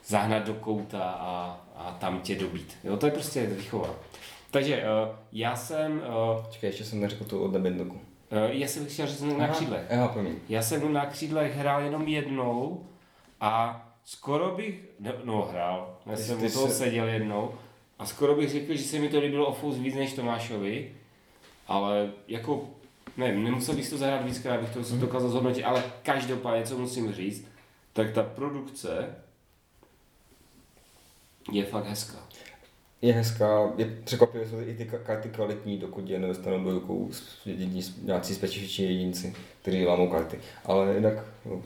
zahnat 0.06 0.46
do 0.46 0.54
kouta 0.54 1.02
a, 1.02 1.60
a 1.76 1.96
tam 2.00 2.20
tě 2.20 2.34
dobít. 2.34 2.76
Jo, 2.84 2.96
to 2.96 3.06
je 3.06 3.12
prostě 3.12 3.46
výchova. 3.46 3.94
Takže 4.50 4.76
eh, 4.76 4.84
já 5.32 5.56
jsem, 5.56 6.02
eh, 6.04 6.46
Čekaj, 6.50 6.70
ještě 6.70 6.84
jsem 6.84 7.00
neřekl 7.00 7.24
to 7.24 7.40
od 7.42 7.52
Nebindoku. 7.52 8.00
eh, 8.30 8.48
já 8.54 8.68
jsem 8.68 8.86
chtěl 8.86 9.06
říct 9.06 9.22
na 9.22 9.48
křídlech. 9.48 9.82
Aha, 9.90 10.08
promiň. 10.08 10.34
Já 10.48 10.62
jsem 10.62 10.92
na 10.92 11.06
křídlech 11.06 11.56
hrál 11.56 11.82
jenom 11.82 12.08
jednou 12.08 12.86
a 13.40 13.82
skoro 14.04 14.54
bych, 14.56 14.74
no, 15.00 15.12
no 15.24 15.42
hrál, 15.52 15.98
já 16.06 16.16
jsem 16.16 16.44
u 16.44 16.50
toho 16.50 16.68
se- 16.68 16.74
seděl 16.74 17.08
jednou 17.08 17.54
a 17.98 18.06
skoro 18.06 18.34
bych 18.34 18.50
řekl, 18.50 18.74
že 18.74 18.82
se 18.84 18.98
mi 18.98 19.08
to 19.08 19.20
líbilo 19.20 19.46
o 19.46 19.70
víc 19.70 19.94
než 19.94 20.12
Tomášovi, 20.12 20.92
ale 21.70 22.10
jako, 22.28 22.68
nevím, 23.16 23.44
nemusel 23.44 23.74
bych 23.74 23.90
to 23.90 23.98
zahrát 23.98 24.24
víckrát, 24.24 24.58
abych 24.58 24.70
to 24.70 24.78
Mhm. 24.80 25.00
dokázal 25.00 25.30
zhodnotit, 25.30 25.64
ale 25.64 25.82
každopádně, 26.02 26.64
co 26.66 26.78
musím 26.78 27.12
říct, 27.12 27.44
tak 27.92 28.10
ta 28.12 28.22
produkce 28.22 29.14
je 31.52 31.64
fakt 31.64 31.86
hezká. 31.86 32.18
Je 33.02 33.12
hezká, 33.12 33.72
je 33.76 34.00
překvapivé, 34.04 34.48
jsou 34.48 34.60
i 34.60 34.74
ty 34.74 34.84
ka- 34.84 35.02
karty 35.04 35.28
kvalitní, 35.28 35.78
dokud 35.78 36.08
je 36.08 36.18
nedostanou 36.18 36.64
do 36.64 36.70
rukou 36.70 37.10
nějací 38.02 38.34
specifiční 38.34 38.84
jedinci, 38.84 39.34
kteří 39.62 39.86
lámou 39.86 40.08
karty. 40.10 40.40
Ale 40.64 40.94
jinak, 40.94 41.14
jo. 41.46 41.62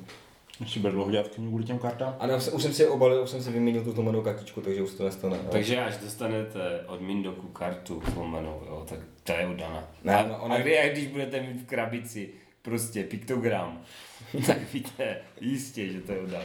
Ještě 0.61 0.81
bude 0.81 0.93
dlouho 0.93 1.11
dělat 1.11 1.29
knihu 1.29 1.49
kvůli 1.51 1.65
těm 1.65 1.79
kartám. 1.79 2.17
A 2.19 2.27
ne, 2.27 2.35
už 2.37 2.63
jsem 2.63 2.73
si 2.73 2.87
obalil, 2.87 3.23
už 3.23 3.31
jsem 3.31 3.43
si 3.43 3.51
vyměnil 3.51 3.85
tu 3.85 3.93
zlomenou 3.93 4.23
kartičku, 4.23 4.61
takže 4.61 4.83
už 4.83 4.91
to 4.95 5.05
nestane. 5.05 5.37
ale- 5.39 5.49
Takže 5.51 5.81
až 5.81 5.97
dostanete 5.97 6.81
od 6.87 7.01
Mindoku 7.01 7.49
kartu 7.49 8.03
zlomenou, 8.13 8.61
jo, 8.67 8.87
tak 8.89 8.99
to 9.25 9.33
je 9.33 9.47
udaná. 9.47 9.89
Ne, 10.05 10.17
a, 10.17 10.27
no, 10.29 10.39
ona- 10.43 10.55
a, 10.55 10.59
kdy, 10.59 10.79
a 10.79 10.89
když 10.93 11.07
budete 11.07 11.41
mít 11.43 11.63
v 11.63 11.67
krabici 11.67 12.29
prostě 12.63 13.05
piktogram, 13.05 13.83
tak 14.47 14.73
víte 14.73 15.17
jistě, 15.41 15.89
že 15.89 16.01
to 16.01 16.13
je 16.13 16.21
udaná. 16.21 16.45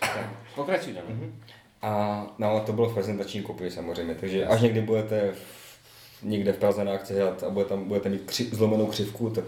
tak, 0.00 0.28
pokračuj, 0.54 0.92
Dan. 0.92 1.32
A 1.82 2.26
no, 2.38 2.46
ale 2.48 2.60
to 2.60 2.72
bylo 2.72 2.88
v 2.88 2.94
prezentační 2.94 3.42
kopii 3.42 3.70
samozřejmě, 3.70 4.14
takže 4.14 4.46
až 4.46 4.60
někdy 4.60 4.80
budete 4.80 5.32
v, 5.32 6.22
někde 6.22 6.52
v 6.52 6.58
Praze 6.58 6.84
na 6.84 6.92
akci 6.92 7.14
hrát 7.14 7.42
a 7.42 7.50
bude 7.50 7.64
tam, 7.64 7.84
budete 7.88 8.08
mít 8.08 8.22
kři, 8.26 8.44
zlomenou 8.44 8.86
křivku, 8.86 9.30
tak, 9.30 9.44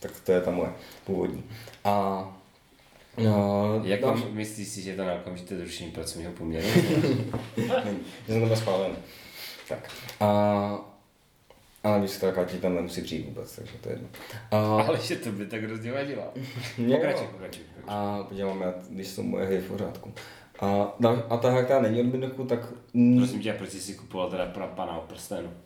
tak 0.00 0.20
to 0.24 0.32
je 0.32 0.40
ta 0.40 0.50
moje 0.50 0.70
původní. 1.04 1.44
A 1.84 2.24
No, 3.24 3.80
Jak 3.84 4.02
vám 4.02 4.22
myslíš 4.34 4.68
si, 4.68 4.82
že 4.82 4.96
to 4.96 5.04
na 5.04 5.12
okamžité 5.14 5.56
zrušení 5.56 5.90
pracovního 5.90 6.32
poměru? 6.32 6.66
Že 8.26 8.32
jsem 8.32 8.40
to 8.40 8.46
byl 8.46 8.56
schválen. 8.56 8.92
Tak. 9.68 9.90
A, 10.20 10.26
ale 11.84 12.00
víš, 12.00 12.16
ta 12.16 12.32
Kati 12.32 12.58
tam 12.58 12.74
nemusí 12.74 13.02
přijít 13.02 13.26
vůbec, 13.26 13.56
takže 13.56 13.72
to 13.80 13.88
je 13.88 13.92
jedno. 13.94 14.08
A, 14.50 14.56
Ale 14.82 15.00
že 15.00 15.16
to 15.16 15.32
by 15.32 15.46
tak 15.46 15.62
hrozně 15.62 15.92
vadila. 15.92 16.24
Jo. 16.78 16.96
Pokračuj, 16.96 17.26
pokračuj. 17.26 17.62
a 17.86 18.22
podívám, 18.28 18.60
já, 18.60 18.74
když 18.90 19.08
jsou 19.08 19.22
moje 19.22 19.46
hry 19.46 19.58
v 19.58 19.68
pořádku. 19.68 20.12
A, 20.60 20.92
a 21.30 21.36
ta 21.36 21.50
hra, 21.50 21.62
která 21.62 21.80
není 21.80 22.00
od 22.00 22.06
Bindoku, 22.06 22.44
tak... 22.44 22.60
Prosím 23.18 23.40
tě, 23.42 23.52
proč 23.52 23.70
jsi 23.70 23.80
si 23.80 23.94
kupoval 23.94 24.30
teda 24.30 24.46
pra 24.46 24.66
pana 24.66 24.98
o 24.98 25.00
prstenu? 25.00 25.50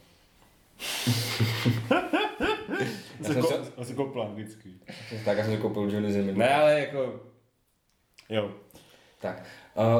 Já 3.21 3.43
jsem 3.43 3.85
se 3.85 3.95
koupil 3.95 4.23
anglicky. 4.23 4.69
tak 5.25 5.39
já 5.39 5.45
jsem 5.45 5.55
si 5.55 5.61
koupil 5.61 5.83
Johnny 5.91 6.13
Zimmer. 6.13 6.37
Ne, 6.37 6.55
ale 6.55 6.81
jako... 6.81 7.21
Jo. 8.29 8.51
Tak, 9.21 9.43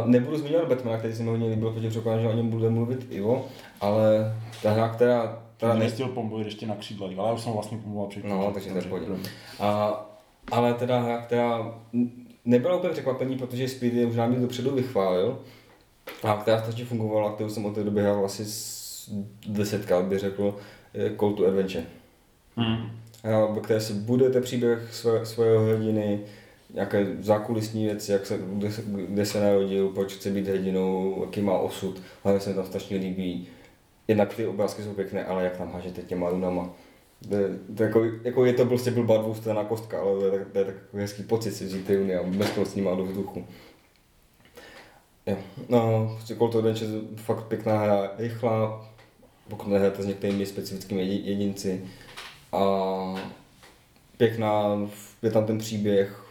uh, 0.03 0.09
nebudu 0.09 0.39
zmiňovat 0.39 0.69
Batmana, 0.69 0.99
který 0.99 1.15
se 1.15 1.23
mi 1.23 1.29
hodně 1.31 1.49
líbil, 1.49 1.71
protože 1.71 1.89
předpokládám, 1.89 2.23
že 2.23 2.29
o 2.29 2.37
něm 2.37 2.51
bude 2.51 2.71
mluvit 2.71 3.07
Ivo, 3.11 3.49
ale 3.81 4.37
ta 4.63 4.71
hra, 4.71 4.89
která... 4.89 5.43
Teda 5.57 5.75
ne, 5.75 5.81
nechtěl 5.81 6.09
pomluvit 6.09 6.45
ještě 6.45 6.67
na 6.67 6.77
křídlech, 6.77 7.19
ale 7.19 7.29
já 7.29 7.35
už 7.35 7.41
jsem 7.41 7.53
vlastně 7.53 7.79
pomluvil 7.79 8.09
předtím. 8.09 8.31
No, 8.31 8.51
takže 8.55 8.71
to 8.71 8.97
je. 8.97 9.19
A, 9.61 10.01
ale 10.53 10.75
teda 10.75 11.01
hra, 11.01 11.19
která 11.19 11.75
nebyla 12.45 12.77
úplně 12.77 12.93
překvapení, 12.93 13.39
protože 13.39 13.69
Speed 13.69 13.95
je 13.95 14.07
už 14.07 14.17
nám 14.17 14.41
dopředu 14.41 14.71
vychválil, 14.71 15.39
a 16.23 16.37
která 16.37 16.63
strašně 16.63 16.85
fungovala, 16.85 17.33
kterou 17.33 17.49
jsem 17.49 17.67
od 17.67 17.75
té 17.75 17.85
doby 17.85 18.03
hrál 18.03 18.25
asi 18.25 18.45
s 18.45 19.11
desetkrát, 19.47 20.05
bych 20.05 20.19
řekl, 20.19 20.57
Call 21.21 21.33
to 21.33 21.47
Adventure. 21.47 21.85
Hmm. 22.57 22.91
Hra, 23.23 23.47
ve 23.47 23.61
které 23.61 23.81
si 23.81 23.93
budete 23.93 24.41
příběh 24.41 24.95
své, 24.95 25.27
svého 25.27 25.65
hrdiny, 25.65 26.21
nějaké 26.75 27.07
zákulisní 27.21 27.87
věci, 27.87 28.13
jak 28.13 28.27
se, 28.27 28.39
kde, 28.39 28.73
se, 28.73 28.83
kde 28.87 29.27
se 29.27 29.41
narodil, 29.41 29.89
proč 29.89 30.13
chce 30.13 30.31
být 30.31 30.49
hrdinou, 30.49 31.19
jaký 31.25 31.41
má 31.41 31.59
osud, 31.59 32.03
hlavně 32.23 32.41
se 32.41 32.51
mi 32.51 32.57
tam 32.57 32.67
strašně 32.67 32.97
líbí. 32.97 33.49
Jednak 34.09 34.35
ty 34.35 34.47
obrázky 34.47 34.83
jsou 34.83 34.93
pěkné, 34.93 35.25
ale 35.25 35.45
jak 35.45 35.57
tam 35.57 35.73
hážete 35.73 36.03
těma 36.03 36.31
runama. 36.31 36.71
To 37.29 37.37
to 37.77 37.83
jako, 37.83 38.05
jako 38.25 38.45
je 38.45 38.53
to 38.53 38.67
prostě 38.67 38.91
blbá 38.91 39.17
dvoustranná 39.17 39.65
kostka, 39.65 40.01
ale 40.01 40.19
to 40.19 40.37
je, 40.37 40.45
to 40.45 40.59
je 40.59 40.65
takový 40.65 41.03
hezký 41.03 41.23
pocit 41.23 41.53
si 41.53 41.65
vzít 41.65 41.87
ty 41.87 41.97
runy 41.97 42.17
a 42.17 42.23
mesknout 42.23 42.69
s 42.69 42.75
nima 42.75 42.95
do 42.95 43.05
vzduchu. 43.05 43.47
Jo, 45.27 45.37
no, 45.69 46.13
prostě 46.15 46.35
to 46.35 46.59
Adventure 46.59 46.91
je 46.91 47.01
fakt 47.17 47.45
pěkná 47.45 47.79
hra, 47.79 48.13
rychlá, 48.19 48.89
pokud 49.49 49.69
nehrajete 49.69 50.03
s 50.03 50.07
některými 50.07 50.47
specifickými 50.47 51.03
jedi- 51.03 51.23
jedinci. 51.25 51.85
A 52.53 53.15
pěkná, 54.17 54.65
je 55.23 55.31
tam 55.31 55.47
ten 55.47 55.59
příběh, 55.59 56.24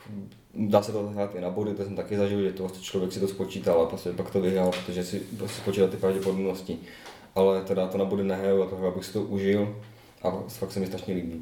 dá 0.53 0.83
se 0.83 0.91
to 0.91 1.07
hrát 1.07 1.35
i 1.35 1.41
na 1.41 1.49
body, 1.49 1.73
to 1.73 1.83
jsem 1.83 1.95
taky 1.95 2.17
zažil, 2.17 2.41
že 2.41 2.53
to 2.53 2.63
vlastně 2.63 2.83
člověk 2.83 3.13
si 3.13 3.19
to 3.19 3.27
spočítal 3.27 3.81
a 3.81 3.85
prostě 3.85 4.13
pak 4.13 4.31
to 4.31 4.41
vyhrál, 4.41 4.71
protože 4.71 5.03
si 5.03 5.19
prostě 5.19 5.61
spočítal 5.61 5.87
ty 5.87 5.97
pravděpodobnosti. 5.97 6.79
Ale 7.35 7.63
teda 7.63 7.87
to 7.87 7.97
na 7.97 8.05
body 8.05 8.23
nehraju 8.23 8.63
a 8.63 8.69
toho 8.69 8.87
abych 8.87 9.05
si 9.05 9.13
to 9.13 9.21
užil 9.21 9.75
a 10.23 10.31
fakt 10.47 10.71
se 10.71 10.79
mi 10.79 10.87
strašně 10.87 11.13
líbí. 11.13 11.41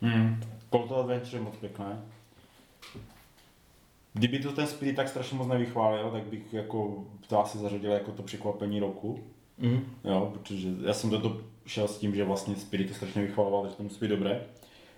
Hmm. 0.00 0.40
Call 0.70 0.88
to 0.88 0.96
Adventure 0.96 1.38
je 1.38 1.42
moc 1.42 1.54
pěkné. 1.56 2.02
Kdyby 4.12 4.38
to 4.38 4.52
ten 4.52 4.66
Spirit 4.66 4.96
tak 4.96 5.08
strašně 5.08 5.38
moc 5.38 5.48
nevychválil, 5.48 6.10
tak 6.10 6.22
bych 6.22 6.54
jako 6.54 7.04
to 7.28 7.40
asi 7.40 7.58
zařadil 7.58 7.92
jako 7.92 8.12
to 8.12 8.22
překvapení 8.22 8.80
roku. 8.80 9.18
Mm. 9.58 9.80
Jo, 10.04 10.30
protože 10.34 10.68
já 10.84 10.92
jsem 10.92 11.10
do 11.10 11.20
toho 11.20 11.36
šel 11.66 11.88
s 11.88 11.98
tím, 11.98 12.14
že 12.14 12.24
vlastně 12.24 12.56
Spirit 12.56 12.88
to 12.88 12.94
strašně 12.94 13.22
vychvaloval, 13.22 13.68
že 13.68 13.74
to 13.74 13.82
musí 13.82 14.00
být 14.00 14.08
dobré. 14.08 14.40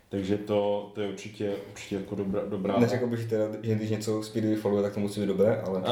Takže 0.08 0.38
to, 0.38 0.90
to 0.94 1.00
je 1.00 1.08
určitě, 1.08 1.54
určitě 1.70 1.94
jako 1.96 2.14
dobrá. 2.14 2.42
dobrá 2.48 2.78
Neřekl 2.78 3.06
bych 3.06 3.24
teda, 3.26 3.44
že 3.62 3.74
když 3.74 3.90
něco 3.90 4.22
Speedy 4.22 4.48
vyfaluje, 4.48 4.82
tak 4.82 4.94
to 4.94 5.00
musí 5.00 5.20
být 5.20 5.26
dobré, 5.26 5.62
ale... 5.66 5.78
Uh, 5.80 5.86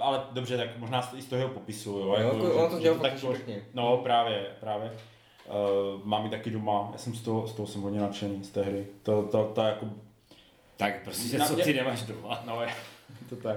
ale 0.00 0.22
dobře, 0.32 0.56
tak 0.56 0.68
možná 0.78 1.10
i 1.16 1.22
z 1.22 1.26
toho 1.26 1.40
jeho 1.40 1.50
popisu, 1.54 1.90
jo. 1.98 2.14
jako 2.18 2.36
že- 2.46 2.52
ono 2.52 2.68
to 2.70 2.78
dělá 2.80 2.98
tak 2.98 3.12
jako- 3.14 3.26
pěkně. 3.32 3.62
No 3.74 3.96
právě, 3.96 4.46
právě. 4.60 4.92
Uh, 5.48 5.54
mám 6.04 6.24
ji 6.24 6.30
taky 6.30 6.50
doma, 6.50 6.88
já 6.92 6.98
jsem 6.98 7.14
z 7.14 7.22
toho, 7.22 7.46
z 7.48 7.52
toho 7.52 7.66
jsem 7.66 7.82
hodně 7.82 8.00
nadšený, 8.00 8.44
z 8.44 8.48
té 8.50 8.62
hry. 8.62 8.86
To, 9.02 9.22
to, 9.22 9.52
to 9.54 9.60
jako, 9.62 9.86
Tak 10.76 11.02
prostě, 11.04 11.38
Na 11.38 11.46
co 11.46 11.56
ty 11.56 11.74
nemáš 11.74 12.02
doma? 12.02 12.42
no, 12.46 12.62
to 13.28 13.36
tak. 13.36 13.56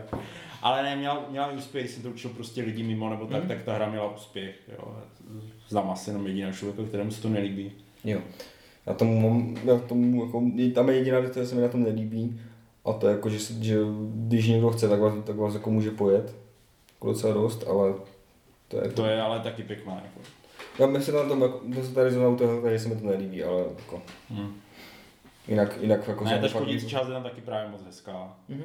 Ale 0.62 0.84
ne, 0.84 0.96
měla, 0.96 1.26
měla 1.30 1.52
úspěch, 1.52 1.90
jsem 1.90 2.04
to 2.04 2.10
učil 2.10 2.30
prostě 2.30 2.62
lidi 2.62 2.84
mimo, 2.84 3.10
nebo 3.10 3.26
tak, 3.26 3.40
Mhm. 3.40 3.48
tak 3.48 3.64
ta 3.64 3.74
hra 3.74 3.90
měla 3.90 4.12
úspěch, 4.16 4.56
jo. 4.80 4.96
Znám 5.70 5.90
asi 5.92 6.10
jenom 6.10 6.28
jediného 6.28 6.54
člověka, 6.54 6.84
kterému 6.90 7.12
se 7.12 7.22
to 7.22 7.30
nelíbí. 7.30 7.72
Jo. 8.04 8.20
Já 8.86 8.94
tomu 8.94 9.30
mám, 9.30 9.56
já 9.64 9.80
tomu 9.80 10.26
jako, 10.26 10.44
tam 10.76 10.90
je 10.90 10.96
jediná 10.96 11.20
věc, 11.20 11.32
která 11.32 11.46
se 11.46 11.56
mi 11.56 11.62
na 11.62 11.68
tom 11.68 11.84
nelíbí, 11.84 12.40
a 12.86 12.94
to 12.94 13.08
je 13.08 13.12
jako, 13.12 13.30
že, 13.30 13.38
že 13.62 13.80
když 14.14 14.48
někdo 14.48 14.70
chce, 14.70 14.90
tak 14.90 15.00
vás, 15.00 15.14
tak 15.24 15.36
vás 15.36 15.54
jako 15.54 15.72
může 15.72 15.92
pojet. 15.92 16.36
Jako 16.94 17.08
docela 17.08 17.34
dost, 17.34 17.64
ale 17.68 17.94
to 18.68 18.78
je 18.78 18.90
To 18.90 19.06
je 19.06 19.22
ale 19.22 19.40
taky 19.40 19.64
pěkná, 19.64 19.94
jako. 19.94 20.20
Já 20.80 20.88
myslím 20.88 21.16
na 21.16 21.24
tom, 21.24 21.42
jako, 21.42 21.62
to 21.76 21.84
se 21.84 21.94
tady 21.94 22.12
zrovna 22.12 22.30
u 22.30 22.36
toho, 22.36 22.62
tady 22.62 22.80
se 22.80 22.90
mi 22.90 22.96
to 22.96 23.08
nelíbí, 23.08 23.44
ale 23.44 23.60
jako, 23.80 24.02
Hmm. 24.30 24.54
Jinak, 25.48 25.78
jinak 25.82 26.08
jako 26.08 26.24
Ne, 26.24 26.32
ta 26.32 26.38
fakt- 26.48 26.50
škodící 26.50 26.88
část 26.88 27.08
je 27.08 27.14
tam 27.14 27.24
taky 27.24 27.42
právě 27.42 27.70
moc 27.72 27.84
hezká. 27.86 28.36
Mhm. 28.50 28.64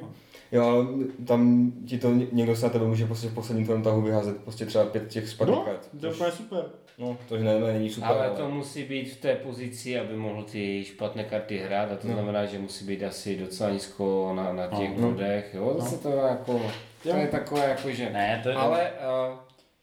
Jo, 0.51 0.63
ale 0.67 0.85
tam 1.27 1.71
ti 1.87 1.97
to 1.97 2.11
někdo 2.31 2.55
se 2.55 2.65
na 2.65 2.71
tebe 2.71 2.85
může 2.87 3.05
prostě 3.05 3.27
v 3.27 3.33
posledním 3.33 3.65
tvém 3.65 3.83
tahu 3.83 4.01
vyházet 4.01 4.37
prostě 4.43 4.65
třeba 4.65 4.85
pět 4.85 5.07
těch 5.07 5.29
spadných 5.29 5.57
No, 5.93 6.13
to 6.13 6.25
je 6.25 6.31
super. 6.31 6.65
No, 6.97 7.17
to 7.29 7.37
ne, 7.37 7.59
ne, 7.59 7.73
není 7.73 7.89
super, 7.89 8.09
Ale 8.09 8.29
to 8.29 8.49
musí 8.49 8.83
být 8.83 9.09
v 9.13 9.21
té 9.21 9.35
pozici, 9.35 9.99
aby 9.99 10.15
mohl 10.17 10.43
ty 10.43 10.85
špatné 10.85 11.23
karty 11.23 11.57
hrát 11.57 11.91
a 11.91 11.95
to 11.95 12.07
No. 12.07 12.13
znamená, 12.13 12.45
že 12.45 12.59
musí 12.59 12.85
být 12.85 13.03
asi 13.03 13.35
docela 13.37 13.69
nízko 13.69 14.31
na, 14.35 14.53
na 14.53 14.67
těch 14.67 14.97
No. 14.97 15.11
bodech, 15.11 15.53
jo, 15.53 15.73
No. 15.75 15.81
zase 15.81 15.97
to 15.97 16.09
jako, 16.09 16.61
to 17.03 17.09
je 17.09 17.27
takové 17.27 17.69
jako, 17.69 17.91
že 17.91 18.09
Ne, 18.09 18.39
to 18.43 18.49
je... 18.49 18.55
Ale 18.55 18.91
uh, 19.31 19.37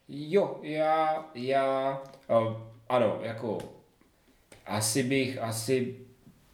jo, 0.08 0.58
já, 0.62 1.24
já, 1.34 1.98
uh, 2.46 2.52
ano, 2.88 3.18
jako 3.22 3.58
asi 4.66 5.02
bych, 5.02 5.38
asi, 5.42 5.96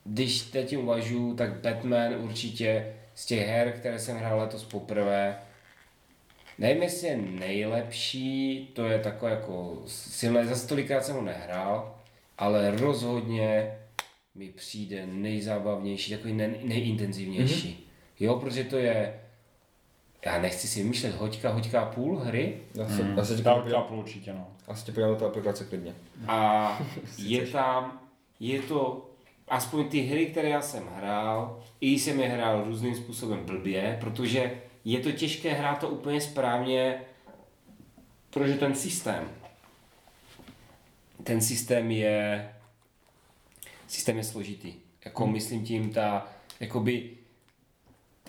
když 0.05 0.43
teď 0.43 0.77
uvažuji, 0.77 1.35
tak 1.35 1.61
Batman 1.61 2.15
určitě 2.21 2.95
z 3.15 3.27
těch 3.27 3.47
her, 3.47 3.73
které 3.73 3.99
jsem 3.99 4.17
hrál 4.17 4.39
letos 4.39 4.65
poprvé, 4.65 5.37
nevím, 6.59 6.83
jestli 6.83 7.09
je 7.09 7.17
nejlepší, 7.17 8.71
to 8.75 8.85
je 8.87 8.99
takové 8.99 9.31
jako 9.31 9.83
silné, 9.87 10.47
zase 10.47 10.69
tolikrát 10.69 11.05
jsem 11.05 11.15
ho 11.17 11.23
nehrál, 11.23 11.95
ale 12.39 12.71
rozhodně 12.71 13.75
mi 14.35 14.49
přijde 14.49 15.07
nejzábavnější, 15.07 16.11
takový 16.17 16.33
nej, 16.33 16.55
nejintenzivnější. 16.65 17.69
Mm-hmm. 17.69 17.93
Jo, 18.25 18.35
protože 18.35 18.65
to 18.65 18.77
je, 18.77 19.21
já 20.27 20.39
nechci 20.41 20.69
si 20.69 20.83
vymýšlet 20.83 21.15
hoďka, 21.15 21.51
hoďka 21.51 21.85
půl 21.85 22.17
hry 22.19 22.59
Já 22.75 22.89
se, 22.89 23.03
Hmm. 23.03 23.19
já 23.19 23.25
se 23.25 23.35
podívám, 23.35 23.63
chápu 23.71 23.97
určitě, 23.97 24.33
no. 24.33 24.47
já 24.69 24.75
se 24.75 24.85
tě 24.87 24.93
podívám 24.93 25.11
do 25.15 25.19
té 25.19 25.25
aplikace 25.27 25.65
klidně. 25.65 25.95
a 26.29 26.79
je 27.19 27.47
tam, 27.47 28.01
je 28.41 28.63
to, 28.63 29.11
aspoň 29.49 29.89
ty 29.89 30.01
hry, 30.01 30.27
které 30.27 30.49
já 30.49 30.63
jsem 30.63 30.87
hrál, 30.87 31.63
i 31.81 31.99
jsem 31.99 32.21
je 32.21 32.29
hrál 32.29 32.65
různým 32.65 32.95
způsobem 32.95 33.45
blbě, 33.45 33.97
protože 34.01 34.61
je 34.85 35.01
to 35.01 35.13
těžké 35.13 35.53
hrát 35.53 35.79
to 35.79 35.89
úplně 35.89 36.21
správně, 36.21 37.01
protože 38.31 38.55
ten 38.55 38.75
systém, 38.75 39.31
ten 41.25 41.41
systém 41.41 41.91
je, 41.91 42.53
systém 43.87 44.17
je 44.17 44.25
složitý. 44.25 44.75
Jako 45.05 45.27
myslím 45.27 45.65
tím 45.65 45.93
ta, 45.93 46.29
jakoby 46.61 47.11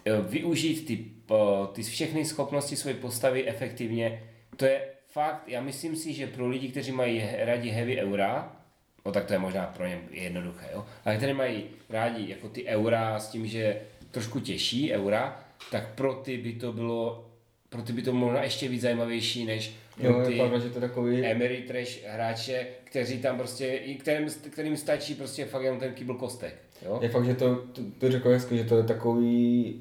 eh, 0.05 0.21
využít 0.21 0.85
ty, 0.85 1.05
eh, 1.31 1.67
ty 1.73 1.83
všechny 1.83 2.25
schopnosti 2.25 2.75
své 2.75 2.93
postavy 2.93 3.47
efektivně, 3.47 4.23
to 4.57 4.65
je 4.65 4.93
fakt, 5.07 5.43
já 5.47 5.61
myslím 5.61 5.95
si, 5.95 6.13
že 6.13 6.27
pro 6.27 6.47
lidi, 6.47 6.69
kteří 6.69 6.91
mají 6.91 7.23
rádi 7.37 7.69
heavy 7.69 8.01
eura, 8.01 8.62
no 9.05 9.11
tak 9.11 9.25
to 9.25 9.33
je 9.33 9.39
možná 9.39 9.65
pro 9.65 9.87
ně 9.87 10.01
jednoduché, 10.11 10.65
jo, 10.73 10.85
ale 11.05 11.17
kteří 11.17 11.33
mají 11.33 11.63
rádi 11.89 12.29
jako 12.29 12.49
ty 12.49 12.65
eura 12.65 13.19
s 13.19 13.27
tím, 13.29 13.47
že 13.47 13.81
trošku 14.11 14.39
těžší 14.39 14.93
eura, 14.93 15.43
tak 15.71 15.95
pro 15.95 16.13
ty 16.13 16.37
by 16.37 16.53
to 16.53 16.73
bylo, 16.73 17.29
pro 17.69 17.81
ty 17.81 17.93
by 17.93 18.01
to 18.01 18.13
možná 18.13 18.43
ještě 18.43 18.67
víc 18.67 18.81
zajímavější, 18.81 19.45
než 19.45 19.73
Jo, 19.97 20.13
pro 20.13 20.25
ty 20.25 20.35
pravda, 20.35 20.59
že 20.59 20.69
to 20.69 20.79
takový, 20.79 21.25
Emery 21.25 21.61
Trash 21.67 22.03
hráče, 22.07 22.67
kteří 22.83 23.21
tam 23.21 23.37
prostě, 23.37 23.67
i 23.67 23.95
kterým, 23.95 24.29
kterým 24.49 24.77
stačí 24.77 25.15
prostě 25.15 25.45
fakt 25.45 25.63
jenom 25.63 25.79
ten 25.79 25.93
kýbl 25.93 26.13
kostek, 26.13 26.55
jo. 26.85 26.99
je 27.01 27.09
fakt, 27.09 27.25
že 27.25 27.33
to, 27.33 27.55
to, 27.55 27.81
to 27.99 28.11
řekl 28.11 28.29
hezky, 28.29 28.57
že 28.57 28.63
to 28.63 28.77
je 28.77 28.83
takový, 28.83 29.75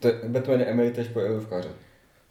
to 0.00 0.08
je, 0.08 0.14
Batman 0.28 0.60
je 0.60 0.66
Emily 0.66 0.92
po 1.12 1.20
Elovkáře. 1.20 1.68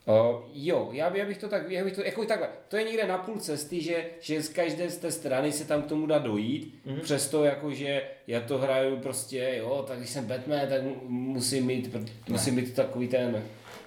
Uh, 0.07 0.41
jo, 0.53 0.89
já, 0.91 1.09
by, 1.09 1.19
já 1.19 1.25
bych 1.25 1.37
to 1.37 1.49
tak, 1.49 1.71
já 1.71 1.83
bych 1.83 1.93
to, 1.93 2.03
jako 2.03 2.25
takhle, 2.25 2.49
to 2.67 2.77
je 2.77 2.83
někde 2.83 3.07
na 3.07 3.17
půl 3.17 3.39
cesty, 3.39 3.81
že, 3.81 4.05
že 4.19 4.41
z 4.41 4.49
každé 4.49 4.89
z 4.89 4.97
té 4.97 5.11
strany 5.11 5.51
se 5.51 5.67
tam 5.67 5.81
k 5.81 5.85
tomu 5.87 6.05
dá 6.05 6.17
dojít, 6.17 6.79
mm-hmm. 6.87 6.99
přesto 6.99 7.43
jako, 7.43 7.73
že 7.73 8.01
já 8.27 8.41
to 8.41 8.57
hraju 8.57 8.97
prostě, 8.97 9.55
jo, 9.57 9.85
tak 9.87 9.97
když 9.97 10.09
jsem 10.09 10.25
Batman, 10.25 10.67
tak 10.69 10.83
mu- 10.83 11.01
musím 11.07 11.65
mít, 11.65 11.95
musím 12.29 12.55
mít 12.55 12.75
takový 12.75 13.07
ten, 13.07 13.43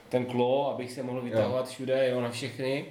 ten 0.08 0.24
klo, 0.24 0.70
abych 0.70 0.92
se 0.92 1.02
mohl 1.02 1.20
vytahovat 1.20 1.68
všude, 1.68 2.08
jo, 2.10 2.20
na 2.20 2.30
všechny. 2.30 2.84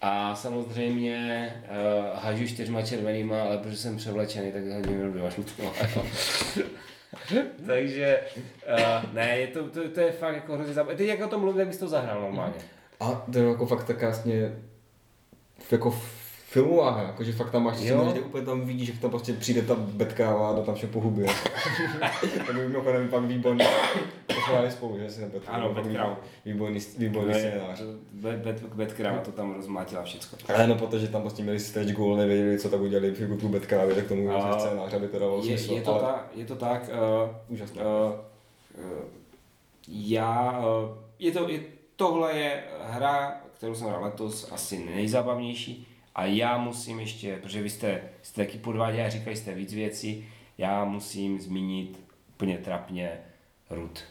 A 0.00 0.34
samozřejmě 0.34 1.52
uh, 1.62 2.18
hažu 2.18 2.46
čtyřma 2.46 2.82
červenýma, 2.82 3.42
ale 3.42 3.58
protože 3.58 3.76
jsem 3.76 3.96
převlečený, 3.96 4.52
tak 4.52 4.66
hodím 4.66 4.98
jenom 4.98 5.12
dva 5.12 5.28
jo. 5.58 6.04
Takže, 7.66 8.20
uh, 8.72 9.14
ne, 9.14 9.38
je 9.38 9.46
to, 9.46 9.70
to, 9.70 9.88
to, 9.88 10.00
je 10.00 10.12
fakt 10.12 10.34
jako 10.34 10.54
hrozně 10.54 10.74
zábavné. 10.74 10.96
Teď 10.96 11.08
jak 11.08 11.20
o 11.20 11.28
tom 11.28 11.40
mluvím, 11.40 11.58
tak 11.58 11.68
bys 11.68 11.76
to 11.76 11.88
zahrál 11.88 12.20
normálně. 12.20 12.54
A 13.00 13.26
to 13.32 13.38
je 13.38 13.48
jako 13.48 13.66
fakt 13.66 13.84
tak 13.84 13.98
krásně, 13.98 14.52
jako 15.70 15.90
filmová 16.48 16.90
hra, 16.90 17.02
jakože 17.02 17.32
fakt 17.32 17.50
tam 17.50 17.64
máš 17.64 17.80
Jo. 17.80 18.08
kde 18.12 18.20
úplně 18.20 18.44
tam 18.46 18.60
vidíš, 18.66 18.88
jak 18.88 18.98
tam 18.98 19.10
prostě 19.10 19.32
přijde 19.32 19.62
ta 19.62 19.74
betkráva 19.74 20.50
a 20.50 20.54
to 20.54 20.62
tam 20.62 20.74
vše 20.74 20.86
pohubí. 20.86 21.22
to 22.46 22.52
by 22.52 22.68
mimochodem 22.68 23.08
pak 23.08 23.22
výborný, 23.24 23.64
to 24.26 24.32
jsme 24.34 24.42
hráli 24.52 24.70
spolu, 24.70 24.98
že 24.98 25.10
si 25.10 25.20
nebet. 25.20 25.42
Ano, 25.46 25.72
Betkráva. 25.74 26.20
Výborný, 26.44 26.80
výborný 26.98 27.34
scénář. 27.34 27.82
Betkráva 28.74 29.18
to 29.20 29.32
tam 29.32 29.54
rozmátila 29.54 30.02
všecko. 30.02 30.36
Ale 30.54 30.66
no, 30.66 30.74
protože 30.74 31.08
tam 31.08 31.20
prostě 31.22 31.42
měli 31.42 31.60
stretch 31.60 31.92
goal, 31.92 32.16
nevěděli, 32.16 32.58
co 32.58 32.68
tak 32.70 32.80
udělali 32.80 33.14
figurku 33.14 33.48
Betkrávy, 33.48 33.94
tak 33.94 34.06
tomu 34.06 34.30
A- 34.30 34.58
scénář, 34.58 34.92
aby 34.94 35.08
to 35.08 35.18
dávalo 35.18 35.38
Je, 35.44 35.58
smysl. 35.58 35.74
je, 35.74 35.80
to 35.82 35.94
ale 35.94 36.02
tak, 36.12 36.28
je 36.34 36.44
to 36.44 36.56
tak, 36.56 36.82
uh, 37.28 37.30
úžasné. 37.54 37.82
uh, 37.82 37.88
uh, 38.84 38.90
já, 39.88 40.58
uh, 40.60 40.96
je 41.18 41.32
to, 41.32 41.48
je, 41.48 41.60
tohle 41.96 42.32
je 42.38 42.62
hra, 42.84 43.40
kterou 43.56 43.74
jsem 43.74 43.86
hrál 43.88 44.04
letos, 44.04 44.52
asi 44.52 44.84
nejzábavnější 44.94 45.87
a 46.18 46.24
já 46.24 46.58
musím 46.58 47.00
ještě, 47.00 47.36
protože 47.36 47.62
vy 47.62 47.70
jste, 47.70 48.00
jste 48.22 48.44
taky 48.44 48.58
podváděli 48.58 49.02
a 49.02 49.10
říkali 49.10 49.36
jste 49.36 49.54
víc 49.54 49.74
věcí, 49.74 50.28
já 50.58 50.84
musím 50.84 51.40
zmínit 51.40 52.00
úplně 52.28 52.58
trapně 52.58 53.20
Root. 53.70 54.04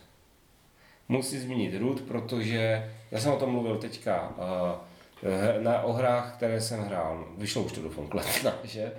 Musím 1.10 1.40
zmínit 1.40 1.80
Root, 1.80 2.02
protože 2.02 2.92
já 3.12 3.20
jsem 3.20 3.34
o 3.34 3.40
tom 3.40 3.52
mluvil 3.52 3.78
teďka 3.78 4.30
uh, 4.30 5.64
na, 5.64 5.82
o 5.82 5.94
hrách, 5.94 6.36
které 6.36 6.62
jsem 6.62 6.80
hrál. 6.80 7.28
Vyšlo 7.38 7.64
už 7.64 7.72
to 7.72 7.82
doufám 7.82 8.08
kletna, 8.08 8.54
že? 8.64 8.92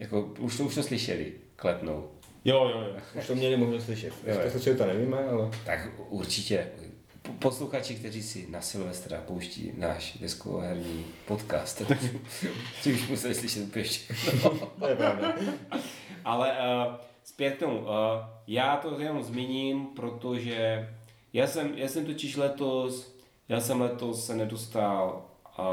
Jako, 0.00 0.22
už 0.38 0.56
to, 0.56 0.64
už 0.64 0.74
to 0.74 0.82
slyšeli, 0.82 1.32
kletnou. 1.56 2.08
Jo, 2.44 2.68
jo, 2.68 2.80
jo. 2.80 2.96
Už 3.18 3.26
to 3.26 3.34
měli 3.34 3.56
možnost 3.56 3.84
slyšet. 3.84 4.12
Jestli 4.26 4.44
to 4.44 4.50
slyšeli, 4.50 4.76
to 4.76 4.86
nevíme, 4.86 5.18
ale... 5.18 5.50
Tak 5.66 5.88
určitě. 6.08 6.66
Po- 7.28 7.32
Posluchači, 7.32 7.94
kteří 7.94 8.22
si 8.22 8.46
na 8.50 8.60
Silvestra 8.60 9.20
pouští 9.26 9.72
náš 9.76 10.18
deskoherní 10.20 11.04
podcast, 11.26 11.82
ti 12.82 12.92
už 12.92 13.08
museli 13.08 13.34
slyšet 13.34 13.62
úplně 13.62 13.84
všechno. 13.84 14.50
To 14.78 14.88
je 14.88 14.96
pravda. 14.96 15.34
Ale 16.24 16.52
uh, 16.52 16.94
zpět 17.24 17.50
k 17.50 17.58
tomu. 17.58 17.78
Uh, 17.78 17.86
já 18.46 18.76
to 18.76 19.00
jenom 19.00 19.22
zmíním, 19.22 19.86
protože 19.86 20.88
já 21.32 21.46
jsem, 21.46 21.72
já 21.74 21.88
jsem 21.88 22.06
totiž 22.06 22.36
letos, 22.36 23.14
já 23.48 23.60
jsem 23.60 23.80
letos 23.80 24.26
se 24.26 24.36
nedostal 24.36 25.24
uh, 25.58 25.64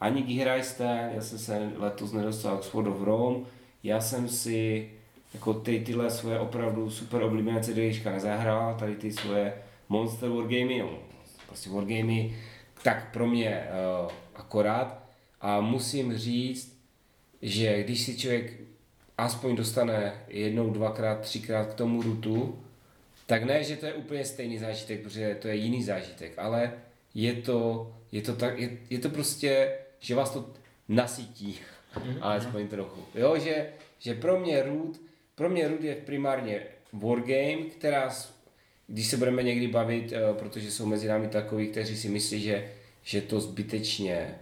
ani 0.00 0.22
k 0.22 0.28
já 0.28 1.20
jsem 1.20 1.38
se 1.38 1.70
letos 1.76 2.12
nedostal 2.12 2.58
k 2.58 2.64
Sword 2.64 2.88
of 2.88 3.02
Rome, 3.02 3.38
já 3.82 4.00
jsem 4.00 4.28
si 4.28 4.90
jako 5.34 5.54
ty, 5.54 5.80
tyhle 5.80 6.10
svoje 6.10 6.38
opravdu 6.38 6.90
super 6.90 7.22
oblíbené 7.22 7.60
CDčka 7.60 8.10
nezahrál, 8.10 8.76
tady 8.78 8.96
ty 8.96 9.12
svoje 9.12 9.62
Monster 9.88 10.28
Wargamy, 10.28 10.78
no, 10.78 10.98
prostě 11.46 11.70
Wargamy, 11.70 12.36
tak 12.82 13.12
pro 13.12 13.26
mě 13.26 13.66
uh, 14.04 14.10
akorát. 14.34 15.02
A 15.40 15.60
musím 15.60 16.16
říct, 16.18 16.82
že 17.42 17.82
když 17.82 18.02
si 18.02 18.18
člověk 18.18 18.52
aspoň 19.18 19.56
dostane 19.56 20.12
jednou, 20.28 20.70
dvakrát, 20.70 21.20
třikrát 21.20 21.64
k 21.64 21.74
tomu 21.74 22.02
rutu, 22.02 22.58
tak 23.26 23.44
ne, 23.44 23.64
že 23.64 23.76
to 23.76 23.86
je 23.86 23.94
úplně 23.94 24.24
stejný 24.24 24.58
zážitek, 24.58 25.02
protože 25.02 25.34
to 25.34 25.48
je 25.48 25.54
jiný 25.54 25.82
zážitek, 25.82 26.32
ale 26.36 26.72
je 27.14 27.32
to, 27.32 27.92
je 28.12 28.22
to, 28.22 28.36
tak, 28.36 28.58
je, 28.58 28.78
je 28.90 28.98
to 28.98 29.08
prostě, 29.08 29.78
že 30.00 30.14
vás 30.14 30.30
to 30.30 30.50
nasytí, 30.88 31.58
alespoň 32.20 32.68
trochu. 32.68 33.00
Jo, 33.14 33.38
že, 33.38 33.66
že 33.98 34.14
pro 34.14 34.40
mě 34.40 34.62
root, 34.62 35.00
pro 35.34 35.48
mě 35.48 35.68
root 35.68 35.82
je 35.82 35.94
primárně 35.94 36.60
wargame, 36.92 37.62
která, 37.62 38.10
když 38.86 39.06
se 39.06 39.16
budeme 39.16 39.42
někdy 39.42 39.68
bavit, 39.68 40.12
eh, 40.12 40.34
protože 40.38 40.70
jsou 40.70 40.86
mezi 40.86 41.08
námi 41.08 41.28
takoví, 41.28 41.68
kteří 41.68 41.96
si 41.96 42.08
myslí, 42.08 42.40
že, 42.40 42.70
že 43.02 43.20
to 43.20 43.40
zbytečně 43.40 44.34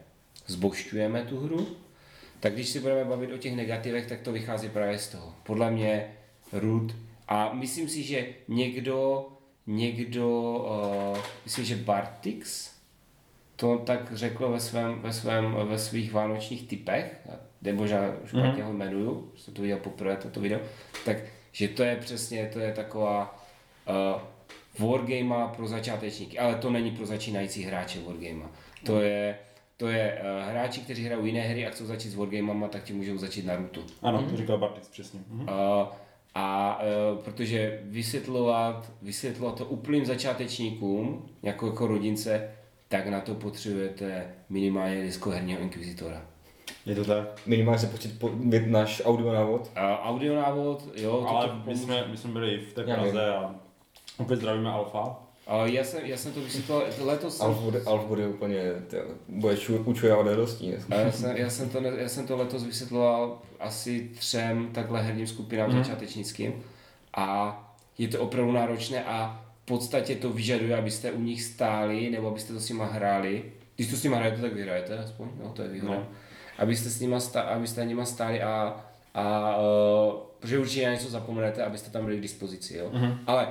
zbošťujeme 0.47 1.23
tu 1.23 1.41
hru, 1.41 1.77
tak 2.41 2.53
když 2.53 2.69
si 2.69 2.81
budeme 2.81 3.05
bavit 3.05 3.33
o 3.33 3.39
těch 3.39 3.57
negativech, 3.57 4.07
tak 4.07 4.21
to 4.21 4.33
vychází 4.33 4.69
právě 4.69 4.99
z 4.99 5.09
toho. 5.09 5.35
Podle 5.43 5.71
mě 5.71 6.15
Root 6.53 6.95
a 7.29 7.53
myslím 7.53 7.89
si, 7.89 8.03
že 8.03 8.27
někdo, 8.49 9.29
někdo, 9.67 10.53
uh, 11.13 11.19
myslím, 11.45 11.65
že 11.65 11.77
Bartix, 11.77 12.71
to 13.57 13.79
tak 13.79 14.17
řekl 14.17 14.49
ve, 14.49 14.61
svém, 14.61 15.01
ve, 15.01 15.13
svém, 15.13 15.57
ve 15.65 15.79
svých 15.79 16.13
vánočních 16.13 16.69
typech, 16.69 17.29
nebo 17.63 17.81
možná 17.81 18.15
špatně 18.27 18.63
ho 18.63 18.73
jmenuju, 18.73 19.33
jsem 19.37 19.55
to 19.55 19.63
viděl 19.63 19.79
poprvé, 19.79 20.17
toto 20.17 20.41
video, 20.41 20.61
tak 21.05 21.17
že 21.53 21.69
to 21.69 21.83
je 21.83 21.97
přesně, 21.97 22.51
to 22.53 22.61
je 22.61 22.73
taková 22.73 23.40
uh, 23.91 24.21
wargame 24.89 25.49
pro 25.57 25.69
začátečníky, 25.69 26.39
ale 26.39 26.55
to 26.55 26.71
není 26.71 26.91
pro 26.91 27.07
začínající 27.07 27.63
hráče 27.63 27.99
wargame. 28.07 28.45
To 28.85 29.01
je, 29.01 29.39
to 29.77 29.89
je 29.89 30.21
uh, 30.23 30.51
hráči, 30.51 30.81
kteří 30.81 31.05
hrají 31.05 31.27
jiné 31.27 31.41
hry 31.41 31.67
a 31.67 31.71
chcou 31.71 31.87
začít 31.87 32.11
s 32.11 32.15
wargamama, 32.15 32.69
tak 32.69 32.85
ti 32.85 32.93
můžou 32.93 33.19
začít 33.19 33.47
Naruto. 33.47 33.81
Ano, 34.03 34.23
to 34.31 34.37
říkal 34.37 34.59
Bartix 34.59 34.89
přesně. 34.89 35.21
Mhm. 35.29 35.43
Uh, 35.43 35.49
a 36.35 36.79
uh, 36.83 37.19
protože 37.19 37.81
vysvětlovat, 37.85 38.93
vysvětlovat 39.03 39.59
to 39.59 39.65
úplným 39.65 40.07
začátečníkům, 40.07 41.27
jako, 41.43 41.67
jako 41.67 41.87
rodince, 41.87 42.51
tak 42.89 43.07
na 43.07 43.21
to 43.21 43.35
potřebujete 43.35 44.35
minimálně 44.49 45.03
disko 45.03 45.31
herního 45.31 45.61
inkvizitora. 45.61 46.23
Je 46.87 46.95
to 46.95 47.05
tak. 47.05 47.47
Minimálně 47.47 47.79
se 47.79 47.87
počít 47.87 48.19
po, 48.19 48.31
náš 48.67 49.03
audio 49.05 49.33
návod. 49.33 49.61
Uh, 49.61 49.83
audio 49.83 50.35
návod, 50.35 50.89
jo, 50.97 51.27
Ale 51.29 51.49
to 51.49 51.55
my 51.67 51.77
jsme, 51.77 52.09
my 52.09 52.17
jsme 52.17 52.33
byli 52.33 52.59
v 52.59 52.73
té 52.73 52.85
Praze 52.85 53.35
a 53.35 53.55
opět 54.21 54.37
zdravíme 54.37 54.71
Alfa. 54.71 55.01
uh, 55.05 55.65
já, 55.65 55.85
jsem, 55.85 56.01
já 56.05 56.17
jsem 56.17 56.33
to 56.33 56.41
vysvětlil, 56.41 56.83
letos 57.01 57.37
jsem, 57.37 57.47
Alf 57.47 57.57
bude, 57.59 57.81
Alf 57.87 58.05
bude 58.05 58.29
úplně, 58.29 58.63
bude 59.29 59.57
ču, 59.57 59.77
učuje 59.77 60.17
od 60.17 60.27
radostí. 60.27 60.75
a 60.91 60.95
já, 60.95 61.13
jsem, 61.13 61.37
já, 61.37 61.51
jsem 61.51 61.69
to, 61.71 61.79
já 61.83 62.09
jsem 62.09 62.27
to 62.27 62.37
letos 62.37 62.65
vysvětloval 62.65 63.39
asi 63.61 64.11
třem 64.19 64.69
takhle 64.73 65.03
herním 65.03 65.27
skupinám 65.27 65.71
Mhm. 65.71 65.79
začátečnickým 65.85 66.53
a 67.17 67.57
je 67.99 68.09
to 68.09 68.21
opravdu 68.21 68.53
náročné 68.53 69.05
a 69.05 69.45
v 69.63 69.67
podstatě 69.67 70.15
to 70.15 70.31
vyžaduje, 70.33 70.77
abyste 70.79 71.13
u 71.13 71.21
nich 71.21 71.43
stáli 71.43 72.11
nebo 72.11 72.29
abyste 72.29 72.53
to 72.53 72.61
s 72.61 72.69
nima 72.69 72.85
hráli. 72.85 73.43
Když 73.77 73.91
to 73.91 73.97
s 73.97 74.03
nima 74.03 74.17
hrajete, 74.17 74.41
tak 74.41 74.53
vyhrajete 74.55 74.99
aspoň, 74.99 75.29
no 75.45 75.49
to 75.53 75.63
je 75.63 75.69
výhoda. 75.69 75.95
No. 75.95 76.07
Abyste 76.59 76.91
s 76.91 77.01
nima, 77.01 77.21
stá, 77.21 77.41
abyste 77.43 77.85
nima 77.85 78.05
stáli 78.05 78.43
a, 78.43 78.85
a 79.15 79.57
uh, 79.57 80.13
protože 80.41 80.59
určitě 80.59 80.87
na 80.87 80.93
něco 80.93 81.11
zapomenete, 81.11 81.65
abyste 81.65 81.91
tam 81.91 82.05
byli 82.05 82.17
k 82.19 82.21
dispozici, 82.21 82.77
jo. 82.77 82.91
Mhm. 82.93 83.19
Ale 83.27 83.49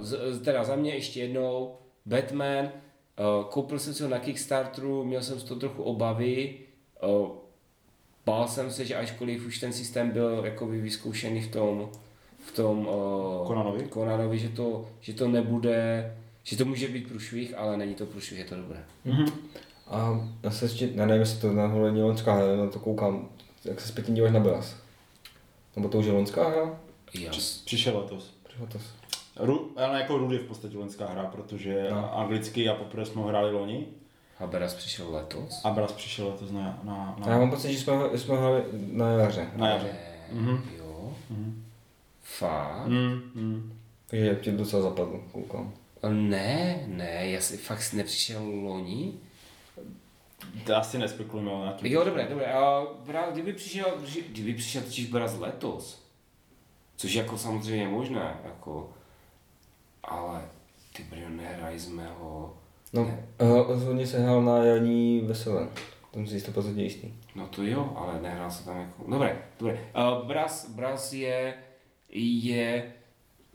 z, 0.00 0.34
z- 0.34 0.40
teda 0.42 0.64
za 0.64 0.76
mě 0.76 0.94
ještě 0.94 1.20
jednou 1.20 1.74
Batman, 2.06 2.64
uh, 2.64 3.44
koupil 3.50 3.78
jsem 3.78 3.94
si 3.94 4.02
ho 4.02 4.08
na 4.08 4.18
Kickstarteru, 4.18 5.04
měl 5.04 5.22
jsem 5.22 5.40
z 5.40 5.44
toho 5.44 5.60
trochu 5.60 5.82
obavy, 5.82 6.54
uh, 7.20 7.28
bál 8.26 8.48
jsem 8.48 8.70
se, 8.70 8.84
že 8.84 8.94
ačkoliv 8.96 9.46
už 9.46 9.58
ten 9.58 9.72
systém 9.72 10.10
byl 10.10 10.42
jakoby 10.44 10.80
vyzkoušený 10.80 11.42
v 11.42 11.50
tom, 11.52 11.88
v 12.46 12.52
tom 12.52 12.78
uh, 12.88 13.46
Konanovi? 13.46 13.84
Konanovi 13.84 14.38
že, 14.38 14.48
to, 14.48 14.88
že 15.00 15.14
to 15.14 15.28
nebude, 15.28 16.16
že 16.42 16.56
to 16.56 16.64
může 16.64 16.88
být 16.88 17.08
průšvih, 17.08 17.58
ale 17.58 17.76
není 17.76 17.94
to 17.94 18.06
průšvih, 18.06 18.38
je 18.38 18.44
to 18.44 18.56
dobré. 18.56 18.84
A 19.86 20.28
já 20.42 20.50
se 20.50 20.64
ještě, 20.64 20.88
já 20.94 21.06
nevím, 21.06 21.20
jestli 21.20 21.40
to 21.40 21.52
náhodou 21.52 21.84
není 21.84 22.02
loňská 22.02 22.32
hra, 22.34 22.56
na 22.56 22.66
to 22.70 22.78
koukám, 22.78 23.28
jak 23.64 23.80
se 23.80 23.88
zpětně 23.88 24.14
díváš 24.14 24.32
na 24.32 24.40
Belas. 24.40 24.76
Nebo 25.76 25.88
to 25.88 25.98
už 25.98 26.06
je 26.06 26.12
loňská 26.12 26.48
hra? 26.48 26.80
Jas. 27.14 27.58
Přišel 27.64 27.98
letos. 27.98 28.34
Přišlo 28.48 28.66
to. 28.66 28.78
Ru, 29.36 29.70
ale 29.76 30.00
jako 30.00 30.18
Rudy 30.18 30.34
je 30.36 30.40
v 30.42 30.46
podstatě 30.46 30.78
lenská 30.78 31.06
hra, 31.06 31.24
protože 31.24 31.86
No. 31.90 32.18
anglicky 32.18 32.68
a 32.68 32.74
poprvé 32.74 33.04
jsme 33.06 33.22
ho 33.22 33.28
hráli 33.28 33.52
loni 33.52 33.86
Haberas 34.38 34.74
přišel 34.74 35.14
letos. 35.14 35.60
a 35.64 35.70
Bras 35.70 35.92
přišel 35.92 36.28
letos 36.28 36.50
na, 36.50 36.78
na, 36.82 37.16
A 37.22 37.28
já 37.28 37.32
na, 37.34 37.38
mám 37.38 37.50
pocit, 37.50 37.72
že 37.72 37.78
jsme, 37.78 37.94
jsme 38.18 38.36
hráli 38.36 38.62
na 38.92 39.10
jaře. 39.12 39.50
na 39.56 39.68
jaře. 39.68 39.86
Ne, 40.32 40.40
Mhm. 40.40 40.62
jo. 40.78 41.12
Mhm. 41.30 41.64
Fakt? 42.22 42.86
Mm, 42.86 43.20
mm. 43.34 43.72
Takže 44.06 44.38
tě 44.42 44.52
docela 44.52 44.82
zapadlo, 44.82 45.20
koukám. 45.32 45.72
Ne, 46.08 46.84
ne, 46.86 47.30
já 47.30 47.40
si 47.40 47.56
fakt 47.56 47.92
nepřišel 47.92 48.42
loni. 48.50 49.12
To 50.66 50.76
asi 50.76 50.98
nespekulujeme 50.98 51.66
na 51.66 51.72
tím. 51.72 51.92
Jo, 51.92 52.04
dobré, 52.04 52.26
dobré. 52.30 52.46
A 52.52 52.86
bra, 53.06 53.30
kdyby 53.32 53.52
přišel, 53.52 53.86
kdyby 54.28 54.54
přišel 54.54 54.82
totiž 54.82 55.06
Braz 55.06 55.38
letos, 55.38 56.02
což 56.96 57.12
je 57.12 57.22
jako 57.22 57.38
samozřejmě 57.38 57.88
možné, 57.88 58.36
jako, 58.44 58.90
ale 60.06 60.40
ty 60.96 61.02
brjo, 61.02 61.28
nehrali 61.28 61.80
jsme 61.80 62.08
ho, 62.18 62.56
No, 62.92 63.10
rozhodně 63.68 64.06
se 64.06 64.18
hrál 64.20 64.42
na 64.42 64.64
jarní 64.64 65.20
veselé. 65.20 65.68
Tam 66.10 66.26
si 66.26 66.38
100% 66.38 66.78
jistý. 66.78 67.08
no 67.34 67.46
to 67.46 67.62
jo, 67.62 67.92
ale 67.96 68.22
nehrál 68.22 68.50
se 68.50 68.64
tam 68.64 68.80
jako, 68.80 69.10
dobré, 69.10 69.38
dobré. 69.58 69.78
Uh, 69.96 70.26
Braz, 70.26 70.70
Braz 70.70 71.12
je, 71.12 71.54
je, 72.12 72.92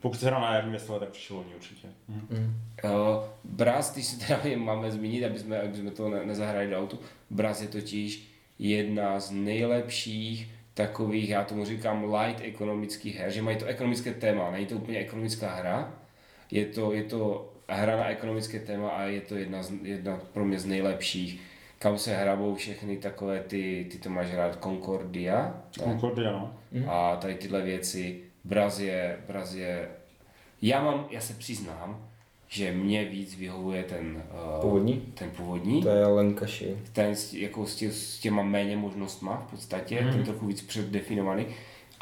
Pokud 0.02 0.20
se 0.20 0.26
hrál 0.26 0.42
na 0.42 0.54
jarní 0.56 0.72
veselé, 0.72 1.00
tak 1.00 1.10
přišel 1.10 1.38
loni 1.38 1.56
určitě. 1.56 1.88
Mhm. 2.08 2.28
Mm. 2.30 2.62
Uh, 2.84 3.24
Braz, 3.44 3.94
když 3.94 4.06
se 4.06 4.28
teda 4.28 4.40
máme 4.58 4.92
zmínit, 4.92 5.26
aby 5.26 5.40
jsme, 5.40 5.62
aby 5.62 5.78
jsme 5.78 5.92
to 5.92 6.10
ne, 6.10 6.26
nezahrali 6.26 6.68
do 6.70 6.78
autu, 6.80 7.00
Braz 7.30 7.62
je 7.62 7.68
totiž 7.68 8.32
jedna 8.60 9.20
z 9.20 9.32
nejlepších 9.32 10.52
takových, 10.74 11.30
já 11.30 11.44
tomu 11.44 11.66
říkám 11.66 12.14
light 12.14 12.42
ekonomických 12.44 13.16
her, 13.16 13.32
že 13.32 13.42
mají 13.42 13.58
to 13.58 13.66
ekonomické 13.66 14.14
téma, 14.14 14.52
není 14.52 14.66
to 14.66 14.76
úplně 14.76 15.00
ekonomická 15.00 15.56
hra, 15.56 15.94
je 16.52 16.66
to, 16.66 16.94
je 16.94 17.04
to 17.04 17.54
hra 17.70 17.98
na 17.98 18.06
ekonomické 18.06 18.60
téma 18.60 18.90
a 18.90 19.04
je 19.04 19.22
to 19.22 19.36
jedna, 19.36 19.64
z, 19.64 19.72
jedna 19.84 20.20
pro 20.34 20.46
mě 20.46 20.60
z 20.60 20.66
nejlepších, 20.66 21.42
kam 21.80 21.98
se 21.98 22.16
hrabou 22.16 22.56
všechny 22.56 22.98
takové 22.98 23.40
ty, 23.40 23.88
ty 23.92 23.98
to 23.98 24.10
máš 24.10 24.28
hrát 24.28 24.64
Concordia, 24.64 25.62
ne? 25.78 25.84
Concordia, 25.84 26.32
no. 26.32 26.54
a 26.92 27.16
tady 27.16 27.36
tyhle 27.36 27.62
věci. 27.62 28.22
Braz 28.44 28.80
je, 28.80 29.18
Braz 29.28 29.54
je, 29.54 29.90
já 30.62 30.84
mám, 30.84 31.08
já 31.10 31.22
se 31.22 31.34
přiznám, 31.34 32.08
že 32.48 32.72
mě 32.72 33.06
víc 33.06 33.36
vyhovuje 33.36 33.84
ten 33.84 34.24
uh, 34.56 34.62
Původní? 34.62 35.02
ten 35.14 35.30
původní, 35.30 35.82
To 35.82 35.90
je 35.90 36.06
Lenkaši. 36.06 36.78
ten 36.94 37.16
s, 37.16 37.34
jako 37.34 37.66
s, 37.66 37.76
tě, 37.76 37.92
s 37.92 38.20
těma 38.20 38.44
méně 38.44 38.78
možnostma 38.78 39.46
v 39.48 39.52
podstatě, 39.52 40.02
mm. 40.02 40.12
ten 40.12 40.24
trochu 40.24 40.46
víc 40.46 40.62
předdefinovaný. 40.62 41.46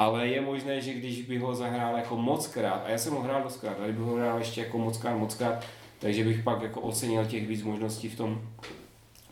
Ale 0.00 0.28
je 0.28 0.40
možné, 0.40 0.80
že 0.80 0.94
když 0.94 1.22
bych 1.22 1.40
ho 1.40 1.54
zahrál 1.54 1.96
jako 1.96 2.16
moc 2.16 2.46
krát, 2.46 2.82
a 2.86 2.88
já 2.88 2.98
jsem 2.98 3.12
ho 3.12 3.22
hrál 3.22 3.42
dost 3.42 3.56
krát, 3.56 3.76
ale 3.78 3.88
kdybych 3.88 4.06
ho 4.06 4.16
hrál 4.16 4.38
ještě 4.38 4.60
jako 4.60 4.78
moc 4.78 4.98
krát, 4.98 5.16
moc 5.16 5.34
krát, 5.34 5.64
takže 5.98 6.24
bych 6.24 6.42
pak 6.42 6.62
jako 6.62 6.80
ocenil 6.80 7.26
těch 7.26 7.46
víc 7.46 7.62
možností 7.62 8.08
v 8.08 8.16
tom 8.16 8.42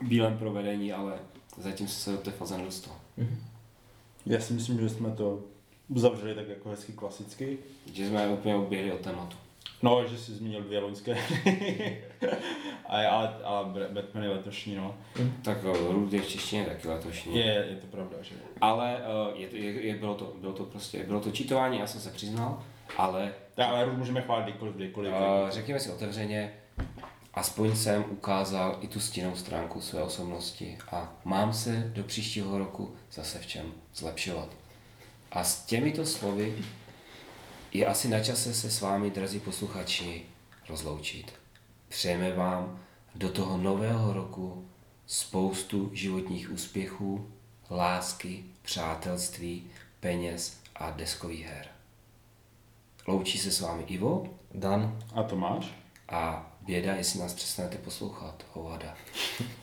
bílém 0.02 0.38
provedení, 0.38 0.92
ale 0.92 1.18
zatím 1.58 1.88
jsem 1.88 2.00
se 2.02 2.12
do 2.12 2.18
té 2.18 2.30
fáze 2.30 2.58
nedostal. 2.58 2.94
Já 4.26 4.40
si 4.40 4.52
myslím, 4.52 4.80
že 4.80 4.88
jsme 4.88 5.10
to 5.10 5.40
uzavřeli 5.88 6.34
tak 6.34 6.48
jako 6.48 6.68
hezky 6.68 6.92
klasicky. 6.92 7.58
Že 7.92 8.08
jsme 8.08 8.28
úplně 8.28 8.56
uběhli 8.56 8.92
od 8.92 9.00
tématu. 9.00 9.36
No, 9.82 10.06
že 10.08 10.18
jsi 10.18 10.32
zmínil 10.32 10.62
dvě 10.62 10.78
loňské 10.80 11.18
ale, 12.86 13.06
ale, 13.08 13.34
ale 13.44 13.88
Batman 13.92 14.24
je 14.24 14.30
letošní, 14.30 14.74
no. 14.76 14.94
Tak 15.42 15.58
eh, 15.64 15.92
Rud 15.92 16.12
je 16.12 16.20
v 16.22 16.28
češtině 16.28 16.64
taky 16.64 16.88
letošní. 16.88 17.36
Je, 17.38 17.66
je 17.70 17.76
to 17.76 17.86
pravda, 17.86 18.16
že 18.22 18.34
Ale 18.60 18.96
uh, 19.30 19.40
je 19.40 19.48
to, 19.48 19.56
je, 19.56 19.86
je, 19.86 19.94
bylo, 19.94 20.14
to, 20.14 20.32
bylo 20.40 20.52
to 20.52 20.64
prostě, 20.64 21.04
bylo 21.04 21.20
to 21.20 21.30
čítování, 21.30 21.78
já 21.78 21.86
jsem 21.86 22.00
se 22.00 22.10
přiznal, 22.10 22.62
ale 22.96 23.34
Tak, 23.54 23.68
ale 23.68 23.84
Rud 23.84 23.98
můžeme 23.98 24.22
chválit 24.22 24.42
kdykoliv, 24.42 24.74
kdykoliv. 24.74 25.12
uh, 25.12 25.50
řekněme 25.50 25.80
si 25.80 25.90
otevřeně, 25.90 26.52
aspoň 27.34 27.76
jsem 27.76 28.04
ukázal 28.10 28.78
i 28.80 28.88
tu 28.88 29.00
stinnou 29.00 29.36
stránku 29.36 29.80
své 29.80 30.02
osobnosti 30.02 30.78
a 30.92 31.12
mám 31.24 31.52
se 31.52 31.90
do 31.94 32.04
příštího 32.04 32.58
roku 32.58 32.94
zase 33.12 33.38
v 33.38 33.46
čem 33.46 33.72
zlepšovat. 33.94 34.48
A 35.32 35.44
s 35.44 35.64
těmito 35.66 36.06
slovy 36.06 36.54
je 37.72 37.86
asi 37.86 38.08
na 38.08 38.20
čase 38.20 38.54
se 38.54 38.70
s 38.70 38.80
vámi, 38.80 39.10
drazí 39.10 39.40
posluchači, 39.40 40.22
rozloučit. 40.68 41.32
Přejeme 41.88 42.32
vám 42.32 42.80
do 43.14 43.28
toho 43.28 43.56
nového 43.56 44.12
roku 44.12 44.68
spoustu 45.06 45.90
životních 45.92 46.50
úspěchů, 46.50 47.30
lásky, 47.70 48.44
přátelství, 48.62 49.70
peněz 50.00 50.60
a 50.76 50.90
deskových 50.90 51.46
her. 51.46 51.66
Loučí 53.06 53.38
se 53.38 53.50
s 53.50 53.60
vámi 53.60 53.82
Ivo 53.82 54.38
Dan. 54.54 54.98
A 55.14 55.22
Tomáš? 55.22 55.74
a 56.08 56.52
běda, 56.60 56.94
jestli 56.94 57.20
nás 57.20 57.34
přestanete 57.34 57.78
poslouchat, 57.78 58.44
hovada. 58.52 58.96